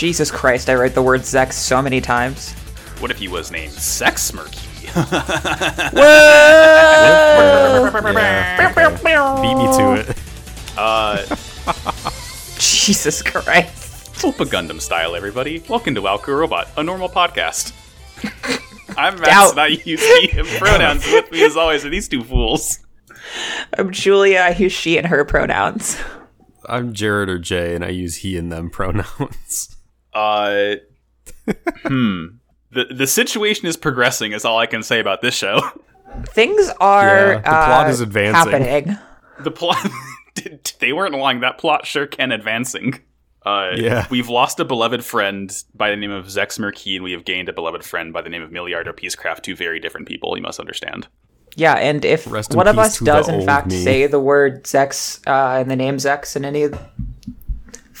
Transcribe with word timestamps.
Jesus 0.00 0.30
Christ, 0.30 0.70
I 0.70 0.76
write 0.76 0.94
the 0.94 1.02
word 1.02 1.20
Zechs 1.20 1.52
so 1.52 1.82
many 1.82 2.00
times. 2.00 2.54
What 3.00 3.10
if 3.10 3.18
he 3.18 3.28
was 3.28 3.50
named 3.50 3.74
Sex 3.74 4.32
Murky? 4.32 4.58
Yeah, 4.94 5.04
okay. 8.72 9.42
Beat 9.42 9.54
me 9.58 9.66
to 9.76 10.00
it. 10.00 10.16
Uh, 10.78 11.18
Jesus 12.58 13.20
Christ. 13.20 14.14
Tulpa 14.14 14.46
Gundam 14.46 14.80
style, 14.80 15.14
everybody. 15.14 15.62
Welcome 15.68 15.94
to 15.96 16.00
Walker 16.00 16.34
Robot, 16.34 16.68
a 16.78 16.82
normal 16.82 17.10
podcast. 17.10 17.74
I'm 18.96 19.16
Matt, 19.16 19.24
Doubt. 19.26 19.50
and 19.50 19.60
I 19.60 19.66
use 19.66 20.00
he 20.02 20.30
and 20.30 20.48
pronouns 20.48 21.04
with 21.12 21.30
me 21.30 21.44
as 21.44 21.58
always 21.58 21.84
are 21.84 21.90
these 21.90 22.08
two 22.08 22.24
fools. 22.24 22.78
I'm 23.76 23.92
Julia. 23.92 24.38
I 24.38 24.52
use 24.52 24.72
she 24.72 24.96
and 24.96 25.08
her 25.08 25.26
pronouns. 25.26 26.00
I'm 26.64 26.94
Jared 26.94 27.28
or 27.28 27.38
Jay, 27.38 27.74
and 27.74 27.84
I 27.84 27.90
use 27.90 28.16
he 28.16 28.38
and 28.38 28.50
them 28.50 28.70
pronouns. 28.70 29.76
Uh, 30.12 30.74
hmm. 31.84 32.26
The, 32.72 32.84
the 32.84 33.06
situation 33.06 33.66
is 33.66 33.76
progressing, 33.76 34.32
is 34.32 34.44
all 34.44 34.58
I 34.58 34.66
can 34.66 34.82
say 34.82 35.00
about 35.00 35.22
this 35.22 35.34
show. 35.34 35.60
Things 36.28 36.70
are 36.80 37.32
Yeah, 37.32 37.36
the 37.36 37.42
plot 37.42 37.86
uh, 37.86 37.90
is 37.90 38.00
advancing. 38.00 38.52
happening. 38.52 38.98
The 39.40 39.50
plot, 39.50 39.90
they 40.78 40.92
weren't 40.92 41.14
lying. 41.14 41.40
That 41.40 41.58
plot 41.58 41.86
sure 41.86 42.06
can 42.06 42.30
advancing. 42.32 43.00
Uh, 43.44 43.70
Yeah. 43.74 44.06
We've 44.10 44.28
lost 44.28 44.60
a 44.60 44.64
beloved 44.64 45.04
friend 45.04 45.50
by 45.74 45.90
the 45.90 45.96
name 45.96 46.10
of 46.10 46.26
Zechs 46.26 46.58
Merquise, 46.58 46.96
and 46.96 47.04
we 47.04 47.12
have 47.12 47.24
gained 47.24 47.48
a 47.48 47.52
beloved 47.52 47.82
friend 47.84 48.12
by 48.12 48.22
the 48.22 48.28
name 48.28 48.42
of 48.42 48.50
Milliardo 48.50 48.92
Peacecraft, 48.92 49.42
two 49.42 49.56
very 49.56 49.80
different 49.80 50.06
people, 50.06 50.36
you 50.36 50.42
must 50.42 50.60
understand. 50.60 51.08
Yeah, 51.56 51.74
and 51.74 52.04
if 52.04 52.30
Rest 52.30 52.54
one 52.54 52.68
of 52.68 52.78
us 52.78 53.00
does 53.00 53.28
in 53.28 53.44
fact 53.44 53.68
me. 53.68 53.82
say 53.82 54.06
the 54.06 54.20
word 54.20 54.64
Zechs 54.64 55.20
uh, 55.26 55.60
and 55.60 55.68
the 55.70 55.74
name 55.74 55.96
Zechs 55.96 56.36
in 56.36 56.44
any 56.44 56.68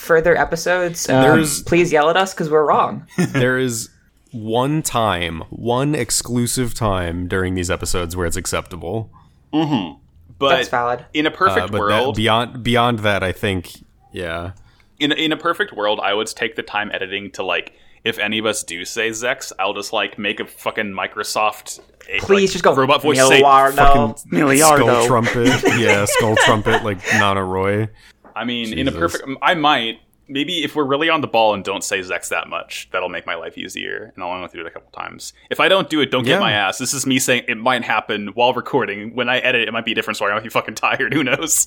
further 0.00 0.36
episodes, 0.36 1.08
um, 1.08 1.22
There's- 1.22 1.62
please 1.62 1.92
yell 1.92 2.08
at 2.10 2.16
us 2.16 2.32
because 2.34 2.50
we're 2.50 2.64
wrong. 2.66 3.06
there 3.18 3.58
is 3.58 3.90
one 4.32 4.82
time, 4.82 5.42
one 5.50 5.94
exclusive 5.94 6.74
time 6.74 7.28
during 7.28 7.54
these 7.54 7.70
episodes 7.70 8.16
where 8.16 8.26
it's 8.26 8.36
acceptable. 8.36 9.10
But 9.52 10.48
That's 10.56 10.68
valid. 10.68 11.04
in 11.12 11.26
a 11.26 11.30
Uh, 11.30 11.32
perfect 11.32 11.66
but 11.66 11.72
that, 11.72 11.78
world, 11.80 12.16
beyond 12.16 12.62
beyond 12.62 13.00
that, 13.00 13.22
I 13.22 13.32
think, 13.32 13.72
yeah, 14.12 14.52
in 14.98 15.12
in 15.12 15.32
a 15.32 15.36
perfect 15.36 15.72
world, 15.74 16.00
I 16.02 16.14
would 16.14 16.28
take 16.28 16.56
the 16.56 16.62
time 16.62 16.90
editing 16.92 17.30
to 17.32 17.42
like. 17.42 17.72
If 18.02 18.18
any 18.18 18.38
of 18.38 18.46
us 18.46 18.62
do 18.62 18.86
say 18.86 19.10
Zechs, 19.10 19.52
I'll 19.58 19.74
just 19.74 19.92
like 19.92 20.18
make 20.18 20.40
a 20.40 20.46
fucking 20.46 20.86
Microsoft. 20.94 21.80
Please 22.20 22.48
like, 22.48 22.52
just 22.52 22.64
go 22.64 22.74
robot 22.74 23.02
voice 23.02 23.18
say 23.18 23.42
Milliardo. 23.42 23.76
fucking 23.76 24.56
skull 24.56 25.06
trumpet, 25.06 25.62
yeah, 25.78 26.04
skull 26.08 26.34
trumpet 26.36 26.82
like 26.82 26.96
Nana 27.12 27.44
Roy. 27.44 27.88
I 28.36 28.44
mean, 28.44 28.76
in 28.76 28.88
a 28.88 28.92
perfect, 28.92 29.24
I 29.42 29.54
might 29.54 30.00
maybe 30.28 30.62
if 30.62 30.76
we're 30.76 30.84
really 30.84 31.08
on 31.08 31.20
the 31.22 31.26
ball 31.26 31.54
and 31.54 31.64
don't 31.64 31.82
say 31.82 31.98
Zechs 32.00 32.28
that 32.28 32.48
much, 32.48 32.88
that'll 32.92 33.08
make 33.08 33.26
my 33.26 33.34
life 33.34 33.58
easier, 33.58 34.12
and 34.14 34.22
I'll 34.22 34.30
only 34.30 34.42
have 34.42 34.52
to 34.52 34.58
do 34.58 34.64
it 34.64 34.66
a 34.68 34.70
couple 34.70 34.90
times. 34.92 35.32
If 35.50 35.58
I 35.58 35.68
don't 35.68 35.90
do 35.90 36.00
it, 36.00 36.10
don't 36.12 36.24
Yeah. 36.24 36.34
get 36.34 36.40
my 36.40 36.52
ass. 36.52 36.78
This 36.78 36.94
is 36.94 37.04
me 37.04 37.18
saying 37.18 37.44
it 37.48 37.56
might 37.56 37.82
happen 37.82 38.28
while 38.34 38.52
recording. 38.52 39.14
When 39.16 39.28
I 39.28 39.38
edit, 39.38 39.66
it 39.68 39.72
might 39.72 39.84
be 39.84 39.90
a 39.92 39.94
different 39.96 40.16
story. 40.16 40.30
I 40.30 40.34
might 40.36 40.44
be 40.44 40.48
fucking 40.48 40.76
tired. 40.76 41.12
Who 41.14 41.24
knows? 41.24 41.66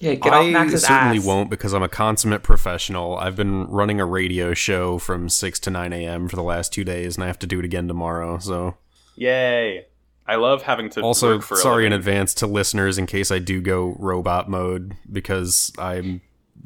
Yeah, 0.00 0.14
get 0.14 0.32
off 0.32 0.44
I 0.46 0.50
Max's 0.50 0.82
certainly 0.84 1.18
ass. 1.18 1.24
won't 1.24 1.50
because 1.50 1.72
I'm 1.74 1.82
a 1.84 1.88
consummate 1.88 2.42
professional. 2.42 3.16
I've 3.18 3.36
been 3.36 3.66
running 3.68 4.00
a 4.00 4.06
radio 4.06 4.54
show 4.54 4.98
from 4.98 5.28
six 5.28 5.60
to 5.60 5.70
nine 5.70 5.92
a.m. 5.92 6.26
for 6.26 6.36
the 6.36 6.42
last 6.42 6.72
two 6.72 6.84
days, 6.84 7.16
and 7.16 7.22
I 7.22 7.26
have 7.28 7.38
to 7.40 7.46
do 7.46 7.58
it 7.60 7.64
again 7.64 7.86
tomorrow. 7.86 8.38
So, 8.38 8.76
Yay! 9.16 9.86
I 10.30 10.36
love 10.36 10.62
having 10.62 10.90
to 10.90 11.00
also 11.00 11.38
work 11.38 11.42
for 11.42 11.54
a 11.54 11.56
sorry 11.56 11.86
in 11.86 11.92
advance 11.92 12.34
to 12.34 12.46
listeners 12.46 12.98
in 12.98 13.06
case 13.06 13.32
I 13.32 13.40
do 13.40 13.60
go 13.60 13.96
robot 13.98 14.48
mode 14.48 14.96
because 15.10 15.72
I'm 15.76 16.20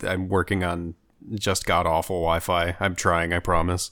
I'm 0.07 0.29
working 0.29 0.63
on 0.63 0.95
just 1.33 1.65
god 1.65 1.87
awful 1.87 2.17
Wi-Fi. 2.17 2.77
I'm 2.79 2.95
trying, 2.95 3.33
I 3.33 3.39
promise. 3.39 3.91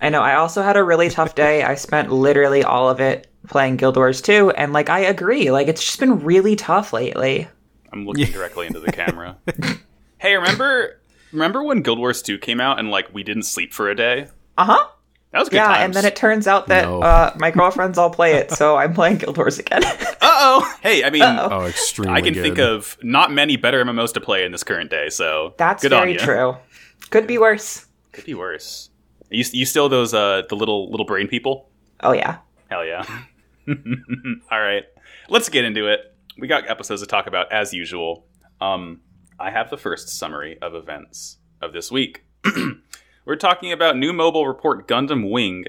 I 0.00 0.08
know. 0.08 0.22
I 0.22 0.36
also 0.36 0.62
had 0.62 0.78
a 0.78 0.82
really 0.82 1.10
tough 1.10 1.34
day. 1.34 1.62
I 1.62 1.74
spent 1.74 2.10
literally 2.10 2.64
all 2.64 2.88
of 2.88 2.98
it 2.98 3.26
playing 3.46 3.76
Guild 3.76 3.96
Wars 3.96 4.22
2, 4.22 4.52
and 4.52 4.72
like 4.72 4.88
I 4.88 5.00
agree, 5.00 5.50
like 5.50 5.68
it's 5.68 5.84
just 5.84 6.00
been 6.00 6.20
really 6.24 6.56
tough 6.56 6.94
lately. 6.94 7.46
I'm 7.92 8.06
looking 8.06 8.24
directly 8.32 8.66
into 8.66 8.80
the 8.80 8.90
camera. 8.90 9.36
hey, 10.16 10.34
remember 10.34 10.98
remember 11.30 11.62
when 11.62 11.82
Guild 11.82 11.98
Wars 11.98 12.22
2 12.22 12.38
came 12.38 12.58
out 12.58 12.78
and 12.78 12.90
like 12.90 13.12
we 13.12 13.22
didn't 13.22 13.42
sleep 13.42 13.74
for 13.74 13.90
a 13.90 13.94
day? 13.94 14.28
Uh 14.56 14.64
huh. 14.64 14.88
That 15.34 15.40
was 15.40 15.48
good 15.48 15.56
Yeah, 15.56 15.66
times. 15.66 15.82
and 15.84 15.94
then 15.94 16.04
it 16.04 16.14
turns 16.14 16.46
out 16.46 16.68
that 16.68 16.84
No. 16.84 17.02
uh, 17.02 17.34
my 17.36 17.50
girlfriends 17.50 17.98
all 17.98 18.08
play 18.08 18.34
it, 18.36 18.52
so 18.52 18.76
I'm 18.76 18.94
playing 18.94 19.18
Guild 19.18 19.36
Wars 19.36 19.58
again. 19.58 19.82
Uh 20.24 20.36
oh. 20.62 20.76
Hey, 20.82 21.04
I 21.04 21.10
mean, 21.10 21.22
Oh, 21.22 21.66
extremely. 21.66 22.14
I 22.14 22.20
can 22.22 22.32
good. 22.34 22.42
think 22.42 22.58
of 22.58 22.96
not 23.02 23.30
many 23.30 23.56
better 23.58 23.84
MMOs 23.84 24.12
to 24.14 24.20
play 24.20 24.44
in 24.46 24.52
this 24.52 24.62
current 24.64 24.90
day. 24.90 25.10
So 25.10 25.52
That's 25.58 25.82
good 25.82 25.90
very 25.90 26.12
you. 26.12 26.18
true. 26.18 26.56
Could 27.10 27.26
be 27.26 27.36
worse. 27.36 27.84
Could 28.12 28.24
be 28.24 28.32
worse. 28.34 28.88
You 29.28 29.44
you 29.52 29.66
still 29.66 29.88
those 29.90 30.14
uh 30.14 30.42
the 30.48 30.54
little 30.56 30.90
little 30.90 31.04
brain 31.04 31.28
people? 31.28 31.68
Oh 32.02 32.12
yeah. 32.12 32.38
Hell 32.70 32.86
yeah. 32.86 33.04
All 34.50 34.60
right, 34.60 34.84
let's 35.28 35.48
get 35.50 35.64
into 35.64 35.88
it. 35.88 36.00
We 36.38 36.46
got 36.48 36.68
episodes 36.70 37.02
to 37.02 37.06
talk 37.06 37.26
about 37.26 37.52
as 37.52 37.72
usual. 37.74 38.24
Um, 38.60 39.00
I 39.38 39.50
have 39.50 39.68
the 39.68 39.76
first 39.78 40.08
summary 40.08 40.58
of 40.62 40.74
events 40.74 41.38
of 41.60 41.72
this 41.72 41.90
week. 41.92 42.24
We're 43.26 43.36
talking 43.36 43.72
about 43.72 43.96
new 43.96 44.12
mobile 44.12 44.46
report 44.46 44.86
Gundam 44.86 45.30
Wing, 45.30 45.64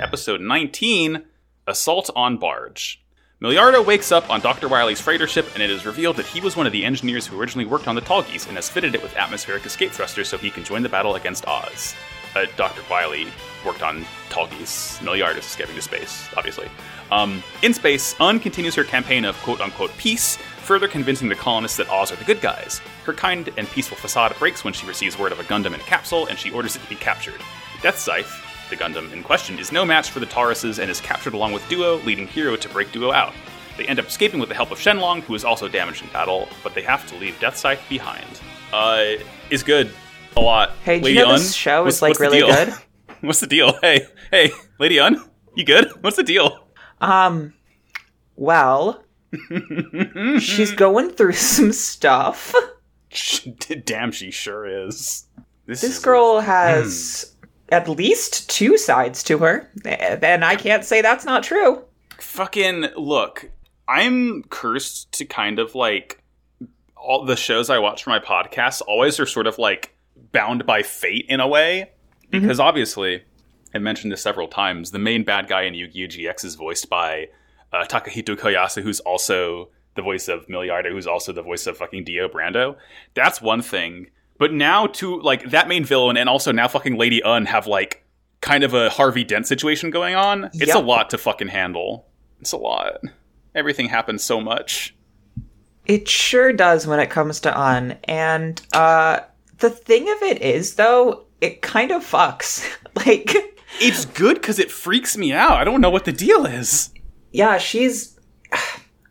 episode 0.00 0.40
19, 0.40 1.22
Assault 1.68 2.10
on 2.16 2.38
Barge. 2.38 3.04
Milliardo 3.40 3.86
wakes 3.86 4.10
up 4.10 4.28
on 4.28 4.40
Dr. 4.40 4.66
Wiley's 4.66 5.00
freighter 5.00 5.28
ship, 5.28 5.46
and 5.54 5.62
it 5.62 5.70
is 5.70 5.86
revealed 5.86 6.16
that 6.16 6.26
he 6.26 6.40
was 6.40 6.56
one 6.56 6.66
of 6.66 6.72
the 6.72 6.84
engineers 6.84 7.24
who 7.24 7.40
originally 7.40 7.66
worked 7.66 7.86
on 7.86 7.94
the 7.94 8.00
Tallgeese 8.00 8.48
and 8.48 8.56
has 8.56 8.68
fitted 8.68 8.96
it 8.96 9.02
with 9.02 9.16
atmospheric 9.16 9.64
escape 9.64 9.92
thrusters 9.92 10.26
so 10.28 10.36
he 10.36 10.50
can 10.50 10.64
join 10.64 10.82
the 10.82 10.88
battle 10.88 11.14
against 11.14 11.46
Oz. 11.46 11.94
Uh, 12.34 12.46
Dr. 12.56 12.82
Wiley 12.90 13.28
worked 13.64 13.84
on 13.84 14.04
Tall 14.28 14.48
Geese. 14.48 14.98
Milliardo 15.02 15.38
is 15.38 15.44
escaping 15.44 15.76
to 15.76 15.82
space, 15.82 16.28
obviously. 16.36 16.68
Um, 17.12 17.44
in 17.62 17.72
space, 17.72 18.16
Une 18.20 18.40
continues 18.40 18.74
her 18.74 18.82
campaign 18.82 19.24
of 19.24 19.36
quote 19.42 19.60
unquote 19.60 19.96
peace, 19.98 20.36
further 20.66 20.88
convincing 20.88 21.28
the 21.28 21.34
colonists 21.34 21.76
that 21.76 21.88
Oz 21.88 22.10
are 22.12 22.16
the 22.16 22.24
good 22.24 22.40
guys. 22.40 22.80
Her 23.04 23.12
kind 23.12 23.48
and 23.56 23.68
peaceful 23.68 23.96
facade 23.96 24.34
breaks 24.38 24.64
when 24.64 24.74
she 24.74 24.86
receives 24.86 25.18
word 25.18 25.32
of 25.32 25.38
a 25.40 25.44
Gundam 25.44 25.74
in 25.74 25.74
a 25.80 25.84
capsule 25.84 26.26
and 26.26 26.38
she 26.38 26.50
orders 26.50 26.74
it 26.76 26.82
to 26.82 26.88
be 26.88 26.96
captured. 26.96 27.40
Death 27.82 27.98
Scythe, 27.98 28.42
the 28.68 28.76
Gundam 28.76 29.12
in 29.12 29.22
question, 29.22 29.58
is 29.58 29.70
no 29.70 29.84
match 29.84 30.10
for 30.10 30.18
the 30.20 30.26
Tauruses 30.26 30.78
and 30.80 30.90
is 30.90 31.00
captured 31.00 31.34
along 31.34 31.52
with 31.52 31.66
Duo, 31.68 31.98
leading 31.98 32.26
Heero 32.26 32.58
to 32.60 32.68
break 32.68 32.90
Duo 32.92 33.12
out. 33.12 33.32
They 33.76 33.86
end 33.86 33.98
up 34.00 34.06
escaping 34.06 34.40
with 34.40 34.48
the 34.48 34.54
help 34.54 34.70
of 34.72 34.78
Shenlong, 34.78 35.20
who 35.22 35.34
is 35.34 35.44
also 35.44 35.68
damaged 35.68 36.02
in 36.02 36.08
battle, 36.08 36.48
but 36.64 36.74
they 36.74 36.82
have 36.82 37.06
to 37.08 37.16
leave 37.16 37.38
Death 37.38 37.56
Scythe 37.56 37.82
behind. 37.88 38.26
Uh, 38.72 39.22
is 39.50 39.62
good. 39.62 39.90
A 40.36 40.40
lot. 40.40 40.72
Hey, 40.84 40.98
do 40.98 41.04
Lady 41.04 41.18
you 41.18 41.24
know 41.24 41.30
Une, 41.32 41.38
this 41.38 41.54
show 41.54 41.84
what's- 41.84 41.96
is 41.96 42.02
like 42.02 42.18
really 42.18 42.38
deal? 42.38 42.48
good? 42.48 42.74
What's 43.22 43.40
the 43.40 43.46
deal? 43.46 43.78
Hey, 43.80 44.06
hey, 44.30 44.50
Lady 44.78 44.98
Une, 44.98 45.22
you 45.54 45.64
good? 45.64 45.88
What's 46.02 46.16
the 46.16 46.22
deal? 46.22 46.66
Um, 47.00 47.54
well, 48.36 49.02
she's 50.40 50.72
going 50.72 51.10
through 51.10 51.32
some 51.34 51.72
stuff. 51.72 52.54
Damn, 53.84 54.12
she 54.12 54.30
sure 54.30 54.86
is. 54.86 55.26
This 55.66 55.82
is- 55.82 55.98
girl 55.98 56.40
hmm. 56.40 56.46
has 56.46 57.34
at 57.70 57.88
least 57.88 58.48
two 58.48 58.78
sides 58.78 59.22
to 59.24 59.38
her, 59.38 59.70
and 59.84 60.44
I 60.44 60.56
can't 60.56 60.84
say 60.84 61.02
that's 61.02 61.24
not 61.24 61.42
true. 61.42 61.82
fucking 62.18 62.86
look. 62.96 63.50
I'm 63.88 64.42
cursed 64.44 65.12
to 65.12 65.24
kind 65.24 65.58
of 65.58 65.74
like 65.74 66.22
all 66.96 67.24
the 67.24 67.36
shows 67.36 67.70
I 67.70 67.78
watch 67.78 68.02
for 68.02 68.10
my 68.10 68.18
podcast 68.18 68.82
always 68.86 69.20
are 69.20 69.26
sort 69.26 69.46
of 69.46 69.58
like 69.58 69.96
bound 70.32 70.66
by 70.66 70.82
fate 70.82 71.26
in 71.28 71.40
a 71.40 71.46
way 71.46 71.92
mm-hmm. 72.24 72.40
because 72.40 72.58
obviously 72.58 73.22
I 73.74 73.78
mentioned 73.78 74.12
this 74.12 74.22
several 74.22 74.48
times. 74.48 74.90
The 74.90 74.98
main 74.98 75.24
bad 75.24 75.48
guy 75.48 75.62
in 75.62 75.74
Yu-Gi-Oh 75.74 76.08
GX 76.08 76.44
is 76.44 76.54
voiced 76.54 76.88
by 76.88 77.28
uh, 77.76 77.86
Takehito 77.86 78.36
Koyasu, 78.36 78.82
who's 78.82 79.00
also 79.00 79.70
the 79.94 80.02
voice 80.02 80.28
of 80.28 80.46
Milliardo, 80.46 80.90
who's 80.90 81.06
also 81.06 81.32
the 81.32 81.42
voice 81.42 81.66
of 81.66 81.76
fucking 81.78 82.04
Dio 82.04 82.28
Brando. 82.28 82.76
That's 83.14 83.40
one 83.40 83.62
thing. 83.62 84.08
But 84.38 84.52
now 84.52 84.86
to 84.86 85.20
like 85.20 85.50
that 85.50 85.68
main 85.68 85.84
villain 85.84 86.16
and 86.16 86.28
also 86.28 86.52
now 86.52 86.68
fucking 86.68 86.96
Lady 86.96 87.22
Une 87.24 87.46
have 87.46 87.66
like 87.66 88.04
kind 88.40 88.64
of 88.64 88.74
a 88.74 88.90
Harvey 88.90 89.24
Dent 89.24 89.46
situation 89.46 89.90
going 89.90 90.14
on. 90.14 90.50
It's 90.54 90.74
a 90.74 90.78
lot 90.78 91.10
to 91.10 91.18
fucking 91.18 91.48
handle. 91.48 92.06
It's 92.40 92.52
a 92.52 92.58
lot. 92.58 93.00
Everything 93.54 93.88
happens 93.88 94.22
so 94.22 94.40
much. 94.40 94.94
It 95.86 96.08
sure 96.08 96.52
does 96.52 96.86
when 96.86 97.00
it 97.00 97.10
comes 97.10 97.40
to 97.40 97.58
Un, 97.58 97.96
and 98.04 98.60
uh, 98.72 99.20
the 99.58 99.70
thing 99.70 100.02
of 100.02 100.22
it 100.22 100.42
is, 100.42 100.74
though, 100.74 101.26
it 101.40 101.62
kind 101.62 101.92
of 101.92 102.04
fucks. 102.04 102.68
like, 103.06 103.34
It's 103.80 104.04
good 104.04 104.34
because 104.34 104.58
it 104.58 104.70
freaks 104.70 105.16
me 105.16 105.32
out. 105.32 105.52
I 105.52 105.64
don't 105.64 105.80
know 105.80 105.90
what 105.90 106.04
the 106.04 106.12
deal 106.12 106.44
is. 106.44 106.90
Yeah, 107.36 107.58
she's. 107.58 108.18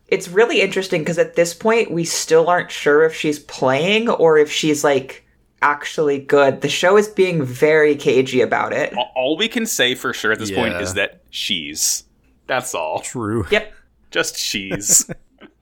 It's 0.08 0.28
really 0.28 0.62
interesting 0.62 1.02
because 1.02 1.18
at 1.18 1.36
this 1.36 1.56
point, 1.56 1.90
we 1.90 2.06
still 2.06 2.48
aren't 2.48 2.70
sure 2.70 3.04
if 3.06 3.16
she's 3.16 3.40
playing 3.40 4.08
or 4.08 4.38
if 4.38 4.52
she's 4.52 4.84
like 4.84 5.26
actually 5.64 6.20
good. 6.20 6.62
The 6.62 6.70
show 6.70 6.96
is 6.96 7.08
being 7.08 7.44
very 7.44 7.96
cagey 7.96 8.42
about 8.42 8.72
it. 8.72 8.94
All 9.16 9.36
we 9.36 9.48
can 9.48 9.66
say 9.66 9.96
for 9.96 10.14
sure 10.14 10.32
at 10.32 10.38
this 10.38 10.52
point 10.52 10.76
is 10.76 10.94
that 10.94 11.24
she's. 11.32 12.04
That's 12.46 12.76
all. 12.76 13.00
True. 13.00 13.48
Yep. 13.50 13.74
Just 14.12 14.38
she's. 14.38 15.10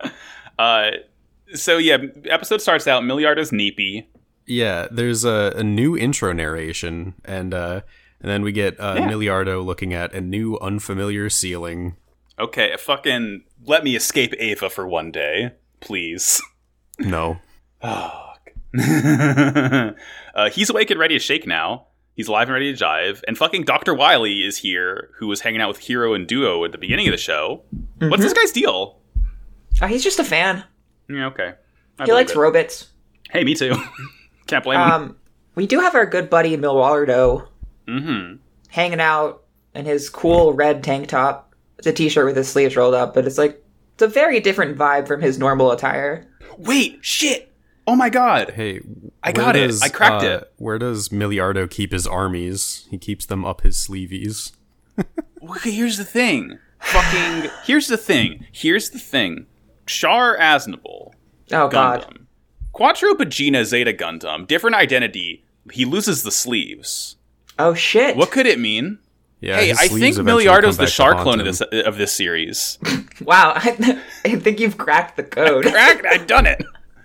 uh, 0.59 0.91
so 1.55 1.77
yeah, 1.77 1.99
episode 2.25 2.61
starts 2.61 2.85
out. 2.85 3.05
Milliardo's 3.05 3.53
Neepy. 3.53 4.09
Yeah, 4.45 4.89
there's 4.91 5.23
a, 5.23 5.53
a 5.55 5.63
new 5.63 5.95
intro 5.97 6.33
narration, 6.33 7.13
and 7.23 7.53
uh, 7.53 7.81
and 8.19 8.29
then 8.29 8.41
we 8.41 8.51
get 8.51 8.77
uh, 8.77 8.95
Yeah. 8.97 9.07
Milliardo 9.07 9.63
looking 9.63 9.93
at 9.93 10.13
a 10.13 10.19
new 10.19 10.57
unfamiliar 10.59 11.29
ceiling. 11.29 11.95
Okay, 12.43 12.75
fucking 12.77 13.45
let 13.65 13.85
me 13.85 13.95
escape 13.95 14.33
Eva 14.33 14.69
for 14.69 14.85
one 14.85 15.11
day, 15.11 15.51
please. 15.79 16.41
No, 16.99 17.37
uh, 17.81 18.33
he's 20.51 20.69
awake 20.69 20.91
and 20.91 20.99
ready 20.99 21.15
to 21.15 21.19
shake 21.19 21.47
now. 21.47 21.87
He's 22.15 22.27
alive 22.27 22.47
and 22.49 22.53
ready 22.53 22.75
to 22.75 22.83
jive. 22.83 23.21
And 23.27 23.37
fucking 23.37 23.63
Dr. 23.63 23.93
Wiley 23.93 24.43
is 24.43 24.57
here, 24.57 25.09
who 25.17 25.27
was 25.27 25.41
hanging 25.41 25.61
out 25.61 25.69
with 25.69 25.79
Heero 25.79 26.15
and 26.15 26.27
Duo 26.27 26.63
at 26.65 26.71
the 26.71 26.77
beginning 26.77 27.07
of 27.07 27.11
the 27.11 27.17
show. 27.17 27.63
What's 27.99 28.21
this 28.21 28.33
guy's 28.33 28.51
deal? 28.51 28.99
Oh, 29.81 29.87
he's 29.87 30.03
just 30.03 30.19
a 30.19 30.23
fan. 30.23 30.63
Yeah, 31.09 31.27
okay. 31.27 31.53
I 31.97 32.05
He 32.05 32.11
likes 32.11 32.33
it. 32.33 32.37
robots. 32.37 32.89
Hey, 33.31 33.43
me 33.43 33.55
too. 33.55 33.73
Can't 34.47 34.63
blame 34.63 34.79
him. 34.79 34.91
Um, 34.91 35.15
we 35.55 35.65
do 35.65 35.79
have 35.79 35.95
our 35.95 36.05
good 36.05 36.29
buddy 36.29 36.55
Milliardo 36.57 37.47
hmm 37.87 38.35
hanging 38.69 38.99
out 38.99 39.43
in 39.73 39.85
his 39.85 40.09
cool 40.09 40.53
red 40.53 40.83
tank 40.83 41.07
top. 41.07 41.52
It's 41.83 41.87
a 41.89 41.91
t-shirt 41.91 42.25
with 42.25 42.37
his 42.37 42.47
sleeves 42.47 42.77
rolled 42.77 42.93
up, 42.93 43.13
but 43.13 43.27
it's 43.27 43.37
like 43.37 43.61
it's 43.95 44.03
a 44.03 44.07
very 44.07 44.39
different 44.39 44.77
vibe 44.77 45.05
from 45.05 45.19
his 45.19 45.37
normal 45.37 45.69
attire. 45.69 46.25
Wait, 46.57 46.99
shit. 47.01 47.51
Oh 47.85 47.97
my 47.97 48.09
god. 48.09 48.51
hey, 48.51 48.79
I 49.21 49.31
where 49.31 49.33
got 49.33 49.57
it. 49.57 49.75
I 49.83 49.89
cracked 49.89 50.23
uh, 50.23 50.27
it. 50.27 50.53
Where 50.55 50.79
does 50.79 51.09
Milliardo 51.09 51.69
keep 51.69 51.91
his 51.91 52.07
armies? 52.07 52.87
He 52.89 52.97
keeps 52.97 53.25
them 53.25 53.43
up 53.43 53.61
his 53.61 53.75
sleeveys. 53.75 54.53
Okay, 55.43 55.71
here's 55.71 55.97
the 55.97 56.05
thing. 56.05 56.57
Fucking. 56.79 57.51
Here's 57.65 57.87
the 57.87 57.97
thing. 57.97 58.47
Here's 58.53 58.91
the 58.91 58.97
thing. 58.99 59.47
Char 59.85 60.37
Aznable. 60.37 61.11
Oh 61.51 61.67
god. 61.67 62.25
Quattro 62.71 63.13
Bajeena 63.13 63.65
Zeta 63.65 63.91
Gundam. 63.91 64.47
Different 64.47 64.77
identity. 64.77 65.43
He 65.73 65.83
loses 65.83 66.23
the 66.23 66.31
sleeves. 66.31 67.17
Oh 67.59 67.73
shit. 67.73 68.15
What 68.15 68.31
could 68.31 68.45
it 68.45 68.57
mean? 68.57 68.99
Yeah, 69.43 69.57
hey, 69.57 69.71
I 69.71 69.87
think 69.87 70.01
eventually 70.01 70.23
Milliardo's 70.23 70.77
the 70.77 70.87
shark 70.87 71.11
to 71.11 71.15
Char 71.17 71.23
clone 71.23 71.39
of 71.41 71.45
this 71.45 71.59
of 71.61 71.97
this 71.97 72.13
series. 72.13 72.79
Wow, 73.21 73.53
I, 73.55 74.01
I 74.25 74.35
think 74.37 74.59
you've 74.59 74.77
cracked 74.77 75.17
the 75.17 75.23
code. 75.23 75.65
Cracked. 75.65 76.05
I've 76.05 76.25
done 76.25 76.47
it. 76.47 76.61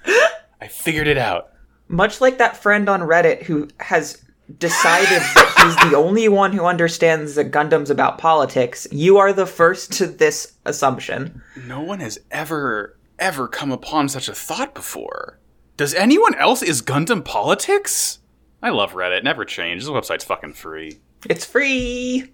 I 0.61 0.67
figured 0.67 1.07
it 1.07 1.19
out. 1.19 1.53
Much 1.87 2.23
like 2.23 2.39
that 2.39 2.57
friend 2.57 2.89
on 2.89 3.03
Reddit 3.03 3.43
who 3.43 3.69
has 3.79 4.25
decided 4.59 5.21
that 5.21 5.77
he's 5.83 5.91
the 5.91 5.97
only 5.97 6.29
one 6.29 6.53
who 6.53 6.65
understands 6.65 7.35
that 7.35 7.53
Gundam's 7.53 7.91
about 7.91 8.17
politics, 8.17 8.87
you 8.91 9.19
are 9.19 9.35
the 9.35 9.47
first 9.47 9.93
to 9.95 10.07
this 10.07 10.55
assumption. 10.65 11.43
No 11.67 11.83
one 11.83 12.01
has 12.01 12.19
ever 12.31 12.99
ever 13.19 13.49
come 13.49 13.71
upon 13.71 14.09
such 14.09 14.29
a 14.29 14.35
thought 14.35 14.75
before. 14.75 15.39
Does 15.77 15.93
anyone 15.95 16.35
else 16.37 16.63
is 16.63 16.81
Gundam 16.83 17.23
politics? 17.25 18.21
I 18.63 18.71
love 18.71 18.95
Reddit. 18.95 19.23
Never 19.23 19.45
change. 19.45 19.83
This 19.83 19.91
website's 19.91 20.25
fucking 20.25 20.55
free. 20.55 21.01
It's 21.29 21.45
free. 21.45 22.31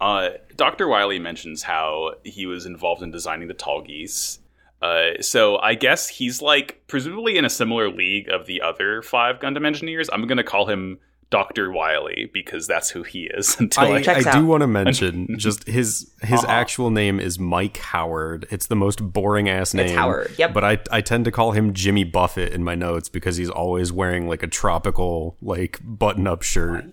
Uh, 0.00 0.30
Dr. 0.56 0.86
Wiley 0.88 1.18
mentions 1.18 1.62
how 1.62 2.14
he 2.24 2.46
was 2.46 2.66
involved 2.66 3.02
in 3.02 3.10
designing 3.10 3.48
the 3.48 3.54
Tallgeese. 3.54 4.38
Uh, 4.80 5.20
so 5.20 5.58
I 5.58 5.74
guess 5.74 6.08
he's 6.08 6.40
like 6.40 6.80
presumably 6.86 7.36
in 7.36 7.44
a 7.44 7.50
similar 7.50 7.90
league 7.90 8.28
of 8.28 8.46
the 8.46 8.60
other 8.62 9.02
five 9.02 9.40
Gundam 9.40 9.66
engineers. 9.66 10.08
I'm 10.12 10.24
gonna 10.28 10.44
call 10.44 10.66
him 10.66 10.98
Dr. 11.30 11.70
Wiley 11.72 12.30
because 12.32 12.68
that's 12.68 12.88
who 12.88 13.02
he 13.02 13.24
is. 13.24 13.56
Until 13.58 13.82
I, 13.92 13.96
I, 14.06 14.14
I 14.24 14.32
do 14.38 14.46
want 14.46 14.60
to 14.60 14.68
mention 14.68 15.26
just 15.36 15.66
his 15.66 16.12
his 16.22 16.44
Uh-huh. 16.44 16.46
actual 16.52 16.90
name 16.90 17.18
is 17.18 17.40
Mike 17.40 17.78
Howard. 17.78 18.46
It's 18.52 18.68
the 18.68 18.76
most 18.76 19.12
boring 19.12 19.48
ass 19.48 19.74
name. 19.74 19.96
Howard, 19.96 20.32
yep. 20.38 20.54
But 20.54 20.62
I 20.62 20.78
I 20.92 21.00
tend 21.00 21.24
to 21.24 21.32
call 21.32 21.50
him 21.52 21.72
Jimmy 21.74 22.04
Buffett 22.04 22.52
in 22.52 22.62
my 22.62 22.76
notes 22.76 23.08
because 23.08 23.36
he's 23.36 23.50
always 23.50 23.90
wearing 23.92 24.28
like 24.28 24.44
a 24.44 24.48
tropical 24.48 25.36
like 25.42 25.80
button 25.82 26.28
up 26.28 26.42
shirt. 26.42 26.84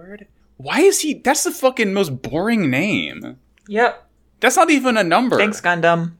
Howard. 0.00 0.26
Why 0.56 0.80
is 0.80 1.00
he? 1.00 1.14
That's 1.14 1.44
the 1.44 1.50
fucking 1.52 1.92
most 1.94 2.22
boring 2.22 2.70
name. 2.70 3.38
Yep. 3.68 4.06
That's 4.40 4.56
not 4.56 4.70
even 4.70 4.96
a 4.96 5.04
number. 5.04 5.36
Thanks, 5.36 5.60
Gundam. 5.60 6.12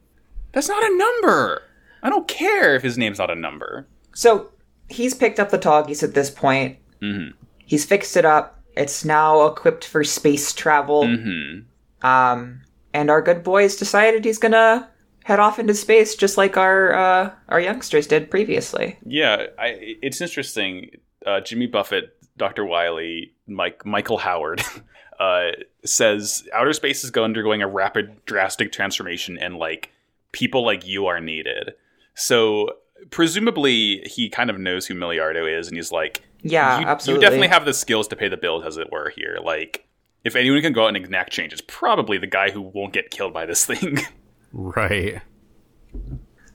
That's 0.53 0.67
not 0.69 0.83
a 0.83 0.97
number. 0.97 1.63
I 2.03 2.09
don't 2.09 2.27
care 2.27 2.75
if 2.75 2.83
his 2.83 2.97
name's 2.97 3.19
not 3.19 3.29
a 3.31 3.35
number. 3.35 3.87
So 4.13 4.49
he's 4.89 5.13
picked 5.13 5.39
up 5.39 5.49
the 5.49 5.59
Tallgeese 5.59 6.03
at 6.03 6.13
this 6.13 6.29
point. 6.29 6.77
Mhm. 7.01 7.33
He's 7.65 7.85
fixed 7.85 8.17
it 8.17 8.25
up. 8.25 8.59
It's 8.75 9.05
now 9.05 9.45
equipped 9.45 9.85
for 9.85 10.03
space 10.03 10.53
travel. 10.53 11.07
hmm 11.07 11.59
Um, 12.03 12.61
and 12.93 13.09
our 13.11 13.21
good 13.21 13.43
boy's 13.43 13.75
decided 13.77 14.25
he's 14.25 14.39
gonna 14.39 14.89
head 15.23 15.39
off 15.39 15.59
into 15.59 15.73
space 15.75 16.15
just 16.15 16.35
like 16.37 16.57
our 16.57 16.93
uh, 16.93 17.31
our 17.49 17.59
youngsters 17.59 18.07
did 18.07 18.31
previously. 18.31 18.97
Yeah, 19.05 19.47
I, 19.59 19.97
it's 20.01 20.19
interesting. 20.21 20.89
Uh, 21.25 21.39
Jimmy 21.41 21.67
Buffett, 21.67 22.17
Dr. 22.41 22.65
Wiley, 22.65 23.33
Mike 23.45 23.85
Michael 23.85 24.17
Howard 24.17 24.63
uh, 25.19 25.51
says 25.85 26.43
outer 26.55 26.73
space 26.73 27.03
is 27.03 27.11
go- 27.11 27.23
undergoing 27.23 27.61
a 27.61 27.67
rapid, 27.67 28.25
drastic 28.25 28.71
transformation, 28.71 29.37
and 29.37 29.57
like 29.57 29.91
people 30.31 30.65
like 30.65 30.87
you 30.87 31.05
are 31.05 31.19
needed. 31.19 31.73
So 32.15 32.69
presumably, 33.11 33.99
he 34.07 34.27
kind 34.27 34.49
of 34.49 34.57
knows 34.57 34.87
who 34.87 34.95
Milliardo 34.95 35.45
is, 35.59 35.67
and 35.67 35.77
he's 35.77 35.91
like, 35.91 36.23
Yeah, 36.41 36.79
you, 36.79 36.85
absolutely. 36.87 37.23
You 37.23 37.29
definitely 37.29 37.47
have 37.49 37.65
the 37.65 37.75
skills 37.75 38.07
to 38.07 38.15
pay 38.15 38.27
the 38.27 38.37
bills, 38.37 38.65
as 38.65 38.77
it 38.77 38.91
were. 38.91 39.11
Here, 39.15 39.37
like. 39.43 39.87
If 40.23 40.35
anyone 40.35 40.61
can 40.61 40.71
go 40.71 40.83
out 40.83 40.95
and 40.95 40.97
enact 40.97 41.31
change, 41.31 41.51
it's 41.51 41.63
probably 41.67 42.19
the 42.19 42.27
guy 42.27 42.51
who 42.51 42.61
won't 42.61 42.93
get 42.93 43.09
killed 43.09 43.33
by 43.33 43.45
this 43.45 43.65
thing. 43.65 43.99
Right. 44.53 45.21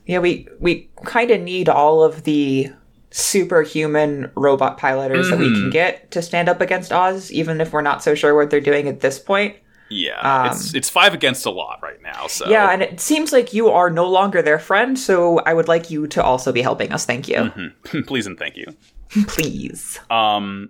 Yeah, 0.05 0.19
we 0.19 0.47
we 0.59 0.89
kind 1.03 1.31
of 1.31 1.41
need 1.41 1.67
all 1.67 2.03
of 2.03 2.23
the 2.25 2.71
superhuman 3.09 4.31
robot 4.35 4.77
piloters 4.77 5.29
that 5.29 5.39
we 5.39 5.45
Mm-hmm. 5.47 5.61
can 5.63 5.69
get 5.69 6.11
to 6.11 6.21
stand 6.21 6.49
up 6.49 6.61
against 6.61 6.91
Oz, 6.91 7.31
even 7.31 7.61
if 7.61 7.71
we're 7.73 7.81
not 7.81 8.03
so 8.03 8.15
sure 8.15 8.35
what 8.35 8.49
they're 8.49 8.59
doing 8.61 8.87
at 8.87 8.99
this 9.01 9.19
point. 9.19 9.55
yeah, 9.89 10.19
Um, 10.19 10.51
it's 10.51 10.73
it's 10.73 10.89
five 10.89 11.13
against 11.13 11.45
a 11.45 11.49
lot 11.49 11.79
right 11.81 12.01
now. 12.01 12.27
So 12.27 12.49
Yeah, 12.49 12.69
and 12.71 12.81
it 12.81 12.99
seems 12.99 13.31
like 13.31 13.53
you 13.53 13.69
are 13.69 13.89
no 13.89 14.05
longer 14.09 14.41
their 14.41 14.59
friend, 14.59 14.99
so 14.99 15.39
I 15.39 15.53
would 15.53 15.67
like 15.67 15.89
you 15.89 16.07
to 16.07 16.23
also 16.23 16.51
be 16.51 16.61
helping 16.61 16.91
us. 16.91 17.05
Thank 17.05 17.27
you, 17.29 17.51
please 18.05 18.27
and 18.27 18.37
thank 18.37 18.57
you. 18.57 18.65
please. 19.27 19.99
Um, 20.09 20.69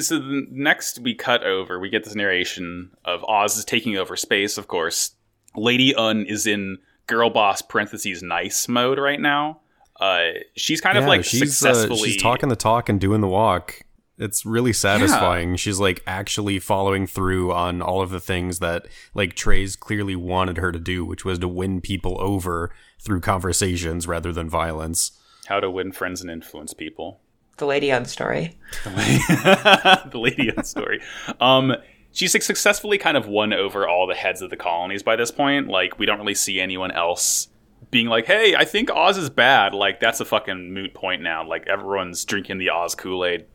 so 0.00 0.18
the 0.20 0.46
next 0.52 1.00
we 1.00 1.14
cut 1.16 1.42
over, 1.42 1.80
we 1.80 1.88
get 1.90 2.04
this 2.04 2.14
narration 2.14 2.90
of 3.04 3.24
Oz 3.24 3.56
is 3.56 3.64
taking 3.64 3.96
over 3.96 4.14
space. 4.14 4.56
Of 4.56 4.68
course, 4.68 5.16
Lady 5.56 5.92
Une 5.98 6.24
is 6.26 6.46
in 6.46 6.78
girl 7.08 7.30
boss 7.30 7.60
parentheses 7.62 8.22
nice 8.22 8.68
mode 8.68 8.98
right 8.98 9.20
now. 9.20 9.60
Uh, 10.00 10.30
she's 10.56 10.80
kind 10.80 10.98
of 10.98 11.04
like 11.04 11.24
she's, 11.24 11.42
uh, 11.42 11.46
successfully. 11.46 12.10
she's 12.10 12.22
talking 12.22 12.48
the 12.48 12.56
talk 12.56 12.88
and 12.88 13.00
doing 13.00 13.20
the 13.20 13.28
walk. 13.28 13.80
It's 14.16 14.46
really 14.46 14.72
satisfying. 14.72 15.56
She's 15.56 15.80
like 15.80 16.02
actually 16.06 16.58
following 16.60 17.06
through 17.06 17.52
on 17.52 17.82
all 17.82 18.00
of 18.00 18.10
the 18.10 18.20
things 18.20 18.60
that 18.60 18.86
like 19.12 19.34
Treize 19.34 19.74
clearly 19.76 20.14
wanted 20.14 20.56
her 20.58 20.70
to 20.70 20.78
do, 20.78 21.04
which 21.04 21.24
was 21.24 21.38
to 21.40 21.48
win 21.48 21.80
people 21.80 22.16
over 22.20 22.70
through 23.00 23.20
conversations 23.20 24.06
rather 24.06 24.32
than 24.32 24.48
violence. 24.48 25.12
how 25.46 25.58
to 25.60 25.70
win 25.70 25.90
friends 25.92 26.20
and 26.20 26.30
influence 26.30 26.72
people. 26.74 27.20
The 27.56 27.66
Lady 27.66 27.90
Une 27.90 28.04
story. 28.04 28.56
the 28.84 30.10
Lady 30.14 30.48
Une 30.48 30.64
story. 30.64 31.00
Um, 31.40 31.74
she's 32.12 32.32
successfully 32.32 32.98
kind 32.98 33.16
of 33.16 33.26
won 33.26 33.52
over 33.52 33.86
all 33.86 34.06
the 34.06 34.14
heads 34.14 34.42
of 34.42 34.50
the 34.50 34.56
colonies 34.56 35.02
by 35.02 35.16
this 35.16 35.30
point. 35.30 35.68
Like, 35.68 35.98
we 35.98 36.06
don't 36.06 36.18
really 36.18 36.34
see 36.34 36.60
anyone 36.60 36.90
else 36.90 37.48
being 37.94 38.08
like, 38.08 38.26
"Hey, 38.26 38.54
I 38.54 38.64
think 38.66 38.90
Oz 38.90 39.16
is 39.16 39.30
bad." 39.30 39.72
Like, 39.72 40.00
that's 40.00 40.20
a 40.20 40.24
fucking 40.26 40.74
moot 40.74 40.92
point 40.92 41.22
now. 41.22 41.46
Like, 41.48 41.66
everyone's 41.66 42.22
drinking 42.26 42.58
the 42.58 42.68
Oz 42.70 42.94
Kool 42.94 43.24
Aid. 43.24 43.46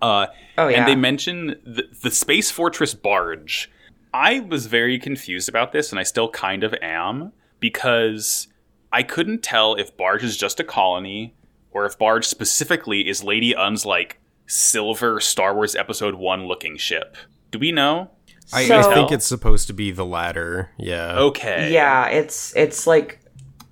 Uh, 0.00 0.28
Oh 0.56 0.68
yeah. 0.68 0.78
and 0.78 0.88
they 0.88 0.94
mention 0.94 1.48
the, 1.64 1.84
the 2.02 2.10
Space 2.10 2.50
Fortress 2.50 2.94
barge. 2.94 3.70
I 4.14 4.40
was 4.40 4.66
very 4.66 4.98
confused 4.98 5.48
about 5.48 5.72
this, 5.72 5.90
and 5.90 5.98
I 5.98 6.04
still 6.04 6.30
kind 6.30 6.64
of 6.64 6.74
am 6.80 7.32
because 7.58 8.48
I 8.92 9.02
couldn't 9.02 9.42
tell 9.42 9.74
if 9.74 9.96
barge 9.96 10.24
is 10.24 10.36
just 10.36 10.58
a 10.60 10.64
colony 10.64 11.34
or 11.72 11.84
if 11.86 11.98
barge 11.98 12.24
specifically 12.26 13.08
is 13.08 13.22
Lady 13.22 13.54
Une's 13.54 13.84
like 13.86 14.18
silver 14.46 15.20
Star 15.20 15.54
Wars 15.54 15.76
Episode 15.76 16.14
One 16.14 16.46
looking 16.46 16.76
ship. 16.76 17.16
Do 17.50 17.58
we 17.58 17.72
know? 17.72 18.10
I, 18.52 18.66
So- 18.66 18.78
I 18.90 18.94
think 18.94 19.12
it's 19.12 19.26
supposed 19.26 19.66
to 19.68 19.72
be 19.72 19.90
the 19.92 20.04
latter. 20.04 20.70
Yeah. 20.78 21.18
Okay. 21.18 21.72
Yeah, 21.72 22.08
it's 22.08 22.54
it's 22.56 22.86
like 22.86 23.20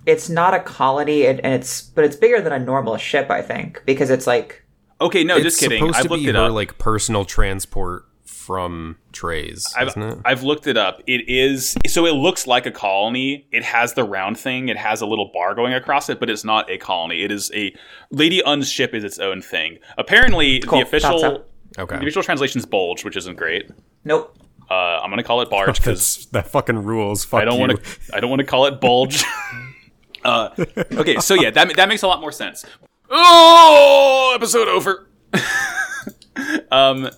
it's 0.09 0.29
not 0.29 0.53
a 0.53 0.59
colony, 0.59 1.25
and, 1.25 1.39
and 1.45 1.53
it's 1.53 1.81
but 1.81 2.03
it's 2.05 2.15
bigger 2.15 2.41
than 2.41 2.51
a 2.53 2.59
normal 2.59 2.97
ship, 2.97 3.29
I 3.29 3.41
think, 3.41 3.81
because 3.85 4.09
it's 4.09 4.27
like 4.27 4.63
Okay. 5.01 5.23
No, 5.23 5.35
it's 5.35 5.43
just 5.43 5.59
kidding. 5.59 5.79
supposed 5.79 5.97
I 5.99 6.01
to 6.03 6.09
looked 6.09 6.23
be 6.23 6.29
it 6.29 6.35
her 6.35 6.45
up. 6.45 6.51
like 6.51 6.77
personal 6.77 7.23
transport 7.25 8.05
from 8.25 8.97
Treize, 9.11 9.71
I've, 9.77 9.89
isn't 9.89 10.01
it? 10.01 10.17
I've 10.25 10.41
looked 10.43 10.65
it 10.65 10.75
up. 10.75 11.01
It 11.05 11.29
is 11.29 11.77
so 11.87 12.05
it 12.07 12.13
looks 12.15 12.47
like 12.47 12.65
a 12.65 12.71
colony. 12.71 13.47
It 13.51 13.63
has 13.63 13.93
the 13.93 14.03
round 14.03 14.37
thing. 14.39 14.69
It 14.69 14.77
has 14.77 15.01
a 15.01 15.05
little 15.05 15.29
bar 15.33 15.53
going 15.55 15.73
across 15.73 16.09
it, 16.09 16.19
but 16.19 16.29
it's 16.31 16.43
not 16.43 16.69
a 16.69 16.77
colony. 16.79 17.23
It 17.23 17.31
is 17.31 17.51
a 17.53 17.73
Lady 18.11 18.41
Une's 18.45 18.67
ship 18.69 18.93
is 18.95 19.03
its 19.03 19.19
own 19.19 19.41
thing. 19.41 19.77
Apparently, 19.99 20.59
Cool. 20.61 20.79
the 20.79 20.83
official 20.85 21.19
Thought 21.19 21.45
Okay. 21.77 21.95
the 21.97 22.01
official 22.01 22.23
translation 22.23 22.57
is 22.59 22.65
bulge, 22.65 23.05
which 23.05 23.15
isn't 23.15 23.37
great. 23.37 23.69
nope. 24.03 24.35
Uh, 24.71 24.99
I'm 25.01 25.09
gonna 25.11 25.23
call 25.23 25.41
it 25.41 25.49
barge 25.55 25.77
because 25.79 26.15
That's, 26.17 26.25
that 26.27 26.47
fucking 26.51 26.83
rules. 26.83 27.23
Fuck 27.25 27.41
I 27.41 27.45
don't 27.45 27.59
want 27.59 27.83
to. 27.83 28.15
I 28.15 28.19
don't 28.19 28.29
want 28.31 28.39
to 28.39 28.45
call 28.45 28.65
it 28.65 28.81
bulge. 28.81 29.23
uh, 30.25 30.49
okay, 30.93 31.17
so 31.17 31.33
yeah, 31.33 31.49
that 31.51 31.75
that 31.75 31.87
makes 31.89 32.03
a 32.03 32.07
lot 32.07 32.21
more 32.21 32.31
sense. 32.31 32.65
Oh, 33.09 34.33
episode 34.35 34.67
over. 34.67 35.07
um, 36.71 37.09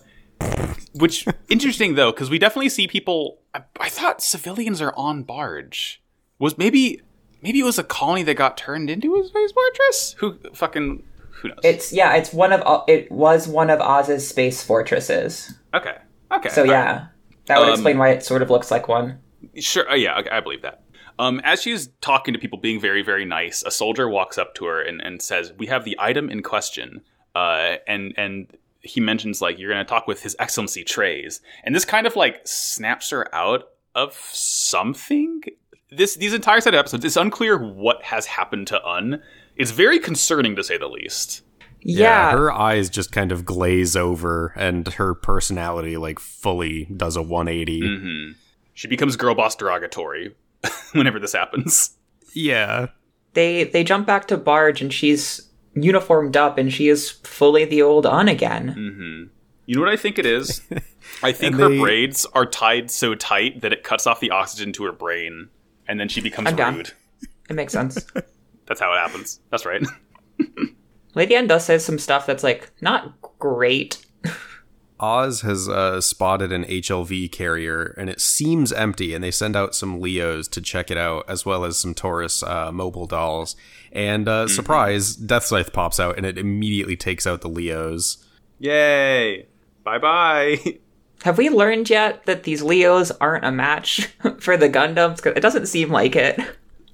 which 0.94 1.26
interesting 1.48 1.94
though, 1.94 2.12
because 2.12 2.30
we 2.30 2.38
definitely 2.38 2.68
see 2.68 2.86
people. 2.86 3.38
I, 3.54 3.62
I 3.80 3.88
thought 3.88 4.22
civilians 4.22 4.80
are 4.80 4.94
on 4.96 5.22
barge. 5.22 6.02
Was 6.38 6.58
maybe 6.58 7.00
maybe 7.42 7.60
it 7.60 7.64
was 7.64 7.78
a 7.78 7.84
colony 7.84 8.22
that 8.24 8.34
got 8.34 8.56
turned 8.56 8.90
into 8.90 9.14
a 9.16 9.24
space 9.24 9.52
fortress? 9.52 10.14
Who 10.18 10.38
fucking 10.54 11.02
who 11.30 11.48
knows? 11.48 11.58
It's 11.62 11.92
yeah, 11.92 12.14
it's 12.16 12.32
one 12.32 12.52
of 12.52 12.62
O- 12.66 12.84
it 12.88 13.10
was 13.10 13.46
one 13.48 13.70
of 13.70 13.80
Oz's 13.80 14.26
space 14.28 14.62
fortresses. 14.62 15.52
okay, 15.74 15.96
okay. 16.30 16.48
So 16.48 16.62
all 16.62 16.68
right. 16.68 16.72
yeah, 16.74 17.06
that 17.46 17.58
would 17.58 17.68
Um, 17.68 17.74
explain 17.74 17.98
why 17.98 18.10
it 18.10 18.24
sort 18.24 18.42
of 18.42 18.50
looks 18.50 18.70
like 18.70 18.88
one. 18.88 19.18
Sure. 19.56 19.88
Uh, 19.90 19.94
yeah, 19.94 20.18
okay, 20.20 20.30
I 20.30 20.40
believe 20.40 20.62
that. 20.62 20.81
Um, 21.18 21.40
as 21.44 21.62
she's 21.62 21.88
talking 22.00 22.34
to 22.34 22.40
people, 22.40 22.58
being 22.58 22.80
very, 22.80 23.02
very 23.02 23.24
nice, 23.24 23.62
a 23.62 23.70
soldier 23.70 24.08
walks 24.08 24.38
up 24.38 24.54
to 24.56 24.64
her 24.66 24.80
and, 24.80 25.00
and 25.00 25.20
says, 25.20 25.52
"We 25.56 25.66
have 25.66 25.84
the 25.84 25.96
item 25.98 26.30
in 26.30 26.42
question." 26.42 27.02
Uh, 27.34 27.76
and 27.86 28.12
and 28.16 28.56
he 28.80 29.00
mentions 29.00 29.40
like 29.40 29.58
you're 29.58 29.70
going 29.72 29.84
to 29.84 29.88
talk 29.88 30.06
with 30.06 30.22
His 30.22 30.36
Excellency 30.38 30.84
Treize, 30.84 31.40
and 31.64 31.74
this 31.74 31.84
kind 31.84 32.06
of 32.06 32.16
like 32.16 32.40
snaps 32.44 33.10
her 33.10 33.32
out 33.34 33.68
of 33.94 34.14
something. 34.14 35.42
This 35.90 36.16
these 36.16 36.32
entire 36.32 36.60
set 36.60 36.74
of 36.74 36.78
episodes, 36.78 37.04
it's 37.04 37.16
unclear 37.16 37.58
what 37.58 38.02
has 38.04 38.26
happened 38.26 38.66
to 38.68 38.80
Une. 38.84 39.22
It's 39.56 39.70
very 39.70 39.98
concerning 39.98 40.56
to 40.56 40.64
say 40.64 40.78
the 40.78 40.88
least. 40.88 41.42
Yeah, 41.84 42.30
her 42.32 42.52
eyes 42.52 42.88
just 42.88 43.12
kind 43.12 43.32
of 43.32 43.44
glaze 43.44 43.96
over, 43.96 44.52
and 44.56 44.86
her 44.94 45.14
personality 45.14 45.96
like 45.96 46.18
fully 46.18 46.86
does 46.96 47.16
a 47.16 47.22
180. 47.22 47.80
hmm 47.80 48.32
She 48.74 48.88
becomes 48.88 49.16
girl 49.16 49.34
boss 49.34 49.54
derogatory 49.56 50.34
whenever 50.92 51.18
this 51.18 51.32
happens. 51.32 51.96
Yeah, 52.34 52.88
they 53.34 53.64
they 53.64 53.84
jump 53.84 54.06
back 54.06 54.26
to 54.28 54.36
Barge 54.36 54.80
and 54.82 54.92
she's 54.92 55.48
uniformed 55.74 56.36
up 56.36 56.58
and 56.58 56.72
she 56.72 56.88
is 56.88 57.10
fully 57.10 57.64
the 57.64 57.82
old 57.82 58.04
Une 58.06 58.28
again. 58.28 58.68
hmm 58.68 59.30
You 59.66 59.74
know 59.76 59.80
what 59.82 59.90
I 59.92 59.96
think 59.96 60.18
it 60.18 60.26
is? 60.26 60.60
I 61.22 61.32
think 61.32 61.56
her 61.56 61.68
they- 61.68 61.78
braids 61.78 62.26
are 62.34 62.46
tied 62.46 62.90
so 62.90 63.14
tight 63.14 63.60
that 63.62 63.72
it 63.72 63.82
cuts 63.84 64.06
off 64.06 64.20
the 64.20 64.30
oxygen 64.30 64.72
to 64.74 64.84
her 64.84 64.92
brain, 64.92 65.48
and 65.88 65.98
then 66.00 66.08
she 66.08 66.20
becomes 66.20 66.48
I'm 66.48 66.56
down. 66.56 66.80
It 67.50 67.54
makes 67.54 67.72
sense. 67.72 68.04
That's 68.66 68.80
how 68.80 68.92
it 68.92 68.98
happens. 68.98 69.40
That's 69.50 69.66
right. 69.66 69.82
Lady 71.14 71.34
Une 71.34 71.46
does 71.46 71.64
say 71.66 71.76
some 71.78 71.98
stuff 71.98 72.24
that's 72.26 72.42
like 72.42 72.70
not 72.80 73.20
great. 73.38 74.04
Oz 75.02 75.40
has 75.40 75.68
uh, 75.68 76.00
spotted 76.00 76.52
an 76.52 76.64
HLV 76.64 77.30
carrier, 77.32 77.94
and 77.98 78.08
it 78.08 78.20
seems 78.20 78.72
empty. 78.72 79.12
And 79.12 79.22
they 79.22 79.32
send 79.32 79.56
out 79.56 79.74
some 79.74 80.00
Leos 80.00 80.46
to 80.48 80.60
check 80.62 80.90
it 80.90 80.96
out, 80.96 81.24
as 81.28 81.44
well 81.44 81.64
as 81.64 81.76
some 81.76 81.92
Taurus 81.92 82.42
uh, 82.42 82.70
mobile 82.72 83.06
dolls. 83.06 83.56
And 83.90 84.28
uh, 84.28 84.46
surprise, 84.48 85.16
Death 85.16 85.44
Scythe 85.44 85.72
pops 85.72 85.98
out, 85.98 86.16
and 86.16 86.24
it 86.24 86.38
immediately 86.38 86.96
takes 86.96 87.26
out 87.26 87.40
the 87.40 87.48
Leos. 87.48 88.24
Yay! 88.60 89.46
Bye 89.84 89.98
bye. 89.98 90.78
Have 91.24 91.38
we 91.38 91.50
learned 91.50 91.90
yet 91.90 92.24
that 92.26 92.44
these 92.44 92.62
Leos 92.62 93.10
aren't 93.20 93.44
a 93.44 93.52
match 93.52 94.06
for 94.40 94.56
the 94.56 94.68
Gundams? 94.68 95.20
'Cause 95.22 95.34
it 95.36 95.40
doesn't 95.40 95.66
seem 95.66 95.90
like 95.90 96.16
it. 96.16 96.40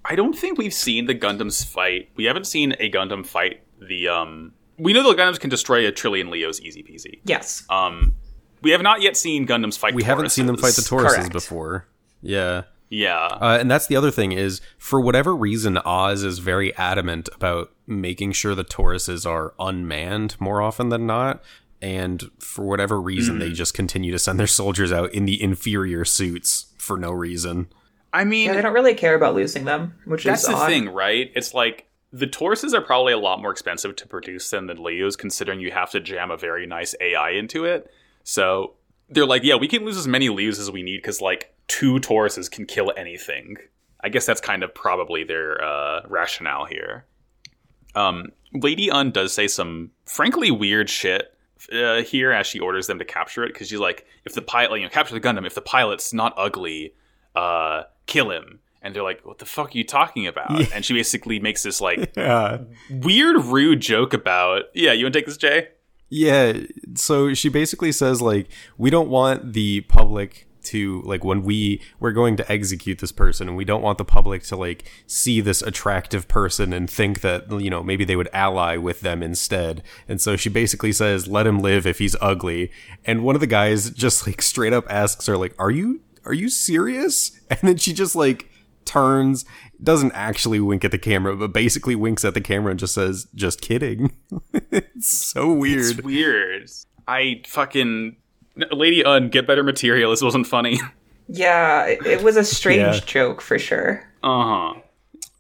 I 0.05 0.15
don't 0.17 0.37
think 0.37 0.57
we've 0.59 0.73
seen 0.75 1.05
the 1.07 1.15
Gundams 1.15 1.65
fight. 1.65 2.09
We 2.17 2.25
haven't 2.25 2.47
seen 2.47 2.73
a 2.81 2.91
Gundam 2.91 3.27
fight 3.27 3.61
the 3.81 4.09
um. 4.09 4.53
We 4.79 4.93
know 4.93 5.03
the 5.03 5.21
Gundams 5.21 5.41
can 5.41 5.51
destroy 5.51 5.87
a 5.87 5.93
trillion 5.93 6.31
Leos 6.31 6.61
easy 6.61 6.83
peasy. 6.83 7.21
Yes. 7.25 7.65
Um, 7.69 8.15
we 8.63 8.71
have 8.71 8.83
not 8.83 9.03
yet 9.03 9.17
seen 9.17 9.47
Gundams 9.47 9.77
fight. 9.79 9.95
We 9.95 10.03
haven't 10.05 10.31
seen 10.31 10.47
them 10.47 10.57
fight 10.57 10.75
the 10.75 10.83
Tauruses. 10.83 11.07
Tauruses 11.09 11.15
Correct. 11.17 11.33
before. 11.33 11.87
Yeah. 12.23 12.63
Yeah. 12.91 13.19
Uh, 13.27 13.59
and 13.61 13.71
that's 13.71 13.87
the 13.87 13.97
other 13.97 14.11
thing 14.11 14.33
is, 14.33 14.61
for 14.79 15.01
whatever 15.01 15.35
reason, 15.37 15.79
Oz 15.79 16.23
is 16.25 16.39
very 16.39 16.75
adamant 16.77 17.29
about 17.35 17.71
making 17.87 18.33
sure 18.33 18.55
the 18.55 18.65
Tauruses 18.65 19.27
are 19.29 19.53
unmanned 19.59 20.37
more 20.41 20.63
often 20.63 20.89
than 20.89 21.07
not. 21.07 21.43
And 21.83 22.31
for 22.41 22.65
whatever 22.65 23.01
reason, 23.01 23.35
Hmm. 23.35 23.41
they 23.41 23.53
just 23.53 23.75
continue 23.75 24.11
to 24.13 24.19
send 24.19 24.39
their 24.41 24.47
soldiers 24.49 24.91
out 24.91 25.13
in 25.13 25.27
the 25.27 25.41
inferior 25.41 26.05
suits 26.05 26.67
for 26.79 26.97
no 26.97 27.11
reason. 27.13 27.69
I 28.13 28.25
mean, 28.25 28.47
Yeah, 28.47 28.55
they 28.55 28.63
don't 28.63 28.73
really 28.73 28.95
care 28.95 29.15
about 29.15 29.35
losing 29.35 29.65
them, 29.65 29.95
which 30.07 30.25
That's 30.25 30.43
is 30.43 30.49
the 30.49 30.55
odd. 30.55 30.67
thing, 30.67 30.89
right? 30.89 31.31
It's 31.37 31.53
like 31.55 31.88
the 32.13 32.27
Tauruses 32.27 32.73
are 32.73 32.81
probably 32.81 33.13
a 33.13 33.19
lot 33.19 33.41
more 33.41 33.51
expensive 33.51 33.97
to 33.97 34.07
produce 34.07 34.51
than 34.51 34.67
the 34.67 34.75
Leos, 34.75 35.17
considering 35.17 35.61
you 35.61 35.71
have 35.71 35.91
to 35.91 36.01
jam 36.01 36.31
a 36.31 36.37
very 36.37 36.67
nice 36.67 36.95
AI 37.01 37.31
into 37.31 37.65
it. 37.65 37.91
So 38.25 38.75
they're 39.09 39.27
like, 39.27 39.45
yeah, 39.45 39.57
we 39.57 39.69
can 39.69 39.85
lose 39.85 39.99
as 39.99 40.09
many 40.09 40.29
Leos 40.29 40.59
as 40.59 40.71
we 40.71 40.83
need 40.83 40.99
because 40.99 41.21
like 41.21 41.55
two 41.67 41.95
Tauruses 41.97 42.51
can 42.51 42.67
kill 42.67 42.93
anything. 42.97 43.57
I 44.01 44.09
guess 44.09 44.27
that's 44.27 44.41
kind 44.41 44.63
of 44.63 44.75
probably 44.75 45.25
their 45.25 45.63
uh, 45.63 46.03
rationale 46.09 46.65
here. 46.65 47.05
Um, 47.95 48.33
Lady 48.53 48.89
Une 48.91 49.11
does 49.11 49.33
say 49.33 49.49
some 49.49 49.91
frankly 50.05 50.51
weird 50.51 50.89
shit 50.89 51.35
uh, 51.73 52.03
here 52.03 52.31
as 52.31 52.47
she 52.47 52.61
orders 52.61 52.87
them 52.87 52.99
to 52.99 53.05
capture 53.05 53.45
it 53.45 53.53
because 53.53 53.69
she's 53.69 53.79
like, 53.79 54.07
if 54.25 54.35
the 54.35 54.43
pilot, 54.43 54.79
you 54.79 54.85
know, 54.85 54.91
capture 54.91 55.15
the 55.15 55.21
Gundam. 55.21 55.47
If 55.47 55.55
the 55.55 55.61
pilot's 55.61 56.13
not 56.13 56.33
ugly, 56.37 56.95
uh, 57.35 57.85
kill 58.07 58.31
him. 58.31 58.61
And 58.83 58.95
they're 58.95 59.03
like, 59.03 59.25
what 59.27 59.39
the 59.39 59.45
fuck 59.47 59.75
are 59.75 59.79
you 59.79 59.85
talking 59.85 60.27
about? 60.27 60.73
And 60.73 60.85
she 60.85 60.95
basically 60.95 61.41
makes 61.41 61.63
this 61.63 61.81
like 61.81 62.13
Yeah. 62.17 62.59
weird, 62.91 63.45
rude 63.45 63.81
joke 63.81 64.15
about, 64.15 64.65
yeah, 64.75 64.93
you 64.93 65.05
want 65.05 65.13
to 65.15 65.19
take 65.19 65.27
this, 65.27 65.37
Jay? 65.37 65.69
Yeah. 66.11 66.59
So 66.95 67.35
she 67.35 67.49
basically 67.49 67.93
says, 67.93 68.23
like, 68.23 68.49
we 68.79 68.89
don't 68.91 69.09
want 69.09 69.53
the 69.53 69.83
public 69.83 70.47
to, 70.65 71.03
like, 71.03 71.25
when 71.25 71.43
we, 71.43 71.81
we're 71.99 72.13
going 72.13 72.37
to 72.37 72.51
execute 72.53 72.99
this 72.99 73.13
person 73.13 73.49
and 73.49 73.57
we 73.57 73.65
don't 73.65 73.81
want 73.83 73.97
the 73.99 74.05
public 74.05 74.43
to, 74.45 74.57
like, 74.57 74.91
see 75.07 75.41
this 75.41 75.63
attractive 75.63 76.29
person 76.29 76.73
and 76.73 76.91
think 76.91 77.21
that, 77.21 77.51
you 77.61 77.71
know, 77.71 77.83
maybe 77.83 78.05
they 78.05 78.17
would 78.17 78.29
ally 78.33 78.77
with 78.77 79.01
them 79.01 79.23
instead. 79.23 79.83
And 80.09 80.21
so 80.21 80.37
she 80.37 80.49
basically 80.49 80.93
says, 80.93 81.27
let 81.29 81.47
him 81.47 81.59
live 81.61 81.87
if 81.87 81.99
he's 81.99 82.17
ugly. 82.21 82.71
And 83.05 83.23
one 83.25 83.35
of 83.35 83.41
the 83.41 83.47
guys 83.47 83.91
just, 83.91 84.27
like, 84.27 84.41
straight 84.43 84.73
up 84.73 84.85
asks 84.91 85.27
her, 85.27 85.37
like, 85.37 85.55
are 85.59 85.71
you, 85.71 86.01
are 86.25 86.35
you 86.35 86.49
serious? 86.49 87.33
And 87.51 87.61
then 87.63 87.77
she 87.79 87.95
just, 87.95 88.15
like, 88.15 88.51
turns, 88.89 89.45
doesn't 89.83 90.13
actually 90.13 90.59
wink 90.61 90.85
at 90.85 90.91
the 90.91 90.99
camera, 90.99 91.37
but 91.37 91.53
basically 91.53 91.95
winks 91.95 92.25
at 92.25 92.35
the 92.35 92.41
camera 92.41 92.71
and 92.73 92.81
just 92.81 92.95
says, 92.95 93.29
just 93.35 93.61
kidding. 93.61 94.17
it's 94.73 95.09
so 95.17 95.53
weird. 95.53 95.99
It's 95.99 96.03
weird. 96.03 96.71
I 97.07 97.43
fucking. 97.47 98.17
Lady 98.73 99.03
Une, 99.07 99.29
get 99.29 99.47
better 99.47 99.63
material. 99.63 100.11
This 100.11 100.23
wasn't 100.23 100.47
funny. 100.47 100.81
Yeah, 101.31 101.85
it, 101.85 102.07
it 102.07 102.23
was 102.23 102.39
a 102.39 102.43
strange 102.45 102.79
Yeah. 102.81 103.01
joke 103.05 103.43
for 103.43 103.59
sure. 103.59 104.03
Uh 104.23 104.73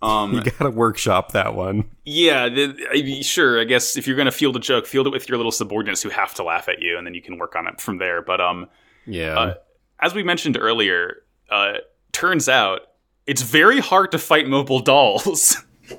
huh. 0.02 0.06
Um, 0.06 0.34
You 0.34 0.42
gotta 0.42 0.68
workshop 0.68 1.32
that 1.32 1.54
one. 1.54 1.88
Yeah, 2.04 2.50
the, 2.50 2.76
I, 2.92 3.22
sure. 3.22 3.58
I 3.58 3.64
guess 3.64 3.96
if 3.96 4.06
you're 4.06 4.14
gonna 4.18 4.30
field 4.30 4.54
a 4.56 4.58
joke, 4.60 4.84
field 4.86 5.06
it 5.06 5.14
with 5.14 5.30
your 5.30 5.38
little 5.38 5.50
subordinates 5.50 6.02
who 6.02 6.10
have 6.10 6.34
to 6.34 6.42
laugh 6.44 6.68
at 6.68 6.82
you, 6.82 6.98
and 6.98 7.06
then 7.06 7.14
you 7.14 7.22
can 7.22 7.38
work 7.38 7.56
on 7.56 7.66
it 7.66 7.80
from 7.80 7.96
there. 7.96 8.20
But 8.20 8.38
um, 8.42 8.68
Yeah. 9.06 9.38
Uh, 9.38 9.54
as 9.98 10.14
we 10.14 10.22
mentioned 10.22 10.58
earlier, 10.60 11.22
uh, 11.48 11.78
turns 12.12 12.50
out 12.50 12.80
it's 13.28 13.42
very 13.42 13.78
hard 13.78 14.10
to 14.12 14.18
fight 14.18 14.48
mobile 14.48 14.80
dolls. 14.80 15.56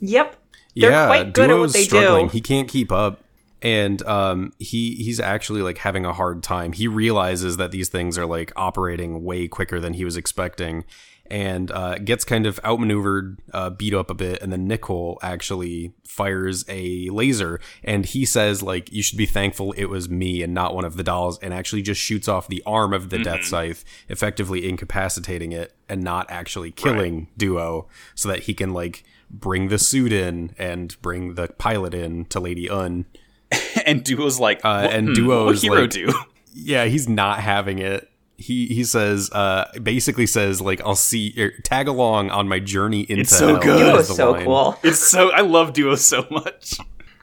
Yep. 0.00 0.36
They're 0.76 0.90
yeah, 0.90 1.06
quite 1.06 1.32
good 1.32 1.50
at 1.50 1.58
what 1.58 1.72
they 1.72 1.84
struggling. 1.84 2.26
do. 2.26 2.32
He 2.32 2.40
can't 2.42 2.68
keep 2.68 2.92
up. 2.92 3.22
And 3.62 4.02
um 4.06 4.52
he 4.58 4.94
he's 4.96 5.18
actually 5.18 5.62
like 5.62 5.78
having 5.78 6.04
a 6.04 6.12
hard 6.12 6.42
time. 6.42 6.72
He 6.72 6.86
realizes 6.86 7.56
that 7.56 7.70
these 7.70 7.88
things 7.88 8.18
are 8.18 8.26
like 8.26 8.52
operating 8.56 9.24
way 9.24 9.48
quicker 9.48 9.80
than 9.80 9.94
he 9.94 10.04
was 10.04 10.16
expecting 10.16 10.84
and 11.30 11.70
uh, 11.70 11.98
gets 11.98 12.24
kind 12.24 12.46
of 12.46 12.58
outmaneuvered, 12.64 13.38
uh, 13.52 13.70
beat 13.70 13.94
up 13.94 14.10
a 14.10 14.14
bit, 14.14 14.42
and 14.42 14.52
then 14.52 14.66
Nicole 14.66 15.18
actually 15.22 15.92
fires 16.06 16.64
a 16.68 17.08
laser, 17.10 17.60
and 17.84 18.04
he 18.06 18.24
says 18.24 18.62
like, 18.62 18.92
"You 18.92 19.02
should 19.02 19.18
be 19.18 19.26
thankful 19.26 19.72
it 19.72 19.86
was 19.86 20.08
me 20.08 20.42
and 20.42 20.52
not 20.54 20.74
one 20.74 20.84
of 20.84 20.96
the 20.96 21.02
dolls," 21.02 21.38
and 21.40 21.52
actually 21.54 21.82
just 21.82 22.00
shoots 22.00 22.28
off 22.28 22.48
the 22.48 22.62
arm 22.66 22.92
of 22.92 23.10
the 23.10 23.18
Death 23.18 23.44
Scythe, 23.44 23.84
effectively 24.08 24.68
incapacitating 24.68 25.52
it 25.52 25.74
and 25.88 26.02
not 26.02 26.26
actually 26.30 26.70
killing 26.70 27.28
Duo, 27.36 27.88
so 28.14 28.28
that 28.28 28.40
he 28.44 28.54
can 28.54 28.72
like 28.72 29.04
bring 29.30 29.68
the 29.68 29.78
suit 29.78 30.12
in 30.12 30.54
and 30.58 30.96
bring 31.02 31.34
the 31.34 31.48
pilot 31.58 31.94
in 31.94 32.24
to 32.26 32.40
Lady 32.40 32.68
Une. 32.70 33.06
and 33.86 34.02
Duo's 34.04 34.38
like, 34.40 34.64
Uh, 34.64 34.82
what, 34.82 34.94
and 34.94 35.08
hmm, 35.08 35.14
Duo's 35.14 35.56
what 35.56 35.62
hero 35.62 35.80
like- 35.82 35.90
do? 35.90 36.12
Yeah, 36.58 36.86
he's 36.86 37.08
not 37.08 37.40
having 37.40 37.78
it. 37.80 38.10
He 38.38 38.66
he 38.66 38.84
says 38.84 39.30
uh 39.32 39.64
basically 39.82 40.26
says 40.26 40.60
like 40.60 40.80
I'll 40.84 40.94
see 40.94 41.34
er, 41.38 41.52
tag 41.64 41.88
along 41.88 42.30
on 42.30 42.48
my 42.48 42.58
journey 42.58 43.00
into 43.02 43.22
It's 43.22 43.36
so 43.36 43.54
hell, 43.54 43.62
good. 43.62 43.80
is 43.80 43.88
It 43.88 43.96
was 44.10 44.16
so 44.16 44.32
line. 44.32 44.44
cool. 44.44 44.78
It's 44.82 44.98
so 44.98 45.30
I 45.32 45.40
love 45.40 45.72
Duo 45.72 45.94
so 45.94 46.26
much. 46.30 46.74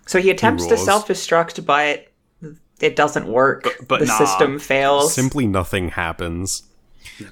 So 0.07 0.19
he 0.19 0.29
attempts 0.31 0.65
to 0.67 0.77
self 0.77 1.07
destruct, 1.07 1.65
but 1.65 2.07
it 2.81 2.95
doesn't 2.95 3.27
work. 3.27 3.63
But- 3.63 3.87
but 3.87 3.99
the 3.99 4.05
nah. 4.07 4.17
system 4.17 4.59
fails. 4.59 5.13
Simply 5.13 5.45
nothing 5.47 5.89
happens. 5.89 6.63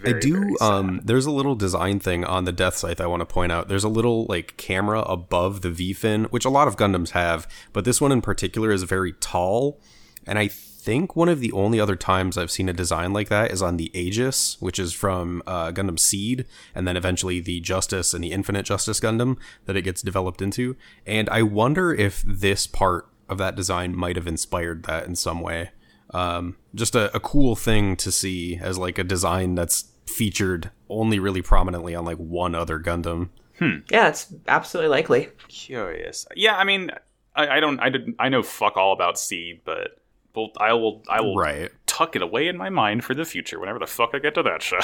I 0.05 0.11
do 0.13 0.55
um 0.61 1.01
there's 1.03 1.25
a 1.25 1.31
little 1.31 1.55
design 1.55 1.99
thing 1.99 2.23
on 2.23 2.43
the 2.45 2.51
death 2.51 2.75
scythe 2.77 3.01
I 3.01 3.07
want 3.07 3.21
to 3.21 3.25
point 3.25 3.51
out. 3.51 3.67
There's 3.67 3.83
a 3.83 3.89
little 3.89 4.25
like 4.29 4.55
camera 4.57 5.01
above 5.01 5.61
the 5.61 5.71
V 5.71 5.93
fin, 5.93 6.25
which 6.25 6.45
a 6.45 6.49
lot 6.49 6.67
of 6.67 6.77
Gundams 6.77 7.09
have, 7.11 7.47
but 7.73 7.83
this 7.83 7.99
one 7.99 8.11
in 8.11 8.21
particular 8.21 8.71
is 8.71 8.83
very 8.83 9.13
tall. 9.13 9.79
And 10.27 10.37
I 10.37 10.49
think 10.81 11.15
one 11.15 11.29
of 11.29 11.39
the 11.39 11.51
only 11.51 11.79
other 11.79 11.95
times 11.95 12.37
I've 12.37 12.49
seen 12.49 12.67
a 12.67 12.73
design 12.73 13.13
like 13.13 13.29
that 13.29 13.51
is 13.51 13.61
on 13.61 13.77
the 13.77 13.95
Aegis, 13.97 14.57
which 14.59 14.79
is 14.79 14.93
from 14.93 15.43
uh, 15.45 15.71
Gundam 15.71 15.99
Seed, 15.99 16.45
and 16.73 16.87
then 16.87 16.97
eventually 16.97 17.39
the 17.39 17.59
Justice 17.59 18.13
and 18.13 18.23
the 18.23 18.31
Infinite 18.31 18.63
Justice 18.65 18.99
Gundam 18.99 19.37
that 19.65 19.77
it 19.77 19.83
gets 19.83 20.01
developed 20.01 20.41
into. 20.41 20.75
And 21.05 21.29
I 21.29 21.43
wonder 21.43 21.93
if 21.93 22.23
this 22.25 22.65
part 22.65 23.07
of 23.29 23.37
that 23.37 23.55
design 23.55 23.95
might 23.95 24.15
have 24.15 24.27
inspired 24.27 24.83
that 24.83 25.05
in 25.05 25.15
some 25.15 25.39
way. 25.41 25.69
Um, 26.13 26.57
just 26.73 26.95
a, 26.95 27.15
a 27.15 27.19
cool 27.19 27.55
thing 27.55 27.95
to 27.97 28.11
see 28.11 28.57
as 28.57 28.77
like 28.77 28.97
a 28.97 29.03
design 29.03 29.55
that's 29.55 29.91
featured 30.07 30.71
only 30.89 31.19
really 31.19 31.41
prominently 31.41 31.95
on 31.95 32.05
like 32.05 32.17
one 32.17 32.55
other 32.55 32.79
Gundam. 32.79 33.29
Yeah, 33.61 34.07
it's 34.07 34.33
absolutely 34.47 34.89
likely. 34.89 35.29
Curious. 35.47 36.25
Yeah, 36.35 36.57
I 36.57 36.63
mean, 36.63 36.89
I, 37.35 37.47
I 37.47 37.59
don't, 37.59 37.79
I 37.79 37.89
didn't, 37.89 38.15
I 38.17 38.29
know 38.29 38.41
fuck 38.41 38.75
all 38.75 38.91
about 38.91 39.19
seed, 39.19 39.61
but 39.63 40.00
well, 40.35 40.51
I 40.57 40.73
will, 40.73 41.03
I 41.09 41.21
will 41.21 41.35
Right. 41.35 41.69
tuck 41.85 42.15
it 42.15 42.21
away 42.21 42.47
in 42.47 42.55
my 42.57 42.69
mind 42.69 43.03
for 43.03 43.13
the 43.13 43.25
future 43.25 43.59
whenever 43.59 43.77
the 43.79 43.85
fuck 43.87 44.11
I 44.13 44.19
get 44.19 44.33
to 44.35 44.43
that 44.43 44.61
show. 44.63 44.79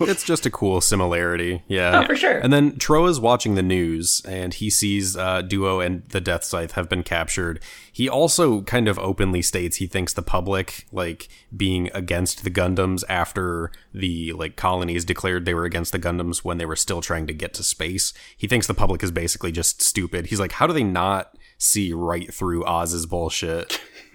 it's 0.00 0.22
just 0.32 0.46
a 0.46 0.50
cool 0.50 0.80
similarity. 0.80 1.62
Yeah. 1.66 2.00
Oh, 2.02 2.06
for 2.06 2.14
sure. 2.14 2.38
And 2.38 2.52
then 2.52 2.78
Trowa's 2.78 3.18
watching 3.18 3.56
the 3.56 3.62
news 3.64 4.22
and 4.28 4.54
he 4.54 4.70
sees 4.70 5.16
uh, 5.16 5.42
Duo 5.42 5.80
and 5.80 6.08
the 6.10 6.20
Death 6.20 6.44
Scythe 6.44 6.72
have 6.72 6.88
been 6.88 7.02
captured. 7.02 7.60
He 7.92 8.08
also 8.08 8.60
kind 8.62 8.86
of 8.88 8.98
openly 8.98 9.42
states 9.42 9.76
he 9.78 9.86
thinks 9.86 10.12
the 10.12 10.22
public, 10.22 10.86
like, 10.92 11.28
being 11.56 11.90
against 11.94 12.44
the 12.44 12.50
Gundams 12.50 13.02
after 13.08 13.72
the, 13.94 14.32
like, 14.34 14.54
colonies 14.56 15.04
declared 15.04 15.46
they 15.46 15.54
were 15.54 15.64
against 15.64 15.92
the 15.92 15.98
Gundams 15.98 16.44
when 16.44 16.58
they 16.58 16.66
were 16.66 16.76
still 16.76 17.00
trying 17.00 17.26
to 17.26 17.32
get 17.32 17.54
to 17.54 17.62
space. 17.64 18.12
He 18.36 18.46
thinks 18.46 18.66
the 18.66 18.74
public 18.74 19.02
is 19.02 19.10
basically 19.10 19.50
just 19.50 19.80
stupid. 19.82 20.26
He's 20.26 20.38
like, 20.40 20.52
how 20.52 20.66
do 20.66 20.72
they 20.74 20.84
not 20.84 21.32
see 21.58 21.92
right 21.94 22.32
through 22.32 22.64
Oz's 22.66 23.06
bullshit? 23.06 23.80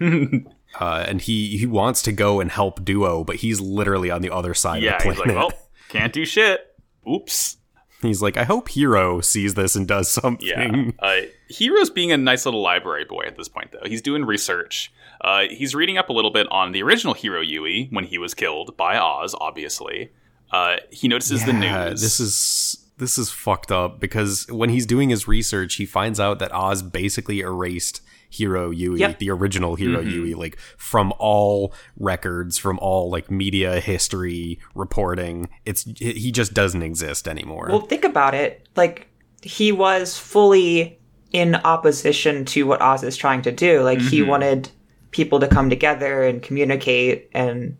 Uh, 0.80 1.04
and 1.06 1.20
he, 1.20 1.58
he 1.58 1.66
wants 1.66 2.02
to 2.02 2.12
go 2.12 2.40
and 2.40 2.50
help 2.50 2.84
Duo, 2.84 3.24
but 3.24 3.36
he's 3.36 3.60
literally 3.60 4.10
on 4.10 4.22
the 4.22 4.30
other 4.30 4.54
side 4.54 4.82
yeah, 4.82 4.96
of 4.96 5.02
the 5.02 5.08
he's 5.08 5.16
planet. 5.16 5.36
like, 5.36 5.48
well, 5.48 5.58
can't 5.88 6.12
do 6.12 6.24
shit. 6.24 6.74
Oops. 7.08 7.56
He's 8.00 8.20
like, 8.20 8.36
I 8.36 8.44
hope 8.44 8.68
Heero 8.68 9.22
sees 9.24 9.54
this 9.54 9.76
and 9.76 9.86
does 9.86 10.08
something. 10.08 10.46
Yeah. 10.46 10.90
Uh, 10.98 11.22
Heero's 11.50 11.90
being 11.90 12.10
a 12.10 12.16
nice 12.16 12.44
little 12.44 12.62
library 12.62 13.04
boy 13.04 13.22
at 13.26 13.36
this 13.36 13.48
point, 13.48 13.70
though. 13.72 13.86
He's 13.86 14.02
doing 14.02 14.24
research. 14.24 14.92
Uh, 15.20 15.44
he's 15.50 15.74
reading 15.74 15.98
up 15.98 16.08
a 16.08 16.12
little 16.12 16.32
bit 16.32 16.48
on 16.50 16.72
the 16.72 16.82
original 16.82 17.14
Heero 17.14 17.46
Yuy 17.46 17.92
when 17.92 18.04
he 18.04 18.18
was 18.18 18.34
killed 18.34 18.76
by 18.76 18.96
Oz, 18.96 19.36
obviously. 19.40 20.10
Uh, 20.50 20.76
he 20.90 21.06
notices 21.06 21.44
the 21.44 21.52
news. 21.52 22.00
This 22.00 22.18
is 22.18 22.78
this 22.98 23.18
is 23.18 23.30
fucked 23.30 23.72
up 23.72 24.00
because 24.00 24.46
when 24.50 24.70
he's 24.70 24.84
doing 24.84 25.08
his 25.08 25.26
research, 25.26 25.76
he 25.76 25.86
finds 25.86 26.20
out 26.20 26.38
that 26.40 26.52
Oz 26.52 26.82
basically 26.82 27.40
erased 27.40 28.00
Heero 28.32 28.74
Yuy, 28.76 28.98
Yep. 28.98 29.18
the 29.18 29.30
original 29.30 29.76
Heero 29.76 30.02
Mm-hmm. 30.02 30.24
Yuy, 30.24 30.36
like 30.36 30.58
from 30.76 31.12
all 31.18 31.72
records, 31.96 32.58
from 32.58 32.78
all 32.80 33.10
like 33.10 33.30
media 33.30 33.80
history 33.80 34.58
reporting. 34.74 35.48
It's 35.64 35.84
he 35.98 36.32
just 36.32 36.54
doesn't 36.54 36.82
exist 36.82 37.28
anymore. 37.28 37.68
Well, 37.70 37.82
think 37.82 38.04
about 38.04 38.34
it. 38.34 38.66
Like, 38.76 39.08
he 39.42 39.72
was 39.72 40.18
fully 40.18 40.98
in 41.32 41.56
opposition 41.56 42.44
to 42.46 42.64
what 42.66 42.80
Oz 42.80 43.02
is 43.02 43.16
trying 43.16 43.42
to 43.42 43.52
do. 43.52 43.82
Like, 43.82 44.00
he 44.00 44.22
wanted 44.22 44.70
people 45.10 45.40
to 45.40 45.48
come 45.48 45.68
together 45.70 46.22
and 46.22 46.42
communicate, 46.42 47.28
and 47.34 47.76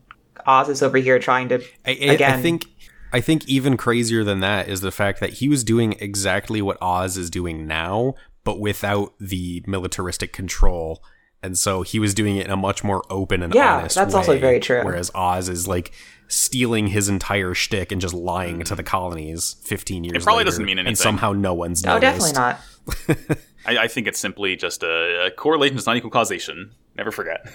Oz 0.47 0.69
is 0.69 0.83
over 0.83 0.99
here 0.99 1.19
trying 1.19 1.49
to, 1.51 1.63
I, 1.87 1.91
I, 1.91 1.93
again, 2.15 2.39
I 2.39 2.43
think 2.43 2.67
I 3.13 3.21
think 3.21 3.47
even 3.47 3.77
crazier 3.77 4.25
than 4.25 4.41
that 4.41 4.69
is 4.69 4.81
the 4.81 4.91
fact 4.91 5.21
that 5.21 5.35
he 5.35 5.49
was 5.49 5.65
doing 5.65 5.95
exactly 6.01 6.63
what 6.63 6.79
Oz 6.81 7.17
is 7.19 7.29
doing 7.31 7.67
now, 7.67 8.15
but 8.45 8.61
without 8.61 9.15
the 9.21 9.63
militaristic 9.67 10.33
control. 10.33 11.03
And 11.45 11.59
so 11.59 11.83
he 11.83 11.99
was 11.99 12.15
doing 12.15 12.37
it 12.37 12.47
in 12.47 12.53
a 12.53 12.57
much 12.57 12.85
more 12.85 13.03
open 13.11 13.43
and 13.43 13.53
Yeah, 13.55 13.79
honest 13.79 13.97
that's 13.97 14.15
also 14.15 14.39
very 14.39 14.61
true. 14.61 14.85
Whereas 14.85 15.11
Oz 15.15 15.49
is 15.49 15.67
like 15.67 15.93
stealing 16.29 16.87
his 16.87 17.09
entire 17.09 17.53
shtick 17.53 17.91
and 17.93 18.01
just 18.01 18.15
lying 18.15 18.61
to 18.63 18.75
the 18.75 18.83
colonies 18.85 19.57
15 19.65 20.05
years 20.05 20.17
It 20.17 20.23
probably 20.23 20.41
later, 20.41 20.51
doesn't 20.51 20.65
mean 20.65 20.79
anything. 20.79 20.89
And 20.89 20.99
somehow 20.99 21.33
no 21.33 21.53
one's 21.53 21.85
no, 21.85 21.99
noticed. 21.99 22.35
definitely 22.35 23.19
not. 23.19 23.39
I, 23.67 23.79
I 23.85 23.89
think 23.89 24.07
it's 24.07 24.19
simply 24.21 24.57
just 24.57 24.83
a, 24.83 25.27
a 25.27 25.31
correlation 25.33 25.77
is 25.77 25.85
not 25.87 25.97
equal 25.97 26.11
causation. 26.11 26.73
Never 26.97 27.11
forget. 27.11 27.47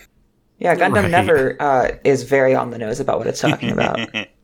Yeah, 0.59 0.75
Gundam 0.75 0.93
Right. 1.03 1.11
never 1.11 1.61
uh, 1.61 1.91
is 2.03 2.23
very 2.23 2.55
on 2.55 2.71
the 2.71 2.77
nose 2.77 2.99
about 2.99 3.19
what 3.19 3.27
it's 3.27 3.39
talking 3.41 3.71
about. 3.71 3.99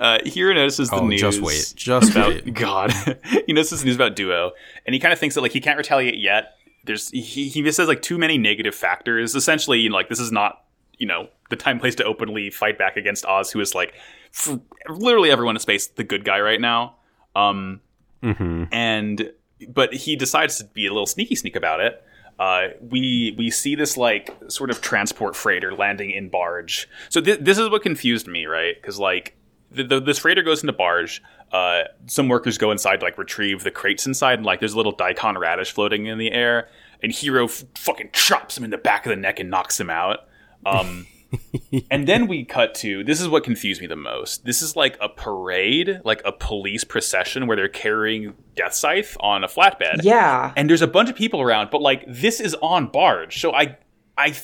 Uh, 0.00 0.18
Heero 0.24 0.54
notices 0.54 0.88
the 0.90 0.96
Oh, 0.96 1.06
news. 1.06 1.20
just 1.20 1.40
wait. 1.42 1.72
Just 1.76 2.10
about 2.12 2.28
wait. 2.30 2.54
God. 2.54 2.90
he 3.46 3.52
notices 3.52 3.80
the 3.80 3.86
news 3.86 3.96
about 3.96 4.16
Duo, 4.16 4.52
and 4.86 4.94
he 4.94 4.98
kind 4.98 5.12
of 5.12 5.18
thinks 5.18 5.34
that 5.36 5.42
like 5.42 5.52
he 5.52 5.60
can't 5.60 5.76
retaliate 5.76 6.18
yet. 6.18 6.54
There's 6.84 7.10
he 7.10 7.20
he 7.20 7.62
just 7.62 7.76
says 7.76 7.86
like 7.88 8.00
too 8.00 8.16
many 8.16 8.38
negative 8.38 8.74
factors. 8.74 9.34
Essentially, 9.34 9.78
you 9.80 9.90
know, 9.90 9.96
like 9.96 10.08
this 10.08 10.18
is 10.20 10.32
not 10.32 10.64
you 10.96 11.06
know 11.06 11.28
the 11.50 11.56
time 11.56 11.78
place 11.78 11.94
to 11.96 12.04
openly 12.04 12.48
fight 12.48 12.78
back 12.78 12.96
against 12.96 13.26
Oz, 13.26 13.50
who 13.52 13.60
is 13.60 13.74
like 13.74 13.92
for 14.32 14.58
literally 14.88 15.30
everyone 15.30 15.54
in 15.56 15.60
space 15.60 15.86
the 15.88 16.04
good 16.04 16.24
guy 16.24 16.40
right 16.40 16.60
now. 16.60 16.96
Um, 17.36 17.80
hmm 18.22 18.64
and 18.72 19.30
but 19.68 19.92
he 19.92 20.16
decides 20.16 20.56
to 20.58 20.64
be 20.64 20.86
a 20.86 20.90
little 20.90 21.06
sneaky 21.06 21.34
sneak 21.34 21.54
about 21.56 21.80
it. 21.80 22.02
Uh, 22.38 22.68
we 22.80 23.34
we 23.36 23.50
see 23.50 23.74
this 23.74 23.98
like 23.98 24.34
sort 24.48 24.70
of 24.70 24.80
transport 24.80 25.36
freighter 25.36 25.74
landing 25.74 26.10
in 26.10 26.30
barge. 26.30 26.88
So 27.10 27.20
thi- 27.20 27.36
this 27.36 27.58
is 27.58 27.68
what 27.68 27.82
confused 27.82 28.26
me, 28.26 28.46
right? 28.46 28.74
Because 28.80 28.98
like 28.98 29.36
the, 29.70 29.84
the, 29.84 30.00
this 30.00 30.18
freighter 30.18 30.42
goes 30.42 30.62
into 30.62 30.72
barge. 30.72 31.22
Uh, 31.52 31.82
some 32.06 32.28
workers 32.28 32.58
go 32.58 32.70
inside 32.70 32.98
to 33.00 33.04
like 33.04 33.18
retrieve 33.18 33.64
the 33.64 33.70
crates 33.70 34.06
inside, 34.06 34.34
and 34.34 34.46
like 34.46 34.60
there's 34.60 34.74
a 34.74 34.76
little 34.76 34.92
daikon 34.92 35.38
radish 35.38 35.72
floating 35.72 36.06
in 36.06 36.18
the 36.18 36.32
air. 36.32 36.68
And 37.02 37.12
Heero 37.12 37.44
f- 37.44 37.64
fucking 37.78 38.10
chops 38.12 38.58
him 38.58 38.64
in 38.64 38.70
the 38.70 38.78
back 38.78 39.06
of 39.06 39.10
the 39.10 39.16
neck 39.16 39.40
and 39.40 39.50
knocks 39.50 39.80
him 39.80 39.90
out. 39.90 40.28
Um, 40.66 41.06
and 41.90 42.06
then 42.06 42.26
we 42.26 42.44
cut 42.44 42.74
to 42.76 43.04
this 43.04 43.20
is 43.20 43.28
what 43.28 43.44
confused 43.44 43.80
me 43.80 43.86
the 43.86 43.96
most. 43.96 44.44
This 44.44 44.62
is 44.62 44.76
like 44.76 44.98
a 45.00 45.08
parade, 45.08 46.00
like 46.04 46.22
a 46.24 46.32
police 46.32 46.84
procession 46.84 47.46
where 47.46 47.56
they're 47.56 47.68
carrying 47.68 48.34
Death 48.56 48.74
Scythe 48.74 49.16
on 49.20 49.44
a 49.44 49.48
flatbed. 49.48 50.02
yeah. 50.02 50.52
And 50.56 50.68
there's 50.68 50.82
a 50.82 50.88
bunch 50.88 51.08
of 51.08 51.16
people 51.16 51.40
around, 51.40 51.70
but 51.70 51.80
like 51.80 52.04
this 52.06 52.40
is 52.40 52.54
on 52.62 52.88
barge. 52.88 53.40
So 53.40 53.54
I 53.54 53.78
I 54.18 54.34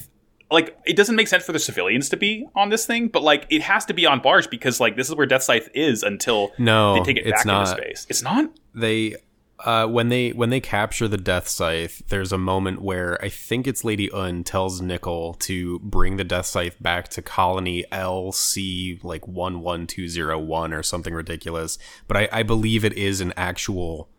like 0.51 0.77
it 0.87 0.97
doesn't 0.97 1.17
make 1.17 1.29
sense 1.29 1.45
for 1.45 1.53
the 1.53 1.59
civilians 1.59 2.09
to 2.11 2.17
be 2.17 2.47
on 2.55 2.69
this 2.71 2.87
thing, 2.87 3.09
but 3.09 3.23
like 3.23 3.47
it 3.51 3.63
has 3.63 3.85
to 3.87 3.95
be 3.95 4.07
on 4.07 4.21
barge 4.21 4.49
because 4.51 4.79
like 4.81 4.97
this 4.97 5.09
is 5.09 5.15
where 5.15 5.27
Death 5.27 5.43
Scythe 5.43 5.69
is 5.75 6.03
until 6.03 6.53
No, 6.59 6.95
they 6.95 7.03
take 7.03 7.17
it 7.17 7.27
it's 7.27 7.39
back 7.41 7.47
not. 7.47 7.61
into 7.69 7.83
space. 7.83 8.07
It's 8.09 8.23
not? 8.23 8.51
they 8.75 9.17
uh, 9.65 9.87
when 9.87 10.11
they 10.11 10.31
when 10.33 10.51
they 10.51 10.61
capture 10.61 11.09
the 11.09 11.17
death 11.17 11.49
scythe 11.49 12.03
there's 12.11 12.31
a 12.31 12.37
moment 12.37 12.83
where 12.83 13.19
i 13.25 13.31
think 13.31 13.67
it's 13.67 13.85
lady 13.87 14.11
une 14.13 14.45
tells 14.45 14.83
nichol 14.83 15.33
to 15.33 15.79
bring 15.79 16.19
the 16.19 16.25
death 16.25 16.45
scythe 16.45 16.77
back 16.83 17.09
to 17.09 17.23
colony 17.23 17.83
lc 17.91 19.03
like 19.03 19.23
11201 19.27 20.73
or 20.75 20.83
something 20.83 21.15
ridiculous 21.15 21.79
but 22.07 22.19
i, 22.19 22.29
I 22.31 22.43
believe 22.43 22.85
it 22.85 22.93
is 22.93 23.23
an 23.23 23.33
actual 23.35 24.11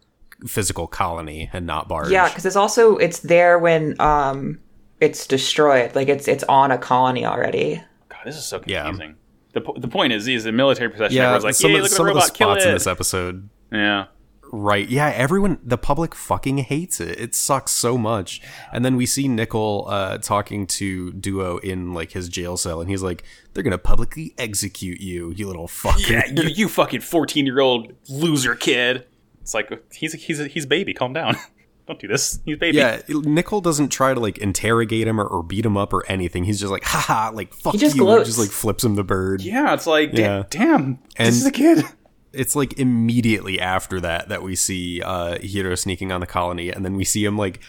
physical 0.48 0.88
colony 0.88 1.50
and 1.54 1.68
not 1.68 1.88
barge 1.88 2.10
Yeah, 2.12 2.28
because 2.28 2.46
it's 2.46 2.56
also 2.56 2.98
it's 2.98 3.20
there 3.20 3.60
when 3.60 4.00
um 4.02 4.60
it's 5.00 5.28
destroyed. 5.28 5.96
Like 5.96 6.08
it's 6.08 6.28
it's 6.28 6.44
on 6.46 6.72
a 6.72 6.78
colony 6.78 7.26
already. 7.26 7.82
God, 8.10 8.20
this 8.26 8.36
is 8.38 8.46
so 8.46 8.60
confusing. 8.60 9.10
Yeah. 9.10 9.14
The, 9.54 9.62
po- 9.62 9.76
the 9.78 9.88
point 9.88 10.14
is, 10.14 10.26
he's 10.26 10.46
a 10.46 10.52
military 10.52 10.90
procession. 10.90 11.16
yeah 11.18 11.24
Everyone's 11.24 11.44
like, 11.44 11.56
some, 11.56 11.72
"Yay, 11.72 11.78
of, 11.78 11.84
look 11.84 11.92
at 11.92 11.98
some 11.98 12.06
the 12.06 12.12
of 12.12 12.16
the 12.16 12.22
spots 12.22 12.66
in 12.66 12.74
this 12.74 12.86
episode 12.88 13.50
yeah, 13.72 14.06
Right. 14.52 14.88
Yeah, 14.88 15.10
everyone 15.10 15.60
the 15.64 15.78
public 15.78 16.16
fucking 16.16 16.60
hates 16.60 17.02
it. 17.02 17.20
It 17.20 17.36
sucks 17.36 17.72
so 17.74 17.98
much. 17.98 18.42
And 18.72 18.86
then 18.86 18.96
we 18.96 19.06
see 19.06 19.28
Nichol 19.28 19.86
uh 19.90 20.18
talking 20.20 20.66
to 20.68 21.12
Duo 21.12 21.58
in 21.58 21.94
like 21.94 22.12
his 22.12 22.30
jail 22.30 22.56
cell 22.56 22.80
and 22.80 22.90
he's 22.90 23.04
like, 23.04 23.24
They're 23.54 23.64
gonna 23.64 23.78
publicly 23.78 24.34
execute 24.38 25.02
you, 25.02 25.32
you 25.32 25.48
little 25.48 25.68
fucker. 25.68 26.10
yeah, 26.10 26.26
you, 26.28 26.44
you 26.56 26.70
fucking 26.70 27.02
fourteen 27.02 27.46
year 27.46 27.60
old 27.60 27.94
loser 28.08 28.56
kid. 28.56 29.06
It's 29.42 29.54
like 29.54 29.70
he's 29.94 30.14
he's 30.14 30.40
he's 30.46 30.66
baby. 30.66 30.94
Calm 30.94 31.14
down. 31.14 31.36
Don't 31.88 32.00
do 32.00 32.08
this. 32.08 32.40
He's 32.46 32.58
baby. 32.58 32.78
Yeah, 32.78 33.02
Nichol 33.08 33.62
doesn't 33.62 33.90
try 33.90 34.14
to 34.14 34.20
like 34.20 34.38
interrogate 34.40 35.08
him 35.08 35.20
or, 35.22 35.26
or 35.26 35.42
beat 35.42 35.66
him 35.66 35.78
up 35.78 35.94
or 35.94 36.06
anything. 36.12 36.44
He's 36.44 36.60
just 36.60 36.70
like, 36.72 36.84
haha, 36.84 37.32
like 37.34 37.54
fuck 37.54 37.76
just 37.78 37.96
you. 37.96 38.02
gloats. 38.04 38.28
Just 38.28 38.40
like 38.40 38.50
flips 38.50 38.84
him 38.84 38.96
the 38.96 39.04
bird. 39.06 39.42
Yeah, 39.42 39.74
it's 39.74 39.88
like, 39.88 40.12
da- 40.12 40.22
Yeah. 40.22 40.44
damn, 40.50 41.00
And- 41.16 41.28
this 41.30 41.38
is 41.38 41.46
a 41.46 41.52
kid. 41.52 41.86
it's 42.34 42.58
like 42.58 42.78
immediately 42.78 43.58
after 43.60 44.02
that 44.02 44.28
that 44.30 44.44
we 44.44 44.54
see 44.54 45.02
uh 45.02 45.36
Heero 45.38 45.80
sneaking 45.80 46.12
on 46.12 46.20
the 46.20 46.28
colony 46.28 46.70
and 46.70 46.84
then 46.84 46.96
we 46.96 47.06
see 47.06 47.24
him 47.24 47.38
like 47.38 47.62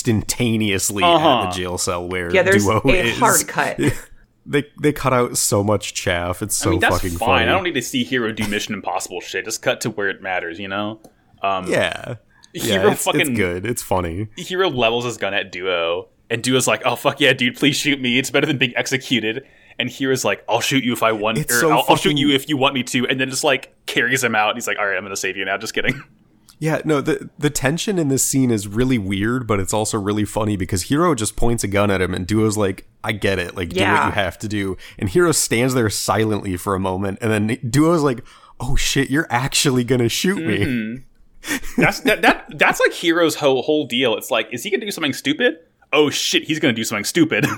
instantaneously 0.00 1.02
Uh-huh. 1.02 1.28
at 1.42 1.50
the 1.50 1.56
jail 1.56 1.76
cell 1.78 2.08
where 2.08 2.32
Yeah, 2.32 2.42
there's 2.42 2.64
Duo 2.64 2.80
a 2.84 2.88
is. 2.88 3.18
hard 3.18 3.46
cut. 3.48 3.78
they 4.46 4.64
they 4.80 4.92
cut 4.92 5.12
out 5.12 5.36
so 5.36 5.64
much 5.64 5.92
chaff. 5.94 6.40
It's 6.42 6.56
so 6.56 6.68
I 6.68 6.72
mean, 6.72 6.80
that's 6.80 6.94
fucking 6.96 7.10
fine. 7.18 7.26
funny. 7.28 7.42
I 7.42 7.52
don't 7.52 7.64
need 7.64 7.74
to 7.74 7.82
see 7.82 8.04
Heero 8.04 8.34
do 8.34 8.46
Mission 8.48 8.74
Impossible 8.74 9.20
shit. 9.20 9.44
Just 9.44 9.60
cut 9.60 9.80
to 9.82 9.90
where 9.90 10.08
it 10.08 10.22
matters, 10.22 10.58
you 10.60 10.68
know? 10.68 11.00
Um, 11.42 11.70
yeah. 11.70 12.14
Yeah, 12.64 12.78
Heero 12.84 12.92
it's, 12.92 13.04
fucking- 13.04 13.20
it's 13.20 13.30
good. 13.30 13.66
It's 13.66 13.82
funny. 13.82 14.26
Heero 14.38 14.74
levels 14.74 15.04
his 15.04 15.16
gun 15.16 15.34
at 15.34 15.52
Duo, 15.52 16.08
and 16.30 16.42
Duo's 16.42 16.66
like, 16.66 16.82
"Oh 16.84 16.96
fuck 16.96 17.20
yeah, 17.20 17.32
dude, 17.32 17.56
please 17.56 17.76
shoot 17.76 18.00
me. 18.00 18.18
It's 18.18 18.30
better 18.30 18.46
than 18.46 18.58
being 18.58 18.76
executed." 18.76 19.46
And 19.78 19.90
Heero's 19.90 20.24
like, 20.24 20.42
"I'll 20.48 20.60
shoot 20.62 20.84
you 20.84 20.92
if 20.94 21.02
I 21.02 21.12
want, 21.12 21.36
It's 21.38 21.54
or 21.54 21.60
so 21.60 21.70
I'll, 21.70 21.84
I'll 21.88 21.96
shoot 21.96 22.16
you 22.16 22.30
if 22.30 22.48
you 22.48 22.56
want 22.56 22.74
me 22.74 22.82
to." 22.84 23.06
And 23.06 23.20
then 23.20 23.28
just 23.30 23.44
like 23.44 23.74
carries 23.86 24.24
him 24.24 24.34
out. 24.34 24.50
And 24.50 24.56
he's 24.56 24.66
like, 24.66 24.78
"All 24.78 24.86
right, 24.86 24.96
I'm 24.96 25.02
gonna 25.04 25.16
save 25.16 25.36
you 25.36 25.44
now." 25.44 25.56
Just 25.58 25.74
kidding. 25.74 26.02
Yeah, 26.58 26.80
no, 26.86 27.02
the 27.02 27.28
the 27.38 27.50
tension 27.50 27.98
in 27.98 28.08
this 28.08 28.24
scene 28.24 28.50
is 28.50 28.66
really 28.66 28.96
weird, 28.96 29.46
but 29.46 29.60
it's 29.60 29.74
also 29.74 29.98
really 29.98 30.24
funny 30.24 30.56
because 30.56 30.84
Heero 30.84 31.14
just 31.14 31.36
points 31.36 31.62
a 31.62 31.68
gun 31.68 31.90
at 31.90 32.00
him 32.00 32.14
and 32.14 32.26
Duo's 32.26 32.56
like, 32.56 32.88
I 33.04 33.12
get 33.12 33.38
it, 33.38 33.54
like 33.54 33.68
do 33.68 33.82
what 33.82 34.06
you 34.06 34.12
have 34.12 34.38
to 34.38 34.48
do. 34.48 34.78
And 34.98 35.10
Heero 35.10 35.34
stands 35.34 35.74
there 35.74 35.90
silently 35.90 36.56
for 36.56 36.74
a 36.74 36.80
moment 36.80 37.18
and 37.20 37.30
then 37.30 37.58
Duo's 37.58 38.02
like, 38.02 38.24
Oh 38.58 38.74
shit, 38.74 39.10
you're 39.10 39.26
actually 39.28 39.84
gonna 39.84 40.08
shoot 40.08 40.38
me. 40.38 40.58
Mm-hmm. 40.60 41.02
That's 41.76 42.00
that, 42.00 42.22
that 42.22 42.46
that's 42.58 42.80
like 42.80 42.92
Heero's 42.92 43.34
whole 43.36 43.62
whole 43.62 43.86
deal. 43.86 44.16
It's 44.16 44.30
like, 44.30 44.48
is 44.52 44.62
he 44.62 44.70
gonna 44.70 44.84
do 44.84 44.90
something 44.90 45.12
stupid? 45.12 45.58
Oh 45.92 46.10
shit, 46.10 46.44
he's 46.44 46.58
gonna 46.58 46.72
do 46.74 46.84
something 46.84 47.04
stupid. 47.04 47.46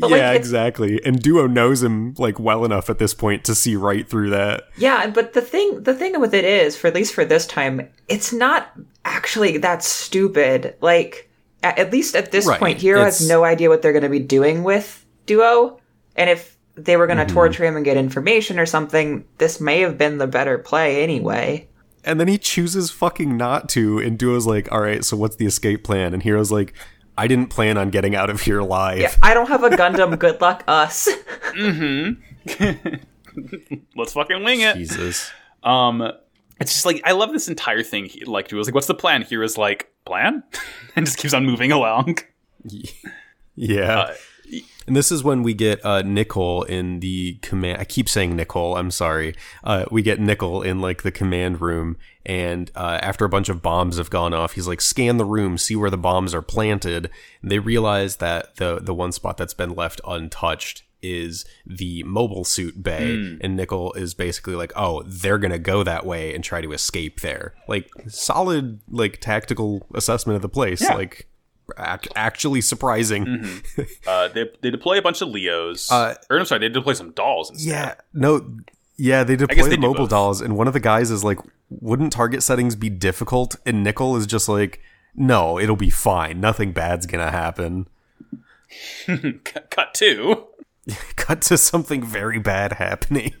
But, 0.00 0.10
yeah, 0.10 0.32
it's- 0.32 0.36
exactly. 0.36 1.00
And 1.02 1.18
Duo 1.22 1.46
knows 1.46 1.82
him 1.82 2.12
like 2.18 2.38
well 2.38 2.66
enough 2.66 2.90
at 2.90 2.98
this 2.98 3.14
point 3.14 3.44
to 3.44 3.54
see 3.54 3.74
right 3.74 4.06
through 4.06 4.28
that. 4.30 4.64
Yeah, 4.76 5.06
but 5.06 5.32
the 5.32 5.40
thing 5.40 5.82
the 5.82 5.94
thing 5.94 6.20
with 6.20 6.34
it 6.34 6.44
is, 6.44 6.76
for 6.76 6.88
at 6.88 6.94
least 6.94 7.14
for 7.14 7.24
this 7.24 7.46
time, 7.46 7.88
it's 8.06 8.30
not 8.30 8.70
actually 9.06 9.56
that 9.58 9.82
stupid. 9.82 10.74
Like 10.82 11.30
at, 11.62 11.78
at 11.78 11.90
least 11.90 12.14
at 12.14 12.32
this 12.32 12.46
Right, 12.46 12.58
point, 12.60 12.80
Heero 12.80 13.02
has 13.02 13.26
no 13.26 13.44
idea 13.44 13.70
what 13.70 13.80
they're 13.80 13.92
going 13.94 14.02
to 14.02 14.08
be 14.10 14.18
doing 14.20 14.62
with 14.62 15.06
Duo, 15.24 15.80
and 16.16 16.28
if 16.28 16.58
they 16.74 16.96
were 16.96 17.06
going 17.06 17.18
to 17.18 17.24
Mm-hmm. 17.24 17.34
torture 17.34 17.64
him 17.64 17.76
and 17.76 17.84
get 17.84 17.96
information 17.96 18.58
or 18.58 18.66
something, 18.66 19.24
this 19.38 19.60
may 19.60 19.80
have 19.80 19.96
been 19.98 20.18
the 20.18 20.26
better 20.26 20.58
play 20.58 21.02
anyway. 21.02 21.67
And 22.08 22.18
then 22.18 22.26
he 22.26 22.38
chooses 22.38 22.90
fucking 22.90 23.36
not 23.36 23.68
to, 23.70 23.98
and 23.98 24.18
Duo's 24.18 24.46
like, 24.46 24.72
All 24.72 24.80
right, 24.80 25.04
so 25.04 25.16
what's 25.16 25.36
the 25.36 25.46
escape 25.46 25.84
plan? 25.84 26.14
And 26.14 26.22
Heero's 26.22 26.50
like, 26.50 26.74
I 27.18 27.26
didn't 27.26 27.48
plan 27.48 27.76
on 27.76 27.90
getting 27.90 28.14
out 28.14 28.30
of 28.30 28.42
here 28.42 28.60
alive. 28.60 29.00
Yeah, 29.00 29.14
I 29.22 29.34
don't 29.34 29.48
have 29.48 29.64
a 29.64 29.70
Gundam. 29.70 30.16
good 30.20 30.40
luck, 30.40 30.62
us. 30.68 31.08
Mm-hmm. 31.50 32.94
Let's 33.96 34.12
fucking 34.12 34.44
wing 34.44 34.60
it. 34.60 34.76
Jesus. 34.76 35.30
Um, 35.64 36.00
it's 36.60 36.72
just 36.72 36.86
like 36.86 37.02
I 37.04 37.12
love 37.12 37.32
this 37.32 37.48
entire 37.48 37.82
thing. 37.82 38.04
He, 38.04 38.24
like, 38.24 38.48
Duo's 38.48 38.66
like, 38.66 38.74
"What's 38.74 38.86
the 38.86 38.94
plan?" 38.94 39.22
Heero's 39.22 39.58
like, 39.58 39.92
"Plan," 40.06 40.44
and 40.96 41.06
just 41.06 41.18
keeps 41.18 41.34
on 41.34 41.44
moving 41.44 41.72
along. 41.72 42.18
Yeah. 43.56 43.98
Uh, 43.98 44.14
and 44.88 44.96
this 44.96 45.12
is 45.12 45.22
when 45.22 45.42
we 45.42 45.54
get 45.54 45.84
uh, 45.84 46.02
Nichol 46.02 46.64
in 46.64 47.00
the 47.00 47.34
command. 47.42 47.80
I 47.80 47.84
keep 47.84 48.08
saying 48.08 48.34
Nichol. 48.34 48.76
I'm 48.76 48.90
sorry. 48.90 49.34
Uh, 49.62 49.84
we 49.90 50.02
get 50.02 50.18
Nichol 50.18 50.62
in 50.62 50.80
like 50.80 51.02
the 51.02 51.12
command 51.12 51.60
room, 51.60 51.96
and 52.26 52.70
uh, 52.74 52.98
after 53.02 53.24
a 53.24 53.28
bunch 53.28 53.48
of 53.48 53.62
bombs 53.62 53.98
have 53.98 54.10
gone 54.10 54.34
off, 54.34 54.52
he's 54.54 54.66
like, 54.66 54.80
scan 54.80 55.18
the 55.18 55.24
room, 55.24 55.58
see 55.58 55.76
where 55.76 55.90
the 55.90 55.96
bombs 55.98 56.34
are 56.34 56.42
planted. 56.42 57.10
And 57.42 57.50
they 57.50 57.58
realize 57.58 58.16
that 58.16 58.56
the 58.56 58.80
the 58.80 58.94
one 58.94 59.12
spot 59.12 59.36
that's 59.36 59.54
been 59.54 59.74
left 59.74 60.00
untouched 60.06 60.82
is 61.00 61.44
the 61.64 62.02
mobile 62.02 62.44
suit 62.44 62.82
bay, 62.82 63.38
and 63.40 63.56
Nichol 63.56 63.92
is 63.92 64.14
basically 64.14 64.56
like, 64.56 64.72
oh, 64.74 65.04
they're 65.06 65.38
gonna 65.38 65.58
go 65.58 65.84
that 65.84 66.04
way 66.04 66.34
and 66.34 66.42
try 66.42 66.60
to 66.60 66.72
escape 66.72 67.20
there. 67.20 67.54
Like 67.68 67.88
solid, 68.08 68.80
like 68.90 69.20
tactical 69.20 69.86
assessment 69.94 70.36
of 70.36 70.42
the 70.42 70.48
place. 70.48 70.80
Yeah. 70.82 70.94
Like. 70.94 71.27
Act- 71.76 72.08
actually 72.16 72.60
surprising. 72.60 73.62
Uh, 74.06 74.26
they 74.28 74.48
they 74.62 74.70
deploy 74.70 74.98
a 74.98 75.02
bunch 75.02 75.20
of 75.20 75.28
Leos. 75.28 75.92
Uh, 75.92 76.14
or 76.30 76.38
I'm 76.38 76.46
sorry, 76.46 76.60
they 76.60 76.68
deploy 76.68 76.94
some 76.94 77.10
dolls. 77.12 77.50
Instead. 77.50 77.68
Yeah, 77.70 77.94
no, 78.14 78.56
yeah, 78.96 79.22
they 79.22 79.36
deploy 79.36 79.64
they 79.64 79.76
the 79.76 79.76
mobile 79.76 80.06
dolls, 80.06 80.40
and 80.40 80.56
one 80.56 80.66
of 80.66 80.72
the 80.72 80.80
guys 80.80 81.10
is 81.10 81.22
like, 81.22 81.38
"Wouldn't 81.68 82.12
target 82.12 82.42
settings 82.42 82.74
be 82.74 82.88
difficult?" 82.88 83.56
And 83.66 83.84
Nichol 83.84 84.16
is 84.16 84.26
just 84.26 84.48
like, 84.48 84.80
"No, 85.14 85.58
it'll 85.58 85.76
be 85.76 85.90
fine. 85.90 86.40
Nothing 86.40 86.72
bad's 86.72 87.06
gonna 87.06 87.30
happen." 87.30 87.86
Cut 89.44 89.94
two. 89.94 90.47
Cut 91.16 91.42
to 91.42 91.58
something 91.58 92.02
very 92.02 92.38
bad 92.38 92.72
happening. 92.74 93.34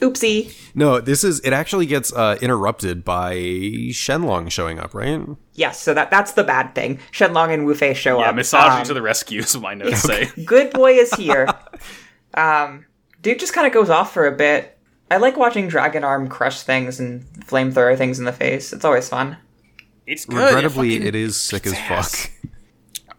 Oopsie. 0.00 0.54
no, 0.74 1.00
this 1.00 1.24
is 1.24 1.40
it. 1.40 1.52
Actually 1.52 1.86
gets 1.86 2.12
uh, 2.12 2.36
interrupted 2.40 3.04
by 3.04 3.34
Shenlong 3.90 4.50
showing 4.50 4.78
up, 4.78 4.94
right? 4.94 5.20
Yes, 5.54 5.80
so 5.80 5.92
that 5.94 6.10
that's 6.10 6.32
the 6.32 6.44
bad 6.44 6.74
thing. 6.74 7.00
Shenlong 7.12 7.52
and 7.52 7.66
Wu 7.66 7.74
Fei 7.74 7.94
show 7.94 8.20
Yeah, 8.20 8.30
up. 8.30 8.36
misogyny 8.36 8.80
Um, 8.80 8.84
to 8.86 8.94
the 8.94 9.02
rescue. 9.02 9.40
Is 9.40 9.56
what 9.56 9.62
my 9.62 9.74
notes 9.74 10.02
say. 10.02 10.30
good 10.44 10.72
boy 10.72 10.92
is 10.92 11.12
here. 11.14 11.48
um, 12.34 12.84
dude 13.22 13.38
just 13.40 13.52
kind 13.52 13.66
of 13.66 13.72
goes 13.72 13.90
off 13.90 14.12
for 14.12 14.26
a 14.26 14.32
bit. 14.36 14.78
I 15.10 15.18
like 15.18 15.36
watching 15.36 15.68
Dragon 15.68 16.02
Arm 16.04 16.28
crush 16.28 16.62
things 16.62 16.98
and 17.00 17.24
flamethrower 17.46 17.96
things 17.96 18.18
in 18.18 18.24
the 18.24 18.32
face. 18.32 18.72
It's 18.72 18.84
always 18.84 19.08
fun. 19.08 19.36
It's 20.06 20.24
good. 20.24 20.36
Regrettably, 20.36 20.92
fucking 20.94 21.06
it 21.08 21.14
is 21.14 21.40
sick 21.40 21.66
as 21.66 21.72
ass. 21.74 22.26
fuck. 22.26 22.30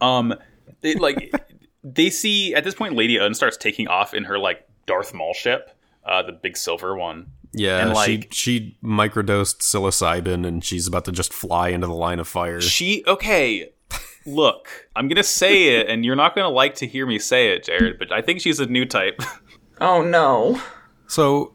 Um, 0.02 0.34
they, 0.82 0.96
like 0.96 1.32
they 1.86 2.10
see 2.10 2.54
at 2.56 2.63
this 2.63 2.74
point, 2.74 2.95
Lady 2.95 3.17
Une 3.17 3.34
starts 3.34 3.56
taking 3.58 3.88
off 3.88 4.13
in 4.13 4.24
her 4.26 4.39
like 4.39 4.67
Darth 4.88 5.13
Maul 5.13 5.34
ship, 5.34 5.69
uh, 6.06 6.24
the 6.24 6.32
big 6.32 6.58
silver 6.58 6.95
one. 6.98 7.28
Yeah, 7.54 7.88
And, 7.88 7.98
she 7.98 8.28
she 8.32 8.78
microdosed 8.84 9.60
psilocybin, 9.60 10.45
and 10.45 10.65
she's 10.65 10.88
about 10.88 11.06
to 11.06 11.12
just 11.12 11.32
fly 11.32 11.69
into 11.69 11.88
the 11.88 11.93
line 11.93 12.19
of 12.19 12.28
fire. 12.28 12.60
She 12.60 13.04
okay. 13.08 13.71
Look, 14.26 14.89
I'm 14.95 15.08
gonna 15.08 15.24
say 15.24 15.80
it, 15.80 15.88
and 15.88 16.04
you're 16.04 16.15
not 16.15 16.36
gonna 16.36 16.50
like 16.50 16.76
to 16.76 16.88
hear 16.88 17.06
me 17.06 17.19
say 17.19 17.50
it, 17.54 17.63
Jared. 17.63 18.00
But 18.00 18.12
I 18.12 18.21
think 18.21 18.41
she's 18.41 18.60
a 18.60 18.65
new 18.65 18.86
type. 18.86 19.21
Oh 19.82 20.02
no. 20.02 20.62
So 21.08 21.55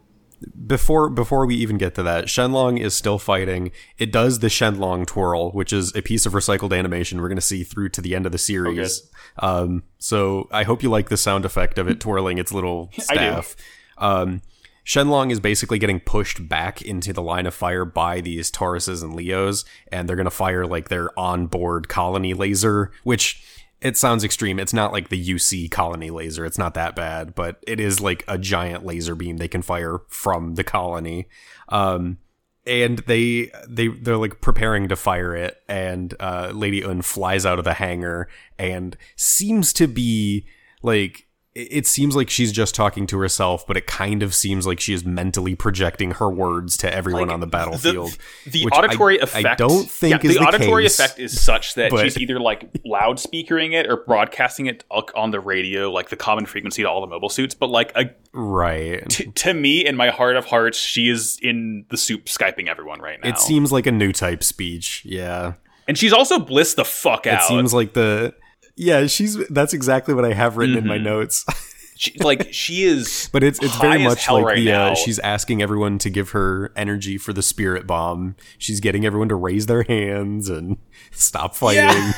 before 0.66 1.10
before 1.10 1.46
we 1.46 1.54
even 1.56 1.78
get 1.78 1.94
to 1.96 2.02
that, 2.02 2.26
Shenlong 2.26 2.80
is 2.80 2.94
still 2.94 3.18
fighting. 3.18 3.72
It 3.98 4.12
does 4.12 4.38
the 4.38 4.48
Shenlong 4.48 5.06
twirl, 5.06 5.50
which 5.52 5.72
is 5.72 5.94
a 5.94 6.02
piece 6.02 6.26
of 6.26 6.32
recycled 6.32 6.76
animation 6.76 7.20
we're 7.20 7.28
going 7.28 7.36
to 7.36 7.42
see 7.42 7.62
through 7.64 7.90
to 7.90 8.00
the 8.00 8.14
end 8.14 8.26
of 8.26 8.32
the 8.32 8.38
series. 8.38 9.02
um, 9.38 9.82
so 9.98 10.48
I 10.50 10.62
hope 10.64 10.82
you 10.82 10.88
like 10.88 11.08
the 11.08 11.16
sound 11.16 11.44
effect 11.44 11.78
of 11.78 11.88
it 11.88 12.00
twirling 12.00 12.38
its 12.38 12.52
little 12.52 12.90
staff. 12.98 13.56
Um, 13.98 14.42
Shenlong 14.84 15.30
is 15.30 15.40
basically 15.40 15.78
getting 15.78 16.00
pushed 16.00 16.48
back 16.48 16.82
into 16.82 17.12
the 17.12 17.22
line 17.22 17.46
of 17.46 17.54
fire 17.54 17.84
by 17.84 18.20
these 18.20 18.50
Tauruses 18.50 19.02
and 19.02 19.14
Leos, 19.14 19.64
and 19.92 20.08
they're 20.08 20.16
going 20.16 20.24
to 20.24 20.30
fire 20.30 20.66
like 20.66 20.88
their 20.88 21.16
onboard 21.18 21.88
colony 21.88 22.34
laser, 22.34 22.90
which 23.04 23.44
it 23.80 23.96
sounds 23.96 24.24
extreme. 24.24 24.58
It's 24.58 24.74
not 24.74 24.92
like 24.92 25.08
the 25.08 25.28
UC 25.28 25.70
colony 25.70 26.10
laser. 26.10 26.44
It's 26.44 26.58
not 26.58 26.74
that 26.74 26.94
bad, 26.94 27.34
but 27.34 27.62
it 27.66 27.80
is 27.80 28.00
like 28.00 28.24
a 28.28 28.36
giant 28.36 28.84
laser 28.84 29.14
beam 29.14 29.38
they 29.38 29.48
can 29.48 29.62
fire 29.62 30.00
from 30.08 30.54
the 30.56 30.64
colony. 30.64 31.28
Um, 31.68 32.18
and 32.66 32.98
they 33.00 33.50
they 33.66 33.88
they're 33.88 34.18
like 34.18 34.42
preparing 34.42 34.88
to 34.88 34.96
fire 34.96 35.34
it, 35.34 35.62
and 35.66 36.14
uh, 36.20 36.52
Lady 36.54 36.82
Une 36.82 37.00
flies 37.00 37.46
out 37.46 37.58
of 37.58 37.64
the 37.64 37.74
hangar 37.74 38.28
and 38.58 38.96
seems 39.16 39.72
to 39.72 39.88
be 39.88 40.46
like 40.82 41.26
it 41.52 41.84
seems 41.84 42.14
like 42.14 42.30
she's 42.30 42.52
just 42.52 42.76
talking 42.76 43.06
to 43.08 43.18
herself, 43.18 43.66
but 43.66 43.76
it 43.76 43.86
kind 43.88 44.22
of 44.22 44.32
seems 44.34 44.68
like 44.68 44.78
she 44.78 44.94
is 44.94 45.04
mentally 45.04 45.56
projecting 45.56 46.12
her 46.12 46.30
words 46.30 46.76
to 46.76 46.94
everyone 46.94 47.22
Like, 47.26 47.32
on 47.34 47.40
the 47.40 47.48
battlefield. 47.48 48.16
The, 48.44 48.50
the 48.64 48.68
I- 48.72 48.78
auditory 48.78 49.20
I, 49.20 49.24
effect. 49.24 49.58
don't 49.58 49.90
think 49.90 50.22
yeah, 50.22 50.30
is 50.30 50.36
the 50.38 50.44
auditory 50.44 50.84
case, 50.84 51.00
effect 51.00 51.18
is 51.18 51.40
such 51.40 51.74
that 51.74 51.90
but- 51.90 52.04
she's 52.04 52.16
either 52.18 52.38
like 52.38 52.70
loudspeakering 52.84 53.72
it 53.72 53.86
or 53.90 53.96
broadcasting 53.96 54.66
it 54.66 54.84
on 54.90 55.32
the 55.32 55.40
radio, 55.40 55.90
like 55.90 56.08
the 56.10 56.16
common 56.16 56.46
frequency 56.46 56.82
to 56.82 56.88
all 56.88 57.00
the 57.00 57.08
mobile 57.08 57.28
suits. 57.28 57.54
But 57.54 57.68
like 57.70 57.90
a, 57.96 58.10
right. 58.32 59.08
t- 59.08 59.24
to 59.32 59.52
me, 59.52 59.84
in 59.84 59.96
my 59.96 60.10
heart 60.10 60.36
of 60.36 60.44
hearts, 60.44 60.78
she 60.78 61.08
is 61.08 61.38
in 61.42 61.84
the 61.90 61.96
soup 61.96 62.26
skyping 62.26 62.68
everyone 62.68 63.00
right 63.00 63.18
now. 63.22 63.28
It 63.28 63.38
seems 63.38 63.72
like 63.72 63.86
a 63.86 63.92
new 63.92 64.12
type 64.12 64.44
speech. 64.44 65.02
Yeah. 65.04 65.54
and 65.88 65.98
she's 65.98 66.12
also 66.12 66.38
bliss 66.38 66.74
the 66.74 66.84
fuck 66.84 67.26
out. 67.26 67.42
It 67.42 67.46
seems 67.48 67.74
like 67.74 67.94
the 67.94 68.34
yeah, 68.80 69.06
she's 69.06 69.36
that's 69.48 69.74
exactly 69.74 70.14
what 70.14 70.24
I 70.24 70.32
have 70.32 70.56
written 70.56 70.76
in 70.78 70.86
my 70.86 70.94
Mm-hmm. 70.96 71.04
notes. 71.04 71.44
She- 71.96 72.16
like 72.18 72.48
she 72.54 72.84
is. 72.84 73.28
but 73.30 73.42
it's 73.44 73.58
it's 73.62 73.76
very 73.76 74.02
much 74.02 74.26
like 74.30 74.42
right 74.44 74.56
the 74.56 74.72
uh, 74.72 74.94
she's 74.94 75.18
asking 75.18 75.60
everyone 75.62 75.98
to 75.98 76.08
give 76.08 76.30
her 76.30 76.72
energy 76.74 77.18
for 77.18 77.34
the 77.34 77.42
spirit 77.42 77.86
bomb. 77.86 78.36
She's 78.56 78.80
getting 78.80 79.04
everyone 79.04 79.28
to 79.28 79.34
raise 79.34 79.66
their 79.66 79.82
hands 79.82 80.48
and 80.48 80.78
stop 81.10 81.54
fighting. 81.54 82.14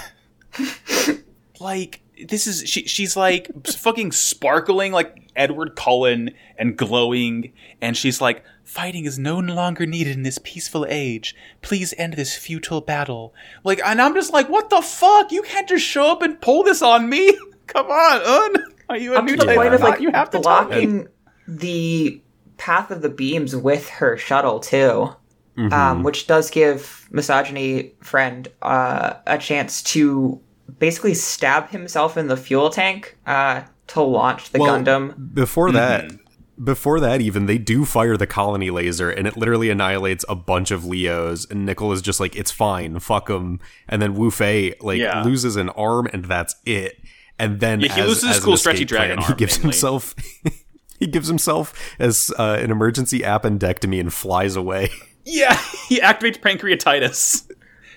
Yeah. 0.59 1.15
like 1.61 2.01
this 2.29 2.47
is 2.47 2.69
she 2.69 2.87
she's 2.87 3.17
like 3.17 3.51
fucking 3.67 4.13
sparkling 4.13 4.93
like 4.93 5.31
Edward 5.37 5.77
Cullen 5.77 6.31
and 6.59 6.77
glowing 6.77 7.53
and 7.81 7.97
she's 7.97 8.21
like 8.21 8.45
fighting 8.65 9.05
is 9.05 9.19
no 9.19 9.39
longer 9.39 9.87
needed 9.87 10.17
in 10.17 10.23
this 10.23 10.39
peaceful 10.43 10.87
age. 10.89 11.35
Please 11.61 11.95
end 11.99 12.15
this 12.15 12.37
futile 12.37 12.81
battle. 12.81 13.35
Like 13.65 13.81
and 13.85 14.01
I'm 14.01 14.15
just 14.15 14.33
like 14.33 14.49
what 14.49 14.71
the 14.71 14.83
fuck? 14.83 15.33
You 15.33 15.43
can't 15.43 15.69
just 15.69 15.85
show 15.85 16.11
up 16.13 16.23
and 16.23 16.41
pull 16.41 16.63
this 16.63 16.83
on 16.83 17.09
me? 17.09 17.37
Come 17.67 17.87
on 17.87 18.21
Une 18.55 18.73
are 18.89 18.99
you 18.99 19.15
a 19.15 19.19
Up 19.19 19.25
new 19.25 19.37
to 19.37 19.47
the 19.47 19.55
point 19.55 19.75
of 19.75 19.81
like 19.81 20.01
you 20.01 20.11
have 20.11 20.31
to 20.31 20.41
tell 20.41 20.65
blocking 20.65 21.09
the 21.49 22.21
path 22.57 22.91
of 22.91 23.03
the 23.03 23.09
beams 23.09 23.57
with 23.57 23.89
her 23.89 24.17
shuttle 24.17 24.61
too. 24.61 25.15
Mm-hmm. 25.57 25.73
Um, 25.73 26.03
which 26.03 26.27
does 26.27 26.51
give 26.51 27.07
misogyny 27.11 27.93
friend 28.01 28.49
uh, 28.63 29.15
a 29.27 29.37
chance 29.37 29.83
to 29.83 30.41
basically 30.79 31.15
stab 31.15 31.69
himself 31.71 32.17
in 32.17 32.29
the 32.29 32.37
fuel 32.37 32.71
tank 32.71 33.17
uh, 33.27 33.63
to 33.89 34.03
launch 34.03 34.51
the 34.51 34.59
Well, 34.59 34.79
Gundam. 34.79 35.35
Before 35.35 35.71
that, 35.73 36.05
Mm-hmm. 36.05 36.65
before 36.65 37.01
that, 37.01 37.21
even 37.21 37.47
they 37.47 37.59
do 37.59 37.85
fire 37.85 38.17
the 38.17 38.27
colony 38.27 38.71
laser, 38.71 39.11
and 39.11 39.27
it 39.27 39.37
literally 39.37 39.71
annihilates 39.71 40.25
a 40.29 40.35
bunch 40.37 40.71
of 40.71 40.85
Leos. 40.85 41.47
And 41.51 41.65
Nichol 41.67 41.93
is 41.93 42.03
just 42.03 42.21
like, 42.21 42.37
"It's 42.37 42.51
fine, 42.51 42.99
fuck 43.01 43.27
them." 43.29 43.59
And 43.89 44.01
then 44.03 44.15
Wu 44.15 44.31
Fei 44.31 44.75
like 44.81 44.99
Yeah. 45.01 45.23
loses 45.23 45.57
an 45.57 45.69
arm, 45.71 46.09
and 46.13 46.25
that's 46.27 46.55
it. 46.67 47.01
And 47.39 47.61
then 47.61 47.81
Yeah, 47.81 47.95
he 47.95 48.01
as- 48.03 48.09
loses 48.09 48.23
his 48.23 48.31
as 48.31 48.37
an 48.39 48.45
cool 48.45 48.57
stretchy 48.57 48.85
dragon 48.85 49.19
plan, 49.19 49.29
he 49.33 49.37
gives 49.37 49.59
mainly. 49.59 49.69
himself 49.73 50.15
he 51.01 51.07
gives 51.07 51.27
himself 51.29 51.73
as 51.99 52.31
uh, 52.39 52.59
an 52.61 52.71
emergency 52.71 53.21
appendectomy 53.21 53.99
and 53.99 54.13
flies 54.13 54.55
away. 54.55 54.91
Yeah, 55.25 55.57
he 55.89 56.01
activates 56.01 56.39
pancreatitis 56.41 57.49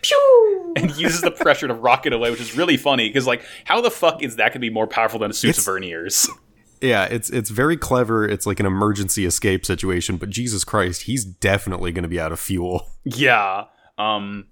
Pew! 0.08 0.74
and 0.78 0.96
uses 0.98 1.22
the 1.22 1.32
pressure 1.32 1.68
to 1.68 1.74
rocket 1.74 2.14
away, 2.14 2.32
which 2.32 2.42
is 2.42 2.56
really 2.58 2.78
funny 2.78 3.10
because, 3.10 3.26
like, 3.26 3.44
how 3.66 3.82
the 3.82 3.92
fuck 3.92 4.22
is 4.22 4.36
that 4.36 4.50
going 4.50 4.54
to 4.54 4.60
be 4.60 4.70
more 4.70 4.88
powerful 4.88 5.20
than 5.20 5.32
a 5.32 5.34
suit's 5.34 5.60
It's- 5.60 5.68
verniers? 5.68 6.30
Yeah, 6.82 7.06
it's 7.06 7.30
it's 7.30 7.50
very 7.50 7.78
clever. 7.78 8.28
It's 8.28 8.46
like 8.46 8.60
an 8.60 8.66
emergency 8.66 9.26
escape 9.26 9.66
situation, 9.66 10.18
but 10.18 10.30
Jesus 10.30 10.66
Christ, 10.66 11.04
he's 11.04 11.24
definitely 11.24 11.94
going 11.94 12.04
to 12.04 12.10
be 12.10 12.20
out 12.20 12.32
of 12.34 12.40
fuel. 12.40 12.86
Yeah. 13.06 13.64
Um, 13.98 14.48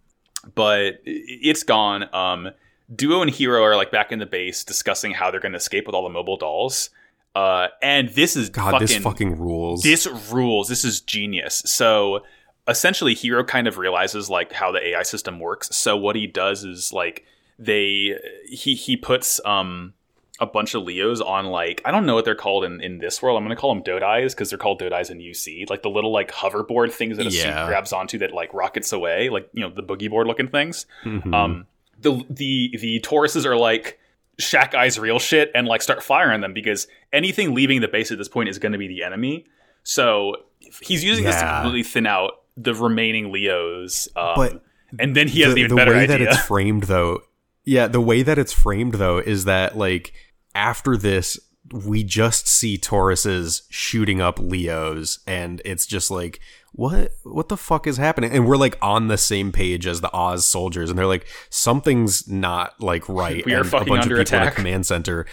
but 0.55 1.01
it's 1.05 1.63
gone. 1.63 2.05
Um, 2.15 2.49
Duo 2.95 3.21
and 3.21 3.29
Heero 3.29 3.61
are 3.61 3.75
like 3.75 3.91
back 3.91 4.11
in 4.13 4.19
the 4.19 4.25
base 4.25 4.63
discussing 4.63 5.11
how 5.11 5.31
they're 5.31 5.41
going 5.41 5.51
to 5.51 5.57
escape 5.57 5.85
with 5.85 5.93
all 5.95 6.03
the 6.03 6.09
mobile 6.09 6.37
dolls. 6.37 6.89
Uh, 7.35 7.67
and 7.81 8.09
this 8.09 8.35
is 8.37 8.49
God, 8.49 8.71
fucking, 8.71 8.87
this 8.87 8.97
fucking 8.97 9.37
rules. 9.37 9.83
this 9.83 10.07
rules. 10.31 10.69
This 10.69 10.85
is 10.85 11.01
genius. 11.01 11.61
So 11.65 12.21
essentially, 12.67 13.15
Heero 13.15 13.45
kind 13.45 13.67
of 13.67 13.77
realizes 13.77 14.29
like 14.29 14.51
how 14.53 14.71
the 14.71 14.85
AI 14.89 15.03
system 15.03 15.39
works. 15.39 15.75
So 15.75 15.95
what 15.97 16.15
he 16.15 16.27
does 16.27 16.63
is 16.63 16.91
like 16.93 17.25
they 17.59 18.17
he 18.47 18.75
he 18.75 18.97
puts 18.97 19.39
um 19.45 19.93
a 20.39 20.45
bunch 20.47 20.73
of 20.73 20.83
Leos 20.83 21.21
on 21.21 21.45
like 21.45 21.81
I 21.85 21.91
don't 21.91 22.05
know 22.05 22.15
what 22.15 22.25
they're 22.25 22.33
called 22.35 22.63
in, 22.65 22.81
in 22.81 22.97
this 22.97 23.21
world. 23.21 23.37
I'm 23.37 23.43
gonna 23.43 23.55
call 23.55 23.73
them 23.73 23.83
Dodais 23.83 24.31
because 24.31 24.49
they're 24.49 24.57
called 24.57 24.81
Dodais 24.81 25.11
in 25.11 25.19
UC. 25.19 25.69
Like 25.69 25.83
the 25.83 25.89
little 25.89 26.11
like 26.11 26.31
hoverboard 26.31 26.91
things 26.91 27.17
that 27.17 27.27
a 27.27 27.29
Yeah. 27.29 27.41
suit 27.63 27.67
grabs 27.67 27.93
onto 27.93 28.17
that 28.19 28.33
like 28.33 28.53
rockets 28.53 28.91
away, 28.91 29.29
like 29.29 29.47
you 29.53 29.61
know 29.61 29.69
the 29.73 29.83
boogie 29.83 30.09
board 30.09 30.25
looking 30.27 30.47
things. 30.47 30.85
Mhm. 31.05 31.33
Um, 31.33 31.67
the 31.99 32.23
the 32.29 32.75
the 32.79 32.99
Tauruses 33.01 33.45
are 33.45 33.55
like 33.55 33.99
Shack 34.39 34.73
Eye's 34.73 34.97
real 34.97 35.19
shit 35.19 35.51
and 35.53 35.67
like 35.67 35.83
start 35.83 36.01
firing 36.01 36.41
them 36.41 36.53
because 36.53 36.87
anything 37.13 37.53
leaving 37.53 37.81
the 37.81 37.87
base 37.87 38.11
at 38.11 38.17
this 38.17 38.27
point 38.27 38.49
is 38.49 38.57
going 38.57 38.71
to 38.71 38.79
be 38.79 38.87
the 38.87 39.03
enemy. 39.03 39.45
So 39.83 40.37
he's 40.81 41.03
using 41.03 41.23
this 41.25 41.35
to 41.35 41.45
completely 41.45 41.83
thin 41.83 42.07
out 42.07 42.41
the 42.57 42.73
remaining 42.73 43.31
Leos. 43.31 44.07
Um, 44.15 44.33
But 44.35 44.63
and 44.99 45.15
then 45.15 45.27
he 45.27 45.41
has 45.41 45.53
the, 45.53 45.59
even 45.61 45.69
the 45.71 45.75
better 45.75 45.91
way 45.91 46.03
idea. 46.03 46.19
that 46.19 46.21
it's 46.21 46.45
framed 46.45 46.83
though 46.83 47.21
yeah 47.65 47.87
the 47.87 48.01
way 48.01 48.21
that 48.21 48.37
it's 48.37 48.53
framed 48.53 48.93
though 48.95 49.17
is 49.17 49.45
that 49.45 49.75
like 49.77 50.13
after 50.53 50.95
this 50.95 51.39
we 51.71 52.03
just 52.03 52.47
see 52.47 52.77
tauruses 52.77 53.63
shooting 53.69 54.21
up 54.21 54.37
leos 54.37 55.19
and 55.25 55.61
it's 55.65 55.87
just 55.87 56.11
like 56.11 56.39
what 56.73 57.11
what 57.23 57.47
the 57.49 57.57
fuck 57.57 57.87
is 57.87 57.97
happening 57.97 58.31
and 58.31 58.45
we're 58.45 58.57
like 58.57 58.77
on 58.83 59.07
the 59.07 59.17
same 59.17 59.51
page 59.51 59.87
as 59.87 60.01
the 60.01 60.13
oz 60.13 60.45
soldiers 60.45 60.89
and 60.91 60.99
they're 60.99 61.07
like 61.07 61.25
something's 61.49 62.27
not 62.27 62.79
like 62.79 63.07
right 63.09 63.43
We 63.47 63.53
are 63.53 63.57
and 63.59 63.65
a 63.65 63.69
fucking 63.69 63.87
bunch 63.87 64.03
under 64.03 64.19
of 64.19 64.25
people 64.27 64.39
attack. 64.39 64.55
command 64.55 64.85
center 64.85 65.25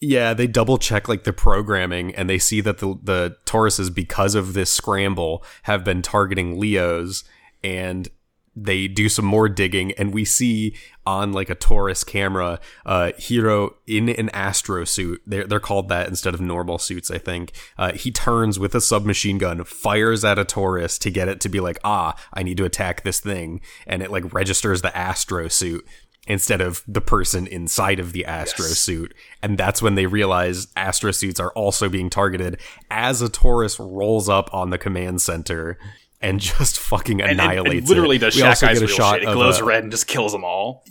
yeah, 0.00 0.32
they 0.32 0.46
double 0.46 0.78
check 0.78 1.08
like 1.08 1.24
the 1.24 1.32
programming 1.32 2.14
and 2.14 2.28
they 2.28 2.38
see 2.38 2.60
that 2.62 2.78
the 2.78 2.98
the 3.02 3.36
Tauruses 3.44 3.94
because 3.94 4.34
of 4.34 4.54
this 4.54 4.72
scramble 4.72 5.44
have 5.64 5.84
been 5.84 6.00
targeting 6.00 6.58
Leos 6.58 7.24
and 7.62 8.08
they 8.56 8.88
do 8.88 9.08
some 9.08 9.24
more 9.24 9.48
digging 9.48 9.92
and 9.92 10.12
we 10.12 10.24
see 10.24 10.74
on 11.06 11.32
like 11.32 11.50
a 11.50 11.54
Taurus 11.54 12.02
camera 12.02 12.58
uh 12.86 13.12
Heero 13.18 13.74
in 13.86 14.08
an 14.08 14.30
astro 14.30 14.84
suit. 14.84 15.20
They're 15.26 15.46
they're 15.46 15.60
called 15.60 15.90
that 15.90 16.08
instead 16.08 16.32
of 16.32 16.40
normal 16.40 16.78
suits, 16.78 17.10
I 17.10 17.18
think. 17.18 17.52
Uh 17.76 17.92
he 17.92 18.10
turns 18.10 18.58
with 18.58 18.74
a 18.74 18.80
submachine 18.80 19.36
gun, 19.36 19.64
fires 19.64 20.24
at 20.24 20.38
a 20.38 20.46
Taurus 20.46 20.98
to 20.98 21.10
get 21.10 21.28
it 21.28 21.40
to 21.40 21.50
be 21.50 21.60
like, 21.60 21.78
ah, 21.84 22.16
I 22.32 22.42
need 22.42 22.56
to 22.56 22.64
attack 22.64 23.02
this 23.02 23.20
thing, 23.20 23.60
and 23.86 24.02
it 24.02 24.10
like 24.10 24.32
registers 24.32 24.80
the 24.80 24.96
astro 24.96 25.48
suit 25.48 25.86
instead 26.30 26.60
of 26.60 26.82
the 26.86 27.00
person 27.00 27.46
inside 27.46 27.98
of 27.98 28.12
the 28.12 28.24
astro 28.24 28.64
suit 28.66 29.12
and 29.42 29.58
that's 29.58 29.82
when 29.82 29.94
they 29.96 30.06
realize 30.06 30.68
astro 30.76 31.10
suits 31.10 31.40
are 31.40 31.52
also 31.52 31.88
being 31.88 32.08
targeted 32.08 32.58
as 32.90 33.20
a 33.20 33.28
taurus 33.28 33.78
rolls 33.80 34.28
up 34.28 34.52
on 34.54 34.70
the 34.70 34.78
command 34.78 35.20
center 35.20 35.76
and 36.22 36.38
just 36.50 36.78
fucking 36.78 37.20
and, 37.20 37.40
and- 37.40 37.66
and 37.66 37.88
literally 37.88 38.16
it. 38.16 38.20
does 38.20 38.34
We 38.36 38.42
Shack 38.42 38.50
also 38.62 38.66
get 38.68 38.76
a 38.76 38.80
real 38.86 38.88
shot 38.96 39.14
shit. 39.14 39.22
It 39.24 39.28
of 39.28 39.34
glows 39.34 39.58
a- 39.58 39.64
red 39.64 39.82
and 39.82 39.90
just 39.90 40.06
kills 40.06 40.32
them 40.32 40.44
all. 40.44 40.84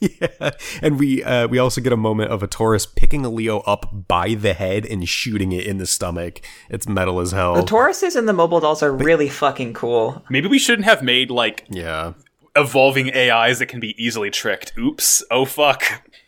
yeah, 0.00 0.50
and 0.82 0.98
we 0.98 1.22
uh, 1.24 1.46
we 1.48 1.58
also 1.58 1.80
get 1.80 1.92
a 1.92 1.96
moment 1.96 2.30
of 2.30 2.42
a 2.42 2.46
Taurus 2.46 2.84
picking 2.84 3.24
a 3.24 3.30
Leo 3.30 3.60
up 3.60 4.06
by 4.08 4.34
the 4.34 4.52
head 4.52 4.84
and 4.84 5.08
shooting 5.08 5.52
it 5.52 5.64
in 5.66 5.78
the 5.78 5.86
stomach. 5.86 6.40
It's 6.68 6.86
metal 6.86 7.20
as 7.20 7.32
hell. 7.32 7.54
The 7.54 7.62
Tauruses 7.62 8.14
and 8.16 8.28
the 8.28 8.32
mobile 8.34 8.60
dolls 8.60 8.82
are 8.82 8.92
really 8.92 9.28
fucking 9.28 9.72
cool. 9.72 10.22
Maybe 10.28 10.48
we 10.48 10.58
shouldn't 10.58 10.84
have 10.84 11.02
made 11.02 11.30
like 11.30 11.64
yeah. 11.70 12.12
Evolving 12.56 13.14
AIs 13.14 13.58
that 13.58 13.66
can 13.66 13.80
be 13.80 13.94
easily 14.02 14.30
tricked. 14.30 14.72
Oops. 14.78 15.22
Oh 15.30 15.44
fuck. 15.44 15.82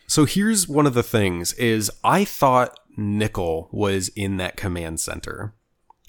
So 0.07 0.25
here's 0.25 0.67
one 0.67 0.85
of 0.85 0.93
the 0.93 1.03
things 1.03 1.53
is 1.53 1.91
I 2.03 2.25
thought 2.25 2.79
Nichol 2.97 3.69
was 3.71 4.09
in 4.09 4.37
that 4.37 4.57
command 4.57 4.99
center. 4.99 5.53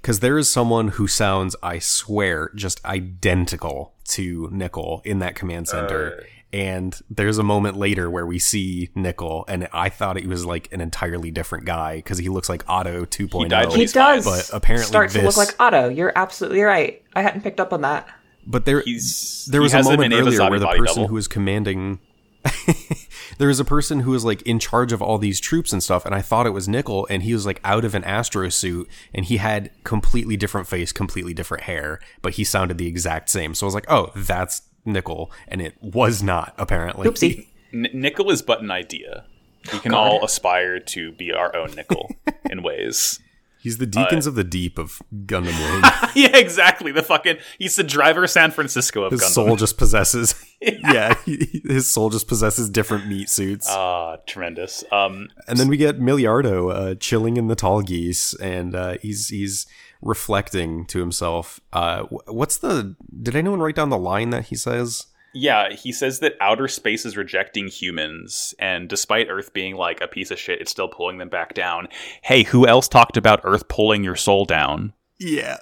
Cause 0.02 0.20
there 0.20 0.38
is 0.38 0.48
someone 0.48 0.88
who 0.88 1.08
sounds, 1.08 1.56
I 1.62 1.80
swear, 1.80 2.52
just 2.54 2.84
identical 2.84 3.94
to 4.10 4.48
Nichol 4.52 5.02
in 5.04 5.18
that 5.18 5.34
command 5.34 5.66
center. 5.68 6.20
Uh. 6.20 6.24
and 6.52 7.00
there's 7.10 7.36
a 7.36 7.42
moment 7.42 7.76
later 7.76 8.08
where 8.08 8.24
we 8.24 8.38
see 8.38 8.90
Nichol, 8.94 9.44
and 9.48 9.68
I 9.72 9.88
thought 9.88 10.16
he 10.16 10.26
was 10.28 10.46
like 10.46 10.72
an 10.72 10.80
entirely 10.80 11.30
different 11.32 11.64
guy 11.66 11.96
because 11.96 12.18
he 12.18 12.28
looks 12.28 12.48
like 12.48 12.64
Otto 12.68 13.04
2.0. 13.04 13.48
died 13.48 13.72
He 13.72 13.86
does 13.86 14.24
but 14.24 14.48
apparently 14.56 14.86
start 14.86 15.10
to 15.10 15.22
look 15.22 15.36
like 15.36 15.54
Otto. 15.60 15.88
You're 15.88 16.12
absolutely 16.14 16.62
right. 16.62 17.02
I 17.14 17.22
hadn't 17.22 17.42
picked 17.42 17.60
up 17.60 17.72
on 17.72 17.82
that. 17.82 18.08
But 18.50 18.64
there, 18.64 18.80
He's 18.80 19.46
there 19.50 19.60
was 19.60 19.74
a 19.74 19.82
moment 19.82 20.12
earlier 20.14 20.48
where 20.50 20.58
the 20.58 20.66
person 20.66 20.86
double. 20.86 21.08
who 21.08 21.14
was 21.14 21.28
commanding 21.28 22.00
there 23.38 23.48
was 23.48 23.60
a 23.60 23.64
person 23.64 24.00
who 24.00 24.12
was 24.12 24.24
like 24.24 24.40
in 24.42 24.58
charge 24.58 24.92
of 24.92 25.02
all 25.02 25.18
these 25.18 25.40
troops 25.40 25.72
and 25.72 25.82
stuff 25.82 26.06
and 26.06 26.14
i 26.14 26.22
thought 26.22 26.46
it 26.46 26.50
was 26.50 26.68
nichol 26.68 27.06
and 27.10 27.24
he 27.24 27.34
was 27.34 27.44
like 27.44 27.60
out 27.64 27.84
of 27.84 27.94
an 27.96 28.04
astro 28.04 28.48
suit 28.48 28.88
and 29.12 29.26
he 29.26 29.38
had 29.38 29.70
completely 29.84 30.36
different 30.36 30.66
face 30.66 30.92
completely 30.92 31.34
different 31.34 31.64
hair 31.64 32.00
but 32.22 32.34
he 32.34 32.44
sounded 32.44 32.78
the 32.78 32.86
exact 32.86 33.28
same 33.28 33.54
so 33.54 33.66
i 33.66 33.68
was 33.68 33.74
like 33.74 33.90
oh 33.90 34.10
that's 34.14 34.62
nichol 34.84 35.30
and 35.48 35.60
it 35.60 35.74
was 35.82 36.22
not 36.22 36.54
apparently 36.58 37.08
Oopsie. 37.08 37.48
N- 37.74 37.88
Nichol 37.92 38.30
is 38.30 38.40
but 38.40 38.62
an 38.62 38.70
idea. 38.70 39.24
We 39.72 39.80
can 39.80 39.90
God. 39.90 39.98
all 39.98 40.24
aspire 40.24 40.78
to 40.80 41.12
be 41.12 41.32
our 41.32 41.54
own 41.54 41.72
Nichol 41.74 42.10
in 42.50 42.62
ways. 42.62 43.20
He's 43.60 43.78
the 43.78 43.86
deacons 43.86 44.26
of 44.26 44.34
the 44.34 44.44
deep 44.44 44.78
of 44.78 45.00
gundam 45.26 45.46
wing 45.82 46.10
yeah, 46.14 46.36
exactly. 46.36 46.92
The 46.92 47.02
fucking 47.02 47.38
he's 47.58 47.76
the 47.76 47.84
driver 47.84 48.24
of 48.24 48.30
San 48.30 48.50
Francisco 48.50 49.02
of 49.04 49.12
his 49.12 49.20
Gundam. 49.22 49.28
soul 49.30 49.56
just 49.56 49.76
possesses 49.78 50.34
yeah 50.60 51.14
he- 51.24 51.62
his 51.64 51.90
soul 51.92 52.10
just 52.10 52.26
possesses 52.28 52.68
different 52.70 53.06
meat 53.08 53.28
suits 53.28 53.66
Ah, 53.70 54.16
tremendous. 54.26 54.84
Um, 54.92 55.28
And 55.46 55.58
then 55.58 55.68
we 55.68 55.76
get 55.76 55.98
Milliardo 56.00 56.70
uh, 56.72 56.94
chilling 56.96 57.36
in 57.36 57.48
the 57.48 57.56
Tallgeese, 57.56 58.34
and 58.40 58.74
uh, 58.74 58.96
he's 59.02 59.28
he's 59.28 59.66
reflecting 60.02 60.86
to 60.86 61.00
himself. 61.00 61.60
Uh, 61.72 62.04
what's 62.26 62.56
the? 62.58 62.96
Did 63.22 63.36
anyone 63.36 63.60
write 63.60 63.74
down 63.74 63.90
the 63.90 63.98
line 63.98 64.30
that 64.30 64.46
he 64.46 64.56
says? 64.56 65.06
Yeah, 65.34 65.72
he 65.72 65.92
says 65.92 66.20
that 66.20 66.34
outer 66.40 66.68
space 66.68 67.04
is 67.06 67.16
rejecting 67.16 67.68
humans, 67.68 68.54
and 68.58 68.88
despite 68.88 69.28
Earth 69.28 69.52
being 69.52 69.76
like 69.76 70.00
a 70.00 70.08
piece 70.08 70.30
of 70.30 70.38
shit, 70.38 70.60
it's 70.60 70.70
still 70.70 70.88
pulling 70.88 71.18
them 71.18 71.28
back 71.28 71.54
down. 71.54 71.88
Hey, 72.22 72.42
who 72.44 72.66
else 72.66 72.88
talked 72.88 73.16
about 73.16 73.40
Earth 73.44 73.68
pulling 73.68 74.02
your 74.04 74.16
soul 74.16 74.44
down? 74.44 74.92
Yeah, 75.20 75.56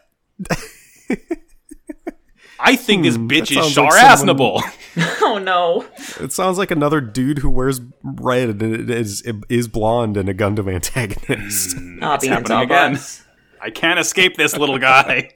I 2.59 2.74
think 2.76 3.02
this 3.05 3.16
Hmm, 3.16 3.26
bitch 3.29 3.50
is 3.50 3.74
sounds 3.74 3.76
like 3.76 4.18
someone- 4.18 4.62
Oh 5.20 5.38
no. 5.38 5.85
it 6.20 6.33
sounds 6.33 6.57
like 6.57 6.70
another 6.70 7.00
dude 7.02 7.38
who 7.38 7.50
wears 7.50 7.81
red 8.02 8.62
and 8.62 8.90
is 8.90 9.22
is 9.50 9.68
blonde 9.68 10.16
and 10.16 10.29
a 10.29 10.35
Gundam 10.35 10.72
antagonist. 10.72 11.76
Ah, 12.00 12.14
It's 12.14 12.24
beans 12.24 12.35
happening 12.35 12.57
all 12.57 12.62
again. 12.62 12.98
I 13.61 13.70
can't 13.70 13.98
escape 13.98 14.37
this 14.37 14.57
little 14.57 14.79
guy. 14.79 15.33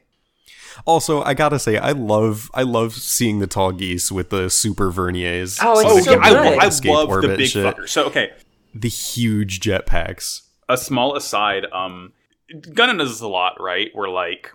Also, 0.87 1.23
I 1.23 1.35
gotta 1.35 1.59
say, 1.59 1.77
I 1.77 1.93
love 1.93 2.51
I 2.55 2.63
love 2.63 2.95
seeing 2.95 3.39
the 3.39 3.47
Tallgeese 3.49 4.11
with 4.13 4.31
the 4.31 4.49
super 4.51 4.91
verniers. 4.91 5.59
Oh, 5.63 5.81
it's 5.81 5.95
they 5.95 6.01
so 6.03 6.13
can 6.21 6.23
good. 6.23 6.37
I, 6.37 6.51
like, 6.51 6.63
I 6.63 6.67
escape 6.69 6.93
love 6.93 7.23
the 7.23 7.29
big 7.37 7.49
shit. 7.49 7.65
fucker. 7.65 7.89
So 7.89 8.05
okay, 8.05 8.33
The 8.75 8.89
huge 8.89 9.61
jetpacks. 9.61 10.43
a 10.69 10.77
small 10.77 11.17
aside, 11.17 11.67
um 11.73 12.13
Gundam 12.53 12.99
does 12.99 13.11
this 13.11 13.21
a 13.21 13.29
lot, 13.29 13.61
right? 13.61 13.91
Where 13.95 14.09
like 14.09 14.53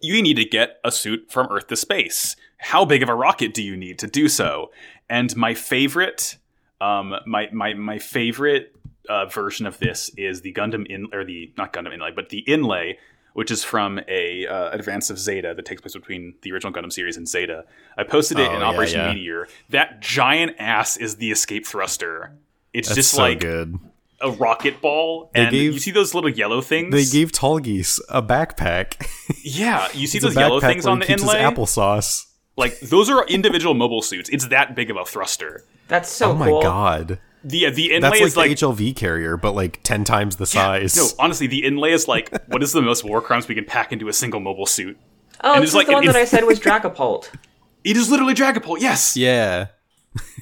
you 0.00 0.22
need 0.22 0.34
to 0.36 0.44
get 0.44 0.78
a 0.84 0.90
suit 0.90 1.30
from 1.30 1.48
Earth 1.50 1.66
to 1.68 1.76
space. 1.76 2.36
How 2.58 2.84
big 2.84 3.02
of 3.02 3.08
a 3.08 3.14
rocket 3.14 3.54
do 3.54 3.62
you 3.62 3.76
need 3.76 3.98
to 4.00 4.06
do 4.06 4.28
so? 4.28 4.70
And 5.08 5.34
my 5.36 5.54
favorite 5.54 6.36
um 6.80 7.14
my 7.26 7.48
my 7.52 7.74
my 7.74 7.98
favorite 7.98 8.74
uh, 9.08 9.26
version 9.26 9.66
of 9.66 9.78
this 9.78 10.10
is 10.16 10.42
the 10.42 10.52
Gundam 10.52 10.86
in 10.86 11.08
or 11.12 11.24
the 11.24 11.52
not 11.56 11.72
Gundam 11.72 11.92
Inle, 11.96 12.14
but 12.14 12.28
the 12.28 12.44
Inle, 12.46 12.96
which 13.34 13.50
is 13.50 13.62
from 13.64 14.00
a 14.08 14.46
uh, 14.46 14.70
advance 14.70 15.10
of 15.10 15.18
Zeta 15.18 15.54
that 15.54 15.64
takes 15.64 15.80
place 15.82 15.94
between 15.94 16.34
the 16.42 16.52
original 16.52 16.72
Gundam 16.72 16.92
series 16.92 17.16
and 17.16 17.28
Zeta. 17.28 17.64
I 17.96 18.04
posted 18.04 18.38
it 18.38 18.48
Oh, 18.50 18.54
in 18.56 18.62
Operation 18.62 19.00
yeah. 19.00 19.12
Meteor. 19.12 19.48
That 19.70 20.00
giant 20.00 20.56
ass 20.58 20.96
is 20.96 21.16
the 21.16 21.30
escape 21.30 21.66
thruster. 21.66 22.32
It's 22.72 22.88
That's 22.88 22.96
just 22.96 23.10
so 23.12 23.22
like 23.22 23.40
good. 23.40 23.78
a 24.20 24.30
rocket 24.30 24.80
ball, 24.80 25.30
and 25.34 25.50
gave- 25.50 25.72
you 25.74 25.78
see 25.78 25.90
those 25.90 26.14
little 26.14 26.30
yellow 26.30 26.60
things. 26.60 26.92
They 26.92 27.04
gave 27.04 27.32
Tallgeese 27.32 28.00
a 28.08 28.22
backpack. 28.22 29.06
yeah, 29.42 29.88
you 29.94 30.06
see 30.06 30.18
It's 30.18 30.24
those 30.26 30.36
yellow 30.36 30.60
things 30.60 30.86
on 30.86 30.98
the 31.00 31.06
keeps 31.06 31.22
Inle. 31.24 31.34
applesauce. 31.34 32.26
Like 32.56 32.78
those 32.80 33.08
are 33.08 33.24
individual 33.26 33.74
mobile 33.74 34.02
suits. 34.02 34.28
It's 34.28 34.48
that 34.48 34.74
big 34.76 34.90
of 34.90 34.96
a 34.96 35.04
thruster. 35.04 35.64
That's 35.88 36.08
so 36.10 36.32
oh 36.32 36.34
my 36.34 36.50
god. 36.50 37.18
The 37.42 37.70
the 37.70 37.88
Inle 37.90 38.00
That's 38.02 38.12
like 38.20 38.22
is 38.22 38.34
the 38.34 38.40
like 38.40 38.50
HLV 38.52 38.96
carrier, 38.96 39.36
but 39.36 39.52
like 39.52 39.80
ten 39.82 40.04
times 40.04 40.36
the 40.36 40.46
size. 40.46 40.96
no. 40.96 41.06
Honestly, 41.18 41.46
the 41.46 41.62
Inle 41.62 41.90
is 41.92 42.06
like 42.08 42.30
what 42.48 42.62
is 42.62 42.72
the 42.72 42.82
most 42.82 43.02
war 43.04 43.20
crimes 43.22 43.48
we 43.48 43.54
can 43.54 43.64
pack 43.64 43.92
into 43.92 44.08
a 44.08 44.12
single 44.12 44.40
mobile 44.40 44.66
suit? 44.66 44.98
Oh, 45.42 45.54
And 45.54 45.62
this 45.62 45.68
it's 45.68 45.70
is 45.72 45.74
like 45.76 45.86
the 45.86 45.94
one 45.94 46.02
an 46.02 46.08
that 46.08 46.16
I 46.16 46.24
said 46.26 46.44
was 46.44 46.60
Dragapult. 46.60 47.30
It 47.82 47.96
is 47.96 48.10
literally 48.10 48.34
Dragapult. 48.34 48.80
Yes, 48.80 49.16
Yeah. 49.16 49.68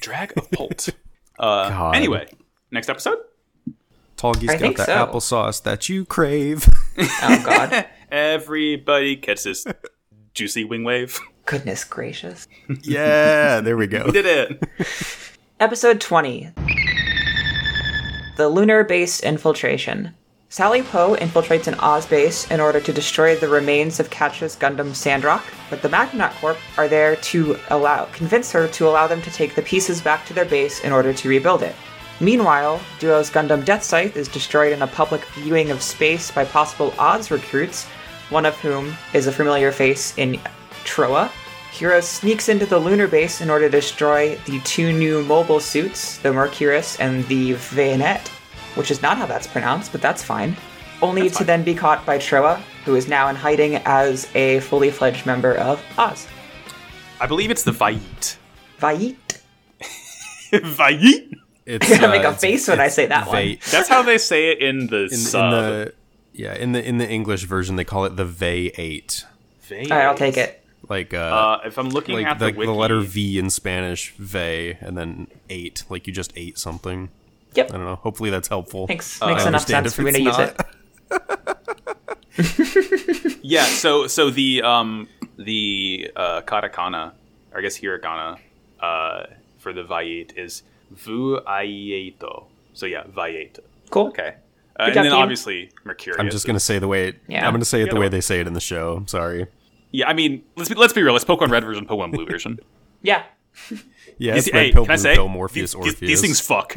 Dragapult. 0.01 0.89
uh, 1.39 1.69
God. 1.69 1.95
anyway, 1.95 2.27
next 2.69 2.89
episode. 2.89 3.17
Tallgeese 4.17 4.49
I 4.49 4.53
got 4.53 4.59
think 4.59 4.75
the 4.77 4.83
so. 4.85 5.05
applesauce 5.07 5.63
that 5.63 5.87
you 5.87 6.03
crave. 6.03 6.67
Oh 6.97 7.43
God, 7.45 7.85
Everybody 8.11 9.15
gets 9.15 9.43
this 9.43 9.65
juicy 10.33 10.65
wing 10.65 10.83
wave. 10.83 11.17
goodness 11.45 11.85
gracious. 11.85 12.45
yeah, 12.81 13.61
there 13.61 13.77
we 13.77 13.87
go. 13.87 14.03
We 14.07 14.11
did 14.11 14.25
it. 14.25 14.63
Episode 15.61 16.01
20 16.01 16.49
The 18.39 18.47
Lunar 18.47 18.85
Base 18.85 19.19
Infiltration. 19.19 20.13
Sally 20.47 20.81
Po 20.81 21.13
infiltrates 21.17 21.67
an 21.67 21.77
Oz 21.81 22.05
base 22.05 22.49
in 22.49 22.61
order 22.61 22.79
to 22.79 22.93
destroy 22.93 23.35
the 23.35 23.49
remains 23.49 23.99
of 23.99 24.09
Quatre's 24.09 24.55
Gundam 24.55 24.95
Sandrock, 24.95 25.43
but 25.69 25.81
the 25.81 25.89
Maganac 25.89 26.31
Corp 26.39 26.55
are 26.77 26.87
there 26.87 27.17
to 27.17 27.59
allow 27.69 28.05
convince 28.13 28.49
her 28.53 28.69
to 28.69 28.87
allow 28.87 29.07
them 29.07 29.21
to 29.23 29.31
take 29.31 29.55
the 29.55 29.61
pieces 29.61 29.99
back 29.99 30.25
to 30.25 30.33
their 30.33 30.45
base 30.45 30.79
in 30.85 30.93
order 30.93 31.11
to 31.11 31.27
rebuild 31.27 31.63
it. 31.63 31.75
Meanwhile, 32.21 32.79
Duo's 32.99 33.29
Gundam 33.29 33.65
Death 33.65 33.83
Scythe 33.83 34.15
is 34.15 34.29
destroyed 34.29 34.71
in 34.71 34.83
a 34.83 34.87
public 34.87 35.25
viewing 35.35 35.69
of 35.69 35.81
space 35.81 36.31
by 36.31 36.45
possible 36.45 36.93
Oz 36.97 37.31
recruits, 37.31 37.87
one 38.29 38.45
of 38.45 38.55
whom 38.61 38.95
is 39.13 39.27
a 39.27 39.33
familiar 39.33 39.73
face 39.73 40.17
in 40.17 40.39
Trowa. 40.85 41.29
Heero 41.71 42.03
sneaks 42.03 42.49
into 42.49 42.65
the 42.65 42.77
lunar 42.79 43.07
base 43.07 43.41
in 43.41 43.49
order 43.49 43.65
to 43.65 43.71
destroy 43.71 44.35
the 44.45 44.59
two 44.61 44.91
new 44.91 45.23
mobile 45.23 45.59
suits, 45.59 46.17
the 46.17 46.33
Mercurius 46.33 46.99
and 46.99 47.25
the 47.27 47.53
Vanet, 47.53 48.27
which 48.75 48.91
is 48.91 49.01
not 49.01 49.17
how 49.17 49.25
that's 49.25 49.47
pronounced, 49.47 49.91
but 49.91 50.01
that's 50.01 50.23
fine. 50.23 50.57
Only 51.01 51.29
to 51.29 51.43
then 51.43 51.63
be 51.63 51.73
caught 51.73 52.05
by 52.05 52.17
Trowa, 52.17 52.57
who 52.83 52.95
is 52.95 53.07
now 53.07 53.29
in 53.29 53.35
hiding 53.35 53.75
as 53.85 54.27
a 54.35 54.59
fully 54.61 54.91
fledged 54.91 55.25
member 55.25 55.55
of 55.55 55.81
Oz. 55.97 56.27
I 57.21 57.27
believe 57.27 57.51
it's 57.51 57.63
the 57.63 57.71
Vait. 57.71 58.37
Vait. 58.79 59.41
Vait. 60.51 61.33
It's, 61.65 61.91
I 62.03 62.07
make 62.07 62.23
a 62.23 62.29
uh, 62.29 62.31
it's- 62.31 62.41
face 62.41 62.67
when 62.67 62.79
I 62.81 62.87
say 62.89 63.05
that 63.05 63.27
one. 63.27 63.57
That's 63.71 63.87
how 63.87 64.01
they 64.01 64.17
say 64.17 64.51
it 64.51 64.59
in 64.59 64.87
the 64.87 65.05
In, 65.05 65.13
in 65.13 65.51
the 65.51 65.93
yeah, 66.33 66.55
in 66.55 66.71
the 66.71 66.85
in 66.85 66.97
the 66.97 67.07
English 67.09 67.43
version 67.43 67.75
they 67.75 67.83
call 67.83 68.05
it 68.05 68.15
the 68.15 68.25
Vay 68.25 68.71
8. 68.77 69.25
Vait. 69.61 69.91
All 69.91 69.97
right, 69.97 70.05
I'll 70.05 70.15
take 70.15 70.35
it. 70.37 70.58
Like 70.89 71.13
uh, 71.13 71.17
Uh, 71.17 71.59
if 71.65 71.77
I'm 71.77 71.89
looking 71.89 72.15
like 72.15 72.25
at 72.25 72.39
the, 72.39 72.51
the, 72.51 72.65
the, 72.65 72.71
letter 72.71 72.99
V 72.99 73.37
in 73.37 73.49
Spanish, 73.51 74.13
Vay, 74.17 74.77
and 74.81 74.97
then 74.97 75.27
8, 75.49 75.83
like 75.89 76.07
you 76.07 76.13
just 76.13 76.33
ate 76.35 76.57
something. 76.57 77.09
Yep. 77.53 77.69
I 77.69 77.77
don't 77.77 77.85
know. 77.85 77.95
Hopefully 77.95 78.29
that's 78.31 78.47
helpful. 78.47 78.87
Makes 78.87 79.21
I 79.21 79.33
makes 79.33 79.45
enough 79.45 79.67
sense 79.67 79.93
for 79.93 80.01
me 80.01 80.11
to 80.13 80.21
use 80.21 80.37
not. 80.37 80.65
it. 81.11 81.55
Yeah, 83.41 83.63
so 83.65 84.05
so 84.07 84.29
the 84.29 84.61
um 84.61 85.07
the 85.37 86.11
uh 86.15 86.41
katakana, 86.41 87.13
or 87.51 87.59
I 87.59 87.61
guess 87.61 87.77
hiragana, 87.79 88.37
uh 88.79 89.23
for 89.57 89.73
the 89.73 89.83
Vait 89.83 90.33
is 90.37 90.63
vu 90.91 91.39
aieto. 91.41 92.45
So 92.73 92.85
yeah, 92.85 93.03
Vait. 93.07 93.57
Cool. 93.89 94.07
Okay. 94.09 94.35
Uh, 94.79 94.83
and 94.83 94.95
then 94.95 95.03
team. 95.05 95.13
obviously 95.13 95.71
Mercurius. 95.83 96.19
I'm 96.19 96.29
just 96.29 96.45
gonna 96.45 96.59
say 96.59 96.79
the 96.79 96.87
way 96.87 97.09
it, 97.09 97.19
Yeah. 97.27 97.45
I'm 97.45 97.53
gonna 97.53 97.65
say 97.65 97.81
it 97.81 97.89
the 97.89 97.99
way 97.99 98.07
they 98.07 98.21
say 98.21 98.39
it 98.39 98.47
in 98.47 98.53
the 98.53 98.61
show. 98.61 98.95
I'm 98.95 99.07
sorry. 99.07 99.47
Yeah, 99.91 100.07
I 100.07 100.13
mean, 100.13 100.43
let's 100.55 100.69
be 100.69 100.75
let's 100.75 100.93
be 100.93 101.01
real. 101.01 101.15
It's 101.15 101.25
Pokemon 101.25 101.49
Red 101.49 101.63
version, 101.63 101.85
Pokemon 101.85 102.11
Blue 102.13 102.25
version. 102.25 102.59
Yeah. 103.01 103.23
Yeah, 104.17 104.33
These- 104.35 104.47
it's 104.47 104.53
red 104.53 104.65
hey, 104.67 104.71
pill, 104.73 104.83
can 104.83 104.91
I 104.91 104.95
blue 104.95 105.03
say 105.03 105.15
pill, 105.15 105.27
Morpheus, 105.29 105.71
these, 105.71 105.75
Orpheus. 105.75 105.95
these, 105.99 106.09
these 106.09 106.21
things 106.21 106.39
fuck. 106.41 106.75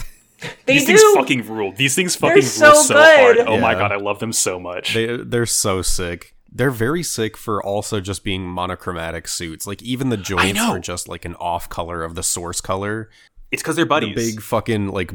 They 0.66 0.74
these 0.74 0.86
do. 0.86 0.96
things 0.96 1.14
fucking 1.16 1.46
rule. 1.48 1.72
These 1.72 1.94
things 1.96 2.14
fucking 2.16 2.42
so 2.42 2.66
rule 2.72 2.82
so 2.82 2.94
good. 2.94 3.36
hard. 3.36 3.48
Oh 3.48 3.58
my 3.58 3.74
god, 3.74 3.90
I 3.92 3.96
love 3.96 4.20
them 4.20 4.32
so 4.32 4.58
much. 4.60 4.94
They 4.94 5.16
they're 5.16 5.46
so 5.46 5.82
sick. 5.82 6.34
They're 6.52 6.70
very 6.70 7.02
sick 7.02 7.36
for 7.36 7.62
also 7.62 8.00
just 8.00 8.22
being 8.24 8.42
monochromatic 8.46 9.26
suits. 9.26 9.66
Like 9.66 9.82
even 9.82 10.10
the 10.10 10.16
joints 10.16 10.60
are 10.60 10.78
just 10.78 11.08
like 11.08 11.24
an 11.24 11.34
off 11.36 11.68
color 11.68 12.04
of 12.04 12.14
the 12.14 12.22
source 12.22 12.60
color. 12.60 13.10
it's 13.50 13.62
because 13.62 13.76
they're 13.76 13.84
The 13.84 13.88
buddies. 13.88 14.14
big 14.14 14.42
fucking 14.42 14.88
like 14.88 15.12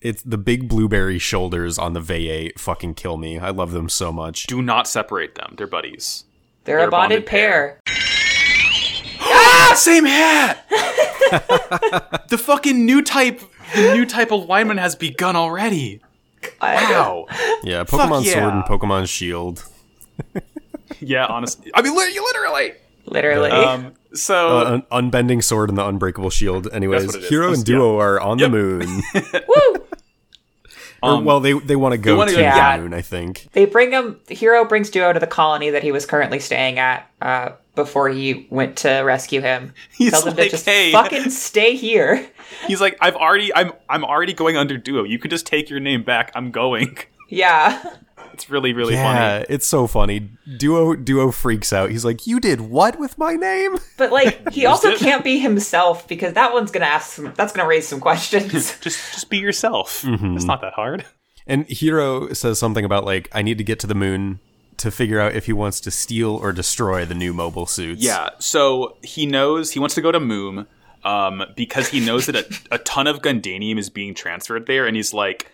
it's 0.00 0.22
the 0.22 0.38
big 0.38 0.68
blueberry 0.68 1.18
shoulders 1.18 1.78
on 1.78 1.92
the 1.94 2.00
V8 2.00 2.58
fucking 2.58 2.94
kill 2.94 3.16
me. 3.16 3.38
I 3.38 3.50
love 3.50 3.72
them 3.72 3.88
so 3.88 4.12
much. 4.12 4.46
Do 4.46 4.60
not 4.62 4.86
separate 4.86 5.34
them. 5.34 5.54
They're 5.56 5.66
buddies. 5.66 6.24
They're, 6.66 6.76
They're 6.78 6.84
a 6.84 6.88
a 6.88 6.90
bonded, 6.90 7.24
bonded 7.24 7.26
pair. 7.26 7.80
Ah, 9.20 9.72
same 9.76 10.04
hat. 10.04 10.64
the 12.28 12.38
fucking 12.38 12.84
new 12.84 13.02
type, 13.02 13.40
the 13.74 13.94
new 13.94 14.04
type 14.06 14.30
of 14.32 14.42
alignment 14.42 14.80
has 14.80 14.94
begun 14.96 15.36
already. 15.36 16.00
Wow. 16.60 17.26
Yeah, 17.62 17.84
Pokemon 17.84 18.24
yeah. 18.24 18.32
Sword 18.34 18.54
and 18.54 18.64
Pokemon 18.64 19.08
Shield. 19.08 19.64
Yeah, 21.00 21.26
honestly, 21.26 21.70
I 21.74 21.82
mean, 21.82 21.96
li- 21.96 22.12
you 22.14 22.24
literally. 22.24 22.72
Literally. 23.06 23.50
Um, 23.50 23.92
so 24.14 24.58
Uh, 24.58 24.64
un- 24.90 25.10
unbending 25.10 25.42
sword 25.42 25.68
and 25.68 25.78
the 25.78 25.86
unbreakable 25.86 26.30
shield. 26.30 26.68
Anyways, 26.72 27.06
what 27.06 27.16
it 27.16 27.24
is. 27.24 27.30
Heero 27.30 27.48
Let's- 27.48 27.58
and 27.60 27.66
Duo 27.66 27.98
are 28.00 28.20
on 28.20 28.38
Yep. 28.38 28.50
the 28.50 28.56
moon. 28.56 29.02
Woo! 31.06 31.12
or, 31.12 31.16
Um, 31.18 31.24
well, 31.24 31.40
they 31.40 31.52
they 31.52 31.76
want 31.76 31.92
to 31.92 31.98
go 31.98 32.16
wanna 32.16 32.32
to 32.32 32.40
yeah. 32.40 32.76
the 32.76 32.82
moon, 32.82 32.94
I 32.94 33.00
think. 33.02 33.48
They 33.52 33.64
bring 33.66 33.92
him. 33.92 34.20
Heero 34.28 34.68
brings 34.68 34.90
Duo 34.90 35.12
to 35.12 35.18
the 35.20 35.26
colony 35.26 35.70
that 35.70 35.82
he 35.82 35.92
was 35.92 36.06
currently 36.06 36.38
staying 36.40 36.78
at 36.78 37.10
uh, 37.22 37.50
before 37.74 38.08
he 38.08 38.46
went 38.50 38.76
to 38.78 38.90
rescue 39.00 39.40
him. 39.40 39.72
He's 39.96 40.10
Tells 40.10 40.26
him 40.26 40.36
to 40.36 40.48
just 40.48 40.64
"Hey." 40.66 40.92
fucking 40.92 41.30
stay 41.30 41.76
here. 41.76 42.26
he's 42.66 42.80
like, 42.80 42.96
I've 43.00 43.16
already, 43.16 43.54
I'm, 43.54 43.72
I'm 43.88 44.04
already 44.04 44.32
going 44.32 44.56
under 44.56 44.76
Duo. 44.78 45.04
You 45.04 45.18
could 45.18 45.30
just 45.30 45.46
take 45.46 45.68
your 45.68 45.80
name 45.80 46.02
back. 46.02 46.30
I'm 46.34 46.50
going. 46.50 46.96
Yeah. 47.28 47.82
It's 48.36 48.50
really, 48.50 48.74
really 48.74 48.92
funny. 48.92 49.18
Yeah, 49.18 49.38
funny. 49.38 49.46
it's 49.48 49.66
so 49.66 49.86
funny. 49.86 50.28
Duo 50.58 50.94
Duo 50.94 51.30
freaks 51.32 51.72
out. 51.72 51.90
He's 51.90 52.04
like, 52.04 52.26
"You 52.26 52.38
did 52.38 52.60
what 52.60 52.98
with 52.98 53.16
my 53.16 53.32
name?" 53.32 53.78
But 53.96 54.12
like 54.12 54.52
he 54.52 54.66
also 54.66 54.90
it. 54.90 54.98
can't 54.98 55.24
be 55.24 55.38
himself 55.38 56.06
because 56.06 56.34
that 56.34 56.52
one's 56.52 56.70
gonna 56.70 56.84
ask 56.84 57.12
some 57.12 57.32
that's 57.34 57.54
gonna 57.54 57.66
raise 57.66 57.88
some 57.88 57.98
questions. 57.98 58.78
Just, 58.82 59.12
just 59.14 59.30
be 59.30 59.38
yourself. 59.38 60.02
Mm-hmm. 60.02 60.36
It's 60.36 60.44
not 60.44 60.60
that 60.60 60.74
hard. 60.74 61.06
And 61.46 61.66
Heero 61.68 62.36
says 62.36 62.58
something 62.58 62.84
about 62.84 63.06
like, 63.06 63.30
"I 63.32 63.40
need 63.40 63.56
to 63.56 63.64
get 63.64 63.80
to 63.80 63.86
the 63.86 63.94
moon 63.94 64.40
to 64.76 64.90
figure 64.90 65.18
out 65.18 65.34
if 65.34 65.46
he 65.46 65.54
wants 65.54 65.80
to 65.80 65.90
steal 65.90 66.36
or 66.36 66.52
destroy 66.52 67.06
the 67.06 67.14
new 67.14 67.32
mobile 67.32 67.64
suits." 67.66 68.02
Yeah. 68.02 68.30
So 68.38 68.98
he 69.02 69.24
knows 69.24 69.70
he 69.70 69.80
wants 69.80 69.94
to 69.94 70.02
go 70.02 70.12
to 70.12 70.20
Moom 70.20 70.66
um, 71.04 71.42
because 71.56 71.88
he 71.88 72.00
knows 72.04 72.26
that 72.26 72.36
a, 72.36 72.74
a 72.74 72.78
ton 72.78 73.06
of 73.06 73.22
Gundanium 73.22 73.78
is 73.78 73.88
being 73.88 74.12
transferred 74.12 74.66
there, 74.66 74.86
and 74.86 74.94
he's 74.94 75.14
like, 75.14 75.50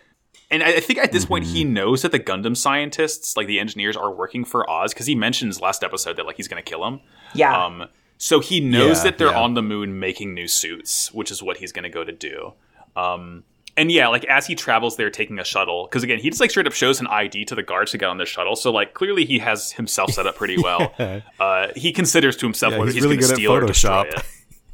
and 0.53 0.63
I, 0.63 0.77
I 0.77 0.79
think 0.79 0.99
at 0.99 1.11
this 1.11 1.25
point 1.25 1.45
he 1.45 1.63
knows 1.63 2.01
that 2.03 2.11
the 2.11 2.19
Gundam 2.19 2.55
scientists, 2.55 3.35
like 3.35 3.47
the 3.47 3.59
engineers, 3.59 3.97
are 3.97 4.11
working 4.11 4.45
for 4.45 4.69
Oz 4.69 4.93
because 4.93 5.07
he 5.07 5.15
mentions 5.15 5.59
last 5.59 5.83
episode 5.83 6.15
that 6.17 6.25
like 6.25 6.37
he's 6.37 6.47
going 6.47 6.63
to 6.63 6.69
kill 6.69 6.85
him. 6.85 7.01
Yeah. 7.33 7.65
Um, 7.65 7.87
so 8.17 8.39
he 8.39 8.59
knows 8.61 8.97
Yeah, 8.99 9.03
that 9.05 9.17
they're 9.17 9.27
yeah. 9.31 9.39
on 9.41 9.53
the 9.55 9.61
moon 9.61 9.99
making 9.99 10.33
new 10.33 10.47
suits, 10.47 11.13
which 11.13 11.29
is 11.31 11.43
what 11.43 11.57
he's 11.57 11.71
going 11.71 11.83
to 11.83 11.89
go 11.89 12.03
to 12.03 12.11
do. 12.13 12.53
Um, 12.95 13.43
and 13.75 13.91
yeah, 13.91 14.07
like 14.07 14.23
as 14.25 14.45
he 14.45 14.53
travels 14.53 14.97
there 14.97 15.09
taking 15.09 15.39
a 15.39 15.43
shuttle, 15.43 15.85
because 15.85 16.03
again, 16.03 16.19
he 16.19 16.29
just 16.29 16.39
like 16.39 16.51
straight 16.51 16.67
up 16.67 16.73
shows 16.73 16.99
an 16.99 17.07
ID 17.07 17.45
to 17.45 17.55
the 17.55 17.63
guards 17.63 17.91
to 17.91 17.97
get 17.97 18.07
on 18.07 18.17
the 18.19 18.25
shuttle. 18.25 18.55
So 18.55 18.71
like 18.71 18.93
clearly 18.93 19.25
he 19.25 19.39
has 19.39 19.71
himself 19.71 20.11
set 20.11 20.27
up 20.27 20.35
pretty 20.35 20.57
well. 20.57 20.93
uh, 21.39 21.67
he 21.75 21.91
considers 21.91 22.37
to 22.37 22.45
himself 22.45 22.73
Yeah, 22.73 22.79
whether 22.79 22.91
he's 22.91 22.95
he's, 22.95 23.03
really 23.03 23.17
going 23.17 23.21
to 23.21 23.27
good 23.29 23.33
at 23.33 23.37
steal 23.39 23.51
or 23.53 23.65
destroy 23.65 23.89
Photoshop. 24.03 24.13
it. 24.13 24.23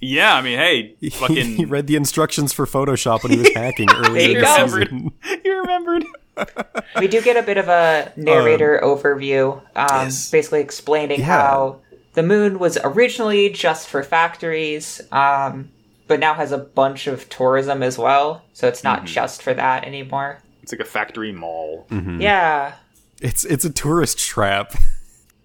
Yeah, 0.01 0.35
I 0.35 0.41
mean, 0.41 0.57
hey, 0.57 0.95
fucking. 1.11 1.55
he 1.57 1.65
read 1.65 1.87
the 1.87 1.95
instructions 1.95 2.53
for 2.53 2.65
Photoshop 2.65 3.23
when 3.23 3.31
he 3.33 3.37
was 3.39 3.49
hacking 3.53 3.89
earlier 3.93 4.13
There 4.13 4.29
you 4.31 4.39
this 4.39 4.71
season. 4.73 5.11
you 5.43 5.59
remembered. 5.61 6.05
we 6.99 7.07
do 7.07 7.21
get 7.21 7.35
a 7.35 7.43
bit 7.43 7.57
of 7.57 7.67
a 7.67 8.13
narrator 8.15 8.79
overview, 8.83 9.57
um, 9.75 9.87
yes. 10.05 10.31
basically 10.31 10.61
explaining 10.61 11.19
Yeah. 11.19 11.25
how 11.25 11.81
the 12.13 12.23
moon 12.23 12.59
was 12.59 12.77
originally 12.83 13.49
just 13.49 13.87
for 13.89 14.03
factories, 14.03 15.01
um, 15.11 15.69
but 16.07 16.19
now 16.19 16.33
has 16.33 16.51
a 16.53 16.57
bunch 16.57 17.07
of 17.07 17.27
tourism 17.29 17.83
as 17.83 17.97
well. 17.97 18.41
So 18.53 18.67
it's 18.67 18.83
not 18.83 19.05
just 19.05 19.41
for 19.43 19.53
that 19.53 19.83
anymore. 19.83 20.39
It's 20.63 20.71
like 20.71 20.81
a 20.81 20.85
factory 20.85 21.31
mall. 21.31 21.87
Mm-hmm. 21.89 22.21
Yeah. 22.21 22.75
It's 23.21 23.43
it's 23.43 23.65
a 23.65 23.69
tourist 23.69 24.17
trap. 24.17 24.73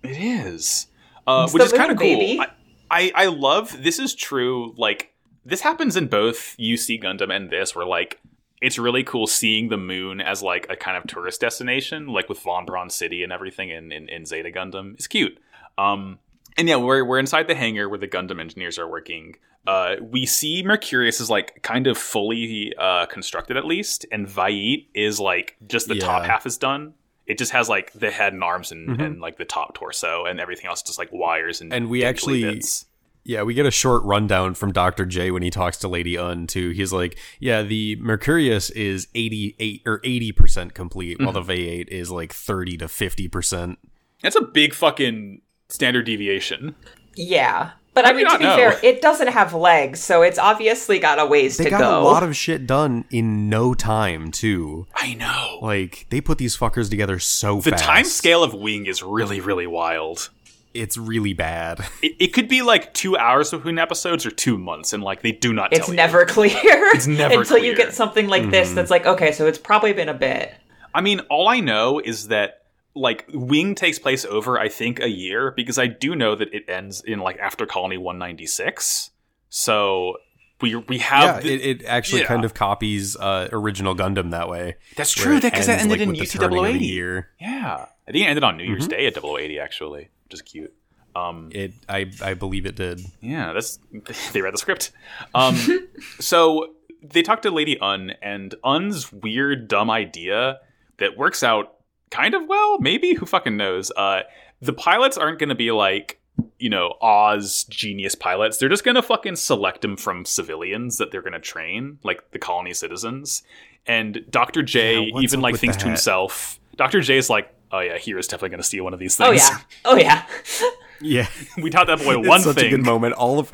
It 0.04 0.16
is, 0.16 0.86
uh, 1.26 1.48
which 1.50 1.62
is 1.62 1.72
kind 1.72 1.90
of 1.90 1.98
cool. 1.98 2.06
baby. 2.06 2.38
I, 2.40 2.46
I 2.94 3.12
I 3.14 3.26
love 3.26 3.82
this 3.82 3.98
is 3.98 4.14
true. 4.14 4.72
Like 4.76 5.12
this 5.44 5.60
happens 5.60 5.96
in 5.96 6.06
both 6.06 6.56
UC 6.58 7.02
Gundam 7.02 7.34
and 7.34 7.50
this, 7.50 7.74
where 7.74 7.84
like 7.84 8.20
it's 8.62 8.78
really 8.78 9.02
cool 9.02 9.26
seeing 9.26 9.68
the 9.68 9.76
moon 9.76 10.20
as 10.20 10.42
like 10.42 10.66
a 10.70 10.76
kind 10.76 10.96
of 10.96 11.06
tourist 11.06 11.40
destination, 11.40 12.06
like 12.06 12.28
with 12.28 12.40
Von 12.40 12.64
Braun 12.64 12.88
City 12.88 13.22
and 13.22 13.32
everything 13.32 13.68
in, 13.68 13.92
in, 13.92 14.08
in 14.08 14.24
Zeta 14.24 14.50
Gundam. 14.50 14.94
It's 14.94 15.06
cute. 15.06 15.36
Um, 15.76 16.18
and 16.56 16.68
yeah, 16.68 16.76
we're 16.76 17.04
we're 17.04 17.18
inside 17.18 17.48
the 17.48 17.56
hangar 17.56 17.88
where 17.88 17.98
the 17.98 18.08
Gundam 18.08 18.40
engineers 18.40 18.78
are 18.78 18.88
working. 18.88 19.36
Uh, 19.66 19.96
we 20.00 20.24
see 20.24 20.62
Mercurius 20.62 21.20
is 21.20 21.28
like 21.28 21.62
kind 21.62 21.88
of 21.88 21.98
fully 21.98 22.72
uh, 22.78 23.06
constructed 23.06 23.56
at 23.56 23.64
least, 23.64 24.06
and 24.12 24.28
Vait 24.28 24.88
is 24.94 25.18
like 25.18 25.56
just 25.66 25.88
the 25.88 25.98
top 25.98 26.24
half 26.24 26.46
is 26.46 26.56
done. 26.56 26.94
It 27.26 27.38
just 27.38 27.52
has 27.52 27.68
like 27.68 27.92
the 27.92 28.10
head 28.10 28.32
and 28.34 28.44
arms 28.44 28.70
and, 28.72 29.00
and 29.00 29.20
like 29.20 29.38
the 29.38 29.44
top 29.44 29.74
torso, 29.74 30.24
and 30.26 30.38
everything 30.40 30.66
else 30.66 30.82
just 30.82 30.98
like 30.98 31.08
wires 31.12 31.60
and 31.60 31.72
And 31.72 31.88
we 31.88 32.04
actually- 32.04 32.42
bits. 32.44 32.86
Yeah, 33.26 33.42
we 33.42 33.54
get 33.54 33.64
a 33.64 33.70
short 33.70 34.02
rundown 34.04 34.52
from 34.52 34.70
Dr. 34.72 35.06
J 35.06 35.30
when 35.30 35.42
he 35.42 35.48
talks 35.48 35.78
to 35.78 35.88
Lady 35.88 36.16
Une 36.18 36.46
too. 36.46 36.70
He's 36.72 36.92
like, 36.92 37.16
"Yeah, 37.40 37.62
the 37.62 37.96
Mercurius 37.96 38.68
is 38.68 39.08
88 39.14 39.80
or 39.86 40.00
80% 40.00 40.74
complete 40.74 41.18
while 41.18 41.32
the 41.32 41.40
Mm-hmm. 41.40 41.50
V8 41.50 41.88
is 41.88 42.10
like 42.10 42.34
30 42.34 42.76
to 42.76 42.84
50%." 42.84 43.78
That's 44.20 44.36
a 44.36 44.42
big 44.42 44.74
fucking 44.74 45.40
standard 45.70 46.04
deviation. 46.04 46.74
Yeah. 47.16 47.70
But 47.94 48.04
I 48.06 48.10
do 48.10 48.16
mean, 48.18 48.28
to 48.30 48.38
be 48.38 48.44
know? 48.44 48.56
fair, 48.56 48.78
it 48.82 49.00
doesn't 49.00 49.28
have 49.28 49.54
legs, 49.54 50.00
so 50.00 50.22
it's 50.22 50.38
obviously 50.38 50.98
got 50.98 51.18
a 51.20 51.26
ways 51.26 51.56
They 51.56 51.64
to 51.64 51.70
got 51.70 51.78
go. 51.80 52.00
a 52.00 52.02
lot 52.02 52.22
of 52.24 52.36
shit 52.36 52.66
done 52.66 53.04
in 53.10 53.48
no 53.48 53.72
time 53.74 54.30
too. 54.32 54.86
I 54.96 55.14
know. 55.14 55.58
Like 55.62 56.06
they 56.10 56.20
put 56.20 56.38
these 56.38 56.56
fuckers 56.56 56.90
together 56.90 57.18
so 57.20 57.60
the 57.60 57.70
fast. 57.70 57.82
The 57.82 57.86
time 57.86 58.04
scale 58.04 58.42
of 58.42 58.52
Wing 58.52 58.86
is 58.86 59.02
really, 59.02 59.40
really 59.40 59.66
wild. 59.68 60.30
it's 60.74 60.96
really 60.98 61.32
bad. 61.34 61.78
It, 62.02 62.16
it 62.18 62.26
could 62.32 62.48
be 62.48 62.62
like 62.62 62.92
two 62.94 63.16
hours 63.16 63.52
between 63.52 63.78
episodes 63.78 64.26
or 64.26 64.32
two 64.32 64.58
months, 64.58 64.92
and 64.92 65.02
like 65.04 65.22
they 65.22 65.30
do 65.30 65.52
not. 65.52 65.72
it's 65.72 65.86
tell 65.86 65.94
you. 65.94 65.96
never 65.96 66.24
clear. 66.26 66.50
It's 66.94 67.06
never 67.06 67.38
until 67.42 67.58
you 67.58 67.76
get 67.76 67.94
something 67.94 68.26
like 68.26 68.50
this 68.50 68.66
Mm-hmm. 68.68 68.74
that's 68.74 68.90
like, 68.90 69.06
okay, 69.06 69.30
so 69.30 69.46
it's 69.46 69.58
probably 69.58 69.92
been 69.92 70.08
a 70.08 70.14
bit. 70.14 70.52
I 70.92 71.00
mean, 71.00 71.20
all 71.30 71.46
I 71.48 71.60
know 71.60 72.00
is 72.04 72.26
that 72.28 72.63
like 72.94 73.26
Wing 73.32 73.74
takes 73.74 73.98
place 73.98 74.24
over 74.24 74.58
I 74.58 74.68
think 74.68 75.00
a 75.00 75.08
year 75.08 75.50
because 75.50 75.78
I 75.78 75.86
do 75.86 76.14
know 76.14 76.34
that 76.34 76.52
it 76.54 76.64
ends 76.68 77.02
in 77.02 77.18
like 77.20 77.38
after 77.38 77.66
Colony 77.66 77.96
196. 77.98 79.10
So 79.48 80.16
we 80.60 80.76
we 80.76 80.96
yeah, 80.98 81.02
have 81.02 81.42
the- 81.42 81.52
it, 81.52 81.80
it 81.82 81.84
actually 81.86 82.22
yeah. 82.22 82.26
kind 82.28 82.44
of 82.44 82.54
copies 82.54 83.16
uh, 83.16 83.48
original 83.52 83.94
Gundam 83.96 84.30
that 84.30 84.48
way. 84.48 84.76
That's 84.96 85.12
true 85.12 85.40
because 85.40 85.66
that 85.66 85.80
ended 85.80 85.98
like, 85.98 86.08
in 86.08 86.10
with 86.10 86.32
the 86.32 86.38
turning 86.38 86.58
of 86.58 86.64
the 86.64 86.70
UC 86.70 86.74
080. 86.76 86.84
year. 86.86 87.28
Yeah, 87.40 87.86
I 88.08 88.12
think 88.12 88.24
it 88.24 88.28
ended 88.28 88.44
on 88.44 88.56
New 88.56 88.64
Mm-hmm. 88.64 88.70
Year's 88.72 88.88
Day 88.88 89.06
at 89.06 89.14
0080 89.20 89.58
actually, 89.58 90.10
which 90.24 90.34
is 90.34 90.42
cute. 90.42 90.72
Um, 91.16 91.50
It, 91.52 91.74
I, 91.88 92.10
I 92.22 92.34
believe 92.34 92.66
it 92.66 92.74
did. 92.74 93.00
Yeah, 93.20 93.52
that's 93.52 93.78
they 94.32 94.40
read 94.40 94.54
the 94.54 94.58
script. 94.58 94.90
Um, 95.34 95.56
so 96.20 96.74
they 97.02 97.22
talked 97.22 97.42
to 97.44 97.50
Lady 97.52 97.76
Une, 97.80 98.14
and 98.22 98.54
Une's 98.64 99.12
weird, 99.12 99.68
dumb 99.68 99.90
idea 99.90 100.58
that 100.98 101.16
works 101.16 101.42
out 101.44 101.74
kind 102.10 102.34
of 102.34 102.46
well. 102.46 102.78
Maybe 102.78 103.14
who 103.14 103.26
fucking 103.26 103.56
knows? 103.56 103.90
Uh, 103.96 104.22
the 104.60 104.72
pilots 104.72 105.16
aren't 105.16 105.38
going 105.38 105.48
to 105.48 105.54
be 105.54 105.70
like 105.70 106.20
you 106.58 106.68
know 106.70 106.94
Oz 107.00 107.64
genius 107.64 108.14
pilots. 108.14 108.58
They're 108.58 108.68
just 108.68 108.84
going 108.84 108.96
to 108.96 109.02
fucking 109.02 109.36
select 109.36 109.82
them 109.82 109.96
from 109.96 110.24
civilians 110.24 110.98
that 110.98 111.10
they're 111.10 111.22
going 111.22 111.32
to 111.32 111.40
train, 111.40 111.98
like 112.02 112.30
the 112.32 112.38
colony 112.38 112.74
citizens. 112.74 113.42
And 113.86 114.24
Doctor 114.30 114.62
J 114.62 115.00
Yeah, 115.00 115.20
even 115.20 115.40
like 115.40 115.52
with 115.52 115.60
thinks 115.60 115.76
to 115.78 115.86
himself. 115.86 116.58
Doctor 116.76 117.00
J 117.00 117.18
is 117.18 117.30
like, 117.30 117.54
oh 117.70 117.80
yeah, 117.80 117.98
Heero's 117.98 118.26
definitely 118.26 118.50
going 118.50 118.60
to 118.62 118.66
steal 118.66 118.84
one 118.84 118.94
of 118.94 119.00
these 119.00 119.16
things. 119.16 119.28
Oh 119.28 119.32
yeah. 119.32 119.58
Oh 119.84 119.96
yeah. 119.96 120.26
Yeah, 121.00 121.26
we 121.58 121.70
taught 121.70 121.88
that 121.88 121.98
boy 121.98 122.18
it's 122.20 122.28
one 122.28 122.40
such 122.40 122.56
thing. 122.56 122.66
a 122.66 122.70
good 122.70 122.84
moment. 122.84 123.14
All 123.14 123.38
of 123.38 123.52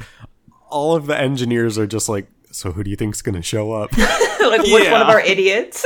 all 0.69 0.95
of 0.95 1.07
the 1.07 1.19
engineers 1.19 1.79
are 1.79 1.87
just 1.87 2.09
like, 2.09 2.29
so 2.53 2.71
who 2.71 2.85
do 2.85 2.91
you 2.91 2.97
think's 2.97 3.23
gonna 3.23 3.43
show 3.43 3.73
up? 3.73 3.97
like 3.99 4.63
which 4.63 4.91
one 4.91 5.03
of 5.03 5.09
our 5.09 5.21
idiots? 5.21 5.85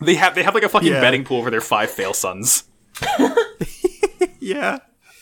They 0.00 0.14
have 0.16 0.34
they 0.34 0.42
have 0.42 0.54
like 0.54 0.62
a 0.62 0.68
fucking 0.68 0.92
Yeah. 0.92 1.00
betting 1.00 1.24
pool 1.24 1.42
for 1.42 1.50
their 1.50 1.60
five 1.60 1.90
fail 1.90 2.12
sons. 2.14 2.64
yeah. 4.40 4.78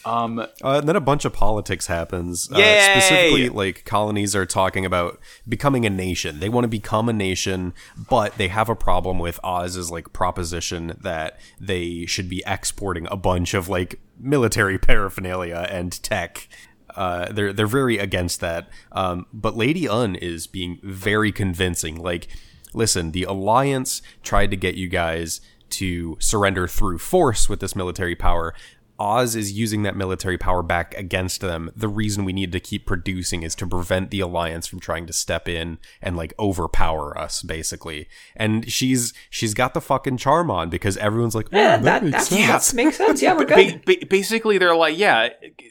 Um, 0.07 0.39
Uh, 0.39 0.49
and 0.62 0.87
then 0.89 0.97
a 0.97 1.01
bunch 1.01 1.25
of 1.25 1.33
politics 1.33 1.87
happens. 1.87 2.51
Uh, 2.53 2.57
specifically, 2.93 3.49
like 3.49 3.85
colonies 3.87 4.37
are 4.37 4.45
talking 4.45 4.85
about 4.85 5.18
becoming 5.49 5.87
a 5.87 5.91
nation. 5.91 6.41
They 6.41 6.51
want 6.51 6.64
to 6.64 6.68
become 6.68 7.09
a 7.09 7.12
nation, 7.12 7.72
but 8.11 8.37
they 8.37 8.49
have 8.49 8.68
a 8.68 8.75
problem 8.77 9.18
with 9.18 9.41
Oz's 9.43 9.91
like 9.91 10.12
proposition 10.12 10.99
that 11.01 11.39
they 11.59 12.05
should 12.05 12.29
be 12.29 12.43
exporting 12.47 13.07
a 13.11 13.16
bunch 13.16 13.55
of 13.55 13.68
like 13.68 13.99
military 14.18 14.77
paraphernalia 14.91 15.66
and 15.70 16.03
tech. 16.03 16.49
Uh, 16.95 17.33
they're 17.33 17.53
they're 17.55 17.66
very 17.66 17.97
against 17.99 18.41
that. 18.41 18.68
Um, 18.93 19.27
but 19.33 19.57
Lady 19.57 19.87
Une 19.87 20.16
is 20.16 20.47
being 20.47 20.79
very 20.83 21.33
convincing. 21.33 21.97
Like, 21.97 22.29
listen, 22.75 23.12
the 23.12 23.25
Alliance 23.25 24.03
tried 24.22 24.51
to 24.51 24.57
get 24.57 24.75
you 24.75 24.89
guys 24.89 25.41
to 25.70 26.16
surrender 26.20 26.68
through 26.68 26.99
force 26.99 27.49
with 27.49 27.61
this 27.61 27.75
military 27.75 28.14
power. 28.14 28.55
Oz 28.97 29.35
is 29.35 29.51
using 29.53 29.83
that 29.83 29.97
military 29.97 30.39
power 30.39 30.62
back 30.62 30.95
against 30.95 31.41
them. 31.41 31.68
The 31.75 31.89
reason 31.89 32.25
we 32.25 32.33
need 32.33 32.53
to 32.53 32.61
keep 32.61 32.87
producing 32.87 33.43
is 33.43 33.57
to 33.57 33.66
prevent 33.66 34.12
the 34.12 34.20
alliance 34.20 34.68
from 34.68 34.79
trying 34.79 35.07
to 35.07 35.12
step 35.12 35.49
in 35.49 35.79
and 36.01 36.16
like 36.16 36.33
overpower 36.39 37.18
us, 37.18 37.43
basically. 37.43 38.07
And 38.37 38.70
she's 38.70 39.12
she's 39.31 39.53
got 39.53 39.75
the 39.75 39.81
fucking 39.81 40.18
charm 40.18 40.49
on 40.49 40.70
because 40.70 40.97
everyone's 40.99 41.35
like, 41.35 41.49
oh, 41.53 41.57
Yeah, 41.59 41.77
that, 41.79 41.83
that, 41.83 42.05
makes 42.05 42.29
that, 42.29 42.37
sense. 42.62 42.70
that 42.70 42.77
makes 42.77 42.97
sense. 42.97 43.20
Yeah, 43.20 43.35
we're 43.37 43.47
good. 43.47 43.85
ba- 43.85 44.07
basically, 44.09 44.59
they're 44.59 44.77
like, 44.77 44.97
yeah. 44.97 45.31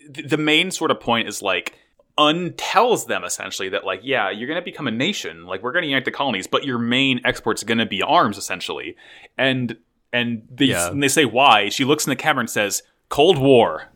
The 0.10 0.38
main 0.38 0.70
sort 0.72 0.91
of 0.91 0.99
point 0.99 1.30
is 1.30 1.41
like, 1.41 1.78
Une 2.20 2.53
tells 2.53 3.07
them 3.07 3.24
essentially 3.24 3.70
that 3.70 3.86
like, 3.86 4.01
yeah, 4.03 4.30
you're 4.30 4.47
gonna 4.47 4.61
become 4.61 4.88
a 4.88 4.91
nation. 4.91 5.45
Like, 5.45 5.64
we're 5.64 5.72
gonna 5.72 5.88
unite 5.88 6.05
the 6.05 6.11
colonies, 6.11 6.45
but 6.47 6.64
your 6.64 6.78
main 6.78 7.20
export's 7.26 7.64
gonna 7.64 7.86
be 7.86 8.01
arms, 8.01 8.38
essentially. 8.38 8.95
And 9.38 9.78
and 10.11 10.43
they 10.51 10.66
Yeah. 10.66 10.89
and 10.91 11.01
they 11.01 11.07
say 11.07 11.26
why. 11.26 11.70
She 11.70 11.86
looks 11.86 12.05
in 12.05 12.09
the 12.11 12.16
camera 12.16 12.41
and 12.41 12.49
says, 12.49 12.84
"Cold 13.09 13.38
War." 13.39 13.89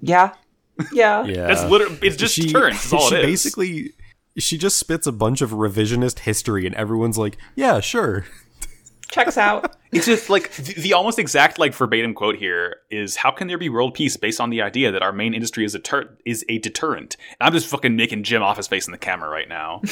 Yeah. 0.00 0.32
Yeah. 0.92 1.24
Yeah, 1.26 1.46
That's 1.46 1.64
literally. 1.64 1.98
It's 2.02 2.16
just 2.16 2.34
she, 2.34 2.52
turns. 2.52 2.84
Is 2.84 2.92
all 2.92 3.08
she 3.08 3.16
it 3.16 3.20
is. 3.24 3.26
basically 3.26 3.92
she 4.38 4.58
just 4.58 4.76
spits 4.76 5.06
a 5.06 5.12
bunch 5.12 5.40
of 5.40 5.50
revisionist 5.50 6.20
history, 6.20 6.66
and 6.66 6.74
everyone's 6.74 7.16
like, 7.16 7.38
yeah, 7.54 7.80
sure. 7.80 8.26
Checks 9.16 9.36
out. 9.38 9.74
It's 9.92 10.04
just 10.04 10.28
like 10.28 10.50
the, 10.52 10.74
the 10.74 10.92
almost 10.92 11.18
exact 11.18 11.58
like 11.58 11.72
verbatim 11.72 12.12
quote 12.12 12.36
here 12.36 12.80
is 12.90 13.16
how 13.16 13.30
can 13.30 13.46
there 13.46 13.56
be 13.56 13.70
world 13.70 13.94
peace 13.94 14.14
based 14.18 14.40
on 14.42 14.50
the 14.50 14.60
idea 14.60 14.90
that 14.92 15.00
our 15.00 15.12
main 15.12 15.32
industry 15.32 15.64
is 15.64 15.74
a 15.74 15.78
ter- 15.78 16.14
is 16.26 16.44
a 16.50 16.58
deterrent? 16.58 17.16
And 17.40 17.46
I'm 17.46 17.52
just 17.54 17.66
fucking 17.68 17.96
making 17.96 18.24
Jim 18.24 18.42
off 18.42 18.58
his 18.58 18.66
face 18.66 18.86
in 18.86 18.92
the 18.92 18.98
camera 18.98 19.30
right 19.30 19.48
now. 19.48 19.80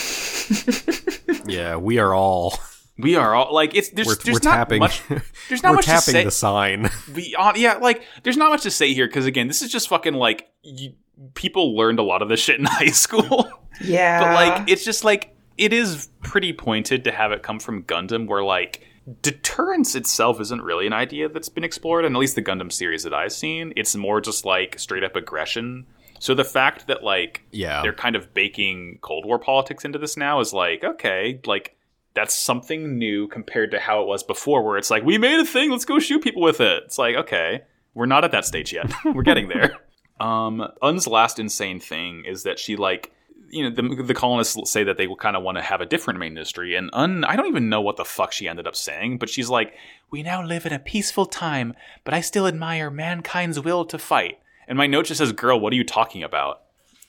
Yeah, 1.47 1.77
we 1.77 1.99
are 1.99 2.15
all 2.15 2.59
We 2.99 3.17
are 3.17 3.35
all 3.35 3.53
like 3.55 3.75
it's 3.75 3.91
there's 3.91 4.07
we're, 4.09 4.15
there's 4.17 4.41
we're 4.43 4.51
not 4.51 4.57
tapping. 4.57 4.79
much 4.81 5.03
there's 5.49 5.63
not 5.63 5.71
we're 5.71 5.77
much 5.77 5.87
to 5.87 5.99
say. 6.01 6.25
the 6.25 6.31
sign. 6.31 6.91
We 7.15 7.35
uh, 7.39 7.53
yeah 7.57 7.75
like 7.79 8.03
there's 8.23 8.37
not 8.37 8.51
much 8.51 8.63
to 8.63 8.71
say 8.71 8.95
here 8.95 9.07
because 9.07 9.27
again 9.27 9.47
this 9.49 9.63
is 9.63 9.71
just 9.71 9.89
fucking 9.89 10.15
like 10.15 10.49
you, 10.63 10.95
people 11.35 11.77
learned 11.77 11.99
a 11.99 12.03
lot 12.03 12.23
of 12.23 12.29
this 12.29 12.41
shit 12.41 12.59
in 12.59 12.67
high 12.67 12.87
school. 12.87 13.49
Yeah. 13.81 14.21
but 14.21 14.35
like 14.35 14.69
it's 14.71 14.85
just 14.85 15.03
like 15.05 15.37
it 15.57 15.73
is 15.73 16.09
pretty 16.23 16.53
pointed 16.53 17.05
to 17.05 17.13
have 17.13 17.33
it 17.33 17.43
come 17.43 17.59
from 17.59 17.83
Gundam 17.85 18.27
where 18.27 18.43
like 18.43 18.87
deterrence 19.23 19.95
itself 19.95 20.41
isn't 20.41 20.63
really 20.63 20.87
an 20.87 20.93
idea 20.93 21.29
that's 21.29 21.49
been 21.49 21.65
explored 21.65 22.05
and 22.05 22.17
at 22.17 22.19
least 22.19 22.35
the 22.37 22.43
Gundam 22.43 22.73
series 22.73 23.03
that 23.03 23.13
I've 23.15 23.33
seen 23.33 23.73
it's 23.77 23.95
more 23.95 24.21
just 24.21 24.45
like 24.45 24.79
straight 24.79 25.05
up 25.05 25.15
aggression. 25.17 25.87
So 26.21 26.35
the 26.35 26.45
fact 26.45 26.87
that 26.87 27.03
like 27.05 27.43
Yeah. 27.51 27.83
they're 27.83 27.93
kind 27.93 28.17
of 28.17 28.33
baking 28.33 28.99
Cold 29.03 29.27
War 29.27 29.39
politics 29.39 29.85
into 29.85 29.99
this 29.99 30.17
now 30.17 30.41
is 30.41 30.53
like 30.55 30.83
okay 30.85 31.41
like 31.47 31.77
that's 32.15 32.35
something 32.35 32.97
new 32.97 33.27
compared 33.29 33.73
to 33.73 33.81
how 33.81 34.01
it 34.01 34.07
was 34.07 34.23
before 34.23 34.63
where 34.65 34.79
it's 34.79 34.91
like 34.91 35.03
we 35.05 35.19
made 35.19 35.39
a 35.41 35.45
thing 35.45 35.71
let's 35.71 35.85
go 35.85 35.99
shoot 35.99 36.23
people 36.23 36.43
with 36.43 36.61
it. 36.61 36.85
It's 36.87 36.99
like 36.99 37.17
okay 37.17 37.63
we're 37.93 38.07
not 38.07 38.25
at 38.25 38.33
that 38.33 38.45
stage 38.47 38.73
yet. 38.73 38.91
We're 39.05 39.23
getting 39.23 39.49
there. 39.49 39.77
Um 40.21 40.63
une's 40.81 41.09
last 41.09 41.39
insane 41.41 41.81
thing 41.81 42.25
is 42.25 42.45
that 42.45 42.59
she 42.61 42.77
like 42.77 43.13
you 43.55 43.63
know 43.63 43.71
the, 43.71 44.03
the 44.03 44.15
colonists 44.15 44.71
say 44.71 44.85
that 44.85 44.97
they 44.97 45.09
kind 45.19 45.37
of 45.37 45.43
want 45.43 45.57
to 45.57 45.63
have 45.63 45.81
a 45.81 45.87
different 45.87 46.19
main 46.19 46.33
industry 46.33 46.75
and 46.75 46.91
une 46.95 47.25
i 47.25 47.37
don't 47.37 47.47
even 47.47 47.69
know 47.69 47.81
what 47.81 47.97
the 47.97 48.05
fuck 48.05 48.33
she 48.33 48.49
ended 48.49 48.67
up 48.67 48.75
saying 48.75 49.17
but 49.19 49.31
she's 49.31 49.49
like 49.49 49.75
we 50.11 50.23
now 50.23 50.45
live 50.45 50.67
in 50.67 50.73
a 50.73 50.79
peaceful 50.79 51.25
time 51.25 51.75
but 52.03 52.13
i 52.13 52.21
still 52.21 52.47
admire 52.47 52.91
mankind's 52.91 53.61
will 53.61 53.85
to 53.85 53.99
fight. 53.99 54.39
And 54.67 54.79
my 54.79 54.87
note 54.87 55.07
just 55.07 55.19
says 55.19 55.33
girl 55.33 55.61
what 55.61 55.73
are 55.73 55.77
you 55.77 55.85
talking 55.85 56.23
about? 56.23 56.63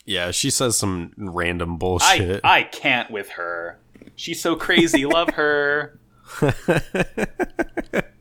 Yeah, 0.06 0.32
she 0.32 0.52
says 0.52 0.78
some 0.78 1.14
random 1.18 1.74
i 1.74 1.78
bullshit. 1.78 2.42
i 2.44 2.64
can't 2.64 3.10
with 3.10 3.30
her. 3.30 3.80
She's 4.16 4.40
so 4.42 4.56
crazy. 4.56 5.06
Love 5.06 5.30
her 5.32 6.00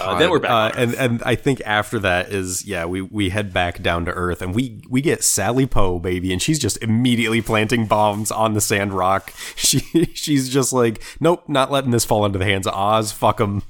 uh, 0.00 0.18
then 0.18 0.30
we're 0.30 0.38
back 0.38 0.74
Uh, 0.74 0.78
and 0.80 0.94
and 0.94 1.22
I 1.24 1.34
think 1.34 1.60
after 1.64 1.98
that 2.00 2.30
is 2.32 2.64
yeah 2.66 2.84
we 2.84 3.02
we 3.02 3.30
head 3.30 3.52
back 3.52 3.82
down 3.82 4.04
to 4.06 4.12
Earth 4.12 4.42
and 4.42 4.54
we 4.54 4.82
we 4.88 5.00
get 5.00 5.22
Sally 5.24 5.66
Po 5.66 5.98
baby 5.98 6.32
and 6.32 6.40
she's 6.40 6.58
just 6.58 6.82
immediately 6.82 7.42
planting 7.42 7.86
bombs 7.86 8.30
on 8.30 8.54
the 8.54 8.60
Sandrock. 8.60 9.32
She 9.56 9.80
she's 10.14 10.48
just 10.48 10.72
like 10.72 11.02
nope 11.20 11.48
not 11.48 11.70
letting 11.70 11.90
this 11.90 12.04
fall 12.04 12.24
into 12.24 12.38
the 12.38 12.44
hands 12.44 12.66
of 12.66 12.74
Oz. 12.74 13.12
Fuck 13.12 13.38
them. 13.38 13.62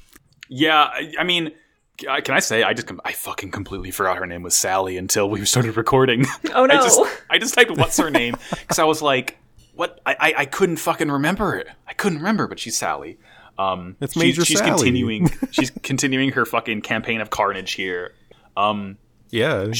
Yeah, 0.48 0.82
I, 0.84 1.12
I 1.18 1.24
mean, 1.24 1.52
can 1.98 2.34
I 2.34 2.38
say 2.40 2.62
I 2.62 2.72
just 2.74 2.90
I 3.04 3.12
fucking 3.12 3.50
completely 3.50 3.90
forgot 3.90 4.16
her 4.18 4.26
name 4.26 4.42
was 4.42 4.54
Sally 4.54 4.96
until 4.96 5.28
we 5.28 5.44
started 5.44 5.76
recording. 5.76 6.24
Oh, 6.54 6.66
no. 6.66 6.74
I 6.74 6.76
just 6.82 7.00
I 7.30 7.38
just 7.38 7.54
typed 7.54 7.70
what's 7.76 7.96
her 7.98 8.10
name 8.10 8.34
because 8.50 8.78
I 8.78 8.84
was 8.84 9.02
like, 9.02 9.36
what? 9.74 10.00
I, 10.06 10.14
I 10.18 10.34
I 10.38 10.44
couldn't 10.46 10.76
fucking 10.76 11.10
remember 11.10 11.54
it. 11.56 11.68
I 11.86 11.92
couldn't 11.92 12.18
remember, 12.18 12.46
but 12.46 12.58
she's 12.58 12.76
Sally. 12.78 13.18
Um, 13.58 13.96
It's 14.00 14.14
she- 14.14 14.20
Major 14.20 14.44
she's 14.44 14.58
Sally. 14.58 14.70
continuing. 14.70 15.30
she's 15.50 15.70
continuing 15.70 16.30
her 16.32 16.44
fucking 16.46 16.82
campaign 16.82 17.20
of 17.20 17.30
carnage 17.30 17.72
here. 17.72 18.12
Um, 18.56 18.98
Yeah, 19.30 19.72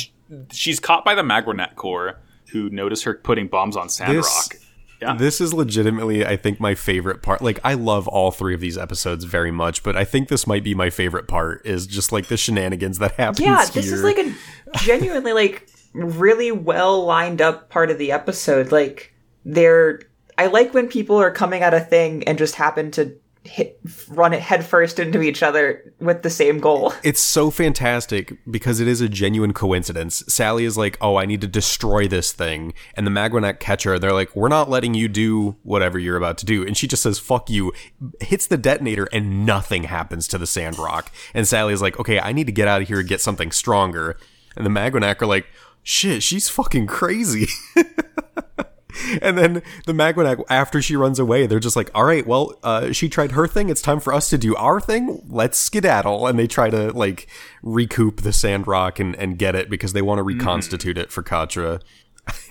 she's 0.53 0.81
caught 0.81 1.05
by 1.05 1.15
the 1.15 1.23
Maganac 1.23 1.75
Corps, 1.77 2.19
who 2.53 2.69
notice 2.71 3.03
her 3.05 3.15
putting 3.15 3.47
bombs 3.49 3.77
on 3.77 3.89
Sandrock. 3.89 4.25
This- 4.51 4.65
Yeah. 5.01 5.15
this 5.15 5.41
is 5.41 5.55
legitimately 5.55 6.27
I 6.27 6.37
think 6.37 6.59
my 6.59 6.75
favorite 6.75 7.23
part. 7.23 7.41
Like 7.41 7.61
I 7.63 7.75
love 7.75 8.09
all 8.09 8.33
three 8.33 8.53
of 8.55 8.61
these 8.61 8.77
episodes 8.77 9.23
very 9.25 9.53
much, 9.53 9.85
but 9.85 9.97
I 9.97 10.05
think 10.05 10.29
this 10.29 10.45
might 10.45 10.65
be 10.65 10.75
my 10.75 10.91
favorite 10.91 11.29
part. 11.29 11.65
Is 11.65 11.87
just 11.87 12.11
like 12.11 12.27
the 12.27 12.37
shenanigans 12.37 12.99
that 12.99 13.13
happens. 13.13 13.39
yeah, 13.47 13.65
this 13.67 13.85
here. 13.87 13.95
is 13.95 14.03
like 14.03 14.19
a 14.19 14.35
genuinely 14.79 15.33
like 15.33 15.69
really 15.95 16.51
well 16.51 17.05
lined 17.07 17.41
up 17.41 17.71
part 17.71 17.93
of 17.93 17.99
the 17.99 18.11
episode. 18.11 18.73
Like 18.73 19.15
they're 19.45 20.01
I 20.37 20.47
like 20.47 20.75
when 20.75 20.89
people 20.89 21.15
are 21.17 21.31
coming 21.31 21.63
at 21.63 21.75
a 21.75 21.81
thing 21.81 22.25
and 22.25 22.37
just 22.37 22.57
happen 22.57 22.91
to 22.93 23.17
hit, 23.49 23.81
run 24.09 24.33
it 24.33 24.41
headfirst 24.41 24.99
into 24.99 25.23
each 25.23 25.43
other 25.43 25.95
with 25.99 26.23
the 26.23 26.31
same 26.31 26.61
goal. 26.61 26.93
It's 27.09 27.21
so 27.21 27.51
fantastic 27.51 28.37
because 28.51 28.81
it 28.81 28.89
is 28.89 29.01
a 29.01 29.09
genuine 29.09 29.55
coincidence. 29.55 30.23
Sally 30.29 30.65
is 30.65 30.77
like, 30.77 30.99
"Oh, 31.01 31.17
I 31.17 31.25
need 31.25 31.41
to 31.41 31.47
destroy 31.47 32.07
this 32.07 32.33
thing," 32.33 32.75
and 32.95 33.07
the 33.07 33.11
Maganac 33.11 33.61
catch 33.61 33.85
her. 33.85 33.99
They're 33.99 34.13
like, 34.13 34.37
"We're 34.37 34.49
not 34.49 34.69
letting 34.69 34.93
you 34.93 35.09
do 35.09 35.57
whatever 35.63 35.99
you're 35.99 36.19
about 36.19 36.37
to 36.39 36.47
do," 36.47 36.67
and 36.67 36.77
she 36.77 36.87
just 36.87 37.03
says, 37.03 37.19
"Fuck 37.19 37.49
you," 37.49 37.73
hits 38.21 38.47
the 38.47 38.59
detonator, 38.59 39.09
and 39.13 39.47
nothing 39.47 39.85
happens 39.85 40.29
to 40.29 40.39
the 40.39 40.47
Sandrock. 40.47 41.11
And 41.33 41.49
Sally 41.49 41.73
is 41.73 41.81
like, 41.81 41.99
"Okay, 41.99 42.21
I 42.21 42.33
need 42.33 42.47
to 42.47 42.53
get 42.53 42.69
out 42.69 42.83
of 42.83 42.89
here 42.89 43.01
and 43.01 43.09
get 43.09 43.23
something 43.23 43.51
stronger." 43.53 44.19
And 44.55 44.67
the 44.67 44.71
Maganac 44.71 45.23
are 45.23 45.27
like, 45.27 45.47
"Shit, 45.83 46.23
she's 46.23 46.51
fucking 46.51 46.89
crazy." 46.89 47.47
and 49.23 49.39
then 49.39 49.63
the 49.87 49.93
Maganac, 49.93 50.43
after 50.49 50.81
she 50.83 50.97
runs 50.97 51.19
away, 51.19 51.47
they're 51.47 51.61
just 51.61 51.77
like, 51.77 51.91
all 51.95 52.05
right, 52.05 52.27
well, 52.27 52.59
uh, 52.63 52.93
she 52.93 53.09
tried 53.09 53.33
her 53.33 53.47
thing. 53.47 53.69
It's 53.69 53.83
time 53.83 54.01
for 54.01 54.13
us 54.13 54.29
to 54.31 54.39
do 54.39 54.55
our 54.57 54.81
thing. 54.81 55.23
Let's 55.29 55.59
skedaddle. 55.59 56.27
And 56.27 56.39
they 56.39 56.47
try 56.47 56.71
to 56.71 56.93
like 56.93 57.29
recoup 57.63 58.23
the 58.23 58.33
Sandrock 58.33 58.99
and, 58.99 59.15
and 59.17 59.39
get 59.39 59.55
it 59.55 59.71
because 59.71 59.93
they 59.93 60.03
want 60.03 60.19
to 60.19 60.23
reconstitute 60.23 60.99
it 60.99 61.11
for 61.13 61.23
Quatre. 61.23 61.81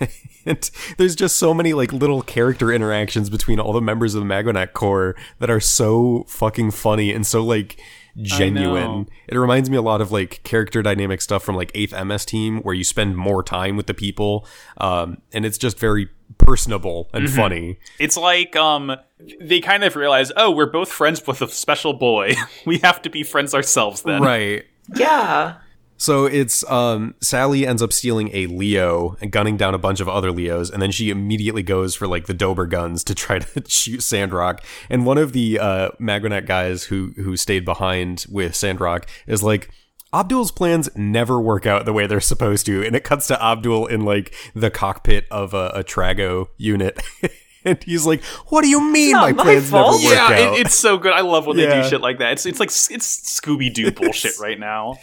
and 0.46 0.70
there's 0.96 1.14
just 1.14 1.36
so 1.36 1.54
many 1.54 1.72
like 1.72 1.92
little 1.92 2.22
character 2.22 2.72
interactions 2.72 3.30
between 3.30 3.60
all 3.60 3.72
the 3.72 3.80
members 3.80 4.14
of 4.14 4.22
the 4.22 4.28
Maganac 4.28 4.72
Corps 4.72 5.14
that 5.38 5.50
are 5.50 5.60
so 5.60 6.24
fucking 6.28 6.72
funny 6.72 7.12
and 7.12 7.26
so 7.26 7.44
like 7.44 7.80
genuine. 8.22 9.08
It 9.26 9.36
reminds 9.36 9.70
me 9.70 9.76
a 9.76 9.82
lot 9.82 10.00
of 10.00 10.10
like 10.12 10.42
character 10.44 10.82
dynamic 10.82 11.20
stuff 11.20 11.42
from 11.42 11.56
like 11.56 11.72
8th 11.72 12.06
MS 12.06 12.24
team 12.24 12.60
where 12.60 12.74
you 12.74 12.84
spend 12.84 13.16
more 13.16 13.42
time 13.42 13.76
with 13.76 13.86
the 13.86 13.94
people 13.94 14.46
um, 14.78 15.18
and 15.32 15.44
it's 15.44 15.58
just 15.58 15.78
very 15.78 16.08
personable 16.38 17.08
and 17.12 17.30
funny. 17.30 17.78
It's 17.98 18.16
like 18.16 18.54
um 18.56 18.96
they 19.40 19.60
kind 19.60 19.84
of 19.84 19.96
realize, 19.96 20.30
oh, 20.36 20.50
we're 20.50 20.70
both 20.70 20.90
friends 20.90 21.26
with 21.26 21.42
a 21.42 21.48
special 21.48 21.92
boy. 21.92 22.34
we 22.66 22.78
have 22.78 23.02
to 23.02 23.10
be 23.10 23.22
friends 23.22 23.54
ourselves 23.54 24.02
then. 24.02 24.22
Right. 24.22 24.64
Yeah. 24.94 25.56
So 25.98 26.26
it's 26.26 26.64
um 26.70 27.14
Sally 27.20 27.66
ends 27.66 27.82
up 27.82 27.92
stealing 27.92 28.30
a 28.32 28.46
Leo 28.46 29.16
and 29.20 29.30
gunning 29.30 29.56
down 29.56 29.74
a 29.74 29.78
bunch 29.78 30.00
of 30.00 30.08
other 30.08 30.30
Leos, 30.32 30.70
and 30.70 30.80
then 30.80 30.90
she 30.92 31.10
immediately 31.10 31.62
goes 31.62 31.94
for 31.94 32.06
like 32.06 32.26
the 32.26 32.34
Dober 32.34 32.66
guns 32.66 33.04
to 33.04 33.14
try 33.14 33.38
to 33.40 33.68
shoot 33.68 34.02
Sandrock. 34.02 34.64
And 34.88 35.04
one 35.04 35.18
of 35.18 35.32
the 35.32 35.58
uh 35.58 35.90
Maganac 36.00 36.46
guys 36.46 36.84
who 36.84 37.12
who 37.16 37.36
stayed 37.36 37.64
behind 37.64 38.24
with 38.30 38.54
Sandrock 38.54 39.06
is 39.26 39.42
like 39.42 39.70
Abdul's 40.12 40.50
plans 40.50 40.88
never 40.96 41.38
work 41.40 41.66
out 41.66 41.84
the 41.84 41.92
way 41.92 42.06
they're 42.06 42.20
supposed 42.20 42.64
to, 42.66 42.82
and 42.82 42.96
it 42.96 43.04
cuts 43.04 43.26
to 43.26 43.42
Abdul 43.42 43.86
in 43.86 44.04
like 44.04 44.34
the 44.54 44.70
cockpit 44.70 45.26
of 45.30 45.52
a, 45.52 45.70
a 45.74 45.84
Trago 45.84 46.46
unit. 46.56 47.02
and 47.64 47.82
he's 47.84 48.06
like, 48.06 48.22
"What 48.46 48.62
do 48.62 48.68
you 48.68 48.80
mean 48.80 49.12
my 49.16 49.32
my 49.32 49.42
plans 49.42 49.68
fault." 49.70 50.00
never 50.00 50.14
work 50.14 50.30
Yeah, 50.30 50.46
out?" 50.48 50.54
it, 50.54 50.66
it's 50.66 50.74
so 50.74 50.96
good. 50.96 51.12
I 51.12 51.20
love 51.20 51.46
when 51.46 51.56
they 51.56 51.66
do 51.66 51.86
shit 51.88 52.00
like 52.00 52.18
that. 52.20 52.32
It's 52.32 52.46
it's 52.46 52.60
like 52.60 52.70
it's 52.70 53.40
Scooby 53.40 53.72
Doo 53.72 53.90
bullshit 53.96 54.38
right 54.38 54.58
now. 54.58 54.96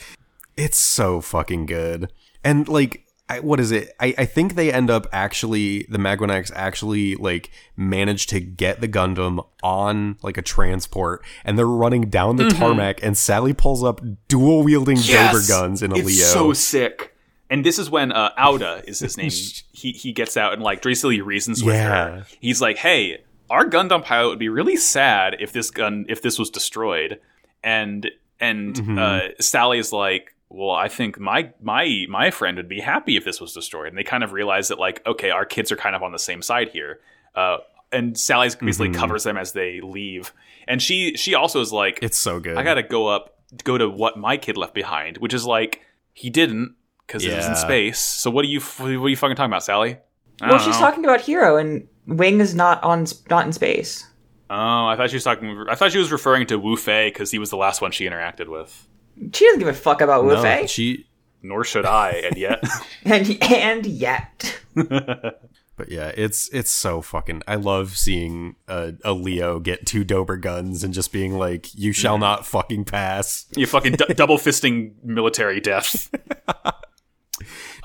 It's 0.58 0.78
so 0.78 1.22
fucking 1.22 1.66
good. 1.66 2.12
And 2.44 2.68
like 2.68 3.02
I, 3.28 3.40
what 3.40 3.60
is 3.60 3.72
it? 3.72 3.92
I, 4.00 4.14
I 4.20 4.26
think 4.26 4.54
they 4.54 4.72
end 4.72 4.92
up 4.92 5.08
actually 5.12 5.88
the 5.90 5.98
Maganacs 5.98 6.52
actually 6.54 7.16
like 7.16 7.50
manage 7.76 8.28
to 8.28 8.40
get 8.40 8.82
the 8.82 8.88
Gundam 8.88 9.44
on 9.64 10.18
like 10.22 10.38
a 10.38 10.44
transport 10.44 11.24
and 11.44 11.58
they're 11.58 11.66
running 11.66 12.10
down 12.12 12.36
the 12.36 12.50
tarmac 12.50 13.02
and 13.02 13.18
Sally 13.18 13.52
pulls 13.54 13.84
up 13.84 14.00
dual 14.28 14.62
wielding 14.64 14.98
Dober 14.98 15.40
guns 15.48 15.82
in 15.82 15.92
a 15.92 15.96
it's 15.96 16.06
Leo. 16.06 16.26
so 16.26 16.54
sick. 16.54 17.16
And 17.50 17.66
this 17.66 17.80
is 17.80 17.90
when 17.90 18.12
uh, 18.12 18.30
Auda 18.38 18.84
is 18.88 19.00
his 19.00 19.18
name. 19.18 19.32
he 19.72 19.92
he 19.92 20.12
gets 20.12 20.38
out 20.38 20.54
and 20.54 20.62
like 20.62 20.82
Dracely 20.84 21.24
reasons 21.26 21.64
with 21.64 21.74
Yeah. 21.76 21.90
her. 21.90 22.26
He's 22.40 22.62
like, 22.62 22.78
"Hey, 22.78 23.24
our 23.50 23.66
Gundam 23.66 24.04
pilot 24.04 24.30
would 24.30 24.40
be 24.40 24.50
really 24.50 24.76
sad 24.78 25.38
if 25.40 25.52
this 25.52 25.72
gun 25.72 26.06
if 26.10 26.22
this 26.22 26.38
was 26.40 26.50
destroyed." 26.52 27.20
And 27.64 28.10
and 28.40 28.76
Mm-hmm. 28.76 28.98
uh, 29.00 29.20
Sally 29.40 29.80
is 29.80 29.92
like, 29.94 30.35
"Well, 30.50 30.72
I 30.72 30.88
think 30.88 31.20
my 31.20 31.52
my 31.62 32.06
my 32.10 32.32
friend 32.32 32.58
would 32.58 32.70
be 32.70 32.80
happy 32.82 33.18
if 33.18 33.26
this 33.26 33.40
was 33.42 33.54
destroyed." 33.54 33.88
And 33.90 33.98
they 33.98 34.04
kind 34.04 34.24
of 34.24 34.32
realize 34.32 34.68
that 34.70 34.80
like, 34.80 35.06
okay, 35.06 35.30
our 35.30 35.46
kids 35.46 35.72
are 35.72 35.76
kind 35.78 35.96
of 35.96 36.04
on 36.04 36.12
the 36.12 36.20
same 36.20 36.42
side 36.42 36.70
here. 36.70 37.00
Uh, 37.36 37.58
and 37.92 38.18
Sally's 38.18 38.56
basically 38.56 38.90
Mm-hmm. 38.90 39.00
covers 39.00 39.24
them 39.24 39.38
as 39.38 39.52
they 39.54 39.80
leave. 39.82 40.34
And 40.68 40.82
she 40.82 41.16
she 41.16 41.36
also 41.36 41.62
is 41.62 41.72
like, 41.72 42.00
it's 42.02 42.18
so 42.18 42.40
good. 42.40 42.58
I 42.58 42.64
gotta 42.64 42.84
go 42.84 43.08
up, 43.08 43.40
go 43.64 43.78
to 43.78 43.88
what 43.90 44.18
my 44.18 44.38
kid 44.38 44.58
left 44.58 44.74
behind, 44.74 45.18
which 45.20 45.34
is 45.34 45.46
like 45.46 45.82
he 46.14 46.30
didn't 46.30 46.76
because 47.06 47.24
it 47.24 47.36
was 47.36 47.46
in 47.46 47.56
space. 47.56 48.00
So 48.00 48.32
what 48.32 48.44
are 48.46 48.48
you, 48.48 48.60
what 48.62 48.88
are 48.90 49.10
you 49.10 49.16
fucking 49.16 49.36
talking 49.36 49.52
about, 49.52 49.64
Sally? 49.64 49.98
I 50.42 50.48
Well, 50.50 50.58
don't 50.58 50.66
she's 50.66 50.74
know. 50.80 50.88
talking 50.88 51.06
about 51.06 51.20
Heero, 51.22 51.62
and 51.62 51.88
Wing 52.08 52.40
is 52.42 52.56
not 52.56 52.84
on 52.84 53.06
not 53.30 53.46
in 53.46 53.54
space. 53.54 54.06
Oh, 54.50 54.86
I 54.88 54.96
thought 54.98 55.10
she 55.12 55.16
was 55.16 55.24
talking. 55.24 55.66
I 55.70 55.76
thought 55.76 55.92
she 55.92 55.98
was 56.00 56.12
referring 56.12 56.48
to 56.48 56.58
Wu 56.58 56.76
Fei 56.78 57.10
because 57.10 57.32
he 57.32 57.38
was 57.40 57.50
the 57.52 57.58
last 57.58 57.80
one 57.82 57.92
she 57.92 58.06
interacted 58.06 58.48
with. 58.50 58.88
She 59.34 59.46
doesn't 59.46 59.60
give 59.60 59.68
a 59.68 59.74
fuck 59.74 60.02
about 60.02 60.24
Wu 60.26 60.34
no, 60.34 60.42
Fei. 60.42 60.68
she 60.68 61.08
Nor 61.42 61.64
should 61.64 61.86
I, 61.86 62.12
and 62.12 62.38
yet. 62.38 62.64
And 63.06 63.38
and 63.44 63.86
yet, 63.86 64.60
but 64.76 65.90
yeah, 65.90 66.12
it's 66.18 66.50
it's 66.52 66.72
so 66.72 67.02
fucking 67.02 67.44
I 67.48 67.56
love 67.56 67.98
seeing 67.98 68.56
a, 68.68 68.94
a 69.04 69.14
Leo 69.14 69.60
get 69.60 69.86
two 69.86 70.04
Dober 70.04 70.38
guns 70.38 70.84
and 70.84 70.94
just 70.94 71.12
being 71.12 71.38
like, 71.38 71.74
You 71.76 71.94
shall 71.94 72.18
not 72.18 72.46
fucking 72.48 72.86
pass. 72.86 73.46
you 73.56 73.68
fucking 73.68 73.94
d- 73.94 74.14
double 74.16 74.38
fisting 74.38 74.94
military 75.04 75.60
death. 75.60 76.10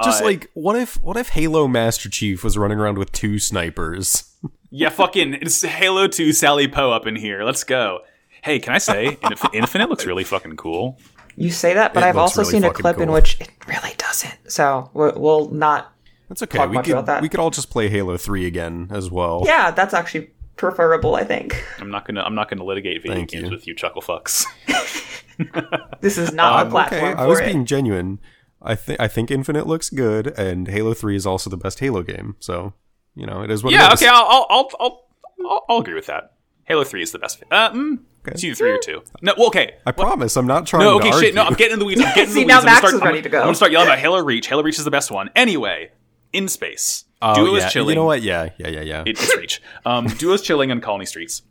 Just 0.03 0.23
Uh, 0.23 0.25
like 0.25 0.51
what 0.55 0.77
if 0.77 1.01
what 1.03 1.17
if 1.17 1.31
Halo 1.31 1.69
Master 1.69 2.09
Chief 2.09 2.43
was 2.43 2.57
running 2.57 2.79
around 2.79 2.97
with 2.97 3.13
two 3.13 3.39
snipers? 3.39 4.25
Yeah, 4.71 4.89
fucking 4.89 5.35
it's 5.35 5.61
Halo 5.63 6.07
2 6.07 6.33
Sally 6.33 6.69
Po 6.69 6.93
up 6.93 7.07
in 7.07 7.17
here. 7.17 7.43
Let's 7.45 7.65
go. 7.65 8.01
Hey, 8.43 8.59
can 8.61 8.73
I 8.73 8.79
say 8.79 9.19
Inf- 9.25 9.53
Infinite 9.53 9.91
looks 9.91 10.07
really 10.07 10.25
fucking 10.25 10.57
cool? 10.57 10.99
You 11.41 11.51
say 11.51 11.75
that, 11.75 11.93
but 11.95 12.03
It 12.03 12.07
I've 12.07 12.17
also 12.17 12.43
really 12.43 12.53
seen 12.53 12.65
a 12.65 12.69
fucking 12.69 12.83
clip 12.83 12.99
in 12.99 13.11
which 13.11 13.41
it 13.41 13.51
really 13.67 13.95
doesn't. 13.97 14.39
So 14.51 14.91
we'll, 14.95 15.13
we'll 15.19 15.49
not. 15.51 15.93
That's 16.29 16.43
okay. 16.45 16.59
Talk 16.59 16.69
We 16.71 16.77
much 16.77 16.85
could 16.85 16.93
about 16.93 17.07
that. 17.07 17.23
we 17.23 17.29
could 17.29 17.41
all 17.41 17.51
just 17.51 17.71
play 17.71 17.89
Halo 17.89 18.17
Three 18.17 18.47
again 18.47 18.89
as 18.93 19.11
well. 19.11 19.43
Yeah, 19.45 19.73
that's 19.73 19.95
actually 19.95 20.31
preferable. 20.57 21.17
I 21.17 21.25
think 21.25 21.65
I'm 21.81 21.91
not 21.91 22.07
gonna 22.07 22.23
I'm 22.23 22.35
not 22.37 22.49
gonna 22.49 22.63
litigate 22.65 23.03
video 23.03 23.17
Thank 23.17 23.31
games 23.31 23.45
you. 23.45 23.51
with 23.51 23.67
you 23.67 23.75
chuckle 23.75 24.03
fucks. 24.03 24.45
this 26.01 26.19
is 26.19 26.33
not 26.33 26.61
Um, 26.61 26.69
a 26.69 26.71
platform 26.71 27.03
okay, 27.05 27.13
for 27.15 27.19
I 27.19 27.27
was 27.27 27.41
it. 27.41 27.47
being 27.47 27.65
genuine. 27.65 28.21
I 28.63 28.75
think 28.75 29.01
I 29.01 29.09
think 29.09 29.31
Infinite 29.31 29.67
looks 29.67 29.89
good, 29.91 30.27
and 30.39 30.69
Halo 30.69 30.93
Three 30.95 31.17
is 31.17 31.27
also 31.27 31.49
the 31.51 31.57
best 31.57 31.81
Halo 31.81 32.03
game. 32.03 32.37
So 32.41 32.75
you 33.15 33.27
know 33.27 33.43
it 33.43 33.51
is 33.51 33.65
what 33.65 33.73
yeah, 33.73 33.89
it 33.89 33.95
is. 33.95 34.03
okay, 34.03 34.09
I'll 34.13 34.27
I'll, 34.29 34.47
I'll 34.51 34.71
I'll 34.79 35.09
I'll 35.49 35.65
I'll 35.69 35.79
agree 35.79 35.95
with 35.95 36.07
that. 36.07 36.35
Halo 36.65 36.85
Three 36.85 37.03
is 37.03 37.11
the 37.13 37.19
best. 37.19 37.43
Uh, 37.51 37.71
mm, 37.73 37.99
it's 38.27 38.45
either 38.45 38.55
three 38.55 38.71
or 38.71 38.79
two. 38.79 39.03
No, 39.23 39.35
well, 39.37 39.47
okay. 39.49 39.77
I 39.87 39.93
promise 39.93 40.37
I'm 40.37 40.47
not 40.47 40.67
trying 40.67 40.81
to. 40.81 40.85
No, 40.87 40.99
to 40.99 41.05
okay, 41.05 41.11
argue. 41.15 41.27
shit. 41.29 41.35
No, 41.35 41.43
I'm 41.45 41.55
getting 41.55 41.75
in 41.75 41.79
the 41.79 41.85
weeds. 41.85 42.01
I'm 42.01 42.07
getting 42.15 42.23
in 42.25 42.29
See, 42.29 42.35
the 42.35 42.39
weeds. 42.41 42.49
now 42.49 42.59
I'm 42.59 42.65
gonna 42.65 42.71
Max 42.73 42.79
start, 42.81 42.95
is 42.95 43.01
I'm- 43.01 43.09
ready 43.09 43.23
to 43.23 43.29
go. 43.29 43.39
I'm 43.39 43.45
gonna 43.47 43.55
start 43.55 43.73
yelling 43.73 43.89
about 43.89 43.99
Halo 43.99 44.19
Reach. 44.23 44.47
Halo 44.49 44.63
Reach 44.63 44.79
is 44.79 44.85
the 44.85 44.91
best 44.91 45.11
one. 45.11 45.31
Anyway, 45.37 45.91
in 46.33 46.49
space, 46.49 47.05
Oh, 47.23 47.35
Duo 47.35 47.55
is 47.57 47.71
chilling. 47.73 47.91
You 47.91 47.95
know 47.97 48.05
what? 48.05 48.23
Yeah, 48.23 48.51
yeah, 48.59 48.69
yeah, 48.69 48.81
yeah. 48.81 49.01
It, 49.07 49.19
it's 49.21 49.37
Reach. 49.37 49.61
Um, 49.85 50.07
Duo's 50.19 50.43
chilling 50.43 50.71
on 50.71 50.81
Colony 50.81 51.07
Streets. 51.07 51.43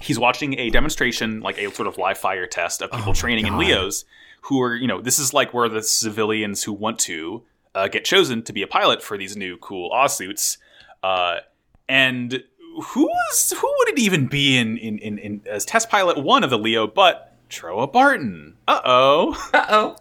He's 0.00 0.18
watching 0.18 0.58
a 0.58 0.70
demonstration, 0.70 1.40
like 1.40 1.56
a 1.58 1.70
sort 1.72 1.86
of 1.88 1.98
live 1.98 2.18
fire 2.18 2.46
test 2.46 2.82
of 2.82 2.90
people 2.90 3.12
training 3.14 3.46
in 3.46 3.56
Leos, 3.58 4.04
who 4.42 4.60
are, 4.60 4.74
you 4.74 4.86
know, 4.88 5.00
this 5.00 5.18
is 5.18 5.32
like 5.32 5.54
where 5.54 5.68
the 5.68 5.82
civilians 5.82 6.64
who 6.64 6.72
want 6.72 6.98
to 7.00 7.44
uh, 7.74 7.86
get 7.86 8.04
chosen 8.04 8.42
to 8.42 8.52
be 8.52 8.62
a 8.62 8.66
pilot 8.66 9.02
for 9.02 9.16
these 9.16 9.36
new 9.36 9.56
cool 9.58 9.90
Oz 9.92 10.16
suits. 10.16 10.58
Uh, 11.02 11.36
and 11.88 12.42
who 12.80 13.04
was 13.06 13.52
who 13.56 13.74
would 13.78 13.88
it 13.90 13.98
even 13.98 14.26
be 14.26 14.56
in, 14.56 14.76
in, 14.78 14.98
in, 14.98 15.18
in 15.18 15.40
as 15.50 15.64
test 15.64 15.88
pilot 15.90 16.22
one 16.22 16.44
of 16.44 16.50
the 16.50 16.58
Leo 16.58 16.86
but 16.86 17.36
Trowa 17.50 17.90
Barton? 17.92 18.54
Uh 18.66 18.80
oh. 18.84 19.50
Uh 19.54 19.66
oh. 19.68 19.96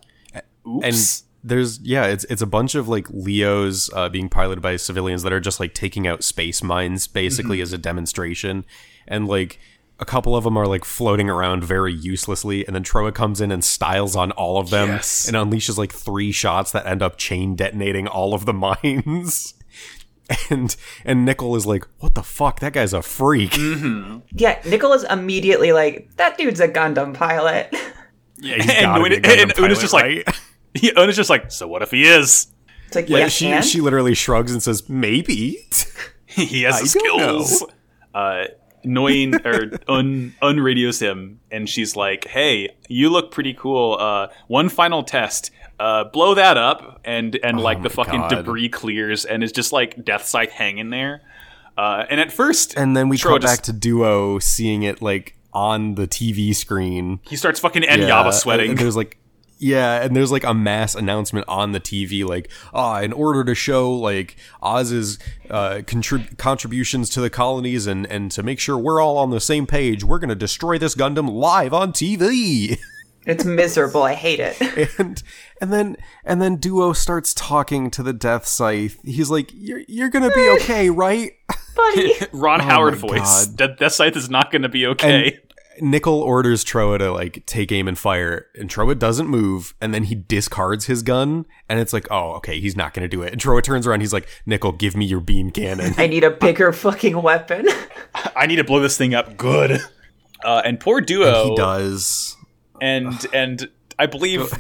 Oops. 0.70 0.86
and 0.86 1.24
there's 1.50 1.80
yeah 1.80 2.06
it's 2.08 2.26
it's 2.26 2.42
a 2.42 2.46
bunch 2.48 2.76
of 2.76 2.88
like 2.90 3.08
leos 3.10 3.90
uh, 3.94 4.10
being 4.10 4.28
piloted 4.28 4.62
by 4.62 4.76
civilians 4.76 5.24
that 5.24 5.32
are 5.32 5.40
just 5.40 5.60
like 5.62 5.74
taking 5.74 6.06
out 6.08 6.24
space 6.24 6.62
mines 6.62 7.08
basically 7.08 7.58
Mm-hmm. 7.58 7.64
as 7.64 7.74
a 7.74 7.78
demonstration 7.78 8.66
and 9.08 9.28
like 9.30 9.60
a 10.00 10.04
couple 10.06 10.36
of 10.36 10.44
them 10.44 10.58
are 10.58 10.68
like 10.68 10.84
floating 10.84 11.30
around 11.30 11.64
very 11.64 11.94
uselessly 11.94 12.66
and 12.68 12.76
then 12.76 12.84
trowa 12.84 13.14
comes 13.14 13.40
in 13.40 13.52
and 13.52 13.64
styles 13.64 14.16
on 14.16 14.32
all 14.32 14.60
of 14.60 14.70
them 14.72 14.90
Yes. 14.90 15.26
and 15.28 15.38
unleashes 15.38 15.78
like 15.78 15.94
three 15.94 16.32
shots 16.34 16.72
that 16.74 16.86
end 16.86 17.02
up 17.02 17.18
chain 17.18 17.56
detonating 17.56 18.08
all 18.08 18.34
of 18.34 18.46
the 18.46 18.54
mines 18.66 19.54
and 20.50 20.76
and 21.06 21.26
nichol 21.26 21.56
is 21.56 21.66
like 21.66 21.86
what 22.00 22.16
the 22.16 22.24
fuck 22.24 22.60
that 22.60 22.74
guy's 22.74 22.94
a 22.94 23.02
freak 23.02 23.52
Mm-hmm. 23.52 24.20
Yeah, 24.32 24.60
Nichol's 24.66 25.04
immediately 25.06 25.72
like, 25.72 26.10
that 26.18 26.38
dude's 26.38 26.60
a 26.60 26.68
Gundam 26.68 27.14
pilot. 27.14 27.70
yeah, 28.40 28.56
he's 28.62 28.70
And 28.70 28.86
gotta 28.86 29.04
be 29.04 29.16
a 29.16 29.18
it- 29.20 29.26
and 29.40 29.52
Gundam 29.54 29.64
Una's 29.64 29.80
just 29.80 29.94
pilot, 29.94 30.18
like- 30.18 30.28
right? 30.28 30.40
Yeah, 30.74 30.92
and 30.98 31.10
it's 31.10 31.18
just 31.18 31.30
like, 31.30 31.52
so 31.52 31.68
what 31.68 31.82
if 31.82 31.92
he 31.92 32.04
is? 32.06 32.52
It's 32.88 32.96
like, 32.96 33.10
yeah 33.10 33.18
yes, 33.20 33.32
she 33.32 33.48
and? 33.48 33.66
she 33.66 33.82
literally 33.82 34.14
shrugs 34.14 34.52
and 34.52 34.62
says 34.62 34.88
maybe 34.90 35.66
he 36.26 36.64
has 36.64 36.76
the 36.94 37.00
I 37.00 37.04
don't 37.04 37.46
skills. 37.46 37.64
Uh, 38.14 38.46
Noin 38.86 39.34
or 39.46 39.78
un 39.92 40.34
unradios 40.42 41.02
him, 41.02 41.42
and 41.52 41.68
she's 41.68 41.96
like, 41.98 42.26
"Hey, 42.28 42.70
you 42.88 43.10
look 43.10 43.32
pretty 43.32 43.54
cool. 43.54 43.98
Uh, 44.00 44.28
one 44.48 44.70
final 44.70 45.04
test. 45.04 45.52
Uh, 45.80 46.06
blow 46.06 46.34
that 46.34 46.58
up, 46.58 47.02
and 47.06 47.36
and 47.44 47.60
like 47.60 47.82
the 47.84 47.90
Oh 47.90 48.04
fucking 48.04 48.22
God. 48.22 48.30
debris 48.30 48.70
clears, 48.70 49.26
and 49.26 49.44
it's 49.44 49.52
just 49.54 49.72
like 49.72 50.04
Death 50.04 50.26
Scythe 50.26 50.52
hanging 50.52 50.90
there. 50.90 51.22
Uh, 51.78 52.06
and 52.10 52.20
at 52.20 52.32
first, 52.32 52.74
And 52.76 52.98
then 52.98 53.08
we 53.10 53.18
cut 53.20 53.42
just- 53.42 53.54
back 53.58 53.64
to 53.66 53.74
Duo 53.74 54.40
seeing 54.40 54.82
it 54.84 55.02
like 55.02 55.36
on 55.54 55.94
the 55.96 56.08
TV 56.08 56.56
screen. 56.56 57.20
He 57.24 57.36
starts 57.36 57.60
fucking 57.60 57.84
Enyaba 57.84 58.34
sweating. 58.34 58.72
And 58.72 58.80
there's 58.80 58.96
like 58.96 59.18
yeah, 59.60 60.04
and 60.04 60.16
there's 60.16 60.32
like 60.32 60.44
a 60.44 60.54
mass 60.54 60.94
announcement 60.94 61.46
on 61.48 61.72
the 61.72 61.80
TV, 61.80 62.24
like, 62.24 62.48
ah, 62.76 63.02
in 63.02 63.12
order 63.12 63.44
to 63.44 63.56
show 63.56 63.92
like 63.92 64.36
Oz's 64.62 65.18
uh, 65.50 65.82
contrib- 65.84 66.38
contributions 66.38 67.10
to 67.12 67.22
the 67.22 67.30
colonies 67.32 67.88
and 67.88 68.06
and 68.08 68.30
to 68.32 68.44
make 68.44 68.60
sure 68.60 68.78
we're 68.78 69.02
all 69.02 69.18
on 69.18 69.30
the 69.32 69.40
same 69.40 69.66
page, 69.68 70.04
we're 70.04 70.20
gonna 70.20 70.36
destroy 70.36 70.78
this 70.78 70.94
Gundam 70.96 71.30
live 71.32 71.74
on 71.74 71.92
TV. 71.92 72.78
It's 73.28 73.44
miserable. 73.46 74.04
I 74.04 74.14
hate 74.14 74.40
it. 74.40 74.90
and 75.00 75.22
and 75.62 75.72
then 75.74 75.98
and 76.24 76.42
then 76.42 76.56
Duo 76.56 76.94
starts 76.94 77.34
talking 77.34 77.92
to 77.92 78.02
the 78.02 78.14
Death 78.14 78.48
Scythe. 78.48 78.98
He's 79.04 79.30
like, 79.30 79.52
"You're 79.54 79.82
you're 79.88 80.10
gonna 80.10 80.32
be 80.32 80.50
okay, 80.62 80.90
right?" 80.90 81.34
Buddy. 81.76 82.14
Ron 82.32 82.62
Oh 82.62 82.64
Howard 82.64 82.94
my 82.96 83.00
voice. 83.00 83.46
God. 83.48 83.58
That 83.58 83.78
that 83.80 83.92
scythe 83.94 84.16
is 84.16 84.30
not 84.30 84.50
going 84.52 84.62
to 84.64 84.70
be 84.70 84.88
okay. 84.88 85.40
Nichol 85.80 86.22
orders 86.22 86.66
Trowa 86.66 86.98
to 86.98 87.12
like 87.12 87.46
take 87.46 87.72
aim 87.72 87.88
and 87.88 88.00
fire, 88.00 88.48
and 88.56 88.68
Trowa 88.70 88.98
doesn't 88.98 89.28
move, 89.28 89.76
and 89.80 89.94
then 89.94 90.06
he 90.06 90.16
discards 90.16 90.86
his 90.86 91.04
gun, 91.04 91.46
and 91.70 91.80
it's 91.80 91.94
like, 91.94 92.08
oh, 92.10 92.32
okay, 92.38 92.60
he's 92.60 92.76
not 92.76 92.96
gonna 92.96 93.08
do 93.10 93.22
it. 93.22 93.32
And 93.34 93.40
Trowa 93.42 93.62
turns 93.62 93.86
around, 93.86 94.00
he's 94.00 94.14
like, 94.14 94.28
Nichol, 94.48 94.72
give 94.72 94.96
me 94.98 95.06
your 95.06 95.20
beam 95.20 95.52
cannon. 95.52 95.94
I 95.98 96.08
need 96.08 96.24
a 96.24 96.32
bigger 96.32 96.72
fucking 96.74 97.22
weapon. 97.22 97.68
I 98.36 98.48
need 98.48 98.56
to 98.56 98.64
blow 98.64 98.80
this 98.80 98.98
thing 98.98 99.14
up 99.14 99.36
good. 99.38 99.82
Uh, 100.44 100.62
and 100.64 100.80
poor 100.80 101.02
Duo. 101.02 101.50
he 101.50 101.56
does. 101.56 102.37
And 102.82 103.26
and 103.34 103.70
I 104.00 104.06
believe 104.06 104.52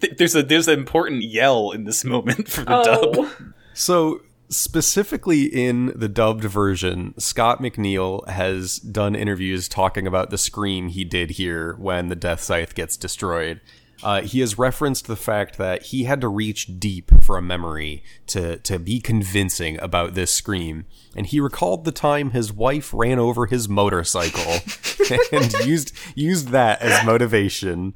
th- 0.00 0.16
there's 0.16 0.34
a 0.34 0.42
there's 0.42 0.68
an 0.68 0.78
important 0.78 1.22
yell 1.22 1.70
in 1.70 1.84
this 1.84 2.04
moment 2.04 2.48
for 2.48 2.62
the 2.62 2.82
dub. 2.82 3.14
Oh. 3.16 3.36
So 3.74 4.20
specifically 4.50 5.44
in 5.44 5.92
the 5.94 6.08
dubbed 6.08 6.44
version, 6.44 7.14
Scott 7.18 7.60
McNeil 7.60 8.26
has 8.28 8.78
done 8.78 9.14
interviews 9.14 9.68
talking 9.68 10.06
about 10.06 10.30
the 10.30 10.38
scream 10.38 10.88
he 10.88 11.04
did 11.04 11.30
here 11.32 11.76
when 11.78 12.08
the 12.08 12.16
Death 12.16 12.40
Scythe 12.40 12.74
gets 12.74 12.96
destroyed. 12.96 13.60
Uh, 14.02 14.22
he 14.22 14.40
has 14.40 14.58
referenced 14.58 15.06
the 15.06 15.16
fact 15.16 15.58
that 15.58 15.84
he 15.84 16.04
had 16.04 16.20
to 16.20 16.28
reach 16.28 16.78
deep 16.78 17.10
for 17.22 17.36
a 17.36 17.42
memory 17.42 18.02
to 18.28 18.56
to 18.58 18.78
be 18.78 19.00
convincing 19.00 19.78
about 19.80 20.14
this 20.14 20.32
scream, 20.32 20.86
and 21.16 21.26
he 21.26 21.40
recalled 21.40 21.84
the 21.84 21.92
time 21.92 22.30
his 22.30 22.52
wife 22.52 22.92
ran 22.94 23.18
over 23.18 23.46
his 23.46 23.68
motorcycle 23.68 24.60
and 25.32 25.52
used 25.64 25.92
used 26.14 26.48
that 26.48 26.80
as 26.82 27.04
motivation. 27.04 27.94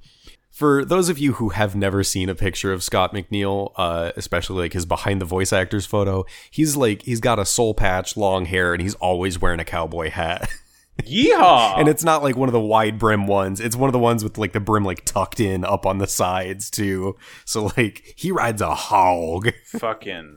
For 0.50 0.84
those 0.84 1.08
of 1.08 1.18
you 1.18 1.32
who 1.32 1.48
have 1.48 1.74
never 1.74 2.04
seen 2.04 2.28
a 2.28 2.34
picture 2.34 2.72
of 2.72 2.84
Scott 2.84 3.12
McNeil, 3.12 3.72
uh, 3.74 4.12
especially 4.14 4.62
like 4.62 4.72
his 4.72 4.86
behind 4.86 5.20
the 5.20 5.24
voice 5.24 5.52
actors 5.52 5.84
photo, 5.84 6.24
he's 6.48 6.76
like 6.76 7.02
he's 7.02 7.18
got 7.20 7.40
a 7.40 7.44
soul 7.44 7.74
patch, 7.74 8.16
long 8.16 8.44
hair, 8.44 8.72
and 8.72 8.80
he's 8.80 8.94
always 8.94 9.40
wearing 9.40 9.58
a 9.58 9.64
cowboy 9.64 10.10
hat. 10.10 10.48
Yeehaw! 11.02 11.74
and 11.78 11.88
it's 11.88 12.04
not 12.04 12.22
like 12.22 12.36
one 12.36 12.48
of 12.48 12.52
the 12.52 12.60
wide 12.60 12.98
brim 12.98 13.26
ones. 13.26 13.60
It's 13.60 13.76
one 13.76 13.88
of 13.88 13.92
the 13.92 13.98
ones 13.98 14.22
with 14.24 14.38
like 14.38 14.52
the 14.52 14.60
brim 14.60 14.84
like 14.84 15.04
tucked 15.04 15.40
in 15.40 15.64
up 15.64 15.86
on 15.86 15.98
the 15.98 16.06
sides 16.06 16.70
too. 16.70 17.16
So 17.44 17.70
like 17.76 18.14
he 18.16 18.30
rides 18.30 18.62
a 18.62 18.74
hog. 18.74 19.50
fucking 19.66 20.36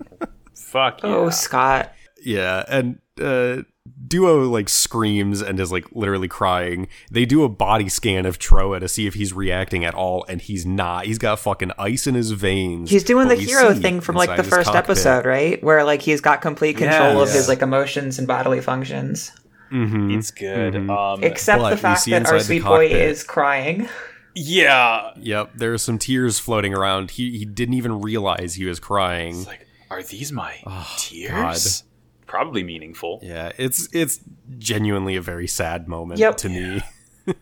fuck 0.54 1.02
yeah. 1.04 1.10
Oh, 1.10 1.30
Scott. 1.30 1.94
Yeah, 2.24 2.64
and 2.68 3.00
uh 3.22 3.64
Duo 4.06 4.44
like 4.50 4.68
screams 4.68 5.42
and 5.42 5.60
is 5.60 5.72
like 5.72 5.86
literally 5.94 6.28
crying. 6.28 6.90
They 7.10 7.26
do 7.26 7.44
a 7.44 7.50
body 7.50 7.88
scan 7.88 8.26
of 8.26 8.38
Trowa 8.38 8.82
to 8.82 8.88
see 8.88 9.08
if 9.08 9.14
he's 9.14 9.32
reacting 9.32 9.86
at 9.86 9.94
all, 9.94 10.26
and 10.28 10.42
he's 10.42 10.66
not. 10.66 11.06
He's 11.06 11.18
got 11.18 11.40
fucking 11.40 11.72
ice 11.78 12.06
in 12.06 12.14
his 12.16 12.32
veins. 12.32 12.90
He's 12.90 13.06
doing 13.06 13.30
the 13.30 13.36
hero 13.36 13.74
thing 13.74 14.02
from 14.02 14.16
like 14.18 14.36
the 14.36 14.44
first 14.44 14.66
cockpit. 14.72 14.84
episode, 14.98 15.26
right? 15.26 15.64
Where 15.64 15.86
like 15.86 16.02
he's 16.02 16.20
got 16.20 16.42
complete 16.42 16.76
control 16.78 17.22
of 17.22 17.30
Yes. 17.30 17.36
his 17.38 17.48
like 17.48 17.62
emotions 17.62 18.20
and 18.20 18.28
bodily 18.28 18.60
functions. 18.60 19.32
Mhm. 19.72 20.18
it's 20.18 20.32
good. 20.32 20.76
Um, 20.90 21.24
Except 21.24 21.62
the 21.70 21.78
fact 21.78 22.06
that 22.06 22.26
our 22.28 22.40
sweet 22.40 22.64
boy 22.64 22.88
is 22.88 23.24
crying. 23.24 23.90
yeah. 24.36 25.12
Yep, 25.18 25.52
there 25.56 25.74
are 25.74 25.78
some 25.78 25.98
tears 25.98 26.40
floating 26.40 26.74
around. 26.74 27.12
He 27.12 27.38
he 27.38 27.46
didn't 27.46 27.76
even 27.76 28.02
realize 28.02 28.56
he 28.56 28.66
was 28.66 28.80
crying. 28.80 29.36
It's 29.38 29.48
like, 29.48 29.66
are 29.90 30.04
these 30.04 30.32
my 30.32 30.56
Oh, 30.66 30.88
tears? 30.98 31.84
Probably 32.26 32.64
meaningful. 32.64 33.20
Yeah, 33.24 33.52
it's 33.58 33.88
it's 33.94 34.20
genuinely 34.58 35.16
a 35.16 35.22
very 35.22 35.48
sad 35.48 35.88
moment 35.88 36.20
Yep. 36.20 36.38
to 36.38 36.50
me. 36.50 36.82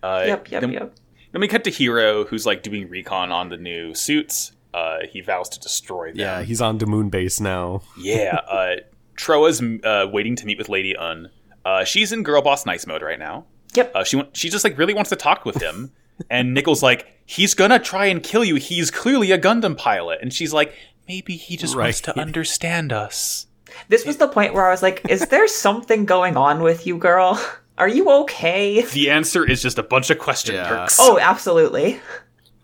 Uh, 0.00 0.22
Yep, 0.26 0.50
yep, 0.52 0.60
then, 0.60 0.70
yep. 0.72 0.94
Then 1.32 1.40
we 1.40 1.48
cut 1.48 1.64
to 1.64 1.70
Heero, 1.70 2.26
who's 2.28 2.46
like 2.46 2.62
doing 2.62 2.88
recon 2.88 3.32
on 3.32 3.48
the 3.48 3.56
new 3.56 3.94
suits. 3.94 4.52
Uh, 4.72 4.98
he 5.10 5.20
vows 5.20 5.48
to 5.50 5.58
destroy 5.58 6.10
them. 6.10 6.20
Yeah, 6.20 6.42
he's 6.42 6.60
on 6.60 6.78
the 6.78 6.86
moon 6.86 7.08
base 7.08 7.40
now. 7.40 7.82
Yeah, 8.00 8.36
uh, 8.48 8.76
Trowa's 9.16 9.60
uh, 9.84 10.06
waiting 10.12 10.36
to 10.36 10.46
meet 10.46 10.56
with 10.56 10.68
Lady 10.68 10.94
Une. 10.96 11.30
Uh, 11.68 11.84
she's 11.84 12.12
in 12.12 12.22
girl 12.22 12.40
boss 12.42 12.64
nice 12.64 12.86
mode 12.86 13.02
right 13.02 13.18
now. 13.18 13.44
Yep. 13.74 13.92
Uh, 13.94 14.04
she 14.04 14.16
wa- 14.16 14.26
she 14.32 14.48
just 14.48 14.64
like 14.64 14.78
really 14.78 14.94
wants 14.94 15.10
to 15.10 15.16
talk 15.16 15.44
with 15.44 15.60
him, 15.60 15.92
and 16.30 16.54
Nichol's 16.54 16.82
like, 16.82 17.06
he's 17.26 17.52
gonna 17.54 17.78
try 17.78 18.06
and 18.06 18.22
kill 18.22 18.42
you. 18.44 18.56
He's 18.56 18.90
clearly 18.90 19.30
a 19.32 19.38
Gundam 19.38 19.76
pilot, 19.76 20.20
and 20.22 20.32
she's 20.32 20.52
like, 20.52 20.74
maybe 21.06 21.36
he 21.36 21.56
just 21.56 21.76
wants 21.76 22.00
to 22.02 22.18
understand 22.18 22.92
us. 22.92 23.46
This 23.88 24.06
was 24.06 24.16
the 24.16 24.28
point 24.28 24.54
where 24.54 24.66
I 24.66 24.70
was 24.70 24.82
like, 24.82 25.02
is 25.10 25.26
there 25.28 25.46
something 25.66 26.06
going 26.06 26.36
on 26.36 26.62
with 26.62 26.86
you, 26.86 26.96
girl? 26.96 27.38
Are 27.76 27.88
you 27.88 28.10
okay? 28.22 28.82
The 28.82 29.10
answer 29.10 29.44
is 29.48 29.62
just 29.62 29.78
a 29.78 29.82
bunch 29.84 30.10
of 30.10 30.18
question 30.18 30.54
Yeah. 30.56 30.68
marks. 30.70 30.96
Oh, 30.98 31.18
absolutely. 31.20 32.00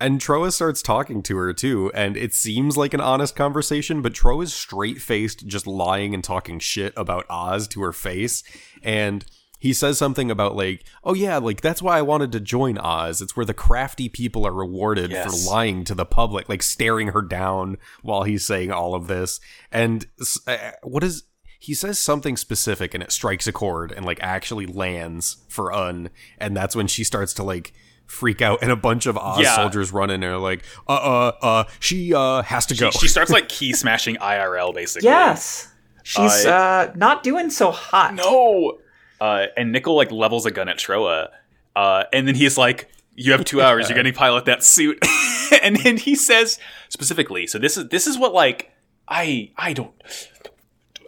And 0.05 0.21
Trowa 0.21 0.53
starts 0.53 0.83
talking 0.83 1.23
to 1.23 1.37
her 1.39 1.55
too, 1.55 1.91
and 1.95 2.15
it 2.15 2.35
seems 2.35 2.77
like 2.77 2.93
an 2.93 3.01
honest 3.01 3.35
conversation, 3.35 4.03
but 4.03 4.13
Trowa's 4.13 4.53
straight 4.53 5.01
faced, 5.01 5.47
just 5.47 5.67
lying 5.67 6.13
and 6.13 6.23
talking 6.23 6.59
shit 6.59 6.93
about 6.95 7.25
Oz 7.31 7.67
to 7.69 7.81
her 7.81 7.93
face. 7.93 8.43
And 8.83 9.25
he 9.59 9.73
says 9.73 9.97
something 9.97 10.31
about, 10.31 10.57
like, 10.57 10.85
oh 11.05 11.15
yeah, 11.15 11.39
like 11.39 11.63
that's 11.63 11.81
why 11.81 11.97
I 11.97 12.03
wanted 12.03 12.33
to 12.33 12.41
join 12.41 12.77
Oz. 12.77 13.23
It's 13.23 13.35
where 13.35 13.47
the 13.47 13.55
crafty 13.55 14.11
people 14.11 14.47
are 14.47 14.53
rewarded 14.53 15.11
Yes. 15.11 15.25
for 15.25 15.51
lying 15.51 15.85
to 15.85 15.95
the 15.95 16.05
public, 16.05 16.51
like 16.51 16.63
staring 16.63 17.09
her 17.09 17.23
down 17.23 17.79
while 18.03 18.25
he's 18.25 18.45
saying 18.45 18.71
all 18.71 18.95
of 18.95 19.07
this. 19.07 19.41
And 19.73 20.07
uh, 20.47 20.73
what 20.83 21.03
is. 21.03 21.23
He 21.61 21.73
says 21.73 21.99
something 21.99 22.37
specific 22.37 22.93
and 22.93 23.03
it 23.03 23.11
strikes 23.11 23.47
a 23.47 23.53
chord 23.53 23.91
and 23.91 24.05
like 24.05 24.19
actually 24.21 24.67
lands 24.67 25.39
for 25.49 25.73
Une, 25.73 26.11
and 26.37 26.55
that's 26.55 26.77
when 26.77 26.89
she 26.89 27.05
starts 27.05 27.33
to 27.35 27.43
like 27.43 27.73
freak 28.07 28.41
out 28.43 28.61
and 28.63 28.71
a 28.71 28.77
bunch 28.77 29.07
of 29.07 29.17
Oz 29.19 29.41
Yeah. 29.41 29.57
soldiers 29.57 29.93
run 29.93 30.11
in 30.11 30.21
there 30.21 30.39
like, 30.39 30.63
uh 30.89 30.93
uh 30.93 31.33
uh, 31.43 31.65
she 31.81 32.15
uh 32.15 32.43
has 32.43 32.67
to 32.67 32.75
she, 32.75 32.81
go. 32.81 32.91
she 32.91 33.09
starts 33.09 33.31
like 33.31 33.49
key 33.57 33.73
smashing 33.73 34.17
IRL 34.17 34.73
basically. 34.75 35.09
Yes. 35.09 35.69
She's 36.03 36.45
Uh, 36.47 36.51
uh, 36.51 36.93
not 36.95 37.23
doing 37.23 37.49
so 37.51 37.71
hot. 37.71 38.15
No. 38.15 38.79
Uh, 39.21 39.47
and 39.57 39.73
Nichol 39.73 39.97
like 39.97 40.11
levels 40.11 40.45
a 40.45 40.51
gun 40.51 40.69
at 40.69 40.77
Trowa, 40.77 41.29
uh, 41.75 42.05
and 42.13 42.29
then 42.29 42.35
he's 42.35 42.59
like, 42.59 42.91
"You 43.15 43.33
have 43.33 43.45
two 43.47 43.63
hours. 43.63 43.89
You're 43.89 43.95
going 44.03 44.13
to 44.13 44.13
pilot 44.13 44.45
that 44.45 44.63
suit." 44.63 44.99
and 45.63 45.77
then 45.77 45.97
he 45.97 46.15
says 46.15 46.59
specifically, 46.91 47.47
"So 47.47 47.59
this 47.59 47.79
is 47.79 47.89
this 47.89 48.07
is 48.07 48.19
what 48.19 48.35
like 48.35 48.71
I 49.09 49.51
I 49.57 49.73
don't 49.73 49.93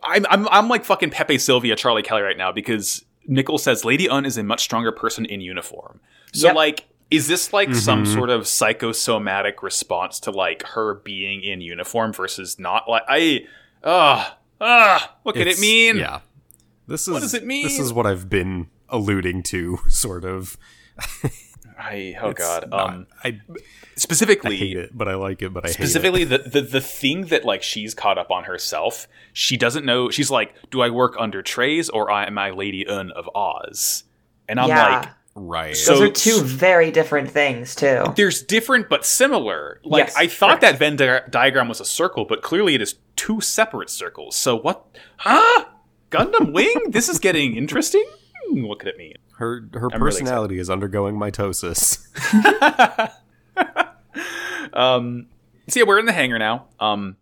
I'm 0.03 0.25
I'm 0.31 0.49
I'm 0.49 0.69
like 0.69 0.85
fucking 0.85 1.11
Pepe 1.11 1.37
Sylvia, 1.39 1.77
Charlie 1.77 2.03
Kelly 2.03 2.23
right 2.23 2.39
now 2.39 2.53
because 2.53 3.05
Nichol 3.27 3.59
says 3.59 3.85
Lady 3.85 4.07
Une 4.09 4.25
is 4.25 4.39
a 4.39 4.43
much 4.43 4.61
stronger 4.63 4.93
person 4.93 5.27
in 5.27 5.41
uniform. 5.41 6.01
So 6.41 6.49
Yep. 6.49 6.57
like." 6.57 6.85
Is 7.09 7.29
this 7.29 7.53
like 7.53 7.73
some 7.73 8.05
sort 8.05 8.31
of 8.31 8.49
psychosomatic 8.49 9.63
response 9.63 10.19
to 10.21 10.33
like 10.33 10.65
her 10.65 10.95
being 10.95 11.41
in 11.45 11.61
uniform 11.61 12.13
versus 12.13 12.59
not? 12.59 12.89
Like 12.89 13.05
I, 13.09 13.47
ah, 13.85 14.37
ah, 14.61 15.17
what 15.23 15.37
could 15.37 15.47
it 15.47 15.61
mean? 15.61 15.99
Yeah. 15.99 16.23
This 16.89 17.03
is 17.07 17.15
What 17.15 17.23
does 17.23 17.33
it 17.33 17.47
mean? 17.47 17.63
This 17.63 17.79
is 17.79 17.93
what 17.93 18.07
I've 18.07 18.29
been 18.29 18.67
alluding 18.89 19.45
to, 19.45 19.79
sort 19.89 20.25
of. 20.25 20.57
I 21.79 22.17
oh 22.21 22.31
It's 22.31 22.41
god. 22.41 22.71
not- 22.71 22.91
Um 22.91 23.07
I, 23.23 23.29
I 23.29 23.41
specifically 23.97 24.57
hate 24.57 24.77
it, 24.77 24.91
but 24.97 25.07
I 25.09 25.15
like 25.15 25.43
it, 25.43 25.53
but 25.53 25.65
I 25.67 25.71
specifically 25.71 26.25
the, 26.25 26.39
the 26.39 26.61
the 26.63 26.81
thing 26.81 27.27
that 27.27 27.45
like 27.45 27.63
she's 27.63 27.95
caught 27.95 28.19
up 28.19 28.31
on 28.31 28.45
herself, 28.45 29.07
she 29.33 29.57
doesn't 29.57 29.85
know 29.85 30.11
she's 30.11 30.31
like, 30.31 30.55
Do 30.71 30.81
I 30.83 30.91
work 30.91 31.15
under 31.19 31.43
Treize 31.43 31.89
or 31.89 32.11
am 32.11 32.39
I 32.39 32.51
Lady 32.51 32.85
Une 32.89 33.11
of 33.13 33.29
Oz? 33.35 34.05
And 34.49 34.59
I'm 34.59 34.69
yeah. 34.71 34.99
like 35.01 35.09
hate 35.37 35.43
it. 35.43 35.47
Right. 35.49 35.77
So- 35.77 35.93
Those 35.99 36.03
are 36.03 36.13
two 36.13 36.41
very 36.43 36.91
different 36.91 37.31
things, 37.31 37.75
too. 37.75 38.05
there's 38.17 38.43
different 38.43 38.89
but 38.89 39.05
similar. 39.05 39.81
Like 39.85 40.07
Yes, 40.07 40.17
I 40.17 40.27
thought 40.27 40.61
correct. 40.61 40.61
that 40.63 40.79
Venn 40.79 40.97
di- 40.97 41.21
diagram 41.31 41.69
was 41.69 41.81
a 41.81 41.85
circle, 41.85 42.25
but 42.25 42.43
clearly 42.43 42.75
it 42.75 42.83
is 42.83 42.97
two 43.17 43.41
separate 43.41 43.91
circles. 43.91 44.37
So 44.37 44.57
what 44.57 44.85
huh? 45.19 45.65
Gundam 46.11 46.53
Wing? 46.53 46.73
this 46.91 47.09
is 47.09 47.19
getting 47.19 47.57
interesting. 47.57 48.05
What 48.51 48.79
could 48.79 48.89
it 48.89 48.97
mean? 48.97 49.15
her 49.39 49.69
her 49.75 49.89
I'm 49.93 50.03
really 50.03 50.13
personality 50.19 50.59
is 50.59 50.71
undergoing 50.71 51.17
mitosis. 51.17 51.99
Um, 54.73 55.27
so 55.69 55.81
yeah, 55.81 55.87
we're 55.87 55.99
in 55.99 56.07
the 56.07 56.13
hangar 56.13 56.39
now. 56.39 56.67
Um, 56.81 57.17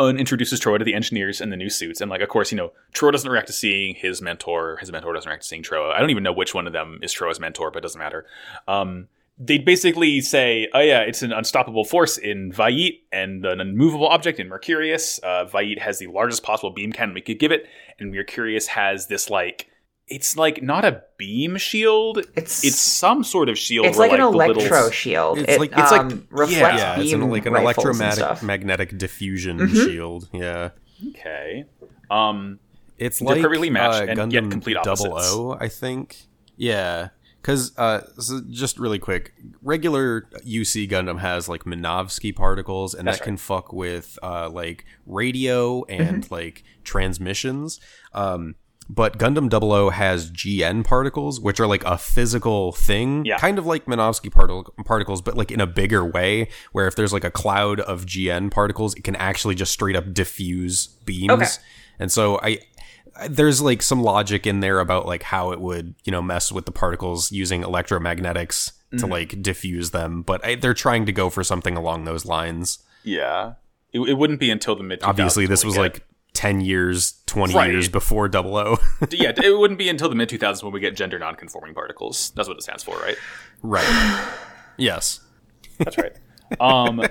Une 0.00 0.18
introduces 0.18 0.60
Trowa 0.60 0.78
to 0.78 0.84
the 0.84 0.94
engineers 0.94 1.40
and 1.40 1.52
the 1.52 1.56
new 1.56 1.70
suits, 1.70 2.00
and 2.00 2.10
like, 2.10 2.20
of 2.20 2.28
course, 2.28 2.52
you 2.52 2.56
know, 2.56 2.72
Trowa 2.92 3.12
doesn't 3.12 3.30
react 3.30 3.46
to 3.46 3.52
seeing 3.52 3.94
his 3.94 4.20
mentor. 4.20 4.76
His 4.78 4.92
mentor 4.92 5.12
doesn't 5.12 5.28
react 5.28 5.42
to 5.42 5.48
seeing 5.48 5.62
Troa. 5.62 5.92
I 5.92 6.00
don't 6.00 6.10
even 6.10 6.22
know 6.22 6.32
which 6.32 6.54
one 6.54 6.66
of 6.66 6.72
them 6.72 6.98
is 7.02 7.14
Trowa's 7.14 7.40
mentor, 7.40 7.70
but 7.70 7.78
it 7.78 7.82
doesn't 7.82 7.98
matter. 7.98 8.26
Um, 8.68 9.08
they 9.38 9.58
basically 9.58 10.20
say, 10.20 10.68
"Oh 10.72 10.80
yeah, 10.80 11.00
it's 11.00 11.22
an 11.22 11.32
unstoppable 11.32 11.84
force 11.84 12.16
in 12.16 12.52
Vait 12.52 13.04
and 13.12 13.44
an 13.44 13.60
unmovable 13.60 14.08
object 14.08 14.40
in 14.40 14.48
Mercurius. 14.48 15.18
Uh, 15.18 15.44
Vait 15.44 15.78
has 15.78 15.98
the 15.98 16.06
largest 16.06 16.42
possible 16.42 16.70
beam 16.70 16.92
cannon 16.92 17.14
we 17.14 17.20
could 17.20 17.38
give 17.38 17.52
it, 17.52 17.66
and 17.98 18.12
Mercurius 18.12 18.66
has 18.68 19.08
this 19.08 19.30
like." 19.30 19.70
It's 20.08 20.36
like 20.36 20.62
not 20.62 20.84
a 20.84 21.02
beam 21.18 21.56
shield. 21.56 22.18
It's- 22.36 22.64
it's 22.64 22.78
some 22.78 23.24
sort 23.24 23.48
of 23.48 23.58
shield. 23.58 23.86
It's 23.86 23.98
where, 23.98 24.08
like 24.08 24.18
an 24.18 24.24
the 24.24 24.30
little- 24.30 24.56
electro 24.58 24.90
shield. 24.90 25.38
It's 25.38 25.52
it 25.54 25.60
like- 25.60 25.72
it's 25.72 25.90
like- 25.90 26.00
um, 26.00 26.26
reflects 26.30 26.80
yeah, 26.80 27.00
it's 27.00 27.10
beam 27.10 27.22
an, 27.22 27.30
like 27.30 27.46
an 27.46 27.56
electromagnetic 27.56 28.42
magnetic 28.42 28.96
diffusion 28.98 29.66
shield. 29.68 30.28
Yeah. 30.32 30.70
Okay. 31.10 31.64
Um. 32.10 32.58
It's 32.98 33.18
They're 33.18 33.28
like 33.34 33.42
perfectly 33.42 33.68
matched 33.68 34.08
uh, 34.08 34.12
and 34.12 34.18
Gundam 34.18 34.32
yet 34.32 34.50
complete 34.50 34.76
Double 34.82 35.12
opposites. 35.12 35.34
O, 35.34 35.56
I 35.60 35.68
think. 35.68 36.16
Yeah, 36.56 37.08
because 37.42 37.76
uh, 37.76 38.00
so 38.18 38.40
just 38.48 38.78
really 38.78 38.98
quick, 38.98 39.34
regular 39.60 40.22
UC 40.46 40.88
Gundam 40.88 41.18
has 41.18 41.46
like 41.48 41.64
Minovsky 41.64 42.34
particles, 42.34 42.94
and 42.94 43.06
That's 43.06 43.18
that 43.18 43.22
right. 43.22 43.26
can 43.26 43.36
fuck 43.36 43.72
with 43.74 44.18
uh, 44.22 44.48
like 44.48 44.86
radio 45.04 45.84
and 45.84 46.22
Mm-hmm. 46.24 46.32
like 46.34 46.64
transmissions. 46.84 47.80
Um, 48.14 48.54
but 48.88 49.18
Gundam 49.18 49.48
Double 49.48 49.72
O 49.72 49.90
has 49.90 50.30
GN 50.30 50.84
particles, 50.84 51.40
which 51.40 51.58
are 51.60 51.66
like 51.66 51.84
a 51.84 51.98
physical 51.98 52.72
thing, 52.72 53.24
Yeah. 53.24 53.38
kind 53.38 53.58
of 53.58 53.66
like 53.66 53.86
Minovsky 53.86 54.30
particle- 54.30 54.72
particles, 54.84 55.20
but 55.22 55.36
like 55.36 55.50
in 55.50 55.60
a 55.60 55.66
bigger 55.66 56.04
way. 56.04 56.48
Where 56.72 56.86
if 56.86 56.94
there's 56.96 57.12
like 57.12 57.24
a 57.24 57.30
cloud 57.30 57.80
of 57.80 58.06
GN 58.06 58.50
particles, 58.50 58.94
it 58.94 59.02
can 59.04 59.16
actually 59.16 59.54
just 59.54 59.72
straight 59.72 59.96
up 59.96 60.12
diffuse 60.14 60.86
beams. 61.04 61.30
Okay. 61.32 61.46
And 61.98 62.12
so 62.12 62.38
I 62.42 62.58
there's 63.30 63.62
like 63.62 63.80
some 63.80 64.02
logic 64.02 64.46
in 64.46 64.60
there 64.60 64.78
about 64.78 65.06
like 65.06 65.22
how 65.22 65.50
it 65.50 65.58
would 65.60 65.94
you 66.04 66.12
know 66.12 66.20
mess 66.20 66.52
with 66.52 66.66
the 66.66 66.72
particles 66.72 67.32
using 67.32 67.62
electromagnetics 67.62 68.72
Mm-hmm. 68.92 68.98
to 68.98 69.06
like 69.08 69.42
diffuse 69.42 69.90
them 69.90 70.22
but 70.22 70.44
I, 70.46 70.54
they're 70.54 70.72
trying 70.72 71.06
to 71.06 71.12
go 71.12 71.28
for 71.28 71.42
something 71.42 71.76
along 71.76 72.04
those 72.04 72.24
lines 72.24 72.78
Yeah. 73.02 73.54
It, 73.92 73.98
it 73.98 74.14
wouldn't 74.14 74.38
be 74.38 74.48
until 74.48 74.76
the 74.76 74.84
mid. 74.84 75.02
obviously 75.02 75.46
this 75.46 75.64
was 75.64 75.76
like 75.76 76.06
10 76.36 76.60
years 76.60 77.22
20 77.26 77.54
Right. 77.54 77.70
years 77.72 77.88
before 77.88 78.28
double 78.28 78.56
o 78.56 78.76
get- 79.00 79.14
yeah. 79.20 79.32
It 79.42 79.58
wouldn't 79.58 79.78
be 79.78 79.88
until 79.88 80.08
the 80.08 80.14
mid 80.14 80.28
2000s 80.28 80.62
when 80.62 80.72
we 80.72 80.80
get 80.80 80.94
gender 80.94 81.18
non-conforming 81.18 81.74
particles. 81.74 82.30
That's 82.36 82.48
what 82.48 82.56
it 82.56 82.62
stands 82.62 82.82
for, 82.84 82.96
right? 82.98 83.16
right 83.62 84.28
yes 84.76 85.20
That's 85.78 85.96
right. 85.98 86.12
Um. 86.60 87.02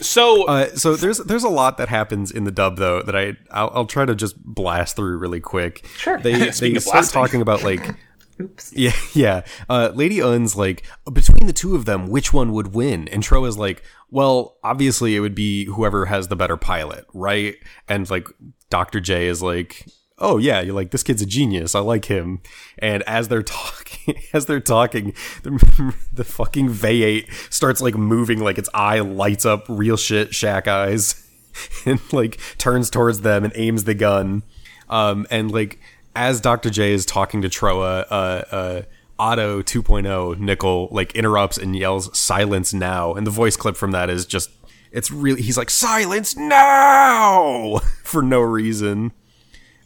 So 0.00 0.44
uh, 0.48 0.66
so 0.74 0.96
there's 0.96 1.18
there's 1.18 1.44
a 1.44 1.48
lot 1.48 1.76
that 1.78 1.88
happens 1.88 2.30
in 2.30 2.44
the 2.44 2.50
dub 2.50 2.76
though 2.78 3.02
that 3.02 3.14
I 3.14 3.36
I'll, 3.50 3.70
I'll 3.74 3.86
try 3.86 4.04
to 4.06 4.14
just 4.14 4.42
blast 4.42 4.96
through 4.96 5.18
really 5.18 5.40
quick. 5.40 5.86
Sure. 5.96 6.18
They 6.18 6.50
Speaking 6.52 6.74
they 6.74 6.80
start 6.80 6.94
blasting. 6.94 7.20
talking 7.22 7.40
about 7.42 7.62
like 7.62 7.94
Oops. 8.40 8.72
Yeah, 8.74 8.92
yeah. 9.12 9.42
Uh, 9.68 9.90
Lady 9.94 10.22
Une's 10.22 10.56
like, 10.56 10.86
between 11.12 11.46
the 11.46 11.52
two 11.52 11.74
of 11.76 11.84
them, 11.84 12.08
which 12.08 12.32
one 12.32 12.52
would 12.54 12.72
win? 12.74 13.06
And 13.08 13.22
Tro 13.22 13.44
is 13.44 13.58
like, 13.58 13.82
well, 14.10 14.56
obviously 14.64 15.14
it 15.14 15.20
would 15.20 15.34
be 15.34 15.66
whoever 15.66 16.06
has 16.06 16.28
the 16.28 16.36
better 16.36 16.56
pilot, 16.56 17.04
right? 17.12 17.56
And 17.86 18.08
like, 18.08 18.26
Dr. 18.70 19.00
J 19.00 19.26
is 19.26 19.42
like, 19.42 19.86
oh 20.20 20.38
yeah, 20.38 20.60
you're 20.60 20.74
like, 20.74 20.90
this 20.90 21.02
kid's 21.02 21.22
a 21.22 21.26
genius. 21.26 21.74
I 21.74 21.80
like 21.80 22.06
him. 22.06 22.40
And 22.78 23.02
as 23.04 23.28
they're 23.28 23.42
talking, 23.44 24.16
as 24.32 24.46
they're 24.46 24.60
talking, 24.60 25.14
the, 25.42 25.94
the 26.12 26.24
fucking 26.24 26.68
V8 26.68 27.52
starts 27.52 27.80
like 27.80 27.94
moving, 27.96 28.40
like 28.40 28.58
its 28.58 28.68
eye 28.74 29.00
lights 29.00 29.44
up 29.44 29.64
real 29.68 29.96
shit, 29.96 30.34
shack 30.34 30.68
eyes, 30.68 31.26
and 31.86 32.00
like 32.12 32.40
turns 32.58 32.90
towards 32.90 33.22
them 33.22 33.44
and 33.44 33.52
aims 33.56 33.84
the 33.84 33.94
gun. 33.94 34.42
Um, 34.88 35.26
and 35.30 35.50
like, 35.50 35.78
as 36.14 36.40
Dr. 36.40 36.70
J 36.70 36.92
is 36.92 37.06
talking 37.06 37.42
to 37.42 37.48
Trowa, 37.48 38.04
uh, 38.10 38.14
uh, 38.50 38.82
Otto 39.20 39.60
2.0 39.60 40.38
Nichol 40.38 40.88
like 40.90 41.14
interrupts 41.14 41.58
and 41.58 41.76
yells 41.76 42.16
silence 42.18 42.72
now 42.72 43.12
and 43.12 43.26
the 43.26 43.30
voice 43.30 43.54
clip 43.54 43.76
from 43.76 43.90
that 43.90 44.08
is 44.08 44.24
just 44.24 44.48
it's 44.92 45.10
really 45.10 45.42
he's 45.42 45.56
like 45.56 45.70
silence 45.70 46.36
now 46.36 47.78
for 48.04 48.22
no 48.22 48.40
reason 48.40 49.12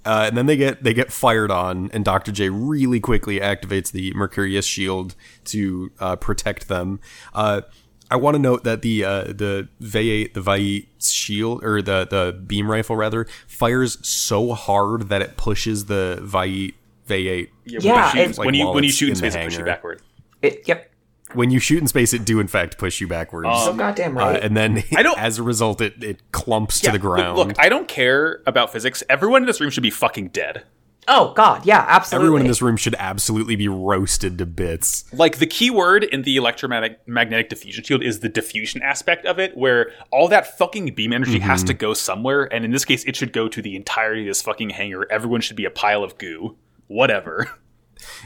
uh, 0.05 0.25
and 0.29 0.37
then 0.37 0.47
they 0.47 0.57
get 0.57 0.83
they 0.83 0.93
get 0.95 1.11
fired 1.13 1.51
on 1.51 1.91
and 1.93 2.05
Dr. 2.05 2.33
J 2.33 2.49
really 2.51 3.01
quickly 3.01 3.41
activates 3.41 3.91
the 3.93 4.13
Mercurius 4.15 4.67
shield 4.67 5.15
to 5.47 5.91
uh, 6.01 6.17
protect 6.17 6.69
them 6.69 7.01
uh, 7.35 7.63
I 8.11 8.17
want 8.17 8.35
to 8.35 8.39
note 8.39 8.65
that 8.65 8.83
the 8.83 9.03
uh, 9.05 9.25
the 9.25 9.69
V8 9.81 10.35
the 10.35 10.41
Vait 10.43 10.89
shield 11.01 11.65
or 11.65 11.81
the 11.83 12.07
the 12.09 12.39
beam 12.47 12.71
rifle 12.71 12.97
rather 12.97 13.27
fires 13.47 13.97
so 14.07 14.53
hard 14.53 15.09
that 15.09 15.23
it 15.23 15.37
pushes 15.37 15.87
the 15.87 16.19
Vait 16.23 16.75
V8 17.09 17.49
yeah, 17.65 17.79
Yeah, 17.83 18.07
when 18.13 18.17
you, 18.17 18.23
it's- 18.23 18.39
when 18.39 18.55
you 18.55 18.67
when 18.69 18.85
you 18.85 18.91
shoot 18.91 19.07
in 19.07 19.11
in 19.13 19.17
space, 19.17 19.35
it 19.35 19.45
pushes 19.45 19.59
you 19.59 19.65
backward. 19.65 20.03
It, 20.43 20.69
yep. 20.69 20.91
When 21.33 21.51
you 21.51 21.59
shoot 21.59 21.81
in 21.81 21.87
space, 21.89 22.13
it 22.13 22.25
do 22.25 22.39
in 22.39 22.47
fact 22.47 22.79
push 22.79 23.01
you 23.01 23.09
backwards. 23.09 23.49
So 23.65 23.71
Um, 23.71 23.77
goddamn 23.77 24.17
uh, 24.17 24.21
right. 24.21 24.43
and 24.43 24.57
then 24.57 24.85
I 24.97 25.03
don't- 25.03 25.19
as 25.29 25.39
a 25.39 25.43
result, 25.43 25.81
it, 25.81 26.03
it 26.03 26.21
clumps 26.33 26.83
Yeah, 26.83 26.91
to 26.91 26.99
the 26.99 27.01
ground. 27.01 27.39
Look, 27.39 27.59
I 27.59 27.69
don't 27.69 27.89
care 27.89 28.43
about 28.47 28.73
physics. 28.73 29.03
Everyone 29.09 29.43
in 29.43 29.47
this 29.47 29.61
room 29.61 29.71
should 29.71 29.83
be 29.83 29.91
fucking 29.91 30.29
dead. 30.29 30.65
oh 31.07 31.33
god, 31.35 31.67
yeah, 31.67 31.85
absolutely. 31.89 32.25
Everyone 32.25 32.41
in 32.43 32.47
this 32.49 32.63
room 32.63 32.77
should 32.79 32.95
absolutely 32.99 33.57
be 33.57 33.69
roasted 33.69 34.39
to 34.39 34.47
bits. 34.47 35.05
Like 35.13 35.37
the 35.39 35.47
key 35.47 35.71
word 35.71 36.03
in 36.05 36.23
the 36.23 36.37
electromagnetic 36.37 37.07
magnetic 37.07 37.51
diffusion 37.51 37.85
shield 37.85 38.03
is 38.03 38.21
the 38.21 38.29
diffusion 38.31 38.81
aspect 38.83 39.27
of 39.27 39.39
it, 39.39 39.55
where 39.55 39.91
all 40.11 40.29
that 40.29 40.57
fucking 40.57 40.95
beam 40.95 41.13
energy 41.13 41.41
has 41.41 41.61
Mm-hmm. 41.61 41.67
to 41.67 41.75
go 41.75 41.93
somewhere, 41.95 42.45
and 42.53 42.65
in 42.65 42.71
this 42.71 42.85
case, 42.87 43.05
it 43.05 43.17
should 43.17 43.33
go 43.35 43.49
to 43.49 43.61
the 43.61 43.77
entirety 43.77 44.23
of 44.23 44.29
this 44.29 44.41
fucking 44.41 44.71
hangar. 44.71 45.07
Everyone 45.11 45.43
should 45.43 45.57
be 45.57 45.67
a 45.67 45.71
pile 45.71 46.03
of 46.05 46.17
goo. 46.17 46.57
Whatever. 46.87 47.51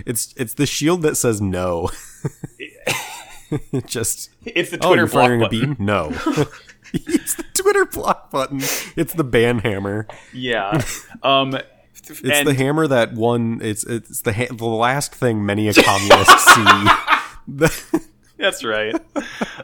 It's 0.06 0.34
it's 0.36 0.54
the 0.54 0.66
shield 0.66 1.02
that 1.02 1.16
says 1.16 1.40
no. 1.40 1.90
Just 3.86 4.30
It's 4.44 4.70
the 4.70 4.78
oh, 4.82 4.88
Twitter 4.88 5.06
block 5.06 5.24
firing 5.24 5.42
a 5.42 5.44
button. 5.44 5.74
beam. 5.74 5.76
No, 5.78 6.08
it's 6.92 7.34
the 7.34 7.44
Twitter 7.54 7.84
block 7.84 8.30
button. 8.30 8.60
It's 8.96 9.14
the 9.14 9.24
ban 9.24 9.60
hammer. 9.60 10.06
Yeah. 10.32 10.82
Um. 11.22 11.58
It's 12.10 12.22
and 12.22 12.48
the 12.48 12.54
hammer 12.54 12.86
that 12.86 13.12
won. 13.12 13.60
It's 13.62 13.84
it's 13.84 14.22
the 14.22 14.32
ha- 14.32 14.54
the 14.54 14.64
last 14.64 15.14
thing 15.14 15.44
many 15.44 15.68
a 15.68 15.74
communist 15.74 16.38
see. 16.48 17.74
That's 18.38 18.62
right. 18.64 18.94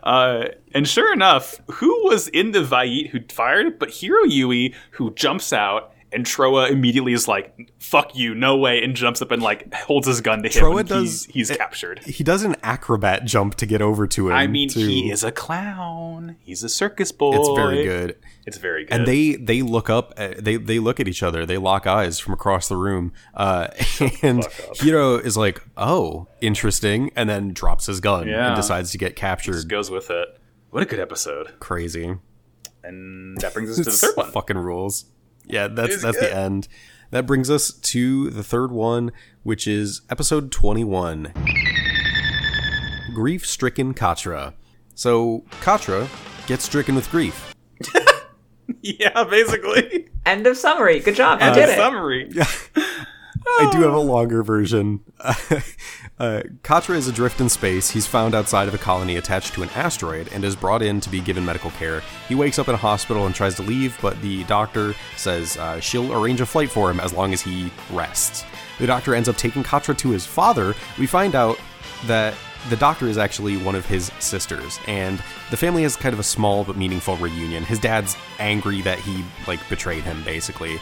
Uh, 0.02 0.46
and 0.74 0.86
sure 0.86 1.12
enough, 1.12 1.60
who 1.70 2.04
was 2.04 2.28
in 2.28 2.50
the 2.50 2.62
Vait 2.62 3.10
who 3.10 3.20
fired? 3.30 3.78
But 3.78 3.90
Heero 3.90 4.26
Yuy, 4.26 4.74
who 4.90 5.14
jumps 5.14 5.52
out, 5.52 5.93
and 6.14 6.24
Trowa 6.24 6.70
immediately 6.70 7.12
is 7.12 7.26
like, 7.28 7.72
"Fuck 7.78 8.14
you, 8.16 8.34
no 8.34 8.56
way!" 8.56 8.82
and 8.82 8.94
jumps 8.94 9.20
up 9.20 9.30
and 9.30 9.42
like 9.42 9.72
holds 9.74 10.06
his 10.06 10.20
gun 10.20 10.42
to 10.42 10.48
him. 10.48 10.62
Trowa 10.64 10.86
does- 10.86 11.24
He's, 11.26 11.48
he's 11.48 11.56
captured. 11.56 12.00
he 12.04 12.22
does 12.24 12.44
an 12.44 12.56
acrobat 12.62 13.24
jump 13.24 13.56
to 13.56 13.66
get 13.66 13.82
over 13.82 14.06
to 14.06 14.28
him. 14.28 14.34
I 14.34 14.46
mean, 14.46 14.68
too. 14.68 14.80
he 14.86 15.10
is 15.10 15.24
a 15.24 15.32
clown. 15.32 16.36
He's 16.40 16.62
a 16.62 16.68
circus 16.68 17.12
boy. 17.12 17.36
It's 17.36 17.48
very 17.56 17.84
good. 17.84 18.16
It's 18.46 18.58
very 18.58 18.84
good. 18.84 18.92
and 18.94 19.06
they 19.06 19.36
they 19.36 19.62
look 19.62 19.88
up 19.90 20.14
they 20.16 20.56
they 20.56 20.78
look 20.78 21.00
at 21.00 21.08
each 21.08 21.22
other 21.22 21.46
they 21.46 21.56
lock 21.56 21.86
eyes 21.86 22.18
from 22.18 22.34
across 22.34 22.68
the 22.68 22.76
room 22.76 23.12
uh 23.32 23.68
and 24.22 24.42
heero 24.76 25.18
is 25.24 25.34
like 25.34 25.62
oh 25.78 26.28
interesting 26.42 27.10
and 27.16 27.30
then 27.30 27.54
drops 27.54 27.86
his 27.86 28.00
gun 28.00 28.28
Yeah. 28.28 28.48
and 28.48 28.56
decides 28.56 28.90
to 28.92 28.98
get 28.98 29.16
captured 29.16 29.54
just 29.54 29.68
goes 29.68 29.90
with 29.90 30.10
it. 30.10 30.28
What 30.70 30.82
a 30.82 30.86
good 30.86 31.00
episode. 31.00 31.58
crazy 31.58 32.16
And 32.82 33.38
that 33.38 33.54
brings 33.54 33.70
us 33.70 33.76
to 33.76 33.84
the 33.84 33.90
third 33.92 34.16
one. 34.16 34.30
fucking 34.30 34.58
rules 34.58 35.06
yeah 35.46 35.68
that's 35.68 36.02
that's 36.02 36.18
good. 36.18 36.30
the 36.30 36.36
end 36.36 36.68
that 37.10 37.26
brings 37.26 37.50
us 37.50 37.70
to 37.72 38.30
the 38.30 38.42
third 38.42 38.70
one 38.72 39.12
which 39.42 39.66
is 39.68 40.02
episode 40.10 40.50
21 40.50 41.32
grief 43.14 43.46
stricken 43.46 43.94
quatre 43.94 44.52
so 44.94 45.44
quatre 45.60 46.08
gets 46.46 46.64
stricken 46.64 46.94
with 46.94 47.10
grief 47.10 47.54
yeah, 48.80 49.24
basically. 49.24 50.08
End 50.24 50.46
of 50.46 50.56
summary. 50.56 51.00
Good 51.00 51.16
job. 51.16 51.40
You 51.40 51.46
And 51.46 51.54
did 51.54 51.68
a 51.68 51.72
it. 51.72 51.76
summary. 51.76 52.30
I 53.46 53.70
do 53.70 53.82
have 53.82 53.94
a 53.94 53.98
longer 53.98 54.42
version. 54.42 55.00
Uh, 56.16 56.42
Quatre 56.62 56.94
is 56.94 57.08
adrift 57.08 57.40
in 57.40 57.48
space. 57.48 57.90
He's 57.90 58.06
found 58.06 58.36
outside 58.36 58.68
of 58.68 58.74
a 58.74 58.78
colony 58.78 59.16
attached 59.16 59.52
to 59.54 59.64
an 59.64 59.68
asteroid 59.70 60.28
and 60.32 60.44
is 60.44 60.54
brought 60.54 60.80
in 60.80 61.00
to 61.00 61.10
be 61.10 61.20
given 61.20 61.44
medical 61.44 61.72
care. 61.72 62.02
He 62.28 62.36
wakes 62.36 62.56
up 62.56 62.68
in 62.68 62.74
a 62.74 62.78
hospital 62.78 63.26
and 63.26 63.34
tries 63.34 63.56
to 63.56 63.62
leave, 63.62 63.98
but 64.00 64.20
the 64.22 64.44
doctor 64.44 64.94
says 65.16 65.56
uh, 65.56 65.80
she'll 65.80 66.12
arrange 66.12 66.40
a 66.40 66.46
flight 66.46 66.70
for 66.70 66.88
him 66.88 67.00
as 67.00 67.12
long 67.12 67.32
as 67.32 67.42
he 67.42 67.72
rests. 67.90 68.44
The 68.78 68.86
doctor 68.86 69.14
ends 69.16 69.28
up 69.28 69.36
taking 69.36 69.64
Quatre 69.64 69.92
to 69.94 70.10
his 70.10 70.24
father. 70.24 70.74
We 71.00 71.08
find 71.08 71.34
out 71.34 71.58
that 72.06 72.34
the 72.70 72.76
doctor 72.76 73.08
is 73.08 73.18
actually 73.18 73.56
one 73.56 73.74
of 73.74 73.84
his 73.84 74.10
sisters, 74.20 74.78
and 74.86 75.20
the 75.50 75.56
family 75.56 75.82
has 75.82 75.96
kind 75.96 76.12
of 76.12 76.20
a 76.20 76.24
small 76.24 76.62
but 76.62 76.76
meaningful 76.76 77.16
reunion. 77.16 77.64
His 77.64 77.78
dad's 77.80 78.16
angry 78.38 78.82
that 78.82 79.00
he 79.00 79.24
like 79.46 79.68
betrayed 79.68 80.04
him, 80.04 80.22
basically. 80.22 80.78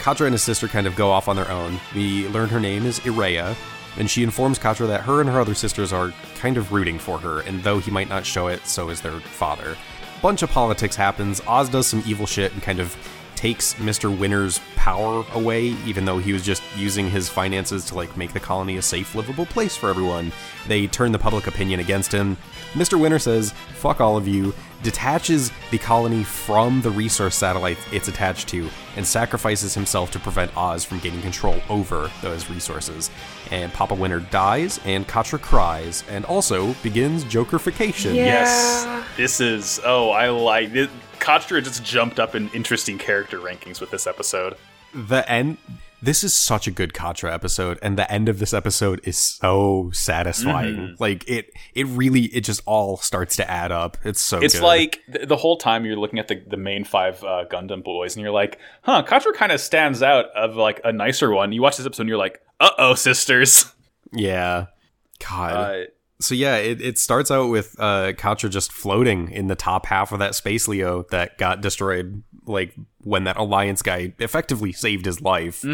Quatre 0.00 0.26
and 0.26 0.34
his 0.34 0.42
sister 0.42 0.68
kind 0.68 0.86
of 0.86 0.94
go 0.96 1.10
off 1.10 1.28
on 1.28 1.36
their 1.36 1.50
own. 1.50 1.80
We 1.94 2.28
learn 2.28 2.48
her 2.48 2.60
name 2.60 2.86
is 2.86 3.04
Iria, 3.04 3.56
and 3.98 4.10
she 4.10 4.22
informs 4.22 4.58
Quatre 4.58 4.86
that 4.86 5.02
her 5.02 5.20
and 5.20 5.30
her 5.30 5.40
other 5.40 5.54
sisters 5.54 5.92
are 5.92 6.12
kind 6.36 6.56
of 6.56 6.72
rooting 6.72 6.98
for 6.98 7.18
her, 7.18 7.40
and 7.40 7.62
though 7.62 7.78
he 7.78 7.90
might 7.90 8.08
not 8.08 8.24
show 8.26 8.46
it, 8.48 8.66
so 8.66 8.90
is 8.90 9.00
their 9.00 9.20
father. 9.20 9.76
Bunch 10.22 10.42
of 10.42 10.50
politics 10.50 10.96
happens. 10.96 11.40
Oz 11.46 11.68
does 11.68 11.86
some 11.86 12.02
evil 12.06 12.26
shit 12.26 12.52
and 12.52 12.62
kind 12.62 12.80
of 12.80 12.96
takes 13.36 13.74
Mr. 13.74 14.16
Winner's 14.16 14.60
power 14.76 15.24
away, 15.34 15.66
even 15.84 16.04
though 16.04 16.18
he 16.18 16.32
was 16.32 16.42
just 16.42 16.62
using 16.76 17.10
his 17.10 17.28
finances 17.28 17.84
to 17.84 17.94
like 17.94 18.16
make 18.16 18.32
the 18.32 18.40
colony 18.40 18.78
a 18.78 18.82
safe, 18.82 19.14
livable 19.14 19.46
place 19.46 19.76
for 19.76 19.90
everyone. 19.90 20.32
They 20.66 20.86
turn 20.86 21.12
the 21.12 21.18
public 21.18 21.46
opinion 21.46 21.80
against 21.80 22.12
him. 22.12 22.38
Mr. 22.72 22.98
Winner 22.98 23.18
says, 23.18 23.52
fuck 23.74 24.00
all 24.00 24.16
of 24.16 24.26
you, 24.26 24.54
detaches 24.86 25.50
the 25.72 25.78
colony 25.78 26.22
from 26.22 26.80
the 26.80 26.90
resource 26.90 27.34
satellite 27.34 27.76
it's 27.90 28.06
attached 28.06 28.46
to, 28.46 28.70
and 28.94 29.04
sacrifices 29.04 29.74
himself 29.74 30.12
to 30.12 30.20
prevent 30.20 30.56
Oz 30.56 30.84
from 30.84 31.00
gaining 31.00 31.20
control 31.22 31.60
over 31.68 32.08
those 32.22 32.48
resources. 32.48 33.10
And 33.50 33.72
Papa 33.72 33.94
Winner 33.94 34.20
dies, 34.20 34.78
and 34.84 35.06
Quatre 35.08 35.38
cries, 35.38 36.04
and 36.08 36.24
also 36.26 36.72
begins 36.84 37.24
Jokerfication. 37.24 38.14
Yeah. 38.14 38.26
Yes, 38.26 39.06
this 39.16 39.40
is. 39.40 39.80
Oh, 39.84 40.10
I 40.10 40.28
like 40.28 40.72
it. 40.76 40.88
Quatre 41.18 41.60
just 41.60 41.82
jumped 41.82 42.20
up 42.20 42.36
in 42.36 42.48
interesting 42.50 42.96
character 42.96 43.40
rankings 43.40 43.80
with 43.80 43.90
this 43.90 44.06
episode. 44.06 44.56
The 44.94 45.28
end. 45.28 45.58
This 46.02 46.22
is 46.22 46.34
such 46.34 46.66
a 46.66 46.70
good 46.70 46.92
Quatre 46.92 47.26
episode, 47.28 47.78
and 47.80 47.98
the 47.98 48.10
end 48.12 48.28
of 48.28 48.38
this 48.38 48.52
episode 48.52 49.00
is 49.04 49.16
so 49.16 49.90
satisfying. 49.92 50.76
Mm-hmm. 50.76 50.94
Like 50.98 51.28
it, 51.28 51.50
it 51.74 51.86
really, 51.86 52.24
it 52.26 52.42
just 52.42 52.60
all 52.66 52.98
starts 52.98 53.36
to 53.36 53.50
add 53.50 53.72
up. 53.72 53.96
It's 54.04 54.20
so. 54.20 54.40
It's 54.40 54.54
good. 54.54 54.62
like 54.62 55.00
th- 55.10 55.26
the 55.26 55.36
whole 55.36 55.56
time 55.56 55.86
you're 55.86 55.96
looking 55.96 56.18
at 56.18 56.28
the, 56.28 56.42
the 56.46 56.58
main 56.58 56.84
five 56.84 57.24
uh, 57.24 57.46
Gundam 57.50 57.82
boys, 57.82 58.14
and 58.14 58.22
you're 58.22 58.32
like, 58.32 58.58
huh, 58.82 59.02
Quatre 59.04 59.32
kind 59.32 59.52
of 59.52 59.60
stands 59.60 60.02
out 60.02 60.26
of 60.36 60.56
like 60.56 60.80
a 60.84 60.92
nicer 60.92 61.30
one. 61.30 61.52
You 61.52 61.62
watch 61.62 61.78
this 61.78 61.86
episode, 61.86 62.02
and 62.02 62.08
you're 62.10 62.18
like, 62.18 62.40
uh 62.60 62.70
oh, 62.78 62.94
sisters. 62.94 63.72
yeah. 64.12 64.66
God. 65.26 65.52
Uh, 65.52 65.84
so 66.20 66.34
yeah, 66.34 66.56
it, 66.56 66.80
it 66.80 66.98
starts 66.98 67.30
out 67.30 67.48
with 67.48 67.74
uh 67.78 68.12
Quatre 68.18 68.48
just 68.48 68.70
floating 68.70 69.30
in 69.30 69.46
the 69.46 69.56
top 69.56 69.86
half 69.86 70.12
of 70.12 70.18
that 70.18 70.34
space 70.34 70.68
Leo 70.68 71.04
that 71.10 71.38
got 71.38 71.60
destroyed 71.60 72.22
like 72.46 72.74
when 73.02 73.24
that 73.24 73.36
alliance 73.36 73.82
guy 73.82 74.14
effectively 74.18 74.72
saved 74.72 75.04
his 75.04 75.20
life. 75.20 75.64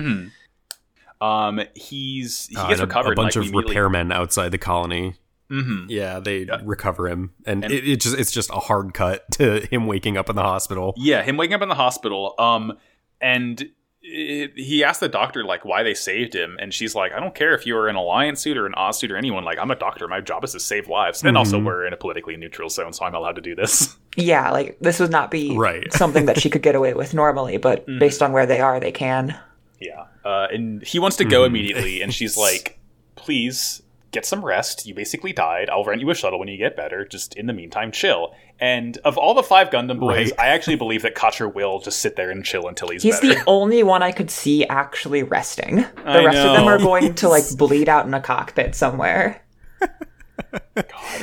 um, 1.21 1.61
he's 1.75 2.47
he 2.49 2.57
Uh, 2.57 2.69
gets 2.69 2.81
a, 2.81 2.87
recovered. 2.87 3.13
a 3.13 3.15
bunch 3.17 3.37
like, 3.37 3.47
of 3.47 3.53
repairmen 3.53 4.13
outside 4.13 4.51
the 4.51 4.59
colony. 4.59 5.15
Mhm. 5.51 5.87
Yeah, 5.89 6.19
they 6.19 6.45
Yeah. 6.45 6.61
recover 6.65 7.09
him, 7.09 7.33
and, 7.45 7.63
And- 7.65 7.73
it, 7.73 7.87
it 7.87 8.01
just 8.01 8.19
it's 8.19 8.33
just 8.33 8.51
a 8.51 8.55
hard 8.55 8.95
cut 8.95 9.31
to 9.33 9.61
him 9.71 9.87
waking 9.87 10.17
up 10.17 10.29
in 10.31 10.37
the 10.37 10.43
hospital. 10.43 10.95
Yeah, 10.97 11.23
him 11.23 11.37
waking 11.37 11.55
up 11.55 11.63
in 11.63 11.69
the 11.69 11.75
hospital. 11.75 12.35
Um, 12.39 12.79
and 13.21 13.69
it, 14.03 14.53
he 14.57 14.83
asked 14.85 15.01
the 15.01 15.09
doctor 15.09 15.45
like 15.45 15.65
why 15.65 15.83
they 15.83 15.95
saved 15.95 16.35
him, 16.35 16.57
and 16.61 16.75
she's 16.75 16.95
like, 16.95 17.13
I 17.13 17.21
don't 17.21 17.35
care 17.35 17.55
if 17.55 17.67
you're 17.67 17.89
an 17.89 17.97
alliance 17.97 18.41
suit 18.41 18.57
or 18.57 18.67
an 18.67 18.75
Oz 18.75 18.99
suit 18.99 19.11
or 19.13 19.17
anyone. 19.17 19.45
Like, 19.45 19.59
I'm 19.59 19.71
a 19.71 19.77
doctor. 19.77 20.09
My 20.09 20.21
job 20.21 20.43
is 20.45 20.53
to 20.53 20.61
save 20.61 20.89
lives. 20.89 21.23
And 21.23 21.37
also, 21.39 21.59
Mhm. 21.61 21.65
we're 21.67 21.87
in 21.87 21.93
a 21.93 21.97
politically 21.97 22.37
neutral 22.37 22.69
zone, 22.69 22.93
so 22.93 23.05
I'm 23.05 23.15
allowed 23.15 23.37
to 23.37 23.43
do 23.43 23.55
this. 23.55 23.97
Yeah, 24.15 24.51
like 24.51 24.77
this 24.81 25.01
would 25.01 25.11
not 25.11 25.31
be 25.31 25.57
Right. 25.57 25.91
something 26.03 26.27
that 26.27 26.39
she 26.39 26.51
could 26.51 26.61
get 26.63 26.75
away 26.75 26.93
with 26.93 27.15
normally, 27.15 27.57
but 27.57 27.87
Mm-hmm. 27.87 27.99
based 27.99 28.23
on 28.23 28.33
where 28.33 28.45
they 28.45 28.61
are, 28.61 28.79
they 28.79 28.93
can. 28.93 29.39
yeah. 29.81 30.05
Uh, 30.25 30.49
and 30.53 30.83
he 30.85 30.99
wants 30.99 31.17
to 31.17 31.25
go 31.25 31.43
Mhm. 31.43 31.47
immediately, 31.47 32.03
and 32.03 32.13
she's 32.13 32.37
like, 32.47 32.79
please. 33.17 33.83
Get 34.13 34.25
some 34.27 34.45
rest. 34.45 34.87
You 34.87 34.95
basically 34.95 35.33
died. 35.33 35.69
I'll 35.71 35.85
rent 35.85 36.01
you 36.01 36.11
a 36.11 36.15
shuttle 36.15 36.39
when 36.39 36.47
you 36.49 36.57
get 36.59 36.77
better. 36.77 37.05
Just 37.05 37.35
in 37.35 37.47
the 37.47 37.53
meantime, 37.53 37.91
chill. 37.91 38.35
And 38.61 38.97
of 38.99 39.19
all 39.19 39.35
the 39.35 39.43
five 39.43 39.71
Gundam 39.71 39.99
boys, 39.99 40.31
Right. 40.31 40.39
I 40.41 40.49
actually 40.49 40.77
believe 40.77 41.03
that 41.03 41.15
Quatre 41.15 41.49
will 41.49 41.81
just 41.81 41.99
sit 42.01 42.15
there 42.17 42.31
and 42.31 42.45
chill 42.45 42.69
until 42.69 42.89
he's, 42.89 43.03
He's 43.03 43.19
better. 43.21 43.35
the 43.35 43.43
only 43.47 43.83
one 43.83 44.03
I 44.03 44.13
could 44.13 44.31
see 44.31 44.65
actually 44.69 45.23
resting. 45.23 45.77
The 45.77 45.91
I 46.05 46.25
rest 46.25 46.39
of 46.39 46.53
them 46.55 46.69
are 46.69 46.79
going 46.79 47.15
to 47.17 47.29
like 47.29 47.45
bleed 47.57 47.89
out 47.89 48.07
in 48.07 48.15
a 48.15 48.21
cockpit 48.21 48.75
somewhere. 48.75 49.43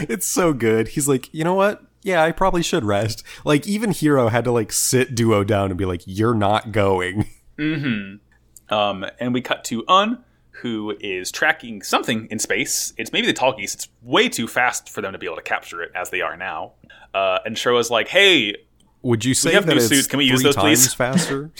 It's 0.02 0.26
so 0.26 0.54
good. 0.54 0.90
He's 0.90 1.08
like, 1.08 1.34
you 1.34 1.44
know 1.44 1.54
what? 1.56 1.84
Yeah, 2.02 2.24
I 2.24 2.32
probably 2.32 2.64
should 2.64 2.84
rest. 2.86 3.24
Like 3.46 3.68
even 3.68 3.92
Heero 3.92 4.32
had 4.32 4.44
to 4.46 4.52
like 4.52 4.72
sit 4.72 5.14
Duo 5.16 5.44
down 5.44 5.70
and 5.70 5.78
be 5.78 5.86
like, 5.86 6.02
"You're 6.06 6.34
not 6.34 6.72
going." 6.72 7.28
Mm-hmm. 7.58 8.74
Um, 8.74 9.06
and 9.20 9.34
we 9.34 9.42
cut 9.42 9.64
to 9.66 9.84
Une, 9.90 10.24
who 10.62 10.95
is 10.99 11.32
tracking 11.32 11.82
something 11.82 12.28
in 12.32 12.39
space. 12.39 12.93
It's 12.97 13.12
maybe 13.14 13.28
the 13.28 13.34
Tallgeese. 13.34 13.74
It's 13.76 13.88
way 14.01 14.30
too 14.30 14.47
fast 14.47 14.89
for 14.89 15.01
them 15.01 15.14
to 15.14 15.18
be 15.20 15.26
able 15.26 15.36
to 15.38 15.41
capture 15.41 15.82
it 15.82 15.91
as 15.95 16.10
they 16.10 16.22
are 16.22 16.36
now. 16.38 16.74
Uh, 17.14 17.39
and 17.45 17.55
Showa's 17.55 17.89
like, 17.89 18.07
"Hey, 18.10 18.55
Would 19.01 19.26
you 19.26 19.34
say 19.34 19.49
we 19.49 19.55
have 19.55 19.66
that 19.66 19.74
new 19.76 19.78
it's 19.78 19.88
suits. 19.88 20.07
Can 20.07 20.18
we 20.20 20.26
use 20.26 20.41
three 20.41 20.49
those, 20.51 20.55
please? 20.55 20.80
times 20.88 20.93
faster? 20.93 21.51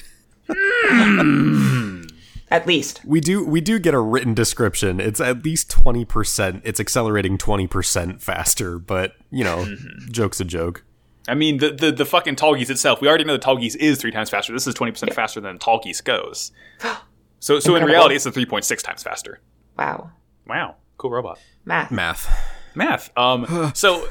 At 2.51 2.65
least. 2.65 3.01
we 3.05 3.19
do 3.21 3.45
we 3.45 3.61
do 3.61 3.77
get 3.77 3.93
a 3.93 3.99
written 3.99 4.33
description. 4.33 4.99
It's 4.99 5.21
at 5.21 5.45
least 5.45 5.69
twenty 5.69 6.03
percent. 6.03 6.63
It's 6.65 6.79
accelerating 6.79 7.37
twenty 7.37 7.67
percent 7.67 8.23
faster, 8.23 8.79
but 8.79 9.13
you 9.29 9.43
know, 9.43 9.57
Mm-hmm. 9.65 10.07
joke's 10.11 10.39
a 10.39 10.45
joke. 10.45 10.83
I 11.27 11.35
mean 11.35 11.57
the, 11.59 11.69
the 11.71 11.91
the 11.91 12.05
fucking 12.05 12.37
Tallgeese 12.37 12.71
itself. 12.71 13.01
We 13.01 13.07
already 13.07 13.23
know 13.23 13.33
the 13.33 13.39
Tallgeese 13.45 13.75
is 13.75 13.99
three 13.99 14.09
times 14.09 14.31
faster. 14.31 14.51
This 14.51 14.65
is 14.65 14.73
twenty 14.73 14.91
percent 14.91 15.13
faster 15.13 15.39
than 15.39 15.59
Tallgeese 15.59 16.03
goes. 16.03 16.51
So 17.39 17.59
so 17.59 17.75
in 17.75 17.83
reality, 17.83 18.15
it's 18.15 18.25
a 18.25 18.31
three 18.31 18.45
point 18.45 18.65
six 18.65 18.83
times 18.83 19.03
faster. 19.03 19.39
Wow. 19.77 20.11
Wow, 20.47 20.75
cool 20.97 21.11
robot. 21.11 21.39
Math. 21.63 21.91
Math. 21.91 22.29
Math. 22.75 23.15
Um, 23.17 23.71
so, 23.75 24.05
uh, 24.05 24.09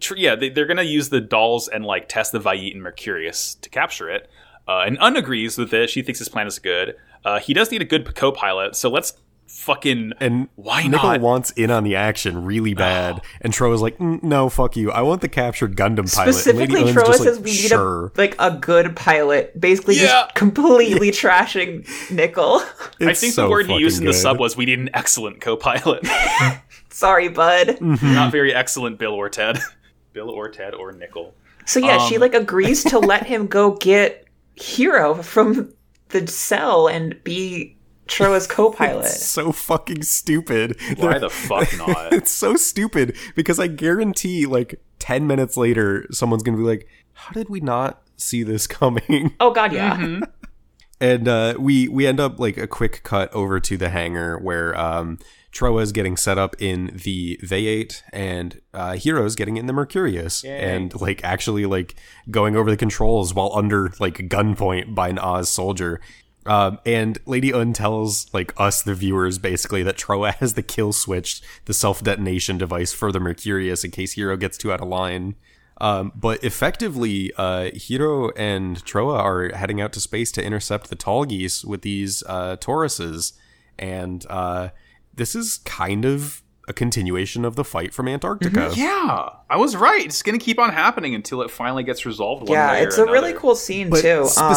tr- 0.00 0.16
yeah, 0.16 0.34
they, 0.36 0.50
they're 0.50 0.66
going 0.66 0.76
to 0.76 0.84
use 0.84 1.08
the 1.08 1.20
dolls 1.20 1.66
and 1.68 1.84
like 1.84 2.08
test 2.08 2.32
the 2.32 2.40
Vayet 2.40 2.74
and 2.74 2.82
Mercurius 2.82 3.54
to 3.62 3.70
capture 3.70 4.10
it. 4.10 4.28
Uh, 4.68 4.82
and 4.86 4.98
Une 5.00 5.16
agrees 5.16 5.58
with 5.58 5.72
it. 5.72 5.90
She 5.90 6.02
thinks 6.02 6.18
his 6.18 6.28
plan 6.28 6.46
is 6.46 6.58
good. 6.58 6.94
Uh, 7.24 7.38
he 7.38 7.54
does 7.54 7.70
need 7.70 7.82
a 7.82 7.86
good 7.86 8.14
co-pilot, 8.14 8.76
so 8.76 8.90
let's 8.90 9.14
fucking 9.52 10.12
And 10.18 10.48
Why 10.56 10.86
Nichol 10.86 11.10
not? 11.12 11.20
wants 11.20 11.50
in 11.52 11.70
on 11.70 11.84
the 11.84 11.94
action 11.94 12.44
really 12.44 12.74
bad, 12.74 13.20
and 13.40 13.52
Tro 13.52 13.72
is 13.72 13.80
like, 13.80 13.98
"Mm, 13.98 14.22
"No, 14.22 14.48
fuck 14.48 14.76
you. 14.76 14.90
I 14.90 15.02
want 15.02 15.20
the 15.20 15.28
captured 15.28 15.76
Gundam 15.76 16.12
pilot." 16.12 16.26
Lady 16.28 16.32
Specifically, 16.32 16.80
Une's 16.80 16.90
Trowa 16.96 17.06
just 17.06 17.20
like, 17.20 17.28
says 17.28 17.38
we 17.38 17.50
need 17.50 17.56
"Sure." 17.68 18.06
a 18.06 18.10
like 18.18 18.34
a 18.38 18.50
good 18.50 18.96
pilot, 18.96 19.58
basically 19.60 19.96
Yeah. 19.96 20.06
just 20.24 20.34
completely 20.34 21.10
trashing 21.10 21.86
Nichol. 22.10 22.62
I 23.00 23.14
think 23.14 23.34
so 23.34 23.44
the 23.44 23.50
word 23.50 23.66
he 23.66 23.76
used 23.78 23.98
in 23.98 24.04
fucking 24.06 24.12
the 24.12 24.18
sub 24.18 24.40
was 24.40 24.56
we 24.56 24.64
need 24.66 24.78
an 24.78 24.90
excellent 24.94 25.40
co-pilot, 25.40 26.06
Sorry, 26.90 27.28
bud. 27.28 27.78
not 27.80 28.32
very 28.32 28.54
excellent 28.54 28.98
Bill 28.98 29.12
or 29.12 29.28
Ted. 29.28 29.58
Bill 30.12 30.28
or 30.30 30.48
Ted 30.50 30.74
or 30.74 30.92
Nichol. 30.92 31.34
So 31.66 31.78
yeah, 31.80 31.98
she 32.06 32.16
Um, 32.16 32.20
like 32.20 32.34
agrees 32.34 32.84
to 32.84 32.98
let 32.98 33.26
him 33.26 33.46
go 33.46 33.76
get 33.76 34.26
Heero 34.58 35.22
from 35.24 35.72
the 36.10 36.26
cell 36.26 36.88
and 36.88 37.22
be 37.24 37.76
Trowa's 38.08 38.46
co-pilot. 38.46 39.06
It's 39.06 39.26
so 39.26 39.52
fucking 39.52 40.02
stupid. 40.02 40.76
Why 40.96 41.12
They're- 41.12 41.20
the 41.20 41.30
fuck 41.30 41.68
not? 41.78 42.12
it's 42.12 42.30
so 42.30 42.56
stupid 42.56 43.16
because 43.34 43.58
I 43.58 43.66
guarantee, 43.68 44.46
like 44.46 44.80
ten 44.98 45.26
minutes 45.26 45.56
later, 45.56 46.06
someone's 46.10 46.42
gonna 46.42 46.56
be 46.58 46.62
like, 46.64 46.88
"How 47.14 47.32
did 47.32 47.48
we 47.48 47.60
not 47.60 48.02
see 48.16 48.42
this 48.42 48.66
coming?" 48.66 49.34
oh 49.40 49.52
god, 49.52 49.72
yeah. 49.72 49.96
Mm-hmm. 49.96 50.22
and 51.00 51.28
uh, 51.28 51.54
we 51.58 51.88
we 51.88 52.06
end 52.06 52.20
up 52.20 52.38
like 52.38 52.56
a 52.56 52.66
quick 52.66 53.02
cut 53.02 53.32
over 53.32 53.58
to 53.60 53.76
the 53.76 53.88
hangar 53.88 54.38
where 54.38 54.78
um, 54.78 55.18
Trowa 55.52 55.82
is 55.82 55.92
getting 55.92 56.16
set 56.16 56.38
up 56.38 56.54
in 56.60 56.98
the 57.04 57.38
V8 57.42 58.02
and 58.12 58.60
uh, 58.72 58.92
Heero's 58.92 59.34
getting 59.34 59.56
in 59.58 59.66
the 59.66 59.72
Mercurius 59.72 60.44
and 60.44 60.98
like 61.00 61.22
actually 61.24 61.66
like 61.66 61.94
going 62.30 62.56
over 62.56 62.70
the 62.70 62.76
controls 62.76 63.34
while 63.34 63.52
under 63.54 63.92
like 64.00 64.16
gunpoint 64.28 64.94
by 64.94 65.08
an 65.08 65.18
Oz 65.18 65.48
soldier. 65.48 66.00
Um, 66.44 66.80
and 66.84 67.18
Lady 67.24 67.50
Une 67.50 67.72
tells 67.72 68.32
like 68.34 68.52
us 68.58 68.82
the 68.82 68.94
viewers 68.94 69.38
basically 69.38 69.82
that 69.84 69.96
Trowa 69.96 70.34
has 70.40 70.54
the 70.54 70.62
kill 70.62 70.92
switch, 70.92 71.40
the 71.66 71.74
self 71.74 72.02
detonation 72.02 72.58
device 72.58 72.92
for 72.92 73.12
the 73.12 73.20
Mercurius 73.20 73.84
in 73.84 73.90
case 73.90 74.14
Heero 74.16 74.38
gets 74.38 74.58
too 74.58 74.72
out 74.72 74.80
of 74.80 74.88
line. 74.88 75.36
Um, 75.80 76.12
but 76.14 76.42
effectively, 76.44 77.32
uh, 77.36 77.70
Heero 77.74 78.30
and 78.36 78.84
Trowa 78.84 79.18
are 79.18 79.48
heading 79.54 79.80
out 79.80 79.92
to 79.94 80.00
space 80.00 80.30
to 80.32 80.44
intercept 80.44 80.90
the 80.90 80.96
Tallgeese 80.96 81.64
with 81.64 81.82
these 81.82 82.22
uh, 82.28 82.56
Tauruses, 82.56 83.32
and 83.78 84.24
uh, 84.30 84.68
this 85.12 85.34
is 85.34 85.58
kind 85.58 86.04
of 86.04 86.42
a 86.68 86.72
continuation 86.72 87.44
of 87.44 87.56
the 87.56 87.64
fight 87.64 87.92
from 87.92 88.06
Antarctica. 88.06 88.72
Yeah, 88.76 89.30
I 89.50 89.56
was 89.56 89.74
right. 89.74 90.04
It's 90.04 90.22
going 90.22 90.38
to 90.38 90.44
keep 90.44 90.60
on 90.60 90.70
happening 90.70 91.14
until 91.16 91.42
it 91.42 91.50
finally 91.50 91.82
gets 91.82 92.06
resolved. 92.06 92.42
One 92.42 92.52
Yeah, 92.52 92.70
way 92.70 92.82
or 92.82 92.86
it's 92.86 92.98
a 92.98 93.04
really 93.04 93.32
cool 93.32 93.56
scene 93.56 93.90
But 93.90 94.02
too. 94.02 94.28
Um, 94.36 94.54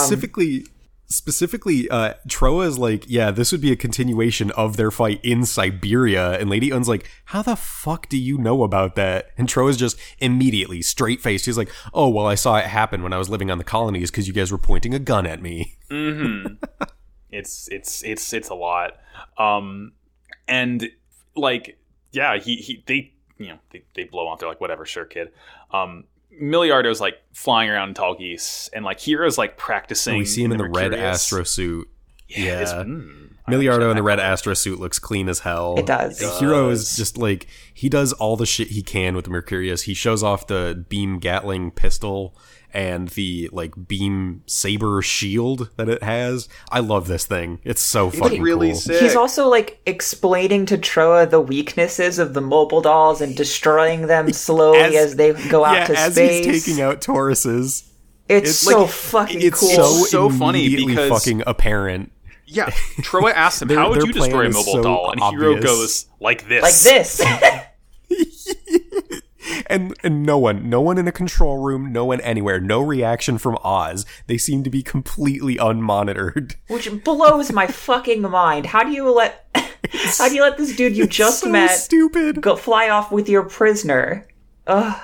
specifically, 1.08 1.89
uh, 1.89 2.14
Trowa 2.28 2.68
is 2.68 2.78
like, 2.78 3.06
yeah, 3.08 3.32
this 3.32 3.51
would 3.51 3.62
be 3.62 3.72
a 3.72 3.76
continuation 3.76 4.51
of 4.51 4.78
their 4.78 4.91
fight 4.91 5.20
in 5.24 5.45
Siberia, 5.45 6.39
and 6.39 6.49
Lady 6.49 6.72
Une's 6.72 6.89
like, 6.89 7.10
how 7.26 7.41
the 7.41 7.56
fuck 7.56 8.10
do 8.10 8.18
you 8.18 8.38
know 8.38 8.64
about 8.64 8.95
that? 8.95 9.32
And 9.38 9.47
Trowa's 9.47 9.78
just 9.78 9.97
immediately 10.20 10.82
straight 10.82 11.22
faced. 11.22 11.45
He's 11.45 11.58
like, 11.58 11.72
oh 11.93 12.10
well, 12.10 12.26
I 12.26 12.36
saw 12.36 12.58
it 12.58 12.66
happen 12.66 13.03
when 13.03 13.14
I 13.14 13.18
was 13.18 13.30
living 13.30 13.51
on 13.51 13.58
the 13.58 13.64
colonies 13.64 14.12
because 14.12 14.28
you 14.28 14.34
guys 14.34 14.51
were 14.51 14.58
pointing 14.58 14.93
a 14.93 14.99
gun 14.99 15.26
at 15.26 15.41
me. 15.41 15.78
it's 17.36 17.68
it's 17.70 18.03
it's 18.03 18.34
it's 18.34 18.49
a 18.49 18.56
lot 18.56 18.93
um 19.38 19.91
and 20.47 20.89
like 21.36 21.78
yeah 22.12 22.38
he 22.38 22.56
he 22.56 22.84
they 22.88 23.12
you 23.38 23.47
know 23.47 23.60
they, 23.72 23.84
they 23.95 24.03
blow 24.06 24.28
on 24.28 24.38
they're 24.39 24.47
like 24.47 24.62
whatever 24.62 24.86
sure 24.86 25.06
kid 25.06 25.32
um 25.72 26.06
Milliardo's 26.42 27.00
like 27.02 27.16
flying 27.34 27.70
around 27.70 27.90
in 27.90 27.94
Tallgeese 27.96 28.70
and 28.74 28.84
like 28.86 29.00
Heero's 29.00 29.38
like 29.38 29.58
practicing 29.58 30.18
we 30.18 30.26
see 30.26 30.44
him 30.44 30.52
in 30.52 30.58
the, 30.58 30.64
red 30.66 30.92
Mercurius. 30.92 31.16
Astro 31.16 31.44
suit. 31.44 31.88
Yeah. 32.28 32.62
It's- 32.62 32.74
mm, 32.74 33.22
I 33.48 33.52
Milliardo 33.52 33.92
in 33.92 33.96
the 33.96 34.02
red 34.04 34.20
Astro 34.20 34.56
suit 34.56 34.80
looks 34.80 34.98
clean 34.98 35.30
as 35.30 35.40
hell. 35.40 35.76
It 35.78 35.86
does. 35.86 36.18
The 36.18 36.26
It 36.26 36.42
heero 36.42 36.72
is 36.72 36.96
just 36.98 37.16
like 37.18 37.46
he 37.74 37.90
does 37.90 38.12
all 38.14 38.36
the 38.38 38.46
shit 38.48 38.70
he 38.70 38.82
can 38.82 39.16
with 39.16 39.26
the 39.26 39.32
Mercurius. 39.32 39.84
He 39.84 39.94
shows 39.94 40.24
off 40.24 40.48
the 40.48 40.84
beam 40.90 41.20
Gatling 41.20 41.70
pistol 41.72 42.36
and 42.76 43.08
the 43.10 43.50
like 43.54 43.74
beam 43.88 44.44
saber 44.46 45.02
shield 45.02 45.70
that 45.78 45.88
it 45.90 46.04
has. 46.04 46.50
I 46.70 46.82
love 46.82 47.08
this 47.08 47.26
thing. 47.26 47.60
It's 47.64 47.82
so 47.82 48.10
fucking 48.10 48.42
really 48.42 48.72
cool. 48.72 48.80
sick. 48.80 49.02
He's 49.02 49.16
also 49.16 49.48
like 49.48 49.80
explaining 49.86 50.66
to 50.68 50.78
Trowa 50.78 51.30
the 51.30 51.40
weaknesses 51.42 52.20
of 52.20 52.34
the 52.34 52.42
mobile 52.42 52.82
dolls 52.82 53.22
and 53.22 53.36
destroying 53.36 54.08
them 54.08 54.32
slowly 54.34 54.80
As- 54.80 54.96
as, 54.96 55.16
they 55.16 55.32
go 55.50 55.64
out 55.64 55.76
yeah, 55.78 55.86
to 55.86 55.98
as 55.98 56.14
space. 56.14 56.46
he's 56.46 56.66
taking 56.66 56.84
out 56.84 57.02
Tauruses, 57.02 57.88
it's, 58.28 58.50
it's 58.50 58.58
so 58.60 58.82
like- 58.82 58.90
fucking 58.90 59.42
it's 59.42 59.60
cool. 59.60 59.70
so 59.70 59.86
so 60.06 60.30
funny 60.30 60.76
because- 60.76 61.10
fucking 61.10 61.44
apparent. 61.48 62.12
Yeah, 62.48 62.70
Trowa 63.02 63.34
asks 63.34 63.62
him, 63.64 63.70
"How 63.70 63.90
would 63.90 64.04
you 64.04 64.14
destroy 64.14 64.46
a 64.46 64.50
mobile 64.50 64.64
so 64.74 64.84
doll?" 64.84 65.12
And 65.12 65.20
Heero 65.20 65.60
goes 65.64 66.06
like 66.20 66.48
this. 66.48 66.62
like 66.62 66.76
this. 66.76 67.20
and 69.68 69.95
and 70.03 70.24
no 70.24 70.38
one, 70.38 70.70
no 70.70 70.82
one 70.82 70.97
in 70.97 71.07
a 71.07 71.11
control 71.11 71.57
room, 71.57 71.91
no 71.91 72.05
one 72.05 72.22
anywhere, 72.22 72.59
no 72.59 72.82
reaction 72.82 73.38
from 73.38 73.57
Oz. 73.63 74.05
They 74.28 74.38
seem 74.38 74.63
to 74.63 74.70
be 74.70 74.84
completely 74.84 75.55
unmonitored. 75.57 76.55
Which 76.68 77.03
blows 77.03 77.51
my 77.51 77.68
fucking 77.68 78.22
mind. 78.22 78.68
How 78.68 78.84
do 78.84 78.91
you 78.91 79.09
let 79.11 79.47
how 80.18 80.30
do 80.30 80.36
you 80.36 80.41
let 80.41 80.57
this 80.57 80.76
dude 80.76 80.95
you 80.97 81.07
just 81.07 81.41
so 81.41 81.49
met 81.49 81.68
stupid. 81.68 82.41
go 82.41 82.55
fly 82.55 82.89
off 82.89 83.11
with 83.11 83.30
your 83.30 83.43
prisoner? 83.43 84.28
Ugh. 84.68 85.01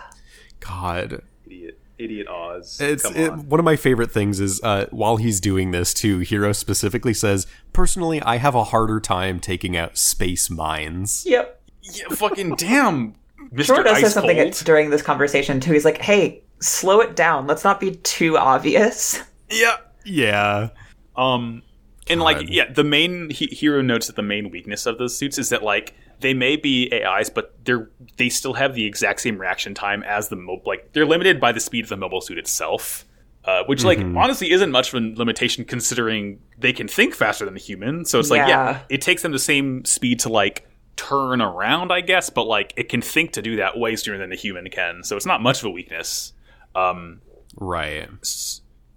God, 0.60 1.22
Idiot, 1.46 1.80
idiot 1.98 2.28
Oz. 2.28 2.80
it's 2.80 3.04
Come 3.04 3.16
it, 3.16 3.34
one 3.34 3.60
of 3.60 3.66
my 3.66 3.76
favorite 3.76 4.12
things 4.12 4.40
is 4.40 4.62
uh, 4.64 4.88
while 4.92 5.18
he's 5.18 5.40
doing 5.40 5.72
this 5.72 5.94
too. 5.94 6.20
Heero 6.20 6.56
specifically 6.56 7.14
says, 7.14 7.48
"Personally, 7.74 8.22
I 8.22 8.38
have 8.38 8.56
a 8.56 8.66
harder 8.66 9.00
time 9.00 9.40
taking 9.40 9.76
out 9.76 9.98
space 9.98 10.50
mines." 10.50 11.26
Yep. 11.28 11.62
Yeah, 11.84 12.10
fucking 12.10 12.56
damn, 12.56 13.16
Mr. 13.54 13.76
Trowa 13.76 13.84
does 13.84 14.00
say 14.00 14.08
something 14.10 14.38
Cold. 14.38 14.54
during 14.66 14.90
this 14.90 15.02
conversation 15.02 15.60
too. 15.60 15.74
He's 15.74 15.86
like, 15.86 15.98
"Hey, 16.02 16.44
slow 16.60 17.02
it 17.02 17.16
down. 17.16 17.48
Let's 17.48 17.64
not 17.64 17.80
be 17.80 17.92
too 17.92 18.38
obvious." 18.38 19.20
Yeah. 19.50 19.78
Yeah, 20.06 20.70
Um, 21.16 21.62
and 22.10 22.20
God. 22.22 22.24
like, 22.24 22.46
yeah, 22.50 22.72
the 22.72 22.84
main 22.84 23.30
he- 23.30 23.48
Heero 23.50 23.84
notes 23.86 24.08
that 24.08 24.16
the 24.16 24.22
main 24.24 24.50
weakness 24.50 24.86
of 24.86 24.98
those 24.98 25.16
suits 25.16 25.38
is 25.38 25.50
that 25.50 25.62
like 25.62 25.94
they 26.22 26.34
may 26.34 26.56
be 26.56 26.90
AIs, 26.92 27.30
but 27.30 27.54
they're 27.66 27.90
they 28.18 28.30
still 28.30 28.54
have 28.54 28.74
the 28.74 28.86
exact 28.86 29.20
same 29.22 29.38
reaction 29.38 29.74
time 29.76 30.02
as 30.04 30.30
the 30.30 30.36
mobile. 30.38 30.64
Like 30.66 30.94
they're 30.94 31.06
limited 31.06 31.40
by 31.40 31.52
the 31.52 31.60
speed 31.60 31.84
of 31.84 31.90
the 31.90 31.98
mobile 31.98 32.22
suit 32.22 32.38
itself. 32.38 33.06
Uh, 33.44 33.64
which, 33.66 33.84
like, 33.84 33.98
Mm-hmm. 33.98 34.18
honestly, 34.20 34.52
isn't 34.52 34.70
much 34.70 34.94
of 34.94 35.02
a 35.04 35.14
limitation 35.18 35.66
considering 35.66 36.40
they 36.60 36.72
can 36.72 36.88
think 36.88 37.16
faster 37.16 37.44
than 37.44 37.56
the 37.56 37.60
human. 37.60 38.06
So 38.06 38.20
it's 38.20 38.30
like, 38.30 38.48
yeah, 38.48 38.48
Yeah. 38.48 38.80
it 38.88 39.02
takes 39.02 39.24
them 39.24 39.32
the 39.32 39.40
same 39.40 39.84
speed 39.84 40.20
to 40.20 40.30
like 40.30 40.70
turn 40.96 41.42
around, 41.42 41.92
I 41.92 42.02
guess, 42.02 42.30
but 42.30 42.46
like 42.46 42.74
it 42.78 42.90
can 42.90 43.02
think 43.02 43.34
to 43.34 43.42
do 43.42 43.58
that 43.58 43.78
way 43.78 43.96
sooner 43.96 44.18
than 44.18 44.30
the 44.30 44.36
human 44.36 44.70
can. 44.70 45.04
So 45.04 45.16
it's 45.16 45.26
not 45.26 45.42
much 45.42 45.60
of 45.60 45.66
a 45.66 45.70
weakness. 45.70 46.34
Um, 46.76 47.22
right. 47.56 48.08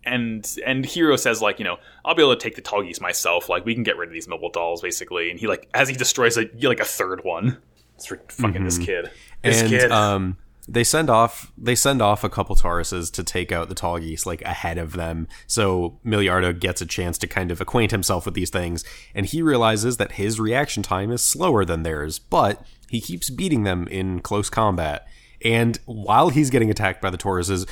and 0.05 0.57
and 0.67 0.85
Heero 0.85 1.19
says 1.19 1.41
like 1.41 1.59
you 1.59 1.65
know 1.65 1.79
i'll 2.05 2.15
be 2.15 2.23
able 2.23 2.37
to 2.37 2.41
take 2.41 2.57
the 2.57 2.83
geese 2.83 3.01
myself 3.01 3.49
like 3.49 3.65
we 3.65 3.75
can 3.75 3.83
get 3.83 3.97
rid 3.97 4.09
of 4.09 4.13
these 4.13 4.29
mobile 4.29 4.51
dolls 4.51 4.83
basically 4.83 5.31
and 5.31 5.41
he 5.41 5.47
like 5.47 5.69
as 5.75 5.89
he 5.89 5.95
destroys 5.95 6.37
a 6.37 6.49
like 6.63 6.81
a 6.81 6.85
third 6.85 7.25
one 7.25 7.59
it's 7.97 8.07
for 8.07 8.21
fucking 8.29 8.65
this 8.65 8.79
kid 8.79 9.11
this 9.43 9.63
and 9.63 9.71
kid 9.71 9.91
um 9.91 10.37
they 10.67 10.85
send 10.85 11.11
off 11.11 11.53
they 11.59 11.75
send 11.75 12.01
off 12.01 12.25
a 12.25 12.31
couple 12.31 12.57
Tauruses 12.57 13.13
to 13.13 13.23
take 13.23 13.53
out 13.53 13.69
the 13.69 13.75
Tallgeese 13.75 14.25
like 14.27 14.43
ahead 14.43 14.79
of 14.79 14.93
them. 14.93 15.29
So 15.47 15.99
Milliardo 16.05 16.59
gets 16.59 16.81
a 16.81 16.87
chance 16.87 17.19
to 17.19 17.27
kind 17.27 17.51
of 17.51 17.61
acquaint 17.61 17.91
himself 17.91 18.25
with 18.25 18.35
these 18.35 18.51
things, 18.51 18.85
and 19.15 19.27
he 19.27 19.43
realizes 19.43 19.99
that 19.99 20.13
his 20.13 20.41
reaction 20.41 20.83
time 20.83 21.11
is 21.11 21.23
slower 21.23 21.65
than 21.65 21.83
theirs, 21.83 22.19
but 22.19 22.65
he 22.89 23.01
keeps 23.01 23.31
beating 23.31 23.65
them 23.65 23.87
in 23.89 24.21
close 24.21 24.49
combat. 24.49 25.07
And 25.45 25.79
while 25.85 26.31
he's 26.31 26.49
getting 26.49 26.71
attacked 26.71 27.03
by 27.03 27.11
the 27.11 27.19
Tauruses, 27.19 27.69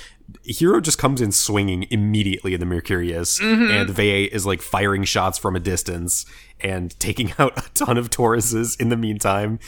Heero 0.46 0.82
just 0.82 0.98
comes 0.98 1.20
in 1.20 1.32
swinging 1.32 1.86
immediately 1.90 2.52
in 2.54 2.60
the 2.60 2.66
Mercurius, 2.66 3.38
mm-hmm. 3.40 3.70
and 3.70 3.88
Vayeate 3.88 4.32
is 4.32 4.44
like 4.44 4.60
firing 4.60 5.04
shots 5.04 5.38
from 5.38 5.56
a 5.56 5.60
distance 5.60 6.26
and 6.60 6.98
taking 7.00 7.32
out 7.38 7.56
a 7.56 7.70
ton 7.72 7.96
of 7.96 8.10
Tauruses 8.10 8.78
in 8.80 8.90
the 8.90 8.96
meantime. 8.96 9.58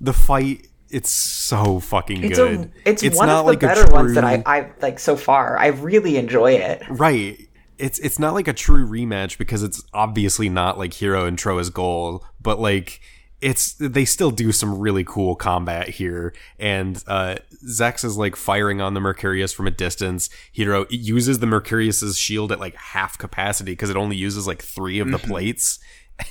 The 0.00 0.12
fight, 0.12 0.66
it's 0.90 1.10
so 1.10 1.80
fucking 1.80 2.24
It's 2.24 2.38
good. 2.38 2.72
a, 2.84 2.88
it's, 2.88 3.02
one 3.16 3.28
not 3.28 3.40
of 3.40 3.44
the 3.46 3.52
like 3.52 3.60
better 3.60 3.92
ones 3.92 4.14
that 4.14 4.24
I 4.24 4.42
I 4.44 4.70
like 4.82 4.98
so 4.98 5.16
far. 5.16 5.58
I 5.58 5.68
really 5.68 6.16
enjoy 6.16 6.52
it. 6.52 6.82
Right. 6.88 7.48
It's 7.78 7.98
it's 8.00 8.18
not 8.18 8.34
like 8.34 8.48
a 8.48 8.52
true 8.52 8.86
rematch 8.86 9.38
because 9.38 9.62
it's 9.62 9.82
obviously 9.94 10.48
not 10.48 10.78
like 10.78 10.90
Heero 10.90 11.26
and 11.26 11.38
Trowa's 11.38 11.70
goal, 11.70 12.24
but 12.40 12.58
like 12.60 13.00
it's 13.40 13.72
they 13.74 14.04
still 14.04 14.30
do 14.30 14.52
some 14.52 14.78
really 14.78 15.04
cool 15.04 15.34
combat 15.34 15.88
here. 15.88 16.34
And 16.58 17.02
uh 17.06 17.36
Zechs 17.66 18.04
is 18.04 18.18
like 18.18 18.36
firing 18.36 18.80
on 18.80 18.94
the 18.94 19.00
Mercurius 19.00 19.52
from 19.54 19.66
a 19.66 19.70
distance. 19.70 20.28
Heero 20.54 20.86
uses 20.90 21.38
the 21.38 21.46
Mercurius's 21.46 22.18
shield 22.18 22.52
at 22.52 22.60
like 22.60 22.74
half 22.74 23.16
capacity 23.16 23.72
because 23.72 23.90
it 23.90 23.96
only 23.96 24.16
uses 24.16 24.46
like 24.46 24.60
three 24.62 24.98
of 24.98 25.10
the 25.10 25.18
plates. 25.18 25.78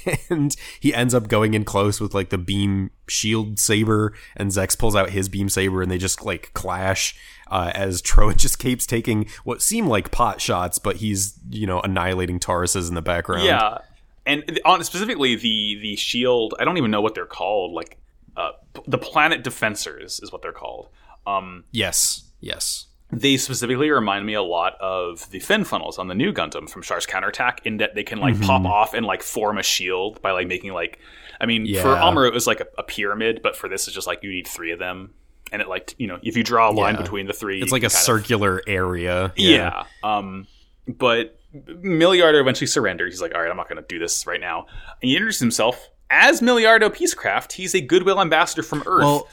And 0.30 0.56
he 0.80 0.94
ends 0.94 1.14
up 1.14 1.28
going 1.28 1.54
in 1.54 1.66
close 1.66 2.00
with 2.00 2.14
like 2.14 2.30
the 2.30 2.38
beam 2.38 2.92
shield 3.08 3.60
saber, 3.60 4.14
and 4.36 4.52
Zechs 4.52 4.78
pulls 4.78 4.96
out 4.96 5.10
his 5.10 5.30
beam 5.30 5.50
saber, 5.50 5.82
and 5.82 5.90
they 5.92 5.98
just 5.98 6.24
like 6.24 6.52
clash 6.54 7.16
uh, 7.50 7.72
as 7.74 8.02
Trowa 8.02 8.36
just 8.38 8.60
keeps 8.60 8.86
taking 8.86 9.28
what 9.44 9.62
seem 9.62 9.88
like 9.88 10.12
pot 10.12 10.40
shots, 10.42 10.78
but 10.80 10.98
he's 10.98 11.40
you 11.50 11.66
know 11.68 11.80
annihilating 11.82 12.40
Tauruses 12.40 12.88
in 12.90 12.96
the 12.96 13.02
background. 13.02 13.46
yeah 13.46 13.80
and 14.26 14.60
on 14.66 14.84
specifically 14.84 15.36
the 15.36 15.80
the 15.82 15.96
shield 15.96 16.54
i 16.60 16.66
don't 16.66 16.78
even 16.78 16.92
know 16.92 17.00
what 17.00 17.16
they're 17.16 17.26
called 17.26 17.72
like 17.72 17.98
uh 18.36 18.52
the 18.86 18.98
planet 18.98 19.44
defensors 19.46 20.22
is 20.22 20.30
what 20.32 20.42
they're 20.42 20.52
called 20.52 20.90
um 21.26 21.64
Yes. 21.72 22.30
Yes. 22.42 22.86
They 23.12 23.38
specifically 23.38 23.90
remind 23.90 24.26
me 24.28 24.36
a 24.36 24.42
lot 24.44 24.76
of 24.80 25.28
the 25.32 25.40
fin 25.40 25.64
funnels 25.64 25.98
on 25.98 26.08
the 26.08 26.14
Nu 26.14 26.32
Gundam 26.32 26.70
from 26.70 26.84
Char's 26.84 27.08
counterattack 27.08 27.66
in 27.66 27.78
that 27.78 27.96
they 27.96 28.04
can 28.04 28.20
like 28.20 28.40
pop 28.40 28.66
off 28.66 28.94
and 28.94 29.04
like 29.06 29.24
form 29.24 29.58
a 29.58 29.64
shield 29.64 30.22
by 30.22 30.32
like 30.32 30.48
making 30.48 30.74
like 30.74 31.00
I 31.42 31.48
mean 31.48 31.66
for 31.66 31.72
Yeah. 31.72 32.02
Amuro 32.04 32.28
it 32.28 32.34
was 32.36 32.46
like 32.46 32.60
a, 32.62 32.68
a 32.78 32.84
pyramid, 32.84 33.42
but 33.42 33.56
for 33.56 33.68
this 33.68 33.88
it's 33.88 33.96
just 33.96 34.06
like 34.06 34.22
you 34.22 34.30
need 34.30 34.48
three 34.48 34.72
of 34.72 34.78
them. 34.80 35.16
And 35.52 35.60
it 35.60 35.68
like 35.68 35.96
you 35.98 36.06
know, 36.06 36.20
if 36.22 36.38
you 36.38 36.44
draw 36.44 36.70
a 36.70 36.72
line 36.72 36.96
Yeah. 36.96 37.02
between 37.02 37.26
the 37.26 37.34
three 37.34 37.60
It's 37.62 37.72
like 37.72 37.82
a 37.82 37.90
kind 37.90 37.94
of- 37.96 38.00
circular 38.00 38.62
area. 38.68 39.34
yeah. 39.36 39.86
Um 40.04 40.46
but 40.88 41.36
Milliardo 41.56 42.40
eventually 42.40 42.68
surrenders. 42.68 43.12
He's 43.14 43.22
like, 43.24 43.34
all 43.34 43.42
right, 43.42 43.50
I'm 43.50 43.58
not 43.58 43.68
gonna 43.68 43.82
do 43.82 43.98
this 43.98 44.28
right 44.28 44.40
now. 44.40 44.68
And 45.02 45.10
he 45.10 45.16
introduces 45.16 45.40
himself 45.42 45.90
as 46.12 46.42
Milliardo 46.42 46.90
Peacecraft. 46.92 47.54
He's 47.54 47.74
a 47.74 47.82
goodwill 47.82 48.22
ambassador 48.22 48.62
from 48.62 48.84
Earth. 48.86 49.04
Well, 49.04 49.28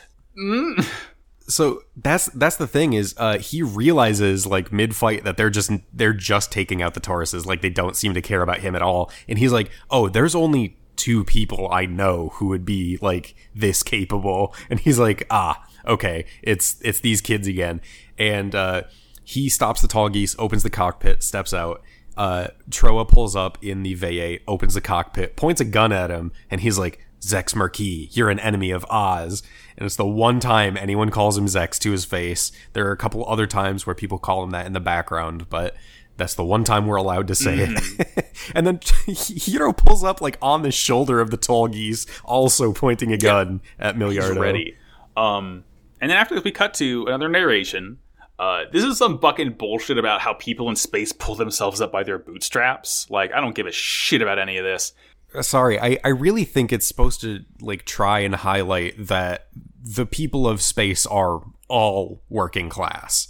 so 1.49 1.83
that's 1.97 2.27
that's 2.27 2.57
the 2.57 2.67
thing 2.67 2.93
is 2.93 3.15
uh, 3.19 3.39
he 3.39 3.63
realizes 3.63 4.47
like 4.47 4.73
mid 4.73 4.97
fight 4.97 5.25
that 5.25 5.37
they're 5.37 5.51
just 5.51 5.71
they're 5.93 6.13
just 6.13 6.51
taking 6.51 6.83
out 6.83 6.95
the 6.95 7.01
Tauruses. 7.01 7.47
Like 7.47 7.63
they 7.63 7.71
don't 7.71 7.97
seem 7.97 8.15
to 8.15 8.23
care 8.23 8.43
about 8.43 8.61
him 8.61 8.75
at 8.75 8.83
all. 8.83 9.11
And 9.29 9.39
he's 9.39 9.53
like 9.53 9.71
oh 9.91 10.09
there's 10.09 10.35
only 10.35 10.77
two 10.97 11.25
people 11.25 11.69
I 11.71 11.87
know 11.87 12.31
who 12.35 12.47
would 12.47 12.65
be 12.65 12.99
like 13.01 13.35
this 13.55 13.83
capable. 13.83 14.55
And 14.71 14.81
he's 14.81 14.99
like 14.99 15.27
ah 15.31 15.65
okay. 15.87 16.27
It's 16.43 16.77
it's 16.83 17.01
these 17.01 17.21
kids 17.21 17.47
again. 17.47 17.81
And 18.19 18.55
uh, 18.55 18.83
he 19.23 19.49
stops 19.49 19.83
the 19.83 19.89
Tallgeese 19.89 20.35
opens 20.39 20.63
the 20.63 20.71
cockpit 20.71 21.23
steps 21.23 21.55
out. 21.55 21.83
Uh, 22.17 22.49
Trowa 22.71 23.07
pulls 23.07 23.37
up 23.37 23.59
in 23.63 23.83
the 23.83 23.95
Vayeate 23.95 24.41
opens 24.49 24.73
the 24.75 24.81
cockpit 24.81 25.37
points 25.37 25.61
a 25.61 25.67
gun 25.67 25.93
at 25.93 26.11
him 26.11 26.33
and 26.51 26.63
he's 26.63 26.79
like 26.79 27.06
Zechs 27.21 27.55
Merquise, 27.55 28.17
you're 28.17 28.31
an 28.31 28.39
enemy 28.41 28.71
of 28.71 28.85
Oz. 28.91 29.43
And 29.77 29.87
it's 29.87 29.97
the 29.97 30.07
one 30.07 30.41
time 30.41 30.77
anyone 30.77 31.11
calls 31.11 31.37
him 31.37 31.47
Zechs 31.47 31.79
to 31.81 31.91
his 31.91 32.05
face. 32.05 32.53
There 32.73 32.87
are 32.87 32.93
a 32.93 32.97
couple 32.97 33.27
other 33.29 33.47
times 33.47 33.87
where 33.87 33.95
people 33.95 34.19
call 34.19 34.43
him 34.43 34.51
that 34.51 34.67
in 34.67 34.73
the 34.73 34.81
background, 34.81 35.49
but 35.51 35.77
that's 36.17 36.35
the 36.35 36.45
one 36.45 36.65
time 36.65 36.87
we're 36.87 36.97
allowed 36.97 37.29
to 37.29 37.35
say 37.35 37.59
it. 37.59 38.27
and 38.55 38.67
then 38.67 38.79
Heero 39.07 39.77
pulls 39.77 40.03
up 40.03 40.21
like 40.21 40.39
on 40.41 40.63
the 40.63 40.73
shoulder 40.73 41.21
of 41.21 41.31
the 41.31 41.39
Tallgeese, 41.39 42.07
also 42.25 42.73
pointing 42.73 43.13
a 43.13 43.19
gun 43.19 43.61
at 43.79 43.97
Milliardo. 43.97 44.29
He's 44.29 44.39
ready. 44.39 44.77
Um, 45.17 45.65
and 46.01 46.11
then 46.11 46.19
after 46.19 46.35
this, 46.35 46.45
we 46.45 46.53
cut 46.53 46.75
to 46.75 47.07
another 47.07 47.29
narration. 47.29 47.99
Uh, 48.39 48.65
this 48.71 48.85
is 48.85 48.99
some 48.99 49.19
fucking 49.19 49.55
bullshit 49.55 49.97
about 49.97 50.21
how 50.21 50.35
people 50.35 50.69
in 50.69 50.77
space 50.77 51.13
pull 51.13 51.35
themselves 51.35 51.81
up 51.81 51.91
by 51.91 52.03
their 52.03 52.19
bootstraps. 52.19 53.11
Like, 53.11 53.33
I 53.33 53.41
don't 53.41 53.55
give 53.55 53.67
a 53.67 53.73
shit 53.73 54.21
about 54.21 54.39
any 54.39 54.59
of 54.59 54.65
this. 54.65 54.93
Uh, 55.37 55.43
Sorry, 55.43 55.79
I, 55.79 55.99
I 56.05 56.09
really 56.09 56.45
think 56.45 56.73
it's 56.73 56.87
supposed 56.87 57.21
to 57.21 57.45
like 57.61 57.85
try 57.85 58.21
and 58.21 58.35
highlight 58.35 58.95
that 59.07 59.49
the 59.83 60.07
people 60.07 60.49
of 60.49 60.63
space 60.63 61.07
are 61.07 61.43
all 61.69 62.23
working 62.29 62.69
class. 62.69 63.29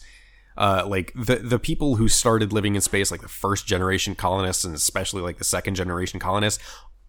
Uh, 0.57 0.85
like 0.87 1.13
the 1.15 1.37
the 1.37 1.59
people 1.59 1.97
who 1.97 2.09
started 2.09 2.53
living 2.53 2.75
in 2.75 2.81
space, 2.81 3.11
like 3.11 3.21
the 3.21 3.29
first 3.29 3.67
generation 3.67 4.15
colonists, 4.15 4.65
and 4.65 4.75
especially 4.75 5.21
like 5.21 5.37
the 5.37 5.45
second 5.45 5.75
generation 5.75 6.19
colonists, 6.19 6.63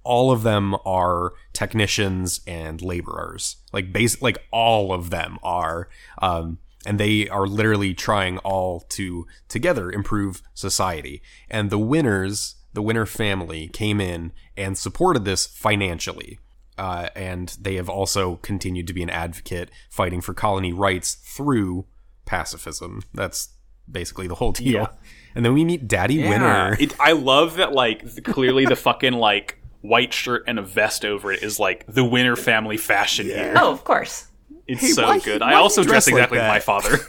all 0.03 0.31
of 0.31 0.43
them 0.43 0.75
are 0.85 1.33
technicians 1.53 2.41
and 2.45 2.81
laborers. 2.81 3.57
Like 3.71 3.93
base, 3.93 4.21
like 4.21 4.39
all 4.51 4.91
of 4.91 5.11
them 5.11 5.37
are, 5.43 5.87
um, 6.21 6.57
and 6.85 6.99
they 6.99 7.29
are 7.29 7.47
literally 7.47 7.93
trying 7.93 8.37
all 8.39 8.81
to 8.89 9.25
together 9.47 9.91
improve 9.93 10.41
society. 10.53 11.21
And 11.49 11.69
the 11.69 11.79
winners, 11.79 12.55
the 12.77 12.81
Winner 12.83 13.07
family 13.07 13.69
came 13.69 13.99
in 13.99 14.31
and 14.55 14.77
supported 14.77 15.25
this 15.25 15.47
financially. 15.47 16.37
Uh, 16.77 17.09
and 17.15 17.57
they 17.59 17.73
have 17.73 17.89
also 17.89 18.35
continued 18.43 18.85
to 18.85 18.93
be 18.93 19.01
an 19.01 19.09
advocate 19.09 19.71
fighting 19.89 20.21
for 20.21 20.35
colony 20.35 20.71
rights 20.71 21.15
through 21.15 21.87
pacifism. 22.27 23.01
That's 23.15 23.49
basically 23.91 24.27
the 24.27 24.35
whole 24.35 24.51
deal. 24.51 24.81
Yeah. 24.81 24.87
And 25.33 25.43
then 25.43 25.55
we 25.55 25.65
meet 25.65 25.87
Daddy 25.87 26.19
Winner. 26.29 26.77
It, 26.79 26.93
I 26.99 27.13
love 27.13 27.55
that. 27.55 27.71
Like 27.73 28.23
clearly, 28.23 28.67
the 28.67 28.75
fucking 28.75 29.13
like 29.13 29.57
white 29.81 30.13
shirt 30.13 30.43
and 30.45 30.59
a 30.59 30.61
vest 30.61 31.03
over 31.03 31.31
it 31.31 31.41
is 31.41 31.59
like 31.59 31.83
the 31.87 32.05
Winner 32.05 32.35
family 32.35 32.77
fashion 32.77 33.25
here. 33.25 33.55
Oh, 33.57 33.71
of 33.71 33.83
course. 33.85 34.27
It's 34.67 34.81
Hey, 34.81 34.87
so 34.89 35.03
why- 35.07 35.17
good. 35.17 35.41
why 35.41 35.53
I 35.53 35.55
also 35.55 35.81
dress 35.81 36.05
dress 36.05 36.07
like 36.11 36.13
exactly 36.13 36.37
like 36.37 36.47
my 36.47 36.59
father. 36.59 36.99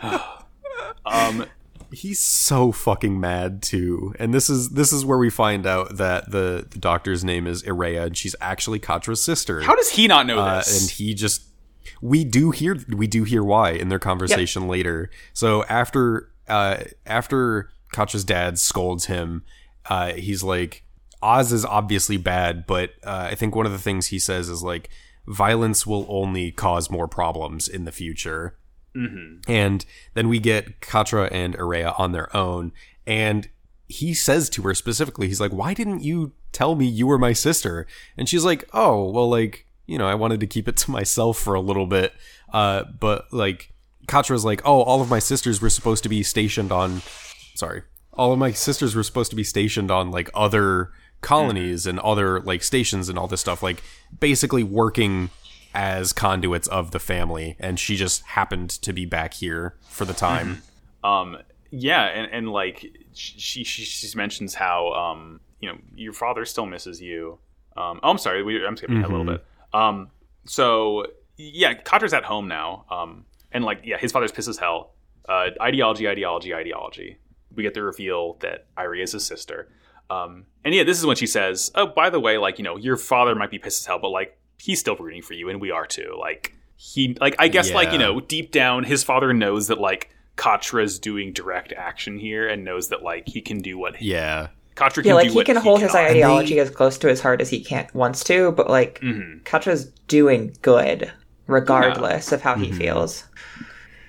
um, 1.04 1.44
He's 1.92 2.20
so 2.20 2.72
fucking 2.72 3.18
mad 3.18 3.62
too. 3.62 4.14
And 4.18 4.32
this 4.32 4.48
is 4.48 4.70
this 4.70 4.92
is 4.92 5.04
where 5.04 5.18
we 5.18 5.30
find 5.30 5.66
out 5.66 5.96
that 5.96 6.30
the, 6.30 6.66
the 6.70 6.78
doctor's 6.78 7.24
name 7.24 7.46
is 7.46 7.62
Iria 7.62 8.04
and 8.04 8.16
she's 8.16 8.36
actually 8.40 8.78
Quatre's 8.78 9.22
sister. 9.22 9.60
how 9.62 9.74
does 9.74 9.90
he 9.90 10.06
not 10.06 10.26
know 10.26 10.38
uh, 10.38 10.58
this? 10.58 10.80
and 10.80 10.90
he 10.90 11.14
just 11.14 11.42
we 12.00 12.24
do 12.24 12.50
hear 12.50 12.76
we 12.88 13.06
do 13.06 13.24
hear 13.24 13.42
why 13.42 13.70
in 13.70 13.88
their 13.88 13.98
conversation 13.98 14.68
later. 14.68 15.10
So 15.32 15.64
after 15.64 16.30
uh 16.48 16.84
after 17.06 17.70
Quatre's 17.92 18.24
dad 18.24 18.58
scolds 18.58 19.06
him, 19.06 19.44
uh 19.86 20.12
he's 20.12 20.42
like 20.42 20.84
Oz 21.22 21.52
is 21.52 21.64
obviously 21.64 22.16
bad, 22.16 22.66
but 22.66 22.92
uh, 23.04 23.28
I 23.30 23.34
think 23.34 23.54
one 23.54 23.66
of 23.66 23.72
the 23.72 23.78
things 23.78 24.06
he 24.06 24.18
says 24.18 24.48
is 24.48 24.62
like 24.62 24.88
violence 25.26 25.86
will 25.86 26.06
only 26.08 26.50
cause 26.50 26.90
more 26.90 27.06
problems 27.06 27.68
in 27.68 27.84
the 27.84 27.92
future. 27.92 28.56
And 29.48 29.84
then 30.14 30.28
we 30.28 30.38
get 30.38 30.80
Quatre 30.80 31.26
and 31.26 31.54
Iria 31.56 31.94
on 31.98 32.12
their 32.12 32.34
own, 32.36 32.72
and 33.06 33.48
he 33.88 34.14
says 34.14 34.48
to 34.50 34.62
her 34.62 34.74
specifically, 34.74 35.28
he's 35.28 35.40
like, 35.40 35.52
"Why 35.52 35.74
didn't 35.74 36.02
you 36.02 36.32
tell 36.52 36.74
me 36.74 36.86
you 36.86 37.06
were 37.06 37.18
my 37.18 37.32
sister?" 37.32 37.86
And 38.16 38.28
she's 38.28 38.44
like, 38.44 38.68
"Oh, 38.72 39.10
well, 39.10 39.28
like 39.28 39.66
you 39.86 39.98
know, 39.98 40.06
I 40.06 40.14
wanted 40.14 40.40
to 40.40 40.46
keep 40.46 40.68
it 40.68 40.76
to 40.78 40.90
myself 40.90 41.38
for 41.38 41.54
a 41.54 41.60
little 41.60 41.86
bit, 41.86 42.14
uh, 42.52 42.84
but 42.98 43.32
like." 43.32 43.72
Quatre's 44.08 44.44
like, 44.44 44.60
"Oh, 44.64 44.82
all 44.82 45.00
of 45.02 45.08
my 45.08 45.20
sisters 45.20 45.60
were 45.60 45.70
supposed 45.70 46.02
to 46.02 46.08
be 46.08 46.24
stationed 46.24 46.72
on, 46.72 47.02
sorry, 47.54 47.82
all 48.12 48.32
of 48.32 48.38
my 48.38 48.50
sisters 48.50 48.96
were 48.96 49.02
supposed 49.04 49.30
to 49.30 49.36
be 49.36 49.44
stationed 49.44 49.90
on 49.90 50.10
like 50.10 50.30
other 50.34 50.90
colonies 51.20 51.86
and 51.86 51.98
other 52.00 52.40
like 52.40 52.62
stations 52.62 53.08
and 53.08 53.18
all 53.18 53.26
this 53.26 53.40
stuff, 53.40 53.62
like 53.62 53.82
basically 54.18 54.62
working 54.64 55.30
as 55.74 56.12
conduits 56.12 56.68
of 56.68 56.90
the 56.90 56.98
family, 56.98 57.56
and 57.58 57.78
she 57.78 57.96
just 57.96 58.22
happened 58.22 58.70
to 58.70 58.92
be 58.92 59.04
back 59.04 59.34
here 59.34 59.74
for 59.88 60.04
the 60.04 60.14
time. 60.14 60.62
um, 61.04 61.38
yeah, 61.70 62.04
and, 62.04 62.32
and 62.32 62.48
like 62.50 62.86
she, 63.14 63.64
she 63.64 63.84
she 63.84 64.16
mentions 64.16 64.54
how 64.54 64.92
um 64.92 65.40
you 65.60 65.68
know 65.68 65.78
your 65.94 66.12
father 66.12 66.44
still 66.44 66.66
misses 66.66 67.00
you. 67.00 67.38
Um, 67.76 68.00
oh, 68.02 68.10
I'm 68.10 68.18
sorry, 68.18 68.42
we, 68.42 68.64
I'm 68.66 68.76
skipping 68.76 68.96
ahead 68.96 69.10
a 69.10 69.16
little 69.16 69.32
bit. 69.32 69.44
Um, 69.72 70.10
so 70.44 71.06
yeah, 71.36 71.74
Quatre's 71.74 72.12
at 72.12 72.24
home 72.24 72.48
now. 72.48 72.84
Um, 72.90 73.24
and 73.52 73.64
like 73.64 73.80
yeah, 73.84 73.98
his 73.98 74.12
father's 74.12 74.32
pissed 74.32 74.48
as 74.48 74.58
hell. 74.58 74.92
Uh, 75.28 75.50
ideology, 75.60 76.08
ideology, 76.08 76.54
ideology. 76.54 77.18
We 77.54 77.62
get 77.62 77.74
the 77.74 77.82
reveal 77.82 78.34
that 78.40 78.66
Iria 78.78 79.04
is 79.04 79.12
his 79.12 79.24
sister. 79.24 79.68
Um, 80.08 80.46
and 80.64 80.74
yeah, 80.74 80.82
this 80.82 80.98
is 80.98 81.06
when 81.06 81.16
she 81.16 81.26
says, 81.26 81.70
"Oh, 81.74 81.86
by 81.86 82.10
the 82.10 82.18
way, 82.18 82.38
like 82.38 82.58
you 82.58 82.64
know, 82.64 82.76
your 82.76 82.96
father 82.96 83.34
might 83.34 83.50
be 83.50 83.58
pissed 83.58 83.82
as 83.82 83.86
hell, 83.86 83.98
but 83.98 84.08
like 84.08 84.36
he's 84.60 84.80
still 84.80 84.96
rooting 84.96 85.22
for 85.22 85.34
you, 85.34 85.48
and 85.48 85.60
we 85.60 85.70
are 85.70 85.86
too. 85.86 86.14
Like 86.18 86.54
he, 86.76 87.16
like 87.20 87.34
I 87.38 87.48
guess, 87.48 87.72
like 87.72 87.92
you 87.92 87.98
know, 87.98 88.20
deep 88.20 88.52
down, 88.52 88.84
his 88.84 89.02
father 89.02 89.32
knows 89.32 89.68
that 89.68 89.80
like 89.80 90.10
Quatre's 90.36 90.98
doing 90.98 91.32
direct 91.32 91.72
action 91.72 92.18
here, 92.18 92.48
and 92.48 92.64
knows 92.64 92.88
that 92.88 93.02
like 93.02 93.28
he 93.28 93.40
can 93.40 93.58
do 93.58 93.76
what 93.78 94.00
Yeah, 94.00 94.48
Quatre 94.76 95.02
can 95.02 95.08
Yeah, 95.10 95.14
like 95.14 95.26
do 95.26 95.30
he 95.32 95.36
what 95.36 95.46
can 95.46 95.56
hold 95.56 95.80
his 95.82 95.92
cannot. 95.92 96.10
ideology 96.10 96.58
as 96.58 96.70
close 96.70 96.96
to 96.98 97.08
his 97.08 97.20
heart 97.20 97.40
as 97.40 97.50
he 97.50 97.62
can 97.62 97.86
wants 97.92 98.24
to, 98.24 98.52
but 98.52 98.70
like 98.70 99.00
Mhm. 99.00 99.44
Quatre's 99.44 99.86
doing 100.08 100.56
good 100.62 101.10
regardless 101.46 102.32
of 102.32 102.42
how 102.42 102.54
he 102.54 102.70
feels. 102.72 103.24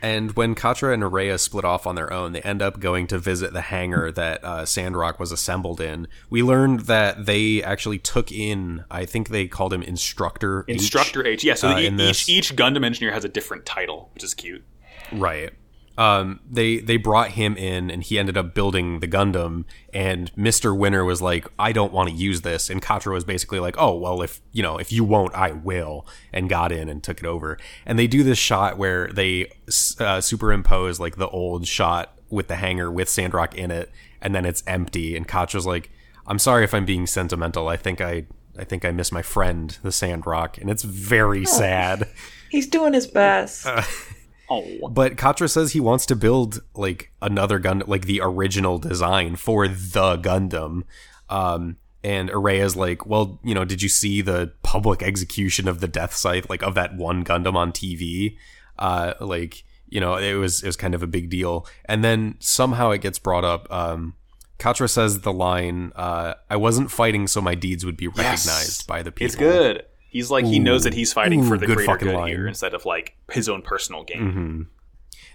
And 0.02 0.32
when 0.36 0.56
Quatre 0.56 0.91
and 0.91 1.04
Iria 1.04 1.38
split 1.38 1.64
off 1.64 1.86
on 1.86 1.95
their 1.95 2.12
own, 2.12 2.32
they 2.32 2.41
end 2.41 2.62
up 2.62 2.80
going 2.80 3.08
to 3.08 3.20
visit 3.20 3.54
the 3.54 3.62
hangar 3.62 4.12
that 4.12 4.43
uh, 4.43 4.66
Sandrock 4.66 5.20
was 5.20 5.32
assembled 5.32 5.80
in. 5.80 6.08
We 6.30 6.41
learned 6.41 6.82
that 6.82 7.26
they 7.26 7.62
actually 7.62 7.99
took 7.99 8.32
in, 8.32 8.84
I 8.89 9.06
think 9.06 9.30
they 9.30 9.47
called 9.47 9.74
him 9.74 9.84
Instructor. 9.84 10.66
Instructor 10.68 11.26
H, 11.26 11.43
yeah. 11.43 11.54
So 11.54 11.70
uh, 11.70 11.80
each 11.80 12.28
each 12.28 12.56
Gundam 12.56 12.84
engineer 12.84 13.14
has 13.14 13.24
a 13.24 13.30
different 13.30 13.66
title, 13.66 14.10
which 14.16 14.24
is 14.24 14.34
cute. 14.34 14.64
Right. 15.12 15.52
Um, 15.98 16.39
they 16.50 16.80
they 16.80 16.98
brought 16.98 17.32
him 17.32 17.56
in, 17.58 17.92
and 17.92 18.02
he 18.02 18.18
ended 18.18 18.38
up 18.38 18.54
building 18.54 19.00
the 19.02 19.08
Gundam. 19.08 19.66
And 19.94 20.32
Mister 20.36 20.74
Winner 20.74 21.04
was 21.04 21.22
like, 21.22 21.48
"I 21.60 21.72
don't 21.72 21.92
want 21.92 22.10
to 22.10 22.16
use 22.16 22.42
this," 22.42 22.70
and 22.70 22.82
Quatre 22.82 23.12
was 23.12 23.24
basically 23.24 23.60
like, 23.60 23.76
"Oh 23.78 23.96
well, 23.96 24.22
if 24.22 24.42
you 24.52 24.64
know, 24.64 24.78
if 24.78 24.92
you 24.92 25.04
won't, 25.04 25.36
I 25.36 25.52
will," 25.52 26.08
and 26.32 26.50
got 26.50 26.72
in 26.72 26.88
and 26.89 27.04
took 27.04 27.20
it 27.20 27.26
over. 27.26 27.58
And 27.86 28.00
they 28.00 28.08
do 28.08 28.24
this 28.24 28.38
shot 28.38 28.78
where 28.78 29.08
they 29.08 29.52
uh, 30.00 30.22
superimpose 30.22 31.00
like 31.00 31.18
the 31.18 31.28
old 31.30 31.68
shot 31.68 32.18
with 32.30 32.48
the 32.48 32.56
hangar 32.56 32.89
with 32.89 33.10
Sandrock 33.10 33.56
in 33.56 33.70
it, 33.70 33.92
and 34.22 34.34
then 34.34 34.46
it's 34.46 34.64
empty. 34.66 35.16
And 35.18 35.28
Quatre's 35.28 35.66
like, 35.66 35.92
"I'm 36.26 36.39
sorry 36.39 36.64
if 36.64 36.74
I'm 36.74 36.86
being 36.86 37.08
sentimental. 37.08 37.68
I 37.68 37.78
think 37.78 38.02
I." 38.02 38.26
I 38.58 38.66
think 38.66 38.84
I 38.84 38.92
miss 38.92 39.14
my 39.14 39.22
friend, 39.22 39.76
the 39.82 39.94
Sandrock, 39.94 40.58
and 40.58 40.70
it's 40.70 40.84
very 40.84 41.46
sad. 41.46 42.10
He's 42.50 42.68
doing 42.68 42.92
his 42.92 43.08
best. 43.08 43.66
Oh, 44.52 44.89
But 44.89 45.18
Quatre 45.18 45.47
says 45.47 45.72
he 45.72 45.80
wants 45.80 46.06
to 46.08 46.16
build 46.16 46.62
like 46.76 47.12
another 47.22 47.58
gun, 47.58 47.84
like 47.88 48.06
the 48.06 48.20
original 48.22 48.80
design 48.80 49.38
for 49.38 49.66
the 49.66 50.18
Gundam. 50.18 50.84
Um, 51.30 51.78
and 52.04 52.30
Iria's 52.30 52.76
like, 52.76 53.06
well, 53.06 53.39
you 53.43 53.56
know, 53.56 53.64
did 53.64 53.82
you 53.82 53.88
see 53.88 54.22
the 54.22 54.52
public 54.62 55.02
execution 55.02 55.70
of 55.70 55.80
the 55.80 55.88
Deathscythe, 55.88 56.49
like 56.49 56.64
of 56.64 56.76
that 56.76 56.97
one 56.97 57.24
Gundam 57.24 57.56
on 57.56 57.72
TV? 57.72 58.36
Uh, 58.78 59.14
like, 59.22 59.64
you 59.88 60.02
know, 60.02 60.16
it 60.18 60.34
was 60.34 60.62
it 60.64 60.66
was 60.66 60.76
kind 60.76 60.93
of 60.93 61.02
a 61.02 61.08
big 61.08 61.30
deal. 61.30 61.66
And 61.86 62.04
then 62.04 62.36
somehow 62.39 62.91
it 62.91 62.99
gets 62.99 63.20
brought 63.20 63.45
up. 63.45 63.72
Um, 63.72 64.16
Quatre 64.60 64.88
says 64.88 65.22
the 65.22 65.34
line, 65.34 65.93
uh, 65.95 66.34
"I 66.49 66.58
wasn't 66.58 66.91
fighting 66.91 67.26
so 67.28 67.39
my 67.41 67.56
deeds 67.56 67.86
would 67.86 67.97
be 67.97 68.08
recognized 68.10 68.86
by 68.86 69.02
the 69.02 69.12
people." 69.12 69.26
it's 69.28 69.36
good. 69.36 69.86
He's 70.12 70.30
like 70.30 70.45
he 70.45 70.59
knows 70.59 70.84
that 70.84 70.93
he's 70.93 71.12
fighting 71.14 71.41
Ooh, 71.41 71.47
for 71.47 71.57
the 71.57 71.66
good 71.66 71.78
greater 71.78 71.91
fucking 71.91 72.07
good 72.09 72.16
line. 72.16 72.28
here 72.28 72.47
instead 72.47 72.74
of 72.76 72.86
like 72.86 73.16
his 73.32 73.49
own 73.49 73.62
personal 73.64 74.03
gain. 74.03 74.68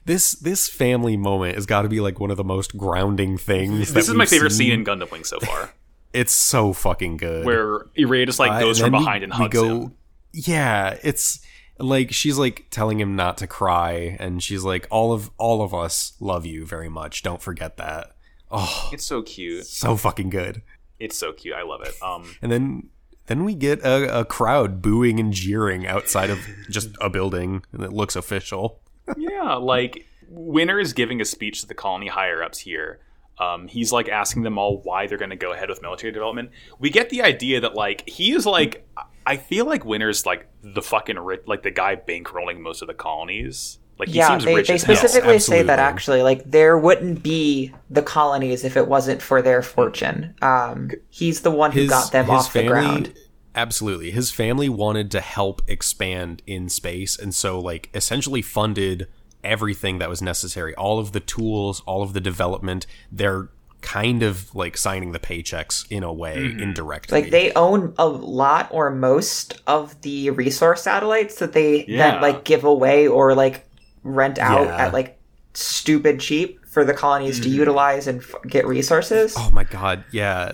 This 0.04 0.32
this 0.32 0.68
family 0.68 1.16
moment 1.16 1.56
has 1.56 1.66
got 1.66 1.82
to 1.82 1.88
be 1.88 1.98
like 2.00 2.20
one 2.20 2.30
of 2.30 2.36
the 2.36 2.44
most 2.44 2.76
grounding 2.76 3.36
things. 3.38 3.92
This 3.92 4.08
is 4.08 4.14
my 4.14 4.26
favorite 4.26 4.50
seen. 4.50 4.70
scene 4.70 4.72
in 4.80 4.84
Gundam 4.84 5.10
Wing 5.10 5.24
so 5.24 5.40
far, 5.40 5.74
It's 6.12 6.32
so 6.32 6.72
fucking 6.72 7.16
good. 7.16 7.44
where 7.44 7.86
Iria 7.96 8.24
just 8.26 8.38
like 8.38 8.52
Uh, 8.52 8.60
goes 8.60 8.78
and 8.80 8.84
from 8.86 8.92
then 8.92 9.00
we- 9.00 9.04
behind 9.04 9.24
and 9.24 9.32
hugs 9.32 9.52
go, 9.52 9.80
him. 9.80 9.94
Yeah, 10.32 10.98
it's 11.02 11.40
like 11.78 12.12
she's 12.12 12.38
like 12.38 12.66
telling 12.70 13.00
him 13.00 13.16
not 13.16 13.38
to 13.38 13.46
cry, 13.46 14.16
and 14.20 14.42
she's 14.42 14.62
like, 14.62 14.86
"All 14.90 15.12
of 15.12 15.30
all 15.38 15.62
of 15.62 15.72
us 15.74 16.12
love 16.20 16.44
you 16.46 16.64
very 16.66 16.88
much. 16.90 17.22
Don't 17.22 17.40
forget 17.42 17.76
that." 17.78 18.12
Oh, 18.50 18.90
It's 18.92 19.04
so 19.04 19.22
cute. 19.22 19.66
so 19.66 19.96
fucking 19.96 20.30
good. 20.30 20.62
It's 21.00 21.16
so 21.18 21.32
cute. 21.32 21.54
I 21.54 21.62
love 21.62 21.80
it. 21.82 21.94
Um, 22.00 22.36
And 22.40 22.52
then 22.52 22.90
then 23.26 23.44
we 23.44 23.54
get 23.54 23.80
a, 23.80 24.20
a 24.20 24.24
crowd 24.24 24.80
booing 24.82 25.20
and 25.20 25.32
jeering 25.32 25.86
outside 25.86 26.30
of 26.30 26.38
just 26.70 26.90
a 27.00 27.10
building, 27.10 27.64
that 27.72 27.92
looks 27.92 28.16
official. 28.16 28.80
yeah, 29.16 29.54
like 29.54 30.06
Winner 30.28 30.78
is 30.78 30.92
giving 30.92 31.20
a 31.20 31.24
speech 31.24 31.60
to 31.60 31.66
the 31.66 31.74
colony 31.74 32.08
higher 32.08 32.42
ups 32.42 32.58
here. 32.58 33.00
Um, 33.38 33.68
he's 33.68 33.92
like 33.92 34.08
asking 34.08 34.42
them 34.42 34.58
all 34.58 34.80
why 34.82 35.07
they're 35.07 35.18
going 35.18 35.30
to 35.30 35.36
go 35.36 35.53
ahead 35.53 35.68
with 35.68 35.82
military 35.82 36.12
development. 36.12 36.50
We 36.78 36.90
get 36.90 37.11
the 37.11 37.22
idea 37.22 37.61
that 37.61 37.74
like 37.74 38.08
he 38.08 38.32
is 38.32 38.46
like 38.46 38.88
I 39.26 39.36
feel 39.36 39.66
like 39.66 39.84
Winner's 39.84 40.24
like 40.24 40.48
the 40.62 40.80
fucking 40.80 41.18
rich, 41.18 41.42
like 41.46 41.62
the 41.62 41.70
guy 41.70 41.96
bankrolling 41.96 42.61
most 42.61 42.80
of 42.80 42.88
the 42.88 42.94
colonies. 42.94 43.78
Like 43.98 44.08
he 44.08 44.16
yeah, 44.18 44.28
seems 44.28 44.44
they, 44.44 44.54
rich 44.54 44.68
they 44.68 44.74
as 44.74 44.82
hell. 44.82 44.94
specifically 44.96 45.38
say 45.38 45.62
that 45.62 45.78
actually, 45.78 46.22
like 46.22 46.50
there 46.50 46.76
wouldn't 46.76 47.22
be 47.22 47.72
the 47.88 48.02
colonies 48.02 48.62
if 48.64 48.76
it 48.76 48.88
wasn't 48.88 49.22
for 49.22 49.40
their 49.40 49.62
fortune. 49.62 50.34
Um, 50.42 50.90
he's 51.08 51.40
the 51.40 51.50
one 51.50 51.72
who 51.72 51.88
got 51.88 52.12
them 52.12 52.28
off 52.30 52.52
the 52.52 52.66
ground. 52.66 53.14
Absolutely. 53.54 54.10
His 54.10 54.30
family 54.30 54.68
wanted 54.68 55.10
to 55.12 55.20
help 55.22 55.62
expand 55.66 56.42
in 56.46 56.68
space 56.68 57.18
and 57.18 57.34
so 57.34 57.58
like 57.58 57.88
essentially 57.94 58.42
funded 58.42 59.08
everything 59.42 59.98
that 59.98 60.10
was 60.10 60.20
necessary. 60.20 60.74
All 60.74 60.98
of 60.98 61.12
the 61.12 61.20
tools, 61.20 61.80
all 61.86 62.02
of 62.02 62.12
the 62.12 62.20
development, 62.20 62.86
they're 63.10 63.48
kind 63.80 64.22
of 64.22 64.54
like 64.54 64.76
signing 64.76 65.12
the 65.12 65.18
paychecks 65.18 65.86
in 65.90 66.02
a 66.02 66.12
way 66.12 66.36
indirectly. 66.36 67.22
Like 67.22 67.30
they 67.30 67.52
own 67.52 67.94
a 67.98 68.06
lot 68.08 68.68
or 68.72 68.90
most 68.90 69.62
of 69.66 69.98
the 70.02 70.30
resource 70.30 70.82
satellites 70.82 71.36
that 71.36 71.52
they 71.54 71.86
Yeah. 71.86 72.12
then 72.12 72.22
like 72.22 72.44
give 72.44 72.64
away 72.64 73.06
or 73.06 73.34
like 73.34 73.64
rent 74.07 74.38
out 74.38 74.66
Yeah. 74.66 74.76
at 74.76 74.92
like 74.92 75.18
stupid 75.54 76.20
cheap 76.20 76.64
for 76.66 76.84
the 76.84 76.95
colonies 76.95 77.41
to 77.41 77.49
mm-hmm. 77.49 77.58
utilize 77.58 78.07
and 78.07 78.20
f- 78.20 78.34
get 78.46 78.66
resources. 78.66 79.34
Oh 79.37 79.50
my 79.50 79.64
god, 79.64 80.04
yeah. 80.12 80.53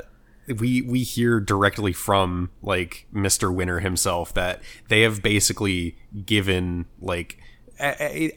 We 0.48 0.82
we 0.82 1.02
hear 1.02 1.40
directly 1.40 1.92
from 1.92 2.50
like 2.62 3.06
Mr. 3.14 3.54
Winner 3.54 3.80
himself 3.80 4.34
that 4.34 4.62
they 4.88 5.02
have 5.02 5.22
basically 5.22 5.96
given 6.24 6.86
like 7.00 7.38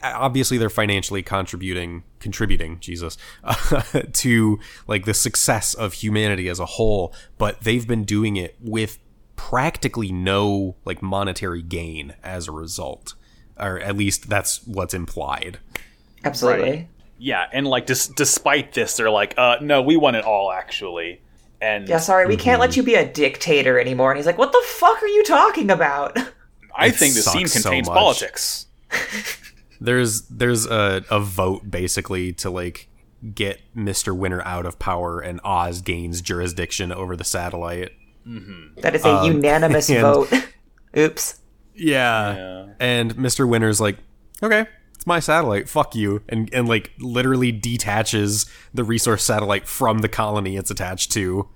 obviously 0.01 0.57
they're 0.57 0.69
financially 0.69 1.21
contributing 1.21 2.03
contributing 2.19 2.79
jesus 2.79 3.15
to 4.13 4.57
like 4.87 5.05
the 5.05 5.13
success 5.13 5.75
of 5.75 5.93
humanity 5.93 6.49
as 6.49 6.59
a 6.59 6.65
whole 6.65 7.13
but 7.37 7.61
they've 7.61 7.87
been 7.87 8.03
doing 8.03 8.37
it 8.37 8.55
with 8.59 8.97
practically 9.35 10.11
no 10.11 10.75
like 10.85 11.01
monetary 11.01 11.61
gain 11.61 12.15
as 12.23 12.47
a 12.47 12.51
result 12.51 13.13
or 13.59 13.79
at 13.79 13.95
least 13.95 14.29
that's 14.29 14.65
what's 14.67 14.93
implied 14.93 15.59
Absolutely. 16.25 16.69
Right. 16.69 16.87
Yeah, 17.17 17.45
and 17.53 17.65
like 17.65 17.85
dis- 17.85 18.07
despite 18.07 18.73
this, 18.73 18.97
they're 18.97 19.09
like, 19.09 19.35
uh, 19.37 19.57
no, 19.61 19.81
we 19.81 19.95
want 19.95 20.17
it 20.17 20.25
all 20.25 20.51
actually. 20.51 21.21
And 21.61 21.87
Yeah, 21.87 21.99
sorry, 21.99 22.25
we 22.25 22.35
can't 22.35 22.59
let 22.59 22.71
mm-hmm. 22.71 22.79
you 22.79 22.83
be 22.83 22.95
a 22.95 23.07
dictator 23.07 23.79
anymore. 23.79 24.11
And 24.11 24.17
he's 24.17 24.25
like, 24.25 24.37
what 24.37 24.51
the 24.51 24.61
fuck 24.65 25.01
are 25.01 25.07
you 25.07 25.23
talking 25.23 25.71
about? 25.71 26.17
I 26.75 26.87
It 26.87 26.95
think 26.95 27.13
the 27.13 27.21
scene 27.21 27.47
sucks 27.47 27.63
so 27.63 27.69
contains 27.69 27.87
politics. 27.87 28.65
there's 29.81 30.23
there's 30.23 30.65
a, 30.65 31.05
a 31.09 31.19
vote 31.21 31.71
basically 31.71 32.33
to 32.33 32.49
like 32.49 32.89
get 33.33 33.61
Mr. 33.75 34.15
Winner 34.15 34.41
out 34.41 34.65
of 34.65 34.77
power 34.77 35.21
and 35.21 35.39
Oz 35.43 35.81
gains 35.81 36.21
jurisdiction 36.21 36.91
over 36.91 37.15
the 37.15 37.23
satellite. 37.23 37.91
Mm-hmm. 38.27 38.81
That 38.81 38.95
is 38.95 39.05
a 39.05 39.15
um, 39.15 39.25
unanimous 39.25 39.89
and- 39.89 40.01
vote. 40.01 40.33
Oops. 40.97 41.39
Yeah. 41.75 42.35
Yeah. 42.35 42.65
And 42.79 43.15
Mr. 43.15 43.47
Winner's 43.47 43.79
like, 43.81 43.97
okay, 44.41 44.65
it's 44.93 45.05
my 45.07 45.19
satellite. 45.19 45.67
Fuck 45.69 45.95
you. 45.95 46.21
And 46.29 46.49
and 46.53 46.67
like 46.67 46.91
literally 46.99 47.51
detaches 47.51 48.45
the 48.73 48.83
resource 48.83 49.23
satellite 49.23 49.67
from 49.67 49.99
the 49.99 50.09
colony 50.09 50.57
it's 50.57 50.71
attached 50.71 51.11
to. 51.13 51.49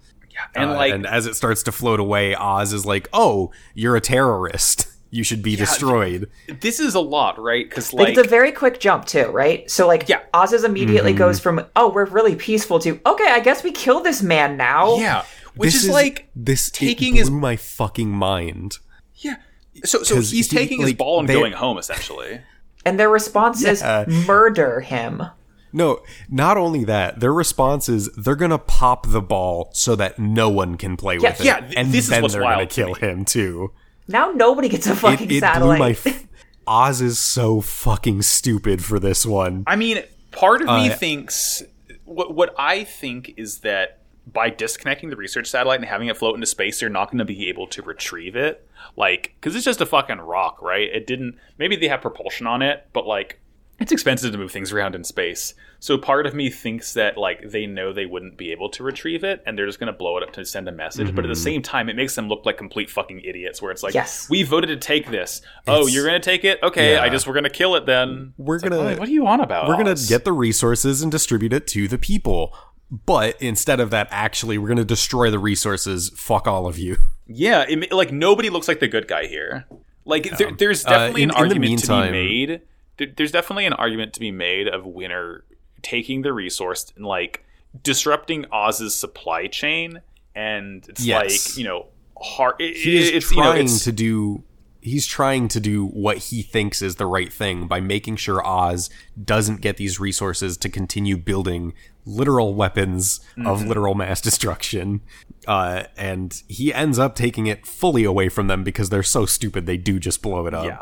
And 0.55 0.69
Uh, 0.71 0.75
like, 0.75 0.93
and 0.93 1.05
as 1.05 1.25
it 1.25 1.35
starts 1.35 1.63
to 1.63 1.71
float 1.73 1.99
away, 1.99 2.33
Oz 2.33 2.71
is 2.71 2.85
like, 2.85 3.09
"Oh, 3.11 3.51
you're 3.73 3.95
a 3.95 4.01
terrorist. 4.01 4.85
You 5.11 5.23
should 5.23 5.41
be 5.41 5.55
destroyed." 5.55 6.29
this 6.61 6.79
is 6.79 6.93
a 6.93 6.99
lot, 6.99 7.39
right? 7.41 7.67
Because 7.67 7.91
Like, 7.93 8.09
like, 8.09 8.17
it's 8.19 8.27
a 8.27 8.29
very 8.29 8.51
quick 8.51 8.79
jump 8.79 9.05
too, 9.05 9.25
right? 9.31 9.67
So 9.69 9.87
like 9.87 10.07
Yeah. 10.07 10.19
Oz's 10.35 10.63
immediately 10.63 11.13
Mm-hmm. 11.13 11.17
goes 11.17 11.39
from 11.39 11.65
oh 11.75 11.89
we're 11.89 12.05
really 12.05 12.35
peaceful 12.35 12.77
to 12.81 12.99
okay 13.07 13.25
I 13.27 13.39
guess 13.39 13.63
we 13.63 13.71
kill 13.71 14.01
this 14.01 14.21
man 14.21 14.55
now. 14.55 14.97
yeah, 14.97 15.23
which 15.55 15.73
This 15.73 15.85
is, 15.85 15.89
like 15.89 16.29
this 16.35 16.69
taking 16.69 17.15
it 17.15 17.19
his 17.21 17.31
my 17.31 17.55
fucking 17.55 18.11
mind. 18.11 18.77
yeah. 19.15 19.37
So 19.85 20.03
so 20.03 20.15
'Cause 20.15 20.31
he's 20.31 20.49
he, 20.51 20.57
taking 20.57 20.81
his 20.81 20.93
ball 20.93 21.19
and 21.19 21.27
they- 21.29 21.33
going 21.33 21.53
home 21.53 21.77
essentially. 21.77 22.41
And 22.85 22.99
their 22.99 23.09
response 23.09 23.61
Yeah. 23.61 24.05
is 24.07 24.27
murder 24.27 24.79
him. 24.81 25.23
No, 25.71 25.99
not 26.29 26.57
only 26.57 26.83
that, 26.85 27.19
their 27.19 27.33
response 27.33 27.89
is 27.89 28.09
they're 28.17 28.35
gonna 28.35 28.57
pop 28.57 29.07
the 29.09 29.21
ball 29.21 29.69
so 29.73 29.95
that 29.95 30.17
no 30.17 30.49
one 30.49 30.77
can 30.77 30.97
play 30.97 31.15
Yeah, 31.21 31.29
with 31.31 31.41
it, 31.41 31.45
yeah, 31.45 31.59
th- 31.59 31.73
and 31.77 31.91
this 31.91 32.05
is 32.05 32.09
then 32.09 32.21
what's 32.23 32.33
they're 32.33 32.41
gonna 32.41 32.55
wild 32.57 32.69
to 32.71 32.75
kill 32.75 32.93
me. 32.95 32.99
him 32.99 33.25
too. 33.25 33.71
Now 34.07 34.31
nobody 34.31 34.69
gets 34.69 34.87
a 34.87 34.95
fucking 34.95 35.25
it 35.25 35.29
blew 35.29 35.39
satellite. 35.39 35.79
my. 35.79 35.89
F- 35.91 36.25
Oz 36.65 37.01
is 37.01 37.19
so 37.19 37.61
fucking 37.61 38.21
stupid 38.21 38.83
for 38.83 38.99
this 38.99 39.25
one. 39.25 39.63
I 39.67 39.75
mean, 39.75 40.03
part 40.31 40.61
of 40.61 40.67
me 40.67 40.89
Uh, 40.89 40.95
thinks 40.95 41.61
what 42.05 42.33
what 42.33 42.53
I 42.57 42.83
think 42.83 43.33
is 43.37 43.59
that 43.59 43.99
by 44.31 44.49
disconnecting 44.51 45.09
the 45.09 45.15
research 45.15 45.47
satellite 45.47 45.79
and 45.79 45.87
having 45.89 46.07
it 46.07 46.17
float 46.17 46.35
into 46.35 46.45
space, 46.47 46.79
they're 46.79 46.89
not 46.89 47.09
going 47.11 47.17
to 47.19 47.25
be 47.25 47.49
able 47.49 47.65
to 47.67 47.81
retrieve 47.81 48.35
it. 48.35 48.67
Like, 48.95 49.35
because 49.39 49.55
it's 49.55 49.65
just 49.65 49.81
a 49.81 49.85
fucking 49.85 50.17
rock, 50.19 50.61
right? 50.61 50.89
It 50.89 51.07
didn't. 51.07 51.35
Maybe 51.57 51.75
they 51.75 51.87
have 51.87 52.01
propulsion 52.01 52.47
on 52.47 52.61
it, 52.61 52.87
but 52.93 53.05
like, 53.05 53.39
it's 53.79 53.93
expensive 53.93 54.33
to 54.33 54.37
move 54.37 54.51
things 54.51 54.73
around 54.73 54.93
in 54.93 55.05
space. 55.05 55.53
So 55.79 55.97
part 55.97 56.25
of 56.27 56.33
me 56.33 56.49
thinks 56.49 56.95
that 56.95 57.17
like 57.17 57.49
they 57.51 57.65
know 57.65 57.93
they 57.93 58.05
wouldn't 58.05 58.37
be 58.37 58.51
able 58.51 58.67
to 58.71 58.83
retrieve 58.83 59.23
it, 59.23 59.41
and 59.45 59.57
they're 59.57 59.65
just 59.65 59.79
going 59.79 59.89
to 59.89 59.97
blow 59.97 60.17
it 60.17 60.23
up 60.23 60.33
to 60.33 60.43
send 60.43 60.67
a 60.67 60.71
message. 60.73 61.15
But 61.15 61.23
at 61.23 61.29
the 61.29 61.33
Mm-hmm. 61.35 61.43
same 61.43 61.61
time, 61.61 61.87
it 61.87 61.95
makes 61.95 62.13
them 62.13 62.27
look 62.27 62.45
like 62.45 62.57
complete 62.57 62.89
fucking 62.89 63.21
idiots. 63.21 63.61
Where 63.61 63.71
it's 63.71 63.81
like, 63.81 63.93
Yes. 63.93 64.29
we 64.29 64.43
voted 64.43 64.67
to 64.71 64.75
take 64.75 65.09
this. 65.09 65.41
Oh, 65.65 65.75
It's- 65.83 65.93
you're 65.95 66.05
going 66.05 66.19
to 66.19 66.25
take 66.25 66.43
it? 66.43 66.59
Okay, 66.61 66.95
Yeah. 66.95 67.01
I 67.03 67.07
guess 67.07 67.25
we're 67.25 67.31
going 67.33 67.45
to 67.45 67.49
kill 67.49 67.75
it 67.75 67.85
then. 67.85 68.33
We're 68.37 68.55
It's 68.55 68.63
like, 68.65 68.71
gonna- 68.73 68.83
what, 68.83 68.99
what 68.99 69.07
are 69.07 69.11
you 69.13 69.25
on 69.27 69.39
about? 69.39 69.69
We're 69.69 69.77
gonna 69.77 69.95
get 70.09 70.25
the 70.25 70.33
resources 70.33 71.01
and 71.01 71.09
distribute 71.09 71.53
it 71.53 71.65
to 71.67 71.87
the 71.87 71.97
people. 71.97 72.53
But 72.91 73.39
instead 73.41 73.79
of 73.79 73.91
that, 73.91 74.07
actually, 74.11 74.57
we're 74.57 74.67
gonna 74.69 74.83
destroy 74.85 75.29
the 75.29 75.39
resources. 75.39 76.09
Fuck 76.15 76.47
all 76.47 76.67
of 76.67 76.77
you. 76.77 76.97
Yeah, 77.31 77.63
it, 77.69 77.91
like 77.91 78.11
nobody 78.11 78.49
looks 78.49 78.67
like 78.67 78.79
the 78.79 78.87
good 78.87 79.07
guy 79.07 79.27
here. 79.27 79.67
Like 80.03 80.35
there, 80.39 80.51
there's 80.51 80.83
Uh, 80.83 80.89
definitely 80.89 81.21
in- 81.21 81.29
an 81.29 81.35
in 81.35 81.35
the 81.35 81.41
argument 81.43 81.79
to 81.83 81.87
be 82.05 82.09
made. 82.11 82.61
There- 82.97 83.07
There's 83.15 83.31
definitely 83.31 83.67
an 83.67 83.73
argument 83.73 84.13
to 84.13 84.19
be 84.19 84.31
made 84.31 84.67
of 84.67 84.83
Winner 84.83 85.43
taking 85.83 86.23
the 86.23 86.33
resource 86.33 86.91
and 86.95 87.05
like 87.05 87.45
disrupting 87.83 88.45
Oz's 88.51 88.95
supply 88.95 89.45
chain, 89.45 90.01
and 90.33 90.83
it's 90.89 91.05
Yes. 91.05 91.49
like 91.49 91.57
you 91.59 91.65
know 91.65 91.85
hard. 92.19 92.55
It, 92.59 92.77
He 92.77 92.97
is 92.97 93.09
it's 93.11 93.29
you 93.29 93.37
know 93.37 93.43
trying 93.51 93.67
to 93.67 93.91
do. 93.91 94.43
He's 94.81 95.05
trying 95.05 95.49
to 95.49 95.59
do 95.59 95.85
what 95.85 96.17
he 96.17 96.41
thinks 96.41 96.81
is 96.81 96.95
the 96.95 97.05
right 97.05 97.31
thing 97.31 97.67
by 97.67 97.79
making 97.79 98.15
sure 98.15 98.43
Oz 98.43 98.89
doesn't 99.23 99.61
get 99.61 99.77
these 99.77 99.99
resources 99.99 100.57
to 100.57 100.69
continue 100.69 101.15
building 101.17 101.73
literal 102.09 102.53
weapons 102.53 103.19
of 103.37 103.59
Mm-hmm. 103.59 103.67
literal 103.69 103.95
mass 103.95 104.21
destruction. 104.29 105.01
Uh, 105.47 105.83
and 105.97 106.43
he 106.47 106.73
ends 106.73 106.99
up 106.99 107.15
taking 107.15 107.47
it 107.47 107.65
fully 107.65 108.03
away 108.03 108.29
from 108.29 108.47
them 108.47 108.63
because 108.63 108.89
they're 108.89 109.03
so 109.03 109.25
stupid 109.25 109.65
they 109.65 109.77
do 109.77 109.99
just 109.99 110.21
blow 110.21 110.45
it 110.47 110.53
up. 110.53 110.65
yeah, 110.65 110.81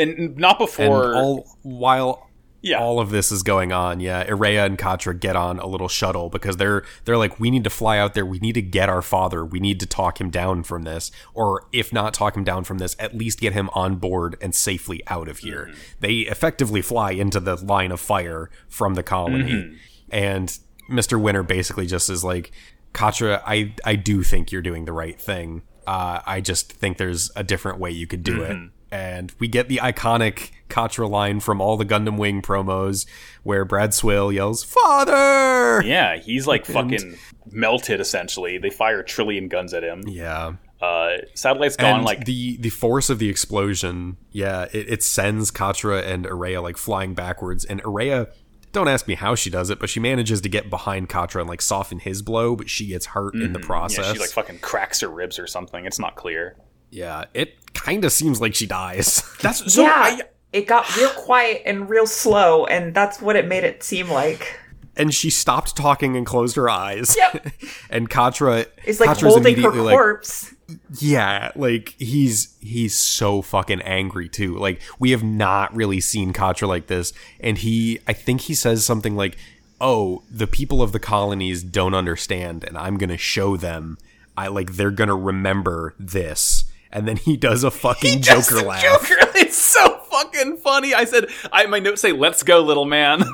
and 0.00 0.36
not 0.36 0.58
And 0.60 0.66
before 0.66 1.14
all 1.16 1.46
while 1.62 2.30
yeah 2.60 2.78
all 2.80 2.98
of 3.00 3.10
this 3.10 3.30
is 3.32 3.42
going 3.42 3.72
on, 3.72 4.00
yeah, 4.00 4.24
Iria 4.28 4.64
and 4.66 4.78
Quatre 4.78 5.12
get 5.14 5.36
on 5.36 5.58
a 5.58 5.66
little 5.66 5.88
shuttle 5.88 6.28
because 6.30 6.56
they're 6.58 6.82
they're 7.04 7.16
like, 7.18 7.40
we 7.40 7.50
need 7.50 7.64
to 7.64 7.70
fly 7.70 7.98
out 7.98 8.14
there. 8.14 8.24
We 8.26 8.38
need 8.38 8.54
to 8.54 8.62
get 8.62 8.88
our 8.88 9.02
father. 9.02 9.44
We 9.44 9.58
need 9.60 9.80
to 9.80 9.86
talk 9.86 10.20
him 10.20 10.30
down 10.30 10.62
from 10.62 10.82
this, 10.82 11.10
or 11.34 11.66
if 11.72 11.92
not 11.92 12.14
talk 12.14 12.36
him 12.36 12.44
down 12.44 12.64
from 12.64 12.78
this, 12.78 12.94
at 12.98 13.14
least 13.16 13.40
get 13.40 13.52
him 13.54 13.68
on 13.74 13.96
board 13.96 14.36
and 14.40 14.54
safely 14.54 15.02
out 15.08 15.28
of 15.28 15.38
here. 15.38 15.72
They 16.00 16.18
effectively 16.20 16.82
fly 16.82 17.12
into 17.12 17.40
the 17.40 17.56
line 17.56 17.90
of 17.92 18.00
fire 18.00 18.48
from 18.68 18.94
the 18.94 19.02
colony, 19.02 19.76
and 20.14 20.58
Mister 20.88 21.18
Winner 21.18 21.42
basically 21.42 21.86
just 21.86 22.08
is 22.08 22.24
like, 22.24 22.52
Quatre, 22.94 23.42
I 23.44 23.74
I 23.84 23.96
do 23.96 24.22
think 24.22 24.50
you're 24.50 24.62
doing 24.62 24.86
the 24.86 24.92
right 24.92 25.20
thing. 25.20 25.62
Uh, 25.86 26.20
I 26.24 26.40
just 26.40 26.72
think 26.72 26.96
there's 26.96 27.30
a 27.36 27.44
different 27.44 27.78
way 27.78 27.90
you 27.90 28.06
could 28.06 28.22
do 28.22 28.42
it. 28.42 28.56
And 28.90 29.32
we 29.40 29.48
get 29.48 29.68
the 29.68 29.78
iconic 29.78 30.52
Quatre 30.70 31.06
line 31.06 31.40
from 31.40 31.60
all 31.60 31.76
the 31.76 31.84
Gundam 31.84 32.16
Wing 32.16 32.42
promos 32.42 33.06
where 33.42 33.64
Brad 33.64 33.90
Swaile 33.90 34.32
yells, 34.32 34.62
Father! 34.62 35.82
yeah 35.84 36.16
he's 36.16 36.46
like 36.46 36.64
fucking 36.64 37.16
melted 37.50 38.00
essentially. 38.00 38.58
They 38.58 38.70
fire 38.70 39.00
a 39.00 39.04
trillion 39.04 39.48
guns 39.48 39.74
at 39.74 39.82
him. 39.82 40.04
Yeah. 40.06 40.54
Uh, 40.80 41.16
satellite's 41.34 41.76
gone 41.76 41.96
And 41.96 42.04
like 42.04 42.24
the 42.24 42.56
the 42.58 42.70
force 42.70 43.10
of 43.10 43.18
the 43.18 43.28
explosion, 43.28 44.16
yeah, 44.30 44.66
it, 44.72 44.88
it 44.88 45.02
sends 45.02 45.50
Quatre 45.50 45.98
and 45.98 46.26
Iria 46.26 46.62
like 46.62 46.76
flying 46.76 47.14
backwards. 47.14 47.64
And 47.64 47.80
Iria, 47.80 48.28
don't 48.74 48.88
ask 48.88 49.08
me 49.08 49.14
how 49.14 49.34
she 49.34 49.48
does 49.48 49.70
it, 49.70 49.78
but 49.78 49.88
she 49.88 50.00
manages 50.00 50.40
to 50.42 50.48
get 50.48 50.68
behind 50.68 51.08
Quatre 51.08 51.40
and 51.40 51.48
like 51.48 51.62
soften 51.62 51.98
his 51.98 52.20
blow, 52.20 52.54
but 52.56 52.68
she 52.68 52.88
gets 52.88 53.06
hurt 53.06 53.34
in 53.34 53.52
the 53.52 53.58
process. 53.60 53.98
Mm-hmm. 53.98 54.08
yeah 54.08 54.12
she 54.14 54.20
like 54.20 54.30
fucking 54.30 54.58
cracks 54.58 55.00
her 55.00 55.08
ribs 55.08 55.38
or 55.38 55.46
something. 55.46 55.86
It's 55.86 55.98
not 55.98 56.16
clear. 56.16 56.56
Yeah, 56.90 57.24
it 57.32 57.72
kind 57.72 58.04
of 58.04 58.12
seems 58.12 58.40
like 58.40 58.54
she 58.54 58.66
dies. 58.66 59.22
That's 59.42 59.72
so 59.72 59.82
yeah, 59.82 59.94
I, 59.96 60.20
it 60.52 60.66
got 60.66 60.96
real 60.96 61.10
quiet 61.10 61.62
and 61.66 61.88
real 61.88 62.06
slow, 62.06 62.66
and 62.66 62.94
that's 62.94 63.20
what 63.20 63.34
it 63.34 63.48
made 63.48 63.64
it 63.64 63.82
seem 63.82 64.08
like. 64.08 64.60
And 64.96 65.12
she 65.12 65.28
stopped 65.30 65.76
talking 65.76 66.16
and 66.16 66.24
closed 66.24 66.56
her 66.56 66.68
eyes. 66.70 67.16
Yep. 67.18 67.46
and 67.90 68.08
Quatre 68.08 68.66
It's 68.84 69.00
like 69.00 69.08
Quatre's 69.08 69.22
holding 69.32 69.42
her 69.42 69.50
immediately 69.70 69.80
like, 69.80 69.94
corpse. 69.94 70.54
yeah, 71.00 71.50
like 71.56 71.94
he's 71.98 72.56
he's 72.60 72.96
so 72.96 73.42
fucking 73.42 73.82
angry 73.82 74.28
too. 74.28 74.56
Like 74.56 74.80
we 74.98 75.10
have 75.10 75.22
not 75.24 75.74
really 75.74 76.00
seen 76.00 76.32
Quatre 76.32 76.66
like 76.68 76.86
this, 76.86 77.12
and 77.40 77.58
he 77.58 77.98
I 78.06 78.12
think 78.12 78.42
he 78.42 78.54
says 78.54 78.84
something 78.86 79.16
like, 79.16 79.36
"Oh, 79.80 80.22
the 80.30 80.46
people 80.46 80.80
of 80.80 80.92
the 80.92 81.00
colonies 81.00 81.62
don't 81.62 81.94
understand, 81.94 82.62
and 82.64 82.78
I'm 82.78 82.96
gonna 82.96 83.18
show 83.18 83.56
them. 83.56 83.98
I 84.36 84.46
like 84.48 84.74
they're 84.74 84.90
gonna 84.92 85.16
remember 85.16 85.94
this." 85.98 86.64
And 86.92 87.08
then 87.08 87.16
he 87.16 87.36
does 87.36 87.64
a 87.64 87.72
fucking 87.72 88.22
Just 88.22 88.50
Joker 88.50 88.64
a 88.64 88.68
laugh. 88.68 88.82
Joker. 88.82 89.16
It's 89.36 89.56
so 89.58 89.98
fucking 90.10 90.58
funny. 90.58 90.94
I 90.94 91.04
said, 91.04 91.26
I 91.52 91.66
my 91.66 91.80
notes 91.80 92.00
say, 92.00 92.12
"Let's 92.12 92.44
go, 92.44 92.60
little 92.60 92.84
man." 92.84 93.24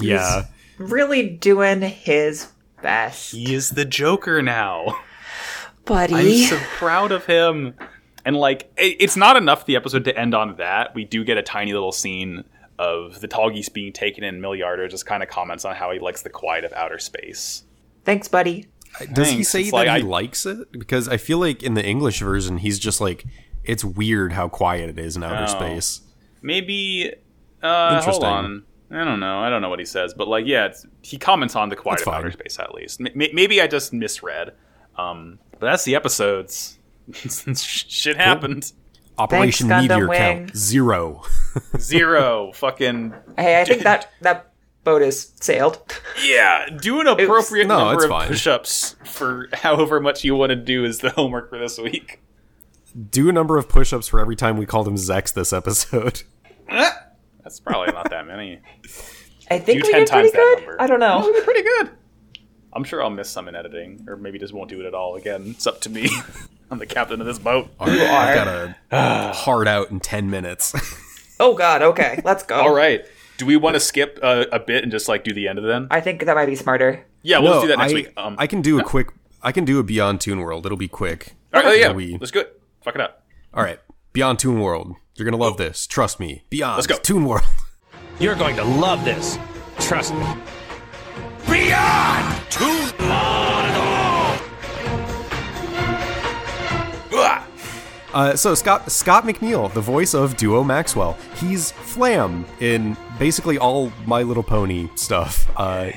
Yeah. 0.00 0.44
Really 0.80 1.28
doing 1.28 1.82
his 1.82 2.48
best. 2.82 3.32
He 3.32 3.54
is 3.54 3.70
the 3.70 3.84
Joker 3.84 4.40
now. 4.40 4.98
Buddy. 5.84 6.14
I'm 6.44 6.48
so 6.48 6.56
proud 6.78 7.12
of 7.12 7.26
him. 7.26 7.74
And 8.24 8.34
like, 8.36 8.72
it, 8.76 8.96
it's 8.98 9.16
not 9.16 9.36
enough 9.36 9.66
the 9.66 9.76
episode 9.76 10.04
to 10.06 10.18
end 10.18 10.34
on 10.34 10.56
that. 10.56 10.94
We 10.94 11.04
do 11.04 11.22
get 11.24 11.36
a 11.36 11.42
tiny 11.42 11.72
little 11.74 11.92
scene 11.92 12.44
of 12.78 13.20
the 13.20 13.28
Tallgeese 13.28 13.70
being 13.72 13.92
taken 13.92 14.24
in. 14.24 14.40
Milliardo 14.40 14.88
just 14.88 15.04
kind 15.04 15.22
of 15.22 15.28
comments 15.28 15.64
on 15.66 15.74
how 15.76 15.90
he 15.90 15.98
likes 15.98 16.22
the 16.22 16.30
quiet 16.30 16.64
of 16.64 16.72
outer 16.72 16.98
space. 16.98 17.64
Thanks, 18.06 18.28
buddy. 18.28 18.66
Does 19.12 19.28
he 19.30 19.44
say 19.44 19.60
It's 19.60 19.70
that 19.70 19.76
like 19.76 19.88
he 19.88 19.92
I- 19.94 19.98
likes 19.98 20.46
it? 20.46 20.72
Because 20.72 21.08
I 21.08 21.18
feel 21.18 21.38
like 21.38 21.62
in 21.62 21.74
the 21.74 21.84
English 21.84 22.20
version, 22.20 22.56
he's 22.58 22.78
just 22.78 23.00
like, 23.00 23.24
it's 23.64 23.84
weird 23.84 24.32
how 24.32 24.48
quiet 24.48 24.88
it 24.88 24.98
is 24.98 25.14
in 25.16 25.22
outer 25.22 25.44
Oh. 25.44 25.46
space. 25.58 26.00
Maybe. 26.40 27.12
Uh, 27.62 27.88
hold 27.90 27.98
Interesting. 27.98 28.24
on. 28.24 28.62
I 28.92 29.04
don't 29.04 29.20
know. 29.20 29.38
I 29.38 29.50
don't 29.50 29.62
know 29.62 29.68
what 29.68 29.78
he 29.78 29.84
says, 29.84 30.14
but 30.14 30.26
like, 30.28 30.46
yeah, 30.46 30.66
it's, 30.66 30.84
he 31.02 31.16
comments 31.16 31.54
on 31.54 31.68
the 31.68 31.76
quiet 31.76 31.98
That's 31.98 32.08
of 32.08 32.14
outer 32.14 32.30
space 32.32 32.58
at 32.58 32.74
least. 32.74 33.00
M- 33.00 33.06
m- 33.08 33.28
maybe 33.32 33.60
I 33.60 33.66
just 33.68 33.92
misread. 33.92 34.52
Um, 34.96 35.38
but 35.52 35.60
that's 35.66 35.84
the 35.84 35.94
episodes. 35.94 36.78
Shit 37.14 38.16
happened. 38.16 38.72
Operation 39.18 39.68
Gundam 39.68 39.88
Meteor 39.88 40.08
Wing. 40.08 40.18
count 40.18 40.56
zero. 40.56 41.22
Zero. 41.78 42.52
Fucking 42.54 43.12
Hey, 43.36 43.60
I 43.60 43.64
think 43.64 43.82
that 43.82 44.10
that 44.22 44.52
boat 44.84 45.02
is 45.02 45.32
sailed. 45.40 46.00
yeah. 46.24 46.66
Do 46.80 47.00
an 47.00 47.06
appropriate 47.06 47.66
No, 47.66 47.78
number 47.90 48.04
of 48.04 48.08
fine. 48.10 48.28
push-ups 48.28 48.96
for 49.04 49.48
however 49.52 50.00
much 50.00 50.24
you 50.24 50.34
want 50.34 50.50
to 50.50 50.56
do 50.56 50.84
is 50.84 51.00
the 51.00 51.10
homework 51.10 51.50
for 51.50 51.58
this 51.58 51.78
week. 51.78 52.20
Do 53.10 53.28
a 53.28 53.32
number 53.32 53.56
of 53.58 53.68
push-ups 53.68 54.08
for 54.08 54.20
every 54.20 54.36
time 54.36 54.56
we 54.56 54.64
called 54.66 54.88
him 54.88 54.94
Zechs 54.96 55.32
this 55.34 55.52
episode. 55.52 56.22
That's 57.50 57.58
probably 57.58 57.92
not 57.92 58.10
that 58.10 58.28
many. 58.28 58.60
I 59.50 59.58
think 59.58 59.82
Do 59.82 59.88
we 59.88 59.92
10 59.92 60.00
did 60.02 60.08
pretty 60.08 60.30
times 60.30 60.32
that 60.32 60.38
good. 60.38 60.58
number. 60.66 60.80
I 60.80 60.86
don't 60.86 61.00
know. 61.00 61.32
They're 61.32 61.42
pretty 61.42 61.62
good. 61.62 61.90
I'm 62.72 62.84
sure 62.84 63.02
I'll 63.02 63.10
miss 63.10 63.28
some 63.28 63.48
in 63.48 63.56
editing, 63.56 64.04
or 64.08 64.16
maybe 64.16 64.38
just 64.38 64.52
won't 64.52 64.70
do 64.70 64.78
it 64.78 64.86
at 64.86 64.94
all 64.94 65.16
again. 65.16 65.46
It's 65.48 65.66
up 65.66 65.80
to 65.80 65.90
me. 65.90 66.08
I'm 66.70 66.78
the 66.78 66.86
captain 66.86 67.20
of 67.20 67.26
this 67.26 67.40
boat. 67.40 67.68
All 67.80 67.88
right, 67.88 68.00
are. 68.00 68.06
I've 68.06 68.34
got 68.36 68.76
a 68.92 69.32
hard 69.34 69.66
out 69.66 69.90
in 69.90 69.98
ten 70.00 70.30
minutes. 70.30 70.74
Oh 71.42 71.54
God. 71.54 71.80
Okay, 71.80 72.20
let's 72.22 72.42
go. 72.42 72.54
All 72.60 72.74
right. 72.74 73.02
Do 73.38 73.46
we 73.46 73.56
want 73.56 73.72
to 73.72 73.80
skip 73.80 74.18
uh, 74.22 74.44
a 74.52 74.58
bit 74.60 74.82
and 74.82 74.92
just 74.92 75.08
like 75.08 75.24
do 75.24 75.32
the 75.32 75.48
end 75.48 75.58
of 75.58 75.64
then? 75.64 75.86
I 75.90 76.02
think 76.02 76.22
that 76.26 76.36
might 76.36 76.44
be 76.44 76.54
smarter. 76.54 77.06
Yeah, 77.22 77.38
we'll 77.38 77.54
No, 77.54 77.60
do 77.62 77.68
that 77.68 77.78
next 77.78 77.92
I, 77.92 77.94
week. 77.94 78.12
Um, 78.18 78.36
I 78.38 78.46
can 78.46 78.60
do 78.60 78.78
a 78.78 78.84
quick. 78.84 79.08
I 79.42 79.50
can 79.50 79.64
do 79.64 79.78
a 79.78 79.82
Beyond 79.82 80.20
Toon 80.20 80.40
World. 80.40 80.66
It'll 80.66 80.76
be 80.76 80.86
quick. 80.86 81.32
all 81.54 81.62
right, 81.62 81.80
yeah, 81.80 81.92
we- 81.92 82.18
let's 82.18 82.30
go. 82.30 82.42
Fuck 82.84 82.94
it 82.96 83.00
up. 83.00 83.24
All 83.54 83.64
right, 83.64 83.80
Beyond 84.12 84.38
Toon 84.38 84.60
World. 84.60 84.96
You're 85.20 85.30
gonna 85.30 85.42
love 85.42 85.58
this. 85.58 85.86
Trust 85.86 86.18
me. 86.18 86.44
Beyond 86.48 86.76
Let's 86.76 86.86
go. 86.86 86.96
Toon 86.96 87.26
World. 87.26 87.44
You're 88.18 88.36
going 88.36 88.56
to 88.56 88.64
love 88.64 89.04
this. 89.04 89.38
Trust 89.78 90.14
me. 90.14 90.26
Beyond 91.46 92.50
Toon 92.50 92.90
Ah! 93.00 94.40
Uh, 98.14 98.34
so 98.34 98.54
Scott 98.54 98.90
Scott 98.90 99.24
McNeil, 99.24 99.70
the 99.74 99.82
voice 99.82 100.14
of 100.14 100.38
Duo 100.38 100.64
Maxwell, 100.64 101.18
he's 101.36 101.70
Flam 101.70 102.46
in 102.58 102.96
basically 103.18 103.58
all 103.58 103.92
My 104.06 104.22
Little 104.22 104.42
Pony 104.42 104.88
stuff. 104.94 105.50
Uh, 105.54 105.90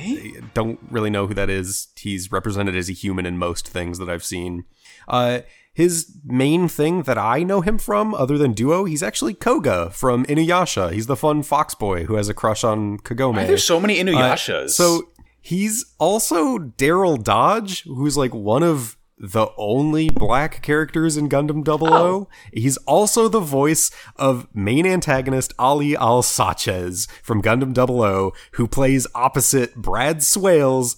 don't 0.54 0.80
really 0.92 1.10
know 1.10 1.28
who 1.28 1.34
that 1.34 1.50
is. 1.50 1.88
He's 1.96 2.30
represented 2.30 2.76
as 2.76 2.90
a 2.90 2.94
human 2.94 3.26
in 3.26 3.38
most 3.38 3.70
things 3.70 4.00
that 4.00 4.10
I've 4.10 4.24
seen. 4.24 4.66
Uh, 5.08 5.40
his 5.74 6.16
main 6.24 6.68
thing 6.68 7.04
that 7.04 7.18
I 7.18 7.44
know 7.44 7.62
him 7.62 7.78
from, 7.78 8.14
other 8.14 8.38
than 8.38 8.54
Duo, 8.54 8.86
he's 8.86 9.02
actually 9.04 9.34
Koga 9.34 9.90
from 9.90 10.26
Inuyasha. 10.26 10.92
He's 10.92 11.08
the 11.08 11.16
fun 11.16 11.42
fox 11.44 11.74
boy 11.76 12.06
who 12.06 12.16
has 12.16 12.30
a 12.30 12.34
crush 12.34 12.64
on 12.64 13.00
Kagome. 13.00 13.48
There's 13.48 13.64
so 13.64 13.80
many 13.80 14.00
Uh, 14.00 14.04
Inuyashas. 14.06 14.70
so 14.72 15.10
he's 15.42 15.84
also 16.00 16.58
Daryl 16.60 17.22
Dodge, 17.22 17.84
who's 17.86 18.16
like 18.18 18.34
one 18.34 18.62
of 18.64 18.98
the 19.18 19.48
only 19.58 20.10
black 20.10 20.62
characters 20.62 21.16
in 21.18 21.30
Gundam 21.30 21.66
00. 21.66 21.80
Oh. 21.92 22.28
He's 22.52 22.76
also 22.78 23.28
the 23.28 23.40
voice 23.40 23.90
of 24.18 24.48
main 24.54 24.86
antagonist 24.86 25.54
Ali 25.58 25.96
Al 25.96 26.22
Sachez 26.24 27.08
from 27.22 27.42
Gundam 27.42 27.74
00, 27.74 28.32
who 28.54 28.68
plays 28.68 29.08
opposite 29.16 29.76
Brad 29.76 30.18
Swaile. 30.22 30.96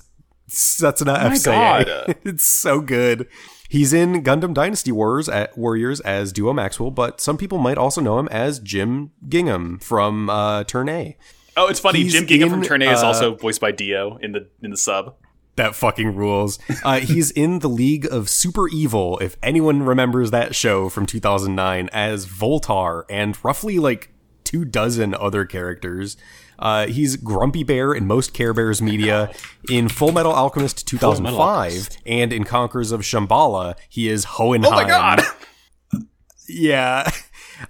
That's 0.79 1.01
an 1.01 1.09
Oh 1.09 1.13
my 1.13 1.29
FCA. 1.35 1.85
God. 1.85 2.15
it's 2.25 2.45
so 2.45 2.81
good. 2.81 3.27
He's 3.69 3.93
in 3.93 4.23
Gundam 4.23 4.53
Dynasty 4.53 4.91
Warriors 4.91 5.27
at 5.27 5.57
Warriors 5.57 5.99
as 6.01 6.31
Duo 6.31 6.53
Maxwell, 6.53 6.91
but 6.91 7.19
some 7.19 7.37
people 7.37 7.57
might 7.57 7.77
also 7.77 8.01
know 8.01 8.19
him 8.19 8.27
as 8.29 8.59
Gym 8.59 9.11
Ghingham 9.27 9.81
from 9.81 10.29
uh, 10.29 10.63
Turn 10.65 10.87
A. 10.89 11.17
oh, 11.57 11.67
it's 11.67 11.79
funny. 11.79 12.03
he's 12.03 12.13
Gym 12.13 12.25
Ghingham 12.25 12.49
from 12.49 12.63
Turn 12.63 12.81
A 12.81 12.91
is 12.91 13.01
uh, 13.03 13.07
also 13.07 13.35
voiced 13.35 13.61
by 13.61 13.71
Dio 13.71 14.17
in 14.17 14.31
the 14.33 14.47
in 14.61 14.71
the 14.71 14.77
sub. 14.77 15.15
That 15.55 15.73
fucking 15.73 16.15
rules. 16.15 16.59
Uh, 16.83 16.99
he's 16.99 17.31
in 17.31 17.59
the 17.59 17.69
League 17.69 18.05
of 18.11 18.29
Super 18.29 18.67
Evil, 18.67 19.17
if 19.19 19.37
anyone 19.41 19.83
remembers 19.83 20.31
that 20.31 20.53
show 20.53 20.89
from 20.89 21.05
2009, 21.05 21.89
as 21.93 22.25
Voltar 22.25 23.03
and 23.09 23.37
roughly 23.43 23.79
like 23.79 24.11
two 24.43 24.65
dozen 24.65 25.13
other 25.15 25.45
characters. 25.45 26.17
Uh, 26.59 26.87
he's 26.87 27.15
Grumpy 27.17 27.63
Bear 27.63 27.93
in 27.93 28.07
most 28.07 28.33
Care 28.33 28.53
Bears 28.53 28.81
media. 28.81 29.31
In 29.69 29.89
Full 29.89 30.11
Metal 30.11 30.31
Alchemist 30.31 30.87
2005 30.87 31.39
Alchemist. 31.39 31.97
and 32.05 32.31
in 32.33 32.43
Conquerors 32.43 32.91
of 32.91 33.01
Shambhala, 33.01 33.75
he 33.89 34.09
is 34.09 34.25
Hohenheim. 34.25 34.71
Oh 34.71 34.75
my 34.75 34.87
god! 34.87 35.21
Yeah. 36.47 37.09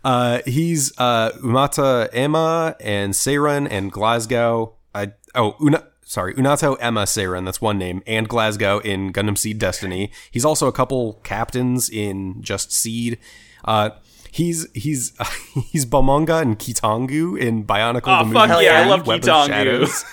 Uh, 0.03 0.39
he's 0.45 0.91
uh, 0.97 1.31
Umata 1.43 2.09
Emma 2.11 2.75
and 2.79 3.13
Seiran 3.13 3.67
and 3.69 3.91
Glasgow. 3.91 4.75
I 4.93 5.13
oh 5.33 5.55
Una 5.61 5.87
sorry 6.03 6.33
Unato 6.35 6.73
Emma 6.75 7.03
Seiran. 7.03 7.45
That's 7.45 7.61
one 7.61 7.77
name 7.77 8.03
and 8.05 8.27
Glasgow 8.27 8.79
in 8.79 9.13
Gundam 9.13 9.37
Seed 9.37 9.59
Destiny. 9.59 10.11
He's 10.31 10.43
also 10.43 10.67
a 10.67 10.73
couple 10.73 11.21
captains 11.23 11.89
in 11.89 12.41
Just 12.41 12.71
Seed. 12.73 13.17
Uh, 13.63 13.91
he's 14.35 14.67
he's 14.73 15.13
he's 15.71 15.85
Bamonga 15.85 16.41
and 16.41 16.59
Kitangu 16.59 17.39
in 17.39 17.63
Bionicle 17.63 18.21
Oh, 18.21 18.25
the 18.27 18.33
fuck 18.33 18.49
movie. 18.49 18.65
yeah, 18.65 18.81
I 18.81 18.85
love 18.87 19.07
Web 19.07 19.19
of 19.19 19.25
Kitangu. 19.25 19.47
Shadows. 19.47 20.05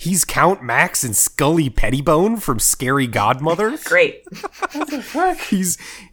He's 0.00 0.24
Count 0.24 0.62
Max 0.62 1.02
and 1.02 1.16
Scully 1.16 1.68
Pettibone 1.70 2.36
from 2.36 2.60
Scary 2.60 3.08
Godmother. 3.08 3.76
Great. 3.84 4.22
What 5.12 5.38
he's 5.50 5.76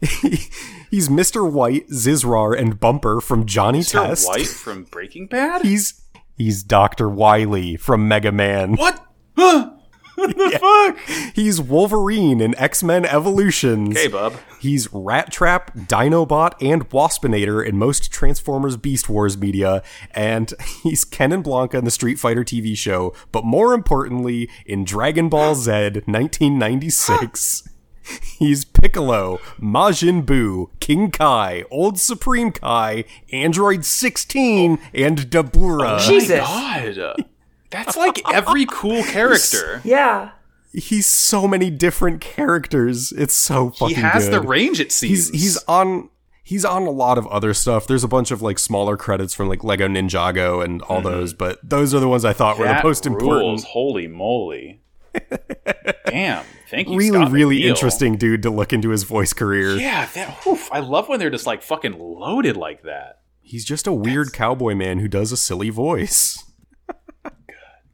he's 0.90 1.08
Mr. 1.08 1.48
White, 1.48 1.86
Zizrar, 1.88 2.58
and 2.58 2.80
Bumper 2.80 3.20
from 3.20 3.46
Johnny 3.46 3.80
Mr. 3.80 4.06
Test. 4.06 4.26
White 4.28 4.46
from 4.48 4.84
Breaking 4.84 5.26
Bad. 5.28 5.62
He's 5.62 6.02
he's 6.36 6.62
Doctor 6.64 7.08
Wily 7.08 7.76
from 7.76 8.08
Mega 8.08 8.32
Man. 8.32 8.74
what? 8.74 9.00
Huh? 9.36 9.70
What 10.16 10.36
the 10.36 10.58
fuck? 10.60 11.34
He's 11.34 11.60
Wolverine 11.60 12.40
in 12.40 12.54
X 12.58 12.82
Men 12.82 13.04
Evolutions. 13.04 13.96
Hey, 13.96 14.08
bub. 14.08 14.34
He's 14.60 14.92
Rat 14.92 15.30
Trap, 15.30 15.74
Dinobot, 15.74 16.54
and 16.60 16.88
Waspinator 16.90 17.64
in 17.64 17.78
most 17.78 18.10
Transformers 18.10 18.76
Beast 18.76 19.08
Wars 19.08 19.38
media, 19.38 19.82
and 20.12 20.52
he's 20.82 21.04
Ken 21.04 21.32
and 21.32 21.44
Blanca 21.44 21.78
in 21.78 21.84
the 21.84 21.90
Street 21.90 22.18
Fighter 22.18 22.42
TV 22.42 22.76
show, 22.76 23.14
but 23.32 23.44
more 23.44 23.74
importantly, 23.74 24.50
in 24.64 24.84
Dragon 24.84 25.28
Ball 25.28 25.54
Z 25.54 25.70
1996. 25.70 27.68
He's 28.38 28.64
Piccolo, 28.64 29.38
Majin 29.60 30.24
Buu, 30.24 30.70
King 30.78 31.10
Kai, 31.10 31.64
Old 31.72 31.98
Supreme 31.98 32.52
Kai, 32.52 33.04
Android 33.32 33.84
16, 33.84 34.78
and 34.94 35.18
Dabura. 35.18 35.98
Oh 36.00 36.08
Jesus. 36.08 36.38
God, 36.38 37.24
that's 37.70 37.96
like 37.96 38.20
every 38.32 38.66
cool 38.66 39.02
character. 39.04 39.80
Yeah. 39.84 40.30
He's 40.72 41.06
so 41.06 41.48
many 41.48 41.70
different 41.70 42.20
characters. 42.20 43.10
It's 43.12 43.34
so 43.34 43.70
fucking. 43.70 43.96
He 43.96 44.02
has 44.02 44.24
good. 44.26 44.34
the 44.34 44.40
range. 44.46 44.78
It 44.80 44.92
seems 44.92 45.30
he's 45.30 45.42
he's 45.42 45.64
on 45.64 46.10
he's 46.42 46.64
on 46.66 46.82
a 46.82 46.90
lot 46.90 47.16
of 47.16 47.26
other 47.28 47.54
stuff. 47.54 47.86
There's 47.86 48.04
a 48.04 48.08
bunch 48.08 48.30
of 48.30 48.42
like 48.42 48.58
smaller 48.58 48.96
credits 48.98 49.32
from 49.32 49.48
like 49.48 49.64
Lego 49.64 49.88
Ninjago 49.88 50.62
and 50.62 50.82
all 50.82 51.00
those, 51.00 51.32
but 51.32 51.58
those 51.62 51.94
are 51.94 52.00
the 52.00 52.08
ones 52.08 52.24
I 52.26 52.32
thought 52.34 52.58
were 52.58 52.66
the 52.66 52.72
Mm-hmm. 52.74 52.86
Most 52.86 53.06
important. 53.06 53.30
rules. 53.40 53.64
Holy 53.64 54.06
moly! 54.06 54.82
Damn. 56.06 56.44
Thank 56.68 56.88
you. 56.88 56.96
Really, 56.96 57.20
Scott 57.20 57.30
really 57.32 57.60
McNeil. 57.60 57.68
interesting 57.68 58.16
dude 58.16 58.42
to 58.42 58.50
look 58.50 58.72
into 58.72 58.90
his 58.90 59.04
voice 59.04 59.32
career. 59.32 59.76
Yeah, 59.76 60.06
that. 60.14 60.46
Oof, 60.46 60.68
I 60.72 60.80
love 60.80 61.08
when 61.08 61.18
they're 61.20 61.30
just 61.30 61.46
like 61.46 61.62
fucking 61.62 61.98
loaded 61.98 62.56
like 62.56 62.82
that. 62.82 63.20
He's 63.40 63.64
just 63.64 63.86
a 63.86 63.92
weird 63.92 64.32
cowboy 64.32 64.74
man 64.74 64.98
who 64.98 65.06
does 65.08 65.30
a 65.32 65.36
silly 65.36 65.70
voice. 65.70 66.42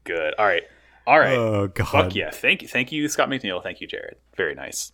Good. 0.03 0.33
All 0.37 0.45
right. 0.45 0.63
All 1.05 1.19
right. 1.19 1.37
Oh 1.37 1.67
god. 1.67 1.87
Fuck 1.87 2.15
yeah. 2.15 2.31
Thank 2.31 2.61
you. 2.61 2.67
Thank 2.67 2.91
you, 2.91 3.07
Scott 3.09 3.29
McNeil. 3.29 3.61
Thank 3.61 3.81
you, 3.81 3.87
Jared. 3.87 4.15
Very 4.35 4.55
nice. 4.55 4.91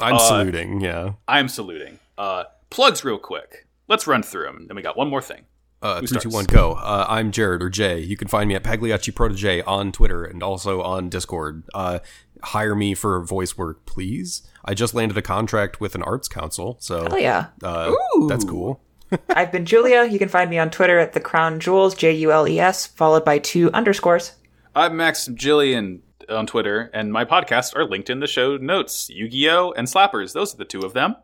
I'm 0.00 0.14
Uh, 0.14 0.18
saluting, 0.18 0.80
yeah. 0.80 1.12
I'm 1.28 1.48
saluting. 1.48 1.98
Uh, 2.16 2.44
plugs 2.70 3.04
real 3.04 3.18
quick. 3.18 3.66
Let's 3.88 4.06
run 4.06 4.22
through 4.22 4.44
them. 4.46 4.66
Then 4.66 4.76
we 4.76 4.82
got 4.82 4.96
one 4.96 5.08
more 5.08 5.20
thing. 5.22 5.42
Uh, 5.82 6.00
Who 6.00 6.06
three, 6.06 6.20
two, 6.20 6.30
one, 6.30 6.44
go. 6.46 6.72
Uh, 6.72 7.06
I'm 7.08 7.32
Jared 7.32 7.62
or 7.62 7.68
Jay. 7.68 7.98
You 8.00 8.16
can 8.16 8.28
find 8.28 8.48
me 8.48 8.54
at 8.54 8.62
Pagliacci 8.62 9.10
Protege 9.14 9.62
on 9.62 9.90
Twitter 9.92 10.24
and 10.24 10.42
also 10.42 10.80
on 10.80 11.08
Discord. 11.08 11.64
Uh, 11.74 11.98
hire 12.42 12.74
me 12.76 12.94
for 12.94 13.20
voice 13.24 13.58
work, 13.58 13.84
please. 13.84 14.42
I 14.64 14.74
just 14.74 14.94
landed 14.94 15.18
a 15.18 15.22
contract 15.22 15.80
with 15.80 15.94
an 15.96 16.02
arts 16.04 16.28
council, 16.28 16.76
so 16.80 17.08
Oh 17.10 17.16
yeah. 17.16 17.46
uh, 17.64 17.92
that's 18.28 18.44
cool. 18.44 18.80
I've 19.28 19.50
been 19.52 19.66
Julia. 19.66 20.04
You 20.04 20.18
can 20.20 20.28
find 20.28 20.48
me 20.48 20.58
on 20.58 20.70
Twitter 20.70 20.98
at 21.00 21.12
the 21.14 21.20
Crown 21.20 21.58
Jewels, 21.60 21.94
J 21.96 22.12
U 22.12 22.32
L 22.32 22.46
E 22.48 22.58
S, 22.60 22.86
followed 22.86 23.24
by 23.24 23.38
two 23.38 23.70
underscores. 23.72 24.32
I'm 24.74 24.96
Max 24.96 25.28
Jillian 25.28 26.00
on 26.28 26.46
Twitter, 26.46 26.90
and 26.94 27.12
my 27.12 27.24
podcasts 27.24 27.76
are 27.76 27.84
linked 27.84 28.08
in 28.08 28.20
the 28.20 28.26
show 28.26 28.56
notes. 28.56 29.10
Yu-Gi-Oh 29.10 29.72
and 29.76 29.86
Slappers. 29.86 30.32
Those 30.32 30.54
are 30.54 30.56
the 30.56 30.64
two 30.64 30.80
of 30.80 30.94
them. 30.94 31.16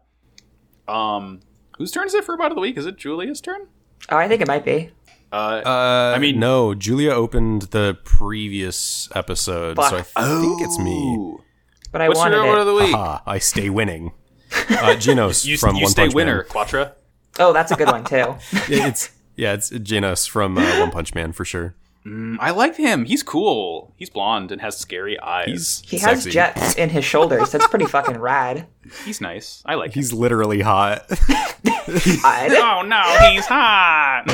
Um, 0.86 1.40
whose 1.78 1.90
turn 1.90 2.06
is 2.06 2.14
it 2.14 2.24
for 2.24 2.34
about 2.34 2.50
of 2.50 2.56
the 2.56 2.60
week? 2.60 2.76
Is 2.76 2.86
it 2.86 2.96
Julia's 2.96 3.40
turn? 3.40 3.68
Oh, 4.10 4.16
I 4.16 4.28
think 4.28 4.42
it 4.42 4.48
might 4.48 4.64
be. 4.64 4.90
Uh, 5.32 5.62
Uh, 5.64 6.12
I 6.14 6.18
mean- 6.18 6.38
no. 6.38 6.74
Julia 6.74 7.10
opened 7.10 7.62
the 7.62 7.96
previous 8.04 9.08
episode, 9.14 9.76
so 9.78 9.96
I 10.16 10.40
think 10.40 10.60
it's 10.62 10.78
me. 10.78 11.36
But 11.90 12.02
I 12.02 12.08
What's 12.08 12.18
wanted 12.20 12.36
your 12.36 12.46
order 12.46 12.60
of 12.62 12.68
it. 12.68 12.70
the 12.70 12.84
week? 12.86 12.94
Ah, 12.94 13.22
I 13.26 13.38
stay 13.38 13.70
winning. 13.70 14.12
Uh, 14.70 14.96
Genos 14.96 15.44
You, 15.44 15.58
from 15.58 15.76
you 15.76 15.82
One 15.82 15.90
stay 15.90 16.02
Punch 16.04 16.14
winner, 16.14 16.36
Man. 16.36 16.44
Quatre. 16.48 16.92
Oh, 17.38 17.52
that's 17.52 17.70
a 17.70 17.76
good 17.76 17.88
one 17.88 18.04
too. 18.04 18.16
Yeah, 18.68 18.88
it's 18.88 19.10
yeah, 19.36 19.52
it's 19.52 19.70
Genos 19.70 20.26
from 20.28 20.56
uh, 20.58 20.80
One 20.80 20.90
Punch 20.90 21.14
Man 21.14 21.32
for 21.32 21.44
sure. 21.44 21.74
Mm, 22.08 22.36
I 22.40 22.50
like 22.52 22.76
him. 22.76 23.04
He's 23.04 23.22
cool. 23.22 23.92
He's 23.96 24.08
blonde 24.08 24.50
and 24.50 24.60
has 24.62 24.76
scary 24.78 25.18
eyes. 25.20 25.46
He's 25.46 25.82
He 25.90 25.98
has 25.98 26.22
sexy. 26.22 26.30
jets 26.30 26.74
in 26.76 26.88
his 26.88 27.04
shoulders. 27.04 27.50
That's 27.50 27.66
pretty 27.66 27.84
fucking 27.86 28.18
rad. 28.18 28.66
He's 29.04 29.20
nice. 29.20 29.62
I 29.66 29.74
like 29.74 29.90
him. 29.90 29.94
He's 30.00 30.12
literally 30.12 30.60
hot. 30.60 31.04
I, 31.10 32.48
Oh 32.80 32.82
no, 32.82 33.02
he's 33.30 33.44
hot. 33.46 34.24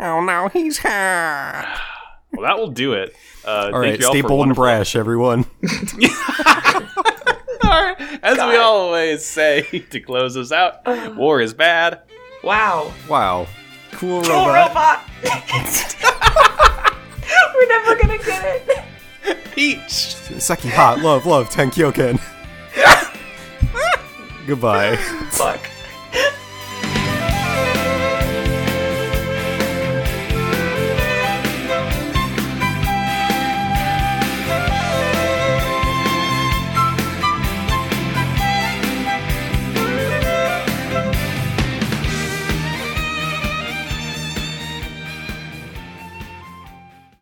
Oh 0.00 0.20
no, 0.22 0.48
he's 0.48 0.78
hot. 0.78 1.80
Well, 2.32 2.42
that 2.46 2.58
will 2.58 2.70
do 2.70 2.92
it. 2.92 3.12
Uh, 3.44 3.48
All 3.48 3.62
thank 3.64 3.74
right, 3.74 3.98
you 4.00 4.06
all 4.06 4.12
stay 4.12 4.20
bold 4.22 4.46
and 4.46 4.54
brash, 4.54 4.94
everyone. 4.94 5.46
As 8.22 8.36
we 8.38 8.56
always 8.56 9.24
say 9.24 9.62
to 9.90 9.98
close 10.00 10.36
us 10.36 10.52
out, 10.52 11.16
war 11.16 11.40
is 11.40 11.52
bad. 11.54 12.02
Wow. 12.44 12.92
Wow, 13.08 13.48
cool 14.00 14.22
Cool 14.22 14.46
robot. 14.48 14.54
robot. 14.68 15.06
We're 17.54 17.68
never 17.68 17.94
gonna 18.00 18.18
get 18.18 18.62
it. 18.66 19.36
Peach. 19.54 20.14
Seki 20.40 20.68
hot, 20.68 21.00
love, 21.00 21.26
love, 21.26 21.50
Tenkyoken. 21.50 22.18
Goodbye. 24.46 24.96
Fuck. 25.30 25.60